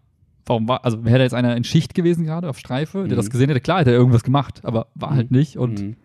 warum 0.46 0.68
war, 0.68 0.84
also 0.84 1.04
wäre 1.04 1.18
da 1.18 1.24
jetzt 1.24 1.34
einer 1.34 1.56
in 1.56 1.64
Schicht 1.64 1.94
gewesen 1.94 2.24
gerade 2.24 2.48
auf 2.48 2.58
Streife, 2.58 2.98
der 3.04 3.12
Mhm. 3.12 3.16
das 3.16 3.30
gesehen 3.30 3.48
hätte, 3.48 3.60
klar 3.60 3.80
hätte 3.80 3.90
er 3.90 3.96
irgendwas 3.96 4.22
gemacht, 4.22 4.60
aber 4.64 4.86
war 4.94 5.10
halt 5.10 5.30
nicht. 5.30 5.56
Und 5.58 5.80
Mhm. 5.82 5.96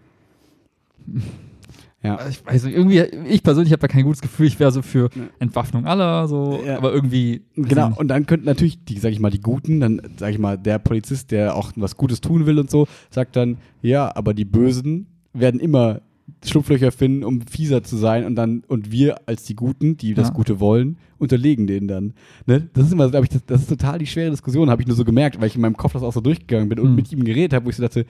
Ja. 2.04 2.20
ich 2.28 2.44
weiß 2.46 2.64
nicht, 2.64 2.76
irgendwie, 2.76 3.00
ich 3.28 3.44
persönlich 3.44 3.72
habe 3.72 3.82
da 3.82 3.88
kein 3.88 4.04
gutes 4.04 4.22
Gefühl, 4.22 4.48
ich 4.48 4.60
wäre 4.60 4.72
so 4.72 4.82
für 4.82 5.10
Ja. 5.16 5.24
Entwaffnung 5.40 5.86
aller, 5.86 6.28
so, 6.28 6.60
Ja. 6.66 6.78
aber 6.78 6.92
irgendwie. 6.94 7.42
ich 7.56 7.70
Genau, 7.70 7.94
und 7.96 8.08
dann 8.08 8.26
könnten 8.26 8.46
natürlich 8.48 8.84
die, 8.86 8.98
sag 8.98 9.12
ich 9.12 9.20
mal, 9.20 9.30
die 9.30 9.42
Guten, 9.42 9.80
dann 9.80 10.02
sag 10.18 10.32
ich 10.32 10.40
mal, 10.40 10.58
der 10.58 10.80
Polizist, 10.80 11.30
der 11.32 11.56
auch 11.56 11.72
was 11.76 11.98
Gutes 11.98 12.20
tun 12.22 12.46
will 12.48 12.58
und 12.60 12.72
so, 12.72 12.88
sagt 13.12 13.36
dann, 13.36 13.58
ja, 13.84 14.16
aber 14.16 14.34
die 14.34 14.46
Bösen 14.46 15.08
werden 15.34 15.60
immer 15.60 16.02
Schlupflöcher 16.44 16.92
finden, 16.92 17.24
um 17.24 17.42
fieser 17.42 17.84
zu 17.84 17.98
sein 17.98 18.26
und 18.26 18.36
dann, 18.36 18.64
und 18.68 18.92
wir 18.92 19.28
als 19.28 19.44
die 19.44 19.56
Guten, 19.56 19.98
die 19.98 20.14
das 20.16 20.30
Ja. 20.30 20.34
Gute 20.34 20.60
wollen, 20.60 20.98
unterlegen 21.20 21.68
denen 21.68 21.88
dann. 21.88 22.14
Ne? 22.48 22.68
Das 22.74 22.88
ist 22.88 22.94
immer, 22.94 23.10
glaube 23.12 23.26
ich, 23.26 23.30
das, 23.30 23.46
das 23.46 23.62
ist 23.62 23.70
total 23.70 24.00
die 24.00 24.08
schwere 24.08 24.32
Diskussion, 24.32 24.70
habe 24.72 24.82
ich 24.82 24.88
nur 24.88 24.96
so 24.98 25.06
gemerkt, 25.06 25.40
weil 25.40 25.48
ich 25.48 25.56
in 25.56 25.62
meinem 25.62 25.78
Kopf 25.78 25.94
das 25.94 26.02
auch 26.04 26.14
so 26.14 26.22
durchgegangen 26.22 26.68
bin 26.70 26.80
und 26.80 26.90
Mhm. 26.92 26.96
mit 26.96 27.12
ihm 27.12 27.24
geredet 27.24 27.54
habe, 27.54 27.66
wo 27.66 27.70
ich 27.70 27.76
so 27.76 27.84
dachte, 27.84 28.06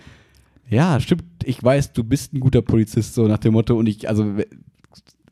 ja, 0.69 0.99
stimmt, 0.99 1.23
ich 1.43 1.61
weiß, 1.61 1.93
du 1.93 2.03
bist 2.03 2.33
ein 2.33 2.39
guter 2.39 2.61
Polizist, 2.61 3.13
so 3.13 3.27
nach 3.27 3.39
dem 3.39 3.53
Motto, 3.53 3.75
und 3.77 3.87
ich, 3.87 4.07
also 4.07 4.25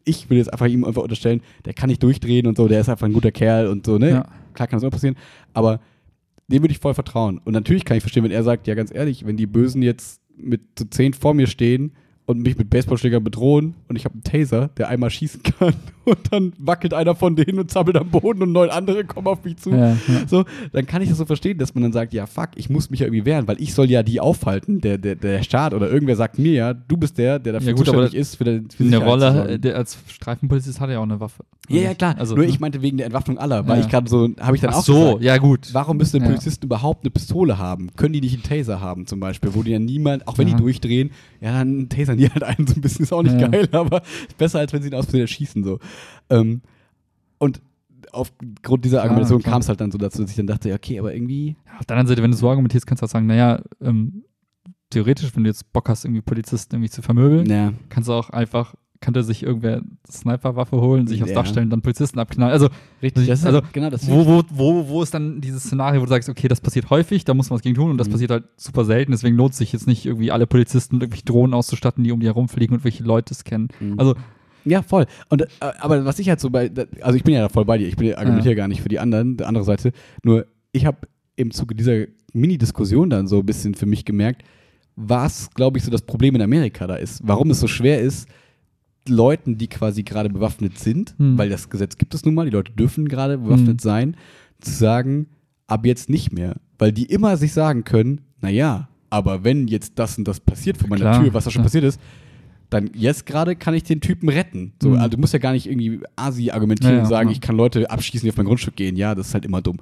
ich 0.03 0.30
will 0.30 0.38
jetzt 0.38 0.51
einfach 0.51 0.68
ihm 0.68 0.84
einfach 0.84 1.03
unterstellen, 1.03 1.41
der 1.65 1.73
kann 1.73 1.89
nicht 1.89 2.03
durchdrehen 2.03 2.47
und 2.47 2.57
so, 2.57 2.68
der 2.68 2.81
ist 2.81 2.89
einfach 2.89 3.06
ein 3.06 3.14
guter 3.14 3.31
Kerl 3.31 3.68
und 3.68 3.85
so, 3.85 3.97
ne? 3.97 4.10
Ja. 4.10 4.26
Klar 4.53 4.68
kann 4.68 4.80
das 4.80 4.84
auch 4.84 4.91
passieren, 4.91 5.15
aber 5.53 5.80
dem 6.47 6.64
würde 6.64 6.73
ich 6.73 6.80
voll 6.80 6.93
vertrauen. 6.93 7.39
Und 7.43 7.53
natürlich 7.53 7.85
kann 7.85 7.97
ich 7.97 8.03
verstehen, 8.03 8.23
wenn 8.23 8.31
er 8.31 8.43
sagt, 8.43 8.68
ja, 8.68 8.73
ganz 8.73 8.93
ehrlich, 8.93 9.26
wenn 9.26 9.38
die 9.38 9.45
Bösen 9.45 9.81
jetzt 9.81 10.22
mit 10.35 10.61
zu 10.76 10.89
zehn 10.89 11.14
vor 11.14 11.34
mir 11.34 11.47
stehen 11.47 11.93
und 12.30 12.43
mich 12.43 12.60
mit 12.60 12.69
Baseballschlägern 12.69 13.23
bedrohen 13.23 13.73
und 13.88 13.95
ich 13.95 14.06
habe 14.06 14.14
einen 14.14 14.22
Taser, 14.22 14.69
der 14.77 14.88
einmal 14.88 15.10
schießen 15.10 15.41
kann 15.41 15.73
und 16.06 16.19
dann 16.30 16.53
wackelt 16.60 16.93
einer 16.93 17.15
von 17.15 17.35
denen 17.35 17.57
und 17.57 17.72
zappelt 17.72 17.97
am 17.97 18.11
Boden 18.11 18.43
und 18.43 18.51
neun 18.51 18.69
andere 18.69 19.03
kommen 19.03 19.26
auf 19.26 19.43
mich 19.43 19.57
zu. 19.57 19.72
Ja, 19.72 19.93
ja. 19.93 20.27
So, 20.27 20.45
dann 20.72 20.85
kann 20.85 21.01
ich 21.01 21.10
das 21.10 21.18
so 21.18 21.26
verstehen, 21.26 21.57
dass 21.57 21.73
man 21.73 21.81
dann 21.81 21.91
sagt, 21.91 22.14
ja, 22.14 22.27
fuck, 22.27 22.49
ich 22.56 22.69
muss 22.69 22.91
mich 22.91 22.99
ja 22.99 23.07
irgendwie 23.07 23.26
wehren, 23.26 23.47
weil 23.47 23.60
ich 23.60 23.73
soll 23.73 23.89
ja 23.89 24.03
die 24.03 24.19
aufhalten, 24.19 24.80
der, 24.80 24.99
der, 24.99 25.15
der 25.15 25.41
Staat 25.41 25.73
oder 25.73 25.89
irgendwer 25.89 26.15
sagt 26.15 26.38
mir 26.38 26.53
ja, 26.53 26.72
du 26.76 26.97
bist 26.97 27.18
der, 27.18 27.39
der 27.39 27.53
dafür 27.53 27.69
Ja, 27.69 27.73
gut, 27.73 27.85
zuständig 27.88 28.14
ist, 28.14 28.35
für, 28.35 28.43
der, 28.43 28.61
für 28.77 28.88
zu 28.88 28.99
Rolle, 28.99 29.57
der 29.57 29.76
als 29.76 29.97
Streifenpolizist 30.07 30.80
hat 30.80 30.89
er 30.89 30.93
ja 30.93 30.99
auch 30.99 31.03
eine 31.03 31.19
Waffe. 31.19 31.45
Ja, 31.69 31.81
ja, 31.81 31.93
klar. 31.93 32.15
Also, 32.18 32.35
Nur 32.35 32.45
ne? 32.45 32.49
ich 32.49 32.60
meinte 32.60 32.81
wegen 32.81 32.97
der 32.97 33.06
Entwaffnung 33.06 33.38
aller, 33.38 33.68
weil 33.68 33.80
ich 33.80 33.89
gerade 33.89 34.10
so, 34.10 34.27
habe 34.39 34.56
ich 34.56 34.61
dann 34.61 34.72
Ach 34.72 34.77
auch 34.77 34.84
so, 34.84 35.03
gesagt, 35.06 35.23
ja 35.23 35.38
gut. 35.38 35.69
Warum 35.72 35.97
müssen 35.97 36.19
Ja. 36.19 36.27
Polizisten 36.27 36.65
überhaupt 36.65 37.03
eine 37.03 37.11
Pistole 37.11 37.57
haben? 37.57 37.91
Können 37.95 38.14
die 38.14 38.22
nicht 38.22 38.34
einen 38.34 38.43
Taser 38.43 38.81
haben 38.81 39.06
zum 39.06 39.19
Beispiel, 39.19 39.53
wo 39.53 39.61
die 39.61 39.72
ja 39.72 39.80
niemand, 39.80 40.27
auch 40.27 40.38
wenn 40.38 40.47
die 40.47 40.56
durchdrehen, 40.56 41.11
ja 41.41 41.53
dann 41.53 41.88
tasern 41.89 42.19
die 42.20 42.30
halt 42.30 42.44
einen 42.44 42.68
so 42.68 42.76
ein 42.76 42.82
bisschen, 42.82 43.04
ist 43.04 43.14
auch 43.14 43.24
nicht 43.24 43.40
Ja. 43.40 43.48
geil, 43.48 43.68
aber 43.72 44.02
besser, 44.38 44.60
als 44.60 44.72
wenn 44.74 44.82
sie 44.82 44.90
ihn 44.90 44.96
aus 44.96 45.06
Versehen 45.06 45.28
schießen 45.28 45.64
so. 45.64 45.80
Ähm, 46.30 46.62
und 47.40 47.62
aufgrund 48.12 48.86
dieser 48.86 49.02
Argumentation 49.04 49.41
klar. 49.41 49.54
kam 49.54 49.62
es 49.62 49.70
halt 49.70 49.82
dann 49.82 49.91
so 49.91 49.98
dazu, 49.98 50.22
dass 50.22 50.32
ich 50.32 50.38
dann 50.38 50.48
dachte, 50.48 50.70
ja, 50.70 50.76
okay, 50.76 51.00
aber 51.00 51.14
irgendwie, 51.14 51.56
Auf 51.80 51.86
der 51.86 51.96
anderen 51.96 52.08
Seite, 52.08 52.24
wenn 52.24 52.32
du 52.32 52.38
so 52.38 52.50
argumentierst, 52.50 52.86
kannst 52.88 53.02
du 53.02 53.06
auch 53.06 53.10
sagen, 53.10 53.28
naja, 53.28 53.62
ähm, 53.82 54.24
theoretisch, 54.90 55.36
wenn 55.36 55.44
du 55.44 55.50
jetzt 55.50 55.72
Bock 55.72 55.88
hast, 55.90 56.06
irgendwie 56.06 56.22
Polizisten 56.22 56.76
irgendwie 56.76 56.90
zu 56.90 57.02
vermöbeln, 57.02 57.46
ja, 57.50 57.74
kannst 57.90 58.10
du 58.10 58.14
auch 58.14 58.30
einfach, 58.32 58.76
kann 59.02 59.14
der 59.14 59.24
sich 59.24 59.44
irgendwer 59.44 59.78
eine 59.78 59.84
Sniperwaffe 60.12 60.82
holen, 60.82 61.08
sich 61.08 61.22
aufs 61.24 61.32
Ja. 61.32 61.36
Dach 61.42 61.46
stellen, 61.46 61.70
dann 61.70 61.82
Polizisten 61.82 62.20
abknallen. 62.20 62.52
Also, 62.52 62.68
richtig. 63.02 63.28
Das 63.28 63.40
ist 63.40 63.46
Also, 63.46 63.62
halt, 63.62 63.72
genau 63.74 63.90
das. 63.90 64.10
wo, 64.10 64.26
wo, 64.26 64.44
wo, 64.50 64.88
wo 64.90 65.02
ist 65.04 65.14
dann 65.14 65.40
dieses 65.40 65.64
Szenario, 65.64 66.02
wo 66.02 66.06
du 66.06 66.10
sagst, 66.10 66.28
okay, 66.28 66.48
das 66.50 66.60
passiert 66.60 66.90
häufig, 66.90 67.24
da 67.24 67.34
muss 67.34 67.50
man 67.50 67.56
was 67.56 67.62
gegen 67.64 67.76
tun 67.76 67.92
und 67.92 67.98
das 67.98 68.08
Mhm. 68.08 68.12
passiert 68.12 68.32
halt 68.32 68.44
super 68.58 68.84
selten, 68.84 69.12
deswegen 69.14 69.38
lohnt 69.38 69.54
es 69.54 69.58
sich 69.60 69.72
jetzt 69.72 69.88
nicht, 69.88 70.06
irgendwie 70.06 70.32
alle 70.32 70.48
Polizisten 70.48 70.96
mit 70.98 71.04
irgendwelchen 71.04 71.26
Drohnen 71.28 71.54
auszustatten, 71.54 72.04
die 72.04 72.12
um 72.12 72.20
die 72.20 72.26
herumfliegen 72.28 72.76
und 72.76 72.84
welche 72.84 73.04
Leute 73.04 73.34
scannen. 73.34 73.70
Mhm. 73.80 73.96
Also, 73.98 74.16
Ja, 74.66 74.82
voll. 74.82 75.06
Und, 75.30 75.44
äh, 75.44 75.48
aber 75.80 76.04
was 76.04 76.20
ich 76.20 76.28
halt 76.28 76.42
so 76.42 76.50
bei, 76.50 76.70
also 77.02 77.16
ich 77.16 77.24
bin 77.24 77.34
ja 77.34 77.40
da 77.42 77.50
voll 77.50 77.64
bei 77.64 77.78
dir, 77.78 77.88
ich 77.88 77.96
bin 77.96 78.14
argumentiere 78.14 78.56
gar 78.56 78.68
nicht 78.68 78.82
für 78.82 78.90
die 78.90 79.00
anderen, 79.00 79.38
die 79.38 79.46
andere 79.46 79.64
Seite, 79.64 79.94
nur 80.24 80.46
ich 80.74 80.86
habe 80.86 80.98
im 81.38 81.52
Zuge 81.52 81.74
dieser 81.74 82.06
Mini-Diskussion 82.34 83.10
dann 83.10 83.28
so 83.28 83.40
ein 83.40 83.46
bisschen 83.46 83.74
für 83.76 83.86
mich 83.86 84.04
gemerkt, 84.04 84.44
was, 84.98 85.50
glaube 85.52 85.78
ich, 85.78 85.86
so 85.86 85.92
das 85.92 86.02
Problem 86.02 86.36
in 86.36 86.42
Amerika 86.42 86.86
da 86.88 86.96
ist, 86.98 87.22
warum 87.24 87.50
es 87.52 87.62
so 87.62 87.68
schwer 87.68 88.02
ist, 88.02 88.28
Leuten, 89.10 89.57
die 89.57 89.68
quasi 89.68 90.03
gerade 90.03 90.30
bewaffnet 90.30 90.77
sind, 90.80 91.15
Hm. 91.18 91.38
weil 91.38 91.49
das 91.49 91.69
Gesetz 91.69 91.98
gibt 91.98 92.14
es 92.14 92.23
nun 92.26 92.34
mal, 92.36 92.45
die 92.45 92.52
Leute 92.52 92.72
dürfen 92.72 93.07
gerade 93.07 93.38
bewaffnet 93.38 93.68
Hm. 93.69 93.80
sein, 93.80 94.18
zu 94.61 94.72
sagen, 94.72 95.27
ab 95.68 95.86
jetzt 95.86 96.10
nicht 96.10 96.31
mehr. 96.31 96.56
Weil 96.77 96.91
die 96.91 97.06
immer 97.06 97.36
sich 97.38 97.53
sagen 97.53 97.84
können, 97.84 98.22
naja, 98.41 98.88
aber 99.10 99.44
wenn 99.44 99.68
jetzt 99.68 99.94
das 99.99 100.18
und 100.18 100.27
das 100.27 100.40
passiert 100.40 100.77
vor 100.77 100.88
meiner 100.90 101.02
Klar, 101.02 101.23
Tür, 101.23 101.34
was 101.34 101.44
da 101.45 101.52
schon 101.52 101.61
klar. 101.61 101.65
passiert 101.68 101.84
ist, 101.84 101.99
dann 102.69 102.91
jetzt 102.94 103.26
gerade 103.26 103.56
kann 103.56 103.73
ich 103.73 103.81
den 103.84 103.99
Typen 103.99 104.30
retten. 104.30 104.73
So, 104.81 104.90
Mhm. 104.90 104.95
also 104.98 105.10
du 105.10 105.18
musst 105.18 105.34
ja 105.34 105.40
gar 105.40 105.53
nicht 105.53 105.65
irgendwie 105.68 106.02
Asi 106.15 106.52
argumentieren 106.52 106.91
Ja, 106.94 106.98
ja, 106.99 107.03
und 107.03 107.10
sagen, 107.10 107.30
ja. 107.30 107.34
ich 107.34 107.41
kann 107.41 107.56
Leute 107.57 107.90
abschießen, 107.90 108.26
die 108.27 108.30
auf 108.31 108.38
mein 108.38 108.45
Grundstück 108.45 108.76
gehen. 108.76 108.95
Ja, 108.95 109.15
das 109.15 109.30
ist 109.30 109.34
halt 109.34 109.44
immer 109.45 109.61
dumm. 109.64 109.77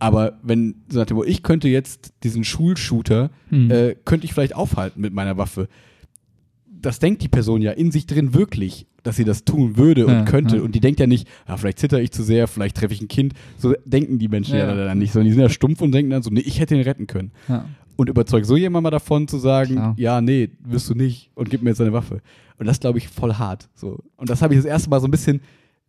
Aber 0.00 0.38
wenn, 0.42 0.74
so 0.88 0.98
nach 0.98 1.06
dem 1.06 1.22
ich 1.24 1.44
könnte 1.44 1.68
jetzt 1.68 2.12
diesen 2.24 2.42
Schulshooter, 2.42 3.30
Mhm. 3.50 3.70
äh, 3.70 3.94
könnte 4.04 4.24
ich 4.26 4.32
vielleicht 4.34 4.56
aufhalten 4.56 5.00
mit 5.00 5.12
meiner 5.14 5.36
Waffe. 5.36 5.68
Das 6.82 6.98
denkt 6.98 7.22
die 7.22 7.28
Person 7.28 7.62
ja 7.62 7.70
in 7.72 7.90
sich 7.90 8.06
drin 8.06 8.34
wirklich, 8.34 8.86
dass 9.02 9.16
sie 9.16 9.24
das 9.24 9.44
tun 9.44 9.76
würde 9.76 10.06
und 10.06 10.12
Ja, 10.12 10.24
könnte. 10.24 10.56
ja. 10.56 10.62
Und 10.62 10.74
die 10.74 10.80
denkt 10.80 11.00
ja 11.00 11.06
nicht, 11.06 11.26
ah, 11.46 11.56
vielleicht 11.56 11.78
zitter 11.78 12.00
ich 12.00 12.10
zu 12.12 12.22
sehr, 12.22 12.46
vielleicht 12.48 12.76
treffe 12.76 12.92
ich 12.94 13.00
ein 13.00 13.08
Kind. 13.08 13.34
So 13.58 13.74
denken 13.84 14.18
die 14.18 14.28
Menschen 14.28 14.56
ja, 14.56 14.66
Ja. 14.66 14.84
dann 14.86 14.98
nicht, 14.98 15.12
sondern 15.12 15.26
die 15.28 15.32
sind 15.32 15.42
ja 15.42 15.48
stumpf 15.48 15.80
und 15.80 15.92
denken 15.92 16.10
dann 16.10 16.22
so, 16.22 16.30
nee, 16.30 16.40
ich 16.40 16.60
hätte 16.60 16.74
ihn 16.74 16.82
retten 16.82 17.06
können 17.06 17.30
und 17.96 18.08
überzeug 18.08 18.44
so 18.44 18.56
jemand 18.56 18.82
mal 18.84 18.90
davon 18.90 19.28
zu 19.28 19.38
sagen, 19.38 19.74
Klar. 19.74 19.94
ja, 19.98 20.20
nee, 20.20 20.50
wirst 20.64 20.88
du 20.90 20.94
nicht 20.94 21.30
und 21.34 21.50
gib 21.50 21.62
mir 21.62 21.70
jetzt 21.70 21.80
deine 21.80 21.92
Waffe. 21.92 22.20
Und 22.58 22.66
das 22.66 22.78
glaube 22.80 22.98
ich 22.98 23.08
voll 23.08 23.34
hart. 23.34 23.68
So. 23.74 23.98
Und 24.16 24.30
das 24.30 24.40
habe 24.42 24.54
ich 24.54 24.58
das 24.60 24.66
erste 24.66 24.88
Mal 24.90 25.00
so 25.00 25.06
ein 25.08 25.10
bisschen 25.10 25.40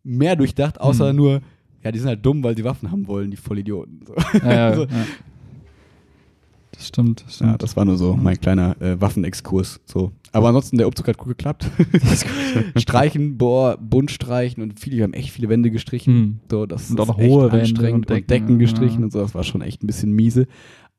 mehr 0.04 0.36
durchdacht, 0.36 0.80
außer 0.82 1.10
Hm. 1.10 1.16
nur, 1.16 1.42
ja, 1.84 1.92
die 1.92 2.00
sind 2.00 2.08
halt 2.08 2.26
dumm, 2.26 2.44
weil 2.44 2.56
sie 2.58 2.64
Waffen 2.64 2.92
haben 2.92 3.08
wollen, 3.08 3.30
die 3.32 3.38
Vollidioten. 3.38 4.02
So. 4.06 4.16
Ja, 4.40 4.54
ja, 4.54 4.68
Also, 4.70 4.84
ja. 4.84 4.90
Stimmt, 6.84 7.24
stimmt. 7.28 7.52
Ja, 7.52 7.58
das 7.58 7.76
war 7.76 7.86
nur 7.86 7.98
so 7.98 8.16
mein 8.16 8.40
kleiner 8.40 8.80
äh, 8.82 9.00
Waffenexkurs. 9.00 9.80
So. 9.86 10.12
Aber 10.32 10.48
ansonsten, 10.48 10.78
der 10.78 10.88
Umzug 10.88 11.08
hat 11.08 11.18
gut 11.18 11.30
geklappt. 11.30 11.70
streichen, 12.78 13.38
boah, 13.38 13.78
bunt 13.78 14.12
streichen 14.12 14.64
und 14.64 14.80
viele, 14.80 14.98
wir 14.98 15.04
haben 15.04 15.14
echt 15.14 15.32
viele 15.32 15.50
Wände 15.50 15.72
gestrichen. 15.72 16.14
Hm. 16.14 16.40
So, 16.50 16.66
das 16.66 16.90
Und 16.90 17.00
auch 17.00 17.08
noch 17.08 17.18
hohe 17.18 17.52
Wände 17.52 17.88
und 17.88 17.94
und 17.94 18.10
Decken, 18.10 18.28
Decken, 18.28 18.60
gestrichen 18.60 19.00
ja. 19.00 19.06
und 19.06 19.12
so. 19.14 19.20
Das 19.20 19.36
war 19.36 19.44
schon 19.44 19.62
echt 19.62 19.84
ein 19.84 19.88
bisschen 19.88 20.12
miese. 20.14 20.48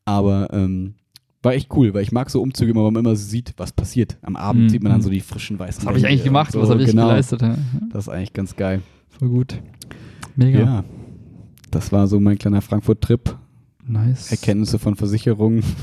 Aber 0.04 0.48
ähm, 0.52 0.94
war 1.42 1.52
echt 1.54 1.74
cool, 1.76 1.92
weil 1.94 2.02
ich 2.02 2.12
mag 2.12 2.30
so 2.30 2.40
Umzüge 2.40 2.70
immer, 2.70 2.84
weil 2.84 2.90
man 2.90 3.04
immer 3.04 3.16
so 3.16 3.26
sieht, 3.26 3.52
was 3.56 3.72
passiert. 3.72 4.18
Am 4.22 4.36
Abend 4.36 4.64
Mhm. 4.64 4.68
sieht 4.70 4.82
man 4.82 4.92
dann 4.92 5.02
so 5.02 5.10
die 5.10 5.20
frischen 5.20 5.58
weißen 5.58 5.82
Was 5.82 5.88
habe 5.88 5.98
ich 5.98 6.06
eigentlich 6.06 6.24
gemacht? 6.24 6.52
So, 6.52 6.62
Was 6.62 6.70
habe 6.70 6.82
ich 6.82 6.90
genau. 6.90 7.08
geleistet? 7.08 7.42
Ja. 7.42 7.56
Das 7.92 8.04
ist 8.04 8.08
eigentlich 8.08 8.32
ganz 8.32 8.56
geil. 8.56 8.80
Voll 9.10 9.28
gut. 9.28 9.60
Mega. 10.36 10.58
Ja. 10.60 10.84
Das 11.70 11.92
war 11.92 12.06
so 12.06 12.20
mein 12.20 12.38
kleiner 12.38 12.62
Frankfurt-Trip. 12.62 13.36
Nice. 13.86 14.30
Erkenntnisse 14.30 14.78
von 14.78 14.94
Versicherungen. 14.96 15.62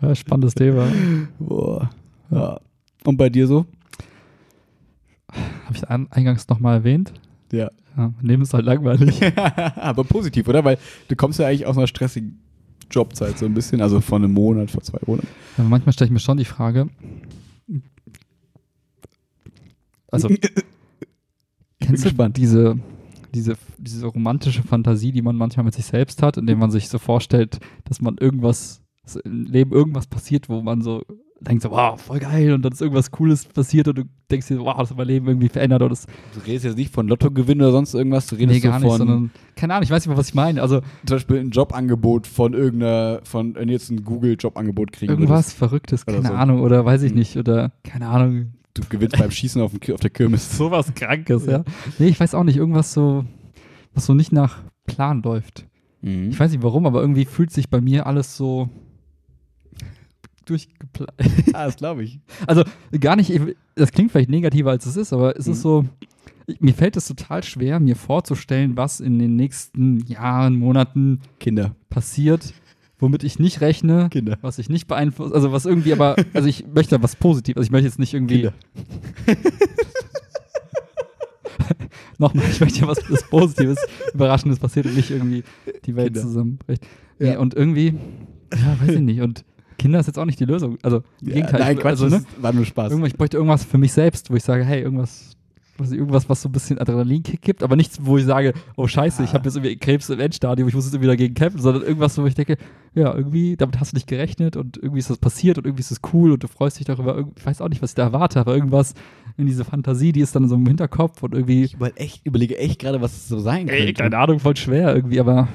Ja, 0.00 0.16
spannendes 0.16 0.56
Thema. 0.56 0.88
Boah. 1.38 1.88
Ja. 2.28 2.58
Und 3.04 3.16
bei 3.16 3.30
dir 3.30 3.46
so? 3.46 3.66
Habe 5.30 5.76
ich 5.76 5.88
ein- 5.88 6.10
eingangs 6.10 6.48
nochmal 6.48 6.78
erwähnt? 6.78 7.12
Ja. 7.52 7.70
Ja, 7.96 8.12
Leben 8.20 8.42
ist 8.42 8.52
halt 8.52 8.64
langweilig. 8.64 9.20
Aber 9.76 10.02
positiv, 10.02 10.48
oder? 10.48 10.64
Weil 10.64 10.78
du 11.06 11.14
kommst 11.14 11.38
ja 11.38 11.46
eigentlich 11.46 11.66
aus 11.66 11.78
einer 11.78 11.86
stressigen 11.86 12.40
Jobzeit 12.90 13.38
so 13.38 13.46
ein 13.46 13.54
bisschen, 13.54 13.80
also 13.80 14.00
von 14.00 14.24
einem 14.24 14.32
Monat, 14.34 14.72
vor 14.72 14.82
zwei 14.82 14.98
Monaten. 15.06 15.28
Aber 15.56 15.68
manchmal 15.68 15.92
stelle 15.92 16.06
ich 16.06 16.12
mir 16.12 16.18
schon 16.18 16.38
die 16.38 16.44
Frage, 16.44 16.88
also 20.10 20.28
kennst 21.80 22.04
du 22.04 22.28
diese, 22.30 22.76
diese, 23.34 23.54
diese 23.78 24.06
romantische 24.06 24.62
Fantasie, 24.62 25.12
die 25.12 25.22
man 25.22 25.36
manchmal 25.36 25.64
mit 25.64 25.74
sich 25.74 25.86
selbst 25.86 26.22
hat, 26.22 26.36
indem 26.36 26.58
man 26.58 26.70
sich 26.70 26.88
so 26.88 26.98
vorstellt, 26.98 27.58
dass 27.84 28.00
man 28.00 28.16
irgendwas, 28.18 28.82
dass 29.04 29.16
im 29.16 29.44
Leben 29.46 29.72
irgendwas 29.72 30.06
passiert, 30.06 30.48
wo 30.48 30.60
man 30.62 30.82
so 30.82 31.02
denkt 31.40 31.62
so, 31.64 31.70
wow, 31.72 32.00
voll 32.00 32.20
geil 32.20 32.52
und 32.52 32.62
dann 32.62 32.70
ist 32.72 32.80
irgendwas 32.80 33.10
Cooles 33.10 33.46
passiert 33.46 33.88
und 33.88 33.98
du 33.98 34.04
denkst 34.30 34.46
dir, 34.46 34.56
so, 34.58 34.64
wow, 34.64 34.76
das 34.78 34.90
hat 34.90 34.96
mein 34.96 35.08
Leben 35.08 35.26
irgendwie 35.26 35.48
verändert 35.48 35.82
oder 35.82 35.88
das 35.88 36.06
Du 36.34 36.40
redest 36.46 36.64
jetzt 36.64 36.76
nicht 36.76 36.94
von 36.94 37.08
Lottogewinn 37.08 37.60
oder 37.60 37.72
sonst 37.72 37.94
irgendwas, 37.94 38.28
du 38.28 38.36
redest 38.36 38.62
nee, 38.62 38.68
gar 38.68 38.78
so 38.78 38.84
nicht, 38.86 38.90
von 38.92 38.98
sondern, 38.98 39.30
keine 39.56 39.74
Ahnung, 39.74 39.82
ich 39.82 39.90
weiß 39.90 40.04
nicht 40.06 40.14
mal, 40.14 40.16
was 40.20 40.28
ich 40.28 40.34
meine, 40.34 40.62
also 40.62 40.80
zum 41.04 41.16
Beispiel 41.16 41.38
ein 41.38 41.50
Jobangebot 41.50 42.28
von 42.28 42.52
irgendeiner, 42.54 43.20
von 43.24 43.56
wenn 43.56 43.66
du 43.66 43.72
jetzt 43.72 43.90
ein 43.90 44.04
Google-Jobangebot 44.04 44.92
kriegen 44.92 45.12
irgendwas 45.12 45.52
Verrücktes, 45.52 46.06
Oder 46.06 46.18
keine 46.18 46.28
so. 46.28 46.34
Ahnung, 46.34 46.60
oder 46.60 46.84
weiß 46.84 47.02
ich 47.02 47.10
Hm. 47.10 47.18
nicht, 47.18 47.36
oder 47.36 47.72
keine 47.82 48.06
Ahnung, 48.06 48.34
würdest. 48.34 48.61
Du 48.74 48.82
gewinnst 48.88 49.18
beim 49.18 49.30
Schießen 49.30 49.60
auf, 49.60 49.72
dem, 49.76 49.94
auf 49.94 50.00
der 50.00 50.10
Kirmes. 50.10 50.56
sowas 50.56 50.92
Krankes, 50.94 51.46
ja. 51.46 51.64
Nee, 51.98 52.08
ich 52.08 52.18
weiß 52.18 52.34
auch 52.34 52.44
nicht, 52.44 52.56
irgendwas 52.56 52.92
so, 52.92 53.24
was 53.94 54.06
so 54.06 54.14
nicht 54.14 54.32
nach 54.32 54.58
Plan 54.86 55.22
läuft. 55.22 55.66
Mhm. 56.00 56.30
Ich 56.30 56.40
weiß 56.40 56.50
nicht 56.52 56.62
warum, 56.62 56.86
aber 56.86 57.00
irgendwie 57.00 57.24
fühlt 57.26 57.50
sich 57.52 57.68
bei 57.68 57.80
mir 57.80 58.06
alles 58.06 58.36
so 58.36 58.68
durchgeplant. 60.44 61.12
ah, 61.52 61.66
das 61.66 61.76
glaube 61.76 62.02
ich. 62.04 62.20
Also 62.46 62.64
gar 62.98 63.16
nicht, 63.16 63.32
das 63.74 63.92
klingt 63.92 64.10
vielleicht 64.10 64.30
negativer 64.30 64.70
als 64.70 64.86
es 64.86 64.96
ist, 64.96 65.12
aber 65.12 65.36
es 65.36 65.46
Mhm. 65.46 65.52
ist 65.52 65.62
so, 65.62 65.84
mir 66.58 66.74
fällt 66.74 66.96
es 66.96 67.06
total 67.06 67.44
schwer, 67.44 67.78
mir 67.78 67.94
vorzustellen, 67.94 68.76
was 68.76 69.00
in 69.00 69.18
den 69.18 69.36
nächsten 69.36 69.98
Jahren, 70.06 70.56
Monaten 70.56 71.20
Kinder. 71.38 71.76
passiert, 71.90 72.52
womit 73.02 73.24
ich 73.24 73.38
nicht 73.38 73.60
rechne, 73.60 74.08
Kinder. 74.10 74.38
was 74.40 74.58
ich 74.58 74.70
nicht 74.70 74.86
beeinflusst, 74.86 75.34
also 75.34 75.52
was 75.52 75.66
irgendwie, 75.66 75.92
aber, 75.92 76.16
also 76.32 76.48
ich 76.48 76.64
möchte 76.72 77.02
was 77.02 77.16
Positives, 77.16 77.58
also 77.58 77.66
ich 77.66 77.72
möchte 77.72 77.88
jetzt 77.88 77.98
nicht 77.98 78.14
irgendwie, 78.14 78.48
nochmal, 82.18 82.44
ich 82.50 82.60
möchte 82.60 82.80
ja 82.80 82.86
was, 82.86 82.98
was 83.10 83.28
Positives, 83.28 83.78
Überraschendes 84.14 84.58
passiert 84.58 84.86
und 84.86 84.96
nicht 84.96 85.10
irgendwie 85.10 85.42
die 85.84 85.96
Welt 85.96 86.14
Kinder. 86.14 86.22
zusammenbricht. 86.22 86.84
Ja. 87.18 87.30
Nee, 87.30 87.36
und 87.36 87.54
irgendwie, 87.54 87.94
ja, 88.54 88.76
weiß 88.80 88.94
ich 88.94 89.00
nicht, 89.00 89.20
und 89.20 89.44
Kinder 89.78 89.98
ist 89.98 90.06
jetzt 90.06 90.18
auch 90.18 90.24
nicht 90.24 90.38
die 90.38 90.44
Lösung, 90.44 90.78
also 90.82 90.98
im 91.20 91.28
Ja, 91.28 91.34
Gegenteil, 91.34 91.60
nein, 91.60 91.76
Quatsch, 91.76 92.02
also, 92.02 92.08
ne, 92.08 92.24
war 92.40 92.52
nur 92.52 92.64
Spaß. 92.64 92.92
Irgendwas, 92.92 93.12
ich 93.12 93.18
bräuchte 93.18 93.36
irgendwas 93.36 93.64
für 93.64 93.78
mich 93.78 93.92
selbst, 93.92 94.30
wo 94.30 94.36
ich 94.36 94.44
sage, 94.44 94.64
hey, 94.64 94.80
irgendwas, 94.80 95.31
was, 95.78 95.90
irgendwas, 95.92 96.28
was 96.28 96.42
so 96.42 96.48
ein 96.48 96.52
bisschen 96.52 96.78
Adrenalinkick 96.78 97.40
gibt, 97.42 97.62
aber 97.62 97.76
nichts, 97.76 97.98
wo 98.02 98.18
ich 98.18 98.24
sage, 98.24 98.52
oh 98.76 98.86
scheiße, 98.86 99.22
ich 99.24 99.30
Ah. 99.30 99.34
habe 99.34 99.44
jetzt 99.46 99.56
irgendwie 99.56 99.76
Krebs 99.76 100.08
im 100.10 100.20
Endstadium, 100.20 100.68
ich 100.68 100.74
muss 100.74 100.84
jetzt 100.84 100.94
irgendwie 100.94 101.08
dagegen 101.08 101.34
kämpfen, 101.34 101.60
sondern 101.60 101.82
irgendwas, 101.82 102.16
wo 102.18 102.26
ich 102.26 102.34
denke, 102.34 102.56
ja, 102.94 103.14
irgendwie, 103.14 103.56
damit 103.56 103.80
hast 103.80 103.92
du 103.92 103.96
nicht 103.96 104.06
gerechnet 104.06 104.56
und 104.56 104.76
irgendwie 104.76 104.98
ist 104.98 105.08
das 105.10 105.18
passiert 105.18 105.56
und 105.58 105.64
irgendwie 105.66 105.80
ist 105.80 105.90
es 105.90 106.00
cool 106.12 106.32
und 106.32 106.42
du 106.42 106.48
freust 106.48 106.78
dich 106.78 106.84
darüber. 106.86 107.24
Ich 107.36 107.46
weiß 107.46 107.60
auch 107.62 107.68
nicht, 107.70 107.80
was 107.82 107.92
ich 107.92 107.94
da 107.96 108.02
erwarte, 108.02 108.38
aber 108.38 108.54
irgendwas 108.54 108.94
in 109.38 109.46
diese 109.46 109.64
Fantasie, 109.64 110.12
die 110.12 110.20
ist 110.20 110.36
dann 110.36 110.46
so 110.48 110.56
im 110.56 110.66
Hinterkopf 110.66 111.22
und 111.22 111.32
irgendwie, 111.34 111.64
Ich 111.64 111.76
überle- 111.76 111.96
echt, 111.96 112.26
überlege 112.26 112.58
echt 112.58 112.78
gerade, 112.78 113.00
was 113.00 113.12
es 113.16 113.28
so 113.28 113.38
sein 113.38 113.66
könnte. 113.66 113.82
ey, 113.84 113.94
keine 113.94 114.18
Ahnung, 114.18 114.40
voll 114.40 114.56
schwer 114.56 114.94
irgendwie, 114.94 115.20
aber 115.20 115.48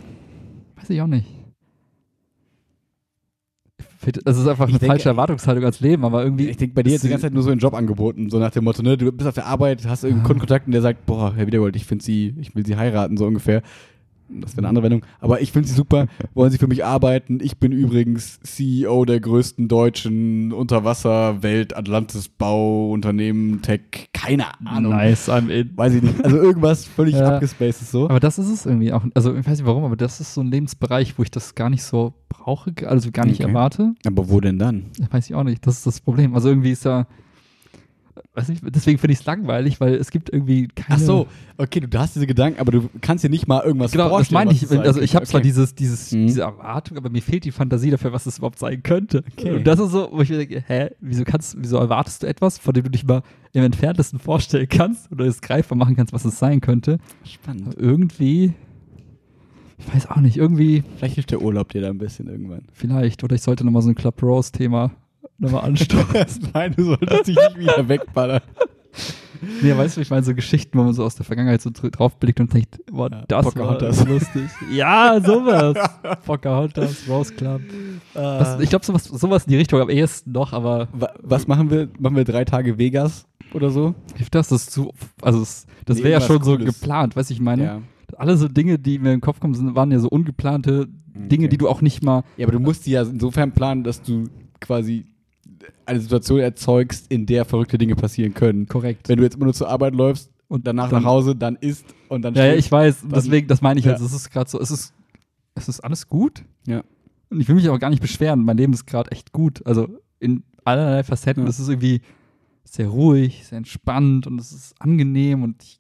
weiß 0.77 0.89
ich 0.89 0.99
auch 1.01 1.07
nicht. 1.07 1.27
Das 4.23 4.37
ist 4.37 4.47
einfach 4.47 4.65
Ich 4.67 4.73
eine 4.73 4.79
denke, 4.79 4.93
falsche 4.93 5.09
Erwartungshaltung 5.09 5.65
als 5.65 5.79
Leben, 5.79 6.05
aber 6.05 6.23
irgendwie. 6.23 6.49
Ich 6.49 6.57
denke 6.57 6.75
bei 6.75 6.83
dir 6.83 6.91
jetzt 6.91 7.03
die 7.03 7.09
ganze 7.09 7.23
Zeit 7.23 7.33
nur 7.33 7.43
so 7.43 7.51
in 7.51 7.59
Jobangeboten, 7.59 8.29
so 8.29 8.37
nach 8.39 8.51
dem 8.51 8.63
Motto, 8.63 8.83
ne, 8.83 8.95
du 8.97 9.11
bist 9.11 9.27
auf 9.27 9.35
der 9.35 9.47
Arbeit, 9.47 9.85
hast 9.87 10.03
irgendeinen 10.03 10.23
Ah. 10.25 10.27
Kundenkontakt 10.27 10.67
und 10.67 10.71
der 10.73 10.81
sagt, 10.81 11.05
boah, 11.05 11.33
Herr 11.35 11.47
Wiedergold, 11.47 11.75
ich 11.75 11.85
finde 11.85 12.03
Sie, 12.03 12.35
ich 12.39 12.55
will 12.55 12.65
Sie 12.65 12.75
heiraten, 12.77 13.17
so 13.17 13.25
ungefähr. 13.25 13.61
Das 14.29 14.51
wäre 14.53 14.59
eine 14.59 14.69
andere 14.69 14.83
Wendung. 14.83 15.03
Aber 15.19 15.41
ich 15.41 15.51
finde 15.51 15.67
Sie 15.69 15.73
super, 15.75 16.07
wollen 16.33 16.51
Sie 16.51 16.57
für 16.57 16.67
mich 16.67 16.83
arbeiten? 16.85 17.39
Ich 17.41 17.57
bin 17.57 17.71
übrigens 17.71 18.39
CEO 18.41 19.05
der 19.05 19.19
größten 19.19 19.67
deutschen 19.67 20.51
Unterwasser-Welt, 20.53 21.75
Atlantis-Bauunternehmen, 21.77 23.61
Tech, 23.61 24.09
keine 24.13 24.45
Ahnung. 24.65 24.91
Nice, 24.93 25.29
I'm 25.29 25.49
in. 25.49 25.75
Weiß 25.77 25.93
ich 25.93 26.01
nicht. 26.03 26.23
Also 26.23 26.37
irgendwas 26.37 26.85
völlig 26.85 27.15
Ja. 27.17 27.35
abgespaced 27.35 27.87
so. 27.89 28.09
Aber 28.09 28.19
das 28.19 28.37
ist 28.37 28.49
es 28.49 28.65
irgendwie 28.65 28.91
auch. 28.93 29.03
Also 29.13 29.33
ich 29.35 29.45
weiß 29.47 29.57
nicht 29.59 29.65
warum, 29.65 29.83
aber 29.83 29.95
das 29.95 30.19
ist 30.19 30.33
so 30.33 30.41
ein 30.41 30.51
Lebensbereich, 30.51 31.17
wo 31.17 31.23
ich 31.23 31.31
das 31.31 31.55
gar 31.55 31.69
nicht 31.69 31.83
so 31.83 32.13
brauche, 32.29 32.71
also 32.87 33.11
gar 33.11 33.25
nicht 33.25 33.41
Okay. 33.41 33.49
erwarte. 33.49 33.93
Aber 34.05 34.29
wo 34.29 34.39
denn 34.39 34.59
dann? 34.59 34.85
Weiß 35.11 35.29
ich 35.29 35.35
auch 35.35 35.43
nicht. 35.43 35.65
Das 35.65 35.77
ist 35.77 35.87
das 35.87 36.01
Problem. 36.01 36.35
Also 36.35 36.49
irgendwie 36.49 36.71
ist 36.71 36.85
da. 36.85 37.07
Weiß 38.37 38.49
nicht, 38.49 38.61
deswegen 38.63 38.99
finde 38.99 39.13
ich 39.13 39.19
es 39.21 39.25
langweilig, 39.25 39.81
weil 39.81 39.95
es 39.95 40.11
gibt 40.11 40.31
irgendwie 40.31 40.67
keine. 40.67 40.99
Ach 40.99 40.99
so, 40.99 41.27
okay, 41.57 41.79
du 41.79 41.97
hast 41.97 42.13
diese 42.15 42.27
Gedanken, 42.27 42.59
aber 42.59 42.71
du 42.71 42.87
kannst 43.01 43.23
dir 43.23 43.31
nicht 43.31 43.47
mal 43.47 43.63
irgendwas 43.63 43.91
Genau, 43.91 44.03
das 44.03 44.11
vorstellen. 44.11 44.35
meine 44.35 44.49
was 44.51 44.57
ich. 44.57 44.63
es 44.63 44.69
sein 44.69 44.79
Also 44.81 45.01
ich 45.01 45.15
habe 45.15 45.21
könnte. 45.25 45.31
zwar 45.31 45.39
Okay. 45.39 45.47
dieses, 45.47 45.73
dieses, 45.73 46.11
Mhm. 46.11 46.27
diese 46.27 46.41
Erwartung, 46.41 46.97
aber 46.97 47.09
mir 47.09 47.23
fehlt 47.23 47.45
die 47.45 47.51
Fantasie 47.51 47.89
dafür, 47.89 48.13
was 48.13 48.27
es 48.27 48.37
überhaupt 48.37 48.59
sein 48.59 48.83
könnte. 48.83 49.23
Okay. 49.35 49.55
Und 49.55 49.65
das 49.65 49.79
ist 49.79 49.89
so, 49.91 50.09
wo 50.11 50.21
ich 50.21 50.29
mir 50.29 50.37
denke, 50.37 50.63
hä, 50.67 50.89
wieso 51.01 51.23
kannst, 51.23 51.55
wieso 51.59 51.77
erwartest 51.77 52.21
du 52.21 52.27
etwas, 52.27 52.59
von 52.59 52.75
dem 52.75 52.83
du 52.83 52.91
dich 52.91 53.03
mal 53.05 53.23
im 53.53 53.63
entferntesten 53.63 54.19
vorstellen 54.19 54.67
kannst 54.69 55.11
oder 55.11 55.25
es 55.25 55.41
greifbar 55.41 55.75
machen 55.75 55.95
kannst, 55.95 56.13
was 56.13 56.23
es 56.23 56.37
sein 56.37 56.61
könnte? 56.61 56.99
Spannend. 57.23 57.69
Aber 57.69 57.79
irgendwie, 57.79 58.53
ich 59.79 59.93
weiß 59.95 60.11
auch 60.11 60.17
nicht, 60.17 60.37
irgendwie 60.37 60.83
Vielleicht 60.97 61.15
hilft 61.15 61.31
der 61.31 61.41
Urlaub 61.41 61.69
dir 61.69 61.81
da 61.81 61.89
ein 61.89 61.97
bisschen 61.97 62.27
irgendwann. 62.27 62.65
vielleicht, 62.71 63.23
oder 63.23 63.35
ich 63.35 63.41
sollte 63.41 63.63
nochmal 63.65 63.81
so 63.81 63.89
ein 63.89 63.95
Club 63.95 64.21
Rose 64.21 64.51
Thema 64.51 64.91
nochmal 65.39 65.65
anstoßen. 65.65 66.49
Nein, 66.53 66.73
du 66.75 66.83
solltest 66.83 67.27
dich 67.27 67.35
nicht 67.35 67.57
wieder 67.59 67.87
wegballern. 67.87 68.41
nee, 69.61 69.75
weißt 69.77 69.97
du, 69.97 70.01
ich 70.01 70.09
meine 70.09 70.23
so 70.23 70.33
Geschichten, 70.33 70.77
wo 70.77 70.83
man 70.83 70.93
so 70.93 71.03
aus 71.03 71.15
der 71.15 71.25
Vergangenheit 71.25 71.61
so 71.61 71.69
dr- 71.69 71.91
draufblickt 71.91 72.39
und 72.39 72.53
denkt, 72.53 72.79
boah, 72.91 73.09
Ja, 73.11 73.23
das 73.27 73.45
Pocahontas. 73.45 73.99
war 73.99 74.07
lustig. 74.07 74.43
ja, 74.71 75.19
sowas. 75.23 75.77
Pocahontas, 76.25 77.03
Rose 77.07 77.33
Club. 77.33 77.61
Das, 78.13 78.59
ich 78.59 78.69
glaube, 78.69 78.85
sowas, 78.85 79.03
sowas 79.05 79.43
in 79.45 79.51
die 79.51 79.57
Richtung 79.57 79.79
am 79.79 79.89
ehesten 79.89 80.31
noch, 80.31 80.53
aber 80.53 80.87
Wa- 80.93 81.13
Was 81.21 81.47
machen 81.47 81.69
wir? 81.69 81.89
Machen 81.99 82.15
wir 82.15 82.23
drei 82.23 82.45
Tage 82.45 82.77
Vegas 82.77 83.27
oder 83.53 83.69
so? 83.69 83.93
hilft 84.15 84.33
das? 84.35 84.47
Das, 84.49 84.63
ist 84.63 84.71
zu, 84.71 84.91
also 85.21 85.39
das, 85.39 85.67
das 85.85 85.97
Nee, 85.97 86.03
wäre 86.05 86.13
ja 86.19 86.21
schon 86.21 86.41
so 86.43 86.57
Cooles. 86.57 86.73
geplant, 86.79 87.15
weißt 87.15 87.29
du, 87.29 87.33
ich 87.35 87.39
meine, 87.41 87.83
alle 88.17 88.37
so 88.37 88.47
Dinge, 88.47 88.79
die 88.79 88.97
mir 88.99 89.13
im 89.13 89.21
Kopf 89.21 89.39
kommen, 89.39 89.53
sind, 89.53 89.75
waren 89.75 89.91
ja 89.91 89.99
so 89.99 90.09
ungeplante 90.09 90.87
Dinge, 91.13 91.43
Okay. 91.45 91.49
die 91.49 91.57
du 91.57 91.67
auch 91.69 91.81
nicht 91.81 92.03
mal, 92.03 92.23
Ja, 92.37 92.45
aber 92.45 92.53
du 92.53 92.59
musst 92.59 92.85
die 92.87 92.91
ja 92.91 93.01
insofern 93.03 93.51
planen, 93.51 93.83
dass 93.83 94.01
du 94.01 94.25
quasi 94.59 95.05
eine 95.85 95.99
Situation 95.99 96.39
erzeugst, 96.39 97.05
in 97.11 97.25
der 97.25 97.45
verrückte 97.45 97.77
Dinge 97.77 97.95
passieren 97.95 98.33
können. 98.33 98.67
korrekt. 98.67 99.07
Wenn 99.09 99.17
du 99.17 99.23
jetzt 99.23 99.35
immer 99.35 99.45
nur 99.45 99.53
zur 99.53 99.69
Arbeit 99.69 99.93
läufst 99.95 100.31
und 100.47 100.65
danach 100.67 100.89
dann- 100.89 101.03
nach 101.03 101.09
Hause, 101.09 101.35
dann 101.35 101.55
isst 101.57 101.85
und 102.09 102.21
dann 102.21 102.33
Ja, 102.35 102.45
ja, 102.45 102.53
ich 102.55 102.71
weiß. 102.71 103.01
dann- 103.01 103.11
Deswegen, 103.11 103.47
das 103.47 103.61
meine 103.61 103.79
ich 103.79 103.85
Ja. 103.85 103.91
jetzt. 103.93 104.01
Es 104.01 104.13
ist 104.13 104.29
gerade 104.31 104.49
so, 104.49 104.59
es 104.59 104.71
ist, 104.71 104.93
es 105.55 105.67
ist 105.69 105.79
alles 105.81 106.07
gut. 106.07 106.43
Ja. 106.65 106.83
Und 107.29 107.41
ich 107.41 107.47
will 107.47 107.55
mich 107.55 107.67
auch 107.69 107.79
gar 107.79 107.89
nicht 107.89 108.01
beschweren. 108.01 108.43
Mein 108.45 108.57
Leben 108.57 108.73
ist 108.73 108.85
gerade 108.85 109.11
echt 109.11 109.31
gut. 109.33 109.65
Also 109.65 109.87
in 110.19 110.43
allerlei 110.63 111.03
Facetten. 111.03 111.43
Ja. 111.43 111.49
Es 111.49 111.59
ist 111.59 111.67
irgendwie 111.69 112.01
sehr 112.63 112.87
ruhig, 112.87 113.45
sehr 113.45 113.57
entspannt 113.57 114.27
und 114.27 114.39
es 114.39 114.51
ist 114.51 114.75
angenehm 114.79 115.43
und 115.43 115.61
ich 115.63 115.76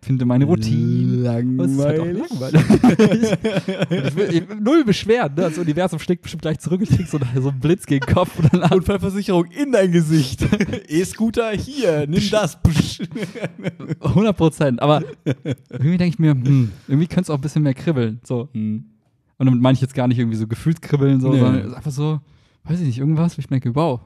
finde 0.00 0.24
meine 0.24 0.44
Routine. 0.44 1.28
Aber 1.30 1.64
es 1.64 1.72
ist 1.72 1.78
halt 1.84 1.98
Langweilig. 1.98 2.30
langweilig. 2.30 3.32
Und 3.90 4.06
ich, 4.06 4.16
will, 4.16 4.28
ich 4.34 4.48
will 4.48 4.56
null 4.60 4.84
beschweren. 4.84 5.34
Ne? 5.34 5.42
Das 5.42 5.58
Universum 5.58 5.98
schlägt 5.98 6.22
bestimmt 6.22 6.42
gleich 6.42 6.58
zurück 6.60 6.80
und 6.80 6.88
kriegt 6.88 7.08
so, 7.10 7.18
so 7.40 7.48
einen 7.50 7.60
Blitz 7.60 7.86
gegen 7.86 8.04
den 8.06 8.14
Kopf 8.14 8.38
und 8.38 8.52
dann 8.52 8.70
Unfallversicherung 8.78 9.46
in 9.46 9.72
dein 9.72 9.90
Gesicht. 9.92 10.46
E-Scooter 10.88 11.50
hier, 11.52 12.06
nimm 12.06 12.22
das. 12.30 12.60
Psch. 12.62 13.00
100 14.00 14.36
Prozent. 14.36 14.82
Aber 14.82 15.02
irgendwie 15.70 15.98
denke 15.98 16.14
ich 16.14 16.18
mir, 16.18 16.30
hm, 16.32 16.70
irgendwie 16.86 17.06
könnte 17.06 17.22
es 17.22 17.30
auch 17.30 17.34
ein 17.36 17.40
bisschen 17.40 17.62
mehr 17.62 17.74
kribbeln. 17.74 18.20
So. 18.24 18.48
Hm. 18.52 18.84
Und 19.38 19.46
damit 19.46 19.60
meine 19.60 19.74
ich 19.74 19.80
jetzt 19.80 19.94
gar 19.94 20.08
nicht 20.08 20.18
irgendwie 20.18 20.36
so 20.38 20.46
Gefühlskribbeln, 20.46 21.20
so, 21.20 21.32
Nee. 21.32 21.38
sondern 21.40 21.74
einfach 21.74 21.92
so, 21.92 22.20
weiß 22.64 22.80
ich 22.80 22.86
nicht, 22.86 22.98
irgendwas, 22.98 23.36
wo 23.36 23.40
ich 23.40 23.50
merke, 23.50 23.74
wow. 23.74 24.00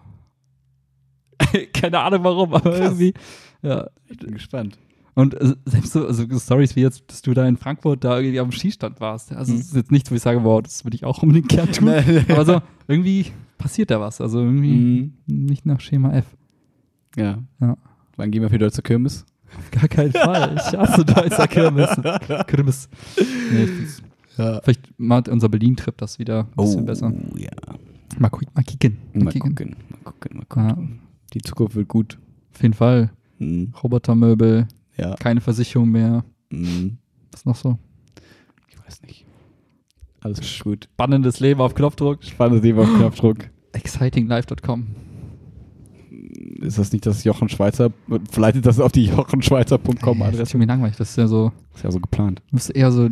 Keine 1.73 1.99
Ahnung 2.01 2.23
warum, 2.25 2.55
aber 2.55 2.71
Krass. 2.71 2.81
irgendwie, 2.81 3.15
ja. 3.63 3.89
Ich 4.09 4.19
bin 4.19 4.33
gespannt. 4.33 4.79
Und 5.15 5.35
äh, 5.35 5.55
selbst 5.67 5.93
so, 5.93 6.07
also 6.07 6.27
Stories 6.39 6.75
wie 6.75 6.81
jetzt, 6.81 7.05
dass 7.09 7.21
du 7.23 7.35
da 7.35 7.47
in 7.47 7.57
Frankfurt 7.59 8.03
da 8.05 8.19
irgendwie 8.19 8.41
am 8.41 8.51
Skistand 8.53 9.01
warst. 9.01 9.31
ja, 9.31 9.37
Also, 9.37 9.53
Mhm. 9.53 9.59
das 9.59 9.67
ist 9.69 9.77
jetzt 9.77 9.93
nichts, 9.93 10.11
wo 10.11 10.15
ich 10.15 10.23
sage, 10.23 10.43
wow, 10.43 10.63
das 10.63 10.85
würde 10.85 10.95
ich 10.95 11.05
auch 11.05 11.23
unbedingt 11.23 11.49
gern 11.49 11.71
tun. 11.71 11.89
Aber 12.31 12.45
so, 12.45 12.61
irgendwie 12.89 13.27
passiert 13.59 13.91
da 13.91 14.01
was. 14.01 14.21
Also 14.21 14.41
irgendwie 14.41 14.73
Mhm. 14.75 15.13
nicht 15.27 15.67
nach 15.67 15.81
Schema 15.81 16.13
F. 16.15 16.27
Ja. 17.17 17.39
Ja. 17.61 17.77
Wann 18.17 18.31
gehen 18.31 18.43
wir 18.43 18.51
wieder 18.53 18.71
zur 18.73 18.85
Kirmes? 18.85 19.27
Auf 19.59 19.71
gar 19.71 19.89
keinen 19.89 20.13
Fall. 20.13 20.55
Ich 20.57 20.79
hasse 20.79 21.05
Deutscher 21.05 21.47
Kirmes. 21.47 21.91
Kirmes. 22.47 22.89
Nee, 23.53 23.69
Ja. 24.39 24.61
vielleicht 24.63 24.99
macht 24.99 25.29
unser 25.29 25.51
Berlin-Trip 25.51 25.95
das 25.99 26.19
wieder 26.19 26.47
ein 26.57 26.65
bisschen 26.65 26.87
besser. 26.87 27.13
ja. 27.37 27.51
Mal, 28.19 28.31
mal 28.55 28.63
kicken. 28.65 28.97
Mal 29.13 29.31
kicken. 29.31 29.55
gucken, 29.55 29.77
mal 29.91 30.11
gucken, 30.13 30.37
mal 30.39 30.47
Ja, 30.69 30.73
gucken. 30.75 31.01
Die 31.35 31.41
Zukunft 31.43 31.75
wird 31.77 31.89
gut. 31.89 32.19
auf 32.55 32.63
jeden 32.63 32.75
Fall. 32.75 33.11
Mhm. 33.39 33.73
Robotermöbel, 33.83 34.69
Ja. 34.97 35.15
keine 35.17 35.41
Versicherung 35.41 35.91
mehr. 35.91 36.25
Mhm. 36.51 36.99
Was 37.33 37.45
noch 37.45 37.57
so? 37.57 37.79
Ich 38.69 38.79
weiß 38.85 39.03
nicht. 39.03 39.25
Alles 40.21 40.39
ist 40.41 40.61
gut. 40.63 40.89
Spannendes 40.93 41.41
Leben 41.41 41.61
auf 41.61 41.75
Knopfdruck. 41.75 42.23
Spannendes 42.25 42.63
Leben 42.63 42.79
auf 42.79 42.89
Knopfdruck. 42.95 43.39
Excitinglife.com. 43.73 44.87
Ist 46.61 46.79
das 46.79 46.93
nicht 46.93 47.05
das 47.07 47.25
Jochen 47.25 47.49
Schweizer? 47.49 47.91
Verleitet 48.31 48.67
das 48.67 48.79
auf 48.79 48.93
die 48.93 49.07
jochenschweizer.com 49.07 50.19
Das 50.21 50.29
ist 50.29 50.35
Adresse? 50.35 50.53
irgendwie 50.57 50.69
langweilig. 50.69 50.97
Das 50.97 51.11
ist 51.11 51.17
ja 51.17 51.27
so, 51.27 51.51
Ist 51.75 51.83
ja 51.85 51.91
so 51.91 51.99
geplant. 52.01 52.43
das 52.53 52.69
ist 52.69 52.77
eher 52.77 52.93
so, 52.93 53.09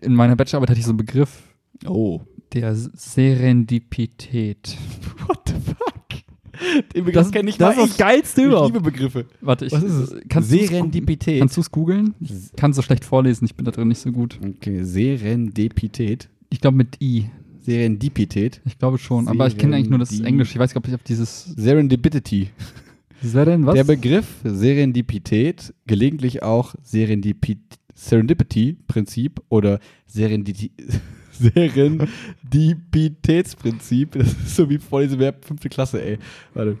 in 0.00 0.14
meiner 0.14 0.36
Bachelorarbeit 0.36 0.70
hatte 0.70 0.80
ich 0.80 0.84
so 0.84 0.90
einen 0.90 0.98
Begriff, 0.98 1.42
Oh. 1.86 2.20
der 2.52 2.74
Serendipität. 2.74 4.76
What 5.26 5.40
the 5.48 5.54
fuck? 5.54 5.94
Den 6.94 7.04
Begriff 7.04 7.14
Das, 7.24 7.32
kenne 7.32 7.50
ich 7.50 7.58
das 7.58 7.76
ist 7.76 7.90
das 7.90 7.96
Geilste 7.96 8.40
Ich 8.42 8.46
überhaupt. 8.48 8.72
liebe 8.74 8.80
Begriffe. 8.90 9.26
Warte, 9.40 9.66
ich, 9.66 9.72
Was 9.72 9.82
ist 9.82 9.92
es? 9.94 10.14
Kannst 10.28 10.50
Serendipität. 10.50 11.40
Kannst 11.40 11.56
du 11.56 11.60
es 11.60 11.70
googeln? 11.70 12.14
Ich 12.20 12.30
kann 12.56 12.72
so 12.72 12.82
schlecht 12.82 13.04
vorlesen, 13.04 13.44
ich 13.44 13.54
bin 13.54 13.64
da 13.64 13.70
drin 13.70 13.88
nicht 13.88 14.00
so 14.00 14.10
gut. 14.12 14.38
Okay, 14.42 14.82
Serendipität. 14.84 16.28
Ich 16.50 16.60
glaube 16.60 16.76
mit 16.76 17.00
I. 17.00 17.26
Serendipität. 17.60 18.60
Ich 18.64 18.78
glaube 18.78 18.98
schon, 18.98 19.28
aber 19.28 19.46
ich 19.46 19.58
kenne 19.58 19.76
eigentlich 19.76 19.90
nur 19.90 19.98
das 19.98 20.18
Englisch. 20.20 20.50
Ich 20.52 20.58
weiß 20.58 20.72
gar 20.72 20.80
nicht, 20.80 20.86
ob 20.86 20.88
ich 20.88 20.94
auf 20.94 21.02
dieses 21.02 21.44
Serendipity. 21.44 22.48
Seren, 23.20 23.66
was? 23.66 23.74
Der 23.74 23.84
Begriff 23.84 24.26
Serendipität, 24.44 25.74
gelegentlich 25.86 26.42
auch 26.42 26.74
Serendipi 26.82 27.58
Serendipity-Prinzip 27.94 29.42
oder 29.48 29.80
Serenditi 30.06 30.70
Serendipitätsprinzip. 31.38 34.12
Das 34.12 34.28
ist 34.28 34.56
so 34.56 34.68
wie 34.68 34.78
Vorleseverb 34.78 35.44
fünfte 35.44 35.68
Klasse, 35.68 36.04
ey. 36.04 36.18
Warte. 36.54 36.78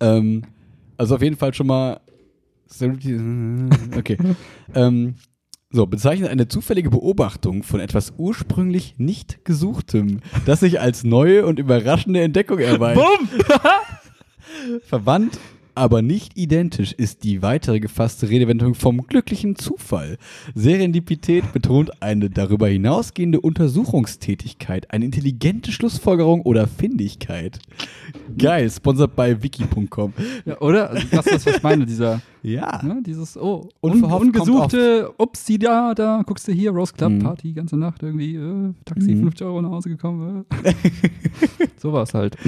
Ähm, 0.00 0.42
also 0.96 1.16
auf 1.16 1.22
jeden 1.22 1.36
Fall 1.36 1.52
schon 1.54 1.66
mal 1.66 2.00
Serendipity. 2.66 3.96
Okay. 3.96 4.16
ähm, 4.74 5.14
so, 5.74 5.86
bezeichnet 5.86 6.28
eine 6.28 6.48
zufällige 6.48 6.90
Beobachtung 6.90 7.62
von 7.62 7.80
etwas 7.80 8.12
ursprünglich 8.18 8.96
nicht 8.98 9.42
Gesuchtem, 9.46 10.20
das 10.44 10.60
sich 10.60 10.80
als 10.80 11.02
neue 11.02 11.46
und 11.46 11.58
überraschende 11.58 12.20
Entdeckung 12.20 12.58
erweist. 12.58 13.00
Bumm! 13.00 13.28
Verwandt, 14.84 15.38
aber 15.74 16.02
nicht 16.02 16.36
identisch 16.38 16.92
ist 16.92 17.24
die 17.24 17.42
weitere 17.42 17.80
gefasste 17.80 18.28
Redewendung 18.28 18.74
vom 18.74 19.06
glücklichen 19.06 19.56
Zufall. 19.56 20.18
Serendipität 20.54 21.52
betont 21.52 22.02
eine 22.02 22.28
darüber 22.30 22.68
hinausgehende 22.68 23.40
Untersuchungstätigkeit, 23.40 24.90
eine 24.90 25.04
intelligente 25.04 25.72
Schlussfolgerung 25.72 26.42
oder 26.42 26.66
Findigkeit. 26.66 27.58
Geil, 28.36 28.70
sponsert 28.70 29.16
bei 29.16 29.42
wiki.com. 29.42 30.12
Ja, 30.44 30.60
oder? 30.60 30.90
Also 30.90 31.06
das 31.10 31.26
ist, 31.26 31.46
was 31.46 31.56
ich 31.56 31.62
meine, 31.62 31.86
dieser, 31.86 32.20
Ja. 32.42 32.82
ne, 32.84 33.02
dieses, 33.06 33.36
oh, 33.36 33.68
un, 33.80 33.92
Unverhofft 33.92 34.22
ungesuchte, 34.26 35.10
upsi, 35.18 35.58
da, 35.58 35.94
da, 35.94 36.22
guckst 36.26 36.46
du 36.48 36.52
hier, 36.52 36.70
Rose 36.72 36.92
Club 36.92 37.12
Mhm. 37.12 37.18
Party, 37.20 37.52
ganze 37.52 37.76
Nacht 37.76 38.02
irgendwie, 38.02 38.36
äh, 38.36 38.72
Taxi, 38.84 39.14
Mhm. 39.14 39.22
50 39.24 39.46
Euro 39.46 39.62
nach 39.62 39.70
Hause 39.70 39.88
gekommen. 39.88 40.44
Äh. 40.64 40.72
so 41.78 41.92
war 41.92 42.02
es 42.02 42.14
halt. 42.14 42.36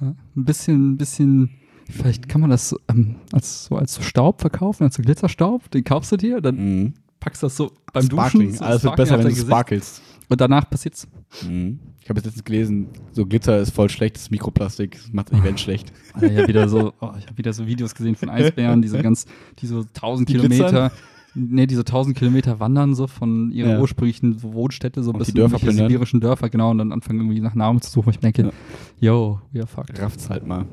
Ja, 0.00 0.08
ein 0.36 0.44
bisschen, 0.44 0.92
ein 0.92 0.96
bisschen, 0.96 1.50
vielleicht 1.88 2.28
kann 2.28 2.40
man 2.40 2.50
das 2.50 2.68
so, 2.70 2.78
ähm, 2.88 3.16
als, 3.32 3.66
so 3.66 3.76
als 3.76 4.02
Staub 4.04 4.40
verkaufen, 4.40 4.84
als 4.84 4.94
so 4.96 5.02
Glitzerstaub, 5.02 5.70
den 5.70 5.84
kaufst 5.84 6.12
du 6.12 6.16
dir, 6.16 6.40
dann 6.40 6.56
Mhm. 6.56 6.94
packst 7.20 7.42
du 7.42 7.46
das 7.46 7.56
so 7.56 7.72
beim 7.92 8.04
Sparkling. 8.04 8.42
Duschen. 8.48 8.58
so 8.58 8.64
Alles 8.64 8.84
wird 8.84 8.96
besser, 8.96 9.18
wenn 9.18 9.28
du 9.28 9.34
sparkelst. 9.36 10.02
Und 10.28 10.40
danach 10.40 10.68
passiert's. 10.70 11.06
Mhm. 11.46 11.78
Ich 12.00 12.08
habe 12.08 12.18
jetzt 12.18 12.24
letztens 12.26 12.44
gelesen, 12.44 12.88
so 13.12 13.26
Glitzer 13.26 13.58
ist 13.60 13.70
voll 13.70 13.88
schlecht, 13.88 14.16
das 14.16 14.22
ist 14.24 14.30
Mikroplastik, 14.32 14.92
das 14.92 15.12
macht 15.12 15.30
das 15.30 15.38
Event 15.38 15.60
schlecht. 15.60 15.92
Alter, 16.14 16.26
ich 16.32 16.36
habe 16.38 16.48
wieder 16.48 16.68
so, 16.68 16.92
oh, 17.00 17.10
ich 17.18 17.26
habe 17.26 17.38
wieder 17.38 17.52
so 17.52 17.66
Videos 17.66 17.94
gesehen 17.94 18.16
von 18.16 18.28
Eisbären, 18.28 18.82
die 18.82 18.88
so 18.88 18.98
ganz, 19.00 19.26
die 19.60 19.66
so 19.66 19.80
1000 19.80 20.28
Die 20.28 20.32
Kilometer, 20.34 20.90
nee, 21.34 21.66
die 21.66 21.74
so 21.76 21.82
1000 21.82 22.16
Kilometer 22.16 22.58
wandern 22.58 22.94
so 22.96 23.06
von 23.06 23.52
ihrer 23.52 23.72
Ja. 23.74 23.80
ursprünglichen 23.80 24.42
Wohnstätte 24.42 25.02
so 25.04 25.12
Und 25.12 25.18
bis 25.18 25.28
die 25.28 25.34
Dörfer 25.34 25.62
in 25.68 25.76
sibirischen 25.76 26.20
Dörfer, 26.20 26.48
genau, 26.50 26.70
und 26.72 26.78
dann 26.78 26.90
anfangen 26.92 27.20
irgendwie 27.20 27.40
nach 27.40 27.54
Nahrung 27.54 27.80
zu 27.80 27.90
suchen. 27.90 28.10
Ich 28.10 28.18
denke, 28.18 28.52
yo, 28.98 29.40
we 29.52 29.60
are 29.60 29.68
fucked. 29.68 30.00
Rafft's 30.00 30.28
halt 30.28 30.44
mal. 30.46 30.64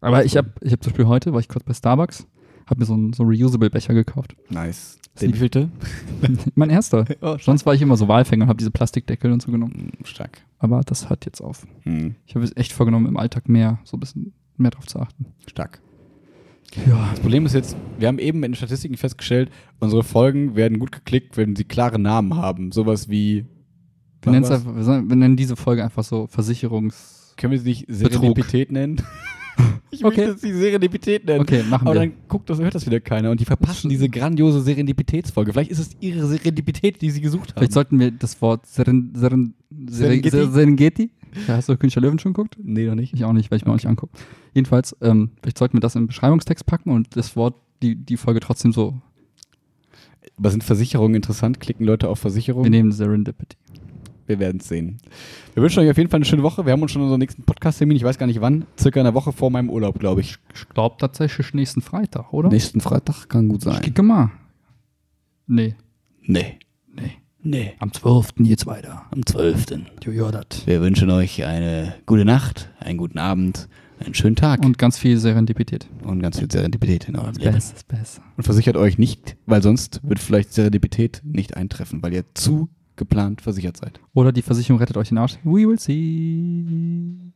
Aber 0.00 0.24
ich 0.24 0.36
habe, 0.36 0.52
ich 0.60 0.72
habe 0.72 0.80
zum 0.80 0.92
Beispiel 0.92 1.06
heute, 1.06 1.32
war 1.32 1.40
ich 1.40 1.48
kurz 1.48 1.64
bei 1.64 1.74
Starbucks, 1.74 2.26
habe 2.66 2.80
mir 2.80 2.86
so 2.86 2.94
einen 2.94 3.12
so 3.12 3.22
einen 3.24 3.32
reusable 3.32 3.70
Becher 3.70 3.94
gekauft. 3.94 4.36
Nice. 4.50 4.98
Die- 5.20 5.28
wievielte? 5.28 5.70
mein 6.54 6.70
erster. 6.70 7.04
Oh, 7.20 7.36
Sonst 7.40 7.66
war 7.66 7.74
ich 7.74 7.82
immer 7.82 7.96
so 7.96 8.06
Walfänger 8.06 8.44
und 8.44 8.48
habe 8.48 8.58
diese 8.58 8.70
Plastikdeckel 8.70 9.32
und 9.32 9.42
so 9.42 9.50
genommen. 9.50 9.90
Mhm, 9.98 10.04
Stark. 10.04 10.42
Aber 10.58 10.80
das 10.82 11.08
hört 11.10 11.24
jetzt 11.24 11.40
auf. 11.40 11.66
Mhm. 11.84 12.14
Ich 12.26 12.34
habe 12.34 12.44
es 12.44 12.56
echt 12.56 12.72
vorgenommen, 12.72 13.06
im 13.06 13.16
Alltag 13.16 13.48
mehr, 13.48 13.80
so 13.84 13.96
ein 13.96 14.00
bisschen 14.00 14.32
mehr 14.56 14.70
drauf 14.70 14.86
zu 14.86 15.00
achten. 15.00 15.26
Stark. 15.46 15.80
Ja. 16.86 17.08
Das 17.10 17.20
Problem 17.20 17.46
ist 17.46 17.54
jetzt, 17.54 17.76
wir 17.98 18.08
haben 18.08 18.18
eben 18.18 18.38
in 18.44 18.52
den 18.52 18.56
Statistiken 18.56 18.96
festgestellt, 18.96 19.50
unsere 19.80 20.02
Folgen 20.02 20.54
werden 20.54 20.78
gut 20.78 20.92
geklickt, 20.92 21.36
wenn 21.36 21.56
sie 21.56 21.64
klare 21.64 21.98
Namen 21.98 22.36
haben. 22.36 22.72
Sowas 22.72 23.08
wie. 23.08 23.46
Wir, 24.22 24.32
einfach, 24.32 24.64
wir, 24.64 25.16
nennen 25.16 25.36
diese 25.36 25.56
Folge 25.56 25.82
einfach 25.82 26.04
so 26.04 26.26
Versicherungs. 26.26 27.34
Können 27.36 27.52
wir 27.52 27.60
sie 27.60 27.68
nicht 27.68 27.86
Betrug. 27.86 28.12
Serendipität 28.12 28.70
nennen? 28.72 29.00
ich 29.90 30.04
Okay. 30.04 30.26
möchte 30.28 30.38
sie 30.38 30.52
Serendipität 30.52 31.24
nennen. 31.26 31.40
Okay, 31.40 31.62
machen 31.68 31.86
Aber 31.86 31.94
wir. 31.96 32.00
dann 32.00 32.12
guckt 32.28 32.48
das, 32.50 32.58
hört 32.60 32.74
das 32.74 32.86
wieder 32.86 33.00
keiner 33.00 33.30
und 33.30 33.40
die 33.40 33.44
verpassen 33.44 33.88
diese 33.88 34.08
grandiose 34.08 34.60
Serendipitätsfolge. 34.62 35.52
Vielleicht 35.52 35.70
ist 35.70 35.78
es 35.78 35.90
ihre 36.00 36.26
Serendipität, 36.26 37.00
die 37.02 37.10
sie 37.10 37.20
gesucht 37.20 37.50
haben. 37.50 37.58
Vielleicht 37.58 37.72
sollten 37.72 37.98
wir 37.98 38.10
das 38.10 38.40
Wort 38.42 38.66
Seren, 38.66 39.12
Seren, 39.14 39.54
Serengeti? 39.88 40.30
Serengeti. 40.30 40.52
Serengeti. 40.52 41.10
Ja, 41.46 41.56
hast 41.56 41.68
du 41.68 41.76
König 41.76 41.92
der 41.94 42.02
Löwen 42.02 42.18
schon 42.18 42.32
geguckt? 42.32 42.56
nee, 42.62 42.86
noch 42.86 42.94
nicht. 42.94 43.12
Ich 43.12 43.24
auch 43.24 43.32
nicht, 43.34 43.50
weil 43.50 43.58
ich 43.58 43.64
mir 43.66 43.70
auch 43.72 43.76
nicht 43.76 43.86
angucke. 43.86 44.12
Jedenfalls, 44.54 44.96
ähm, 45.02 45.30
vielleicht 45.42 45.58
sollten 45.58 45.74
wir 45.74 45.80
das 45.80 45.94
im 45.94 46.06
Beschreibungstext 46.06 46.64
packen 46.66 46.90
und 46.90 47.16
das 47.16 47.36
Wort, 47.36 47.54
die, 47.82 47.94
die 47.96 48.16
Folge 48.16 48.40
trotzdem 48.40 48.72
so. 48.72 48.94
Aber 50.36 50.50
sind 50.50 50.64
Versicherungen 50.64 51.16
interessant? 51.16 51.60
Klicken 51.60 51.84
Leute 51.84 52.08
auf 52.08 52.18
Wir 52.18 52.30
Versicherungen? 52.30 52.70
nehmen 52.70 52.92
Serendipity. 52.92 53.56
Wir 54.28 54.38
werden 54.38 54.58
es 54.60 54.68
sehen. 54.68 54.98
Wir 55.54 55.62
wünschen 55.62 55.80
euch 55.80 55.90
auf 55.90 55.96
jeden 55.96 56.10
Fall 56.10 56.18
eine 56.18 56.26
schöne 56.26 56.42
Woche. 56.42 56.66
Wir 56.66 56.72
haben 56.72 56.82
uns 56.82 56.92
schon 56.92 57.00
unseren 57.02 57.18
nächsten 57.18 57.42
Podcast-Termin, 57.44 57.96
ich 57.96 58.04
weiß 58.04 58.18
gar 58.18 58.26
nicht 58.26 58.42
wann, 58.42 58.66
circa 58.78 59.00
eine 59.00 59.14
Woche 59.14 59.32
vor 59.32 59.50
meinem 59.50 59.70
Urlaub, 59.70 59.98
glaube 59.98 60.20
ich. 60.20 60.36
Ich 60.54 60.68
glaube 60.68 60.96
tatsächlich 60.98 61.54
nächsten 61.54 61.80
Freitag, 61.80 62.32
oder? 62.34 62.50
Nächsten 62.50 62.82
Freitag 62.82 63.28
kann 63.30 63.48
gut 63.48 63.64
Ich 63.64 63.80
kicke 63.80 64.02
mal. 64.02 64.30
Nee. 65.46 65.76
Nee. 66.20 66.58
Nee. 66.94 67.12
Nee. 67.42 67.72
Am 67.78 67.90
12. 67.90 68.34
geht's 68.40 68.66
weiter. 68.66 69.06
Am 69.12 69.24
12. 69.24 69.66
Du 70.00 70.12
hörst. 70.12 70.66
Wir 70.66 70.82
wünschen 70.82 71.10
euch 71.10 71.44
eine 71.46 71.94
gute 72.04 72.26
Nacht, 72.26 72.70
einen 72.80 72.98
guten 72.98 73.18
Abend, 73.18 73.68
einen 73.98 74.12
schönen 74.12 74.36
Tag 74.36 74.62
Und 74.62 74.76
ganz 74.76 74.98
viel 74.98 75.16
Serendipität. 75.16 75.88
und 76.04 76.20
ganz 76.20 76.38
viel 76.38 76.50
Serendipität 76.50 77.08
in 77.08 77.16
eurem 77.16 77.34
Leben. 77.34 77.52
Beste 77.52 77.76
ist 77.76 77.88
besser. 77.88 78.22
Und 78.36 78.42
versichert 78.44 78.76
euch 78.76 78.98
nicht, 78.98 79.36
weil 79.46 79.62
sonst 79.62 80.00
wird 80.02 80.18
vielleicht 80.18 80.52
Serendipität 80.52 81.22
nicht 81.24 81.56
eintreffen, 81.56 82.02
weil 82.02 82.12
ihr 82.12 82.24
zu 82.34 82.68
geplant 82.98 83.40
versichert 83.40 83.76
seid. 83.78 84.00
Oder 84.12 84.32
die 84.32 84.42
Versicherung 84.42 84.78
rettet 84.78 84.96
euch 84.96 85.08
den 85.08 85.18
Arsch. 85.18 85.38
We 85.44 85.66
will 85.66 85.78
see. 85.78 87.27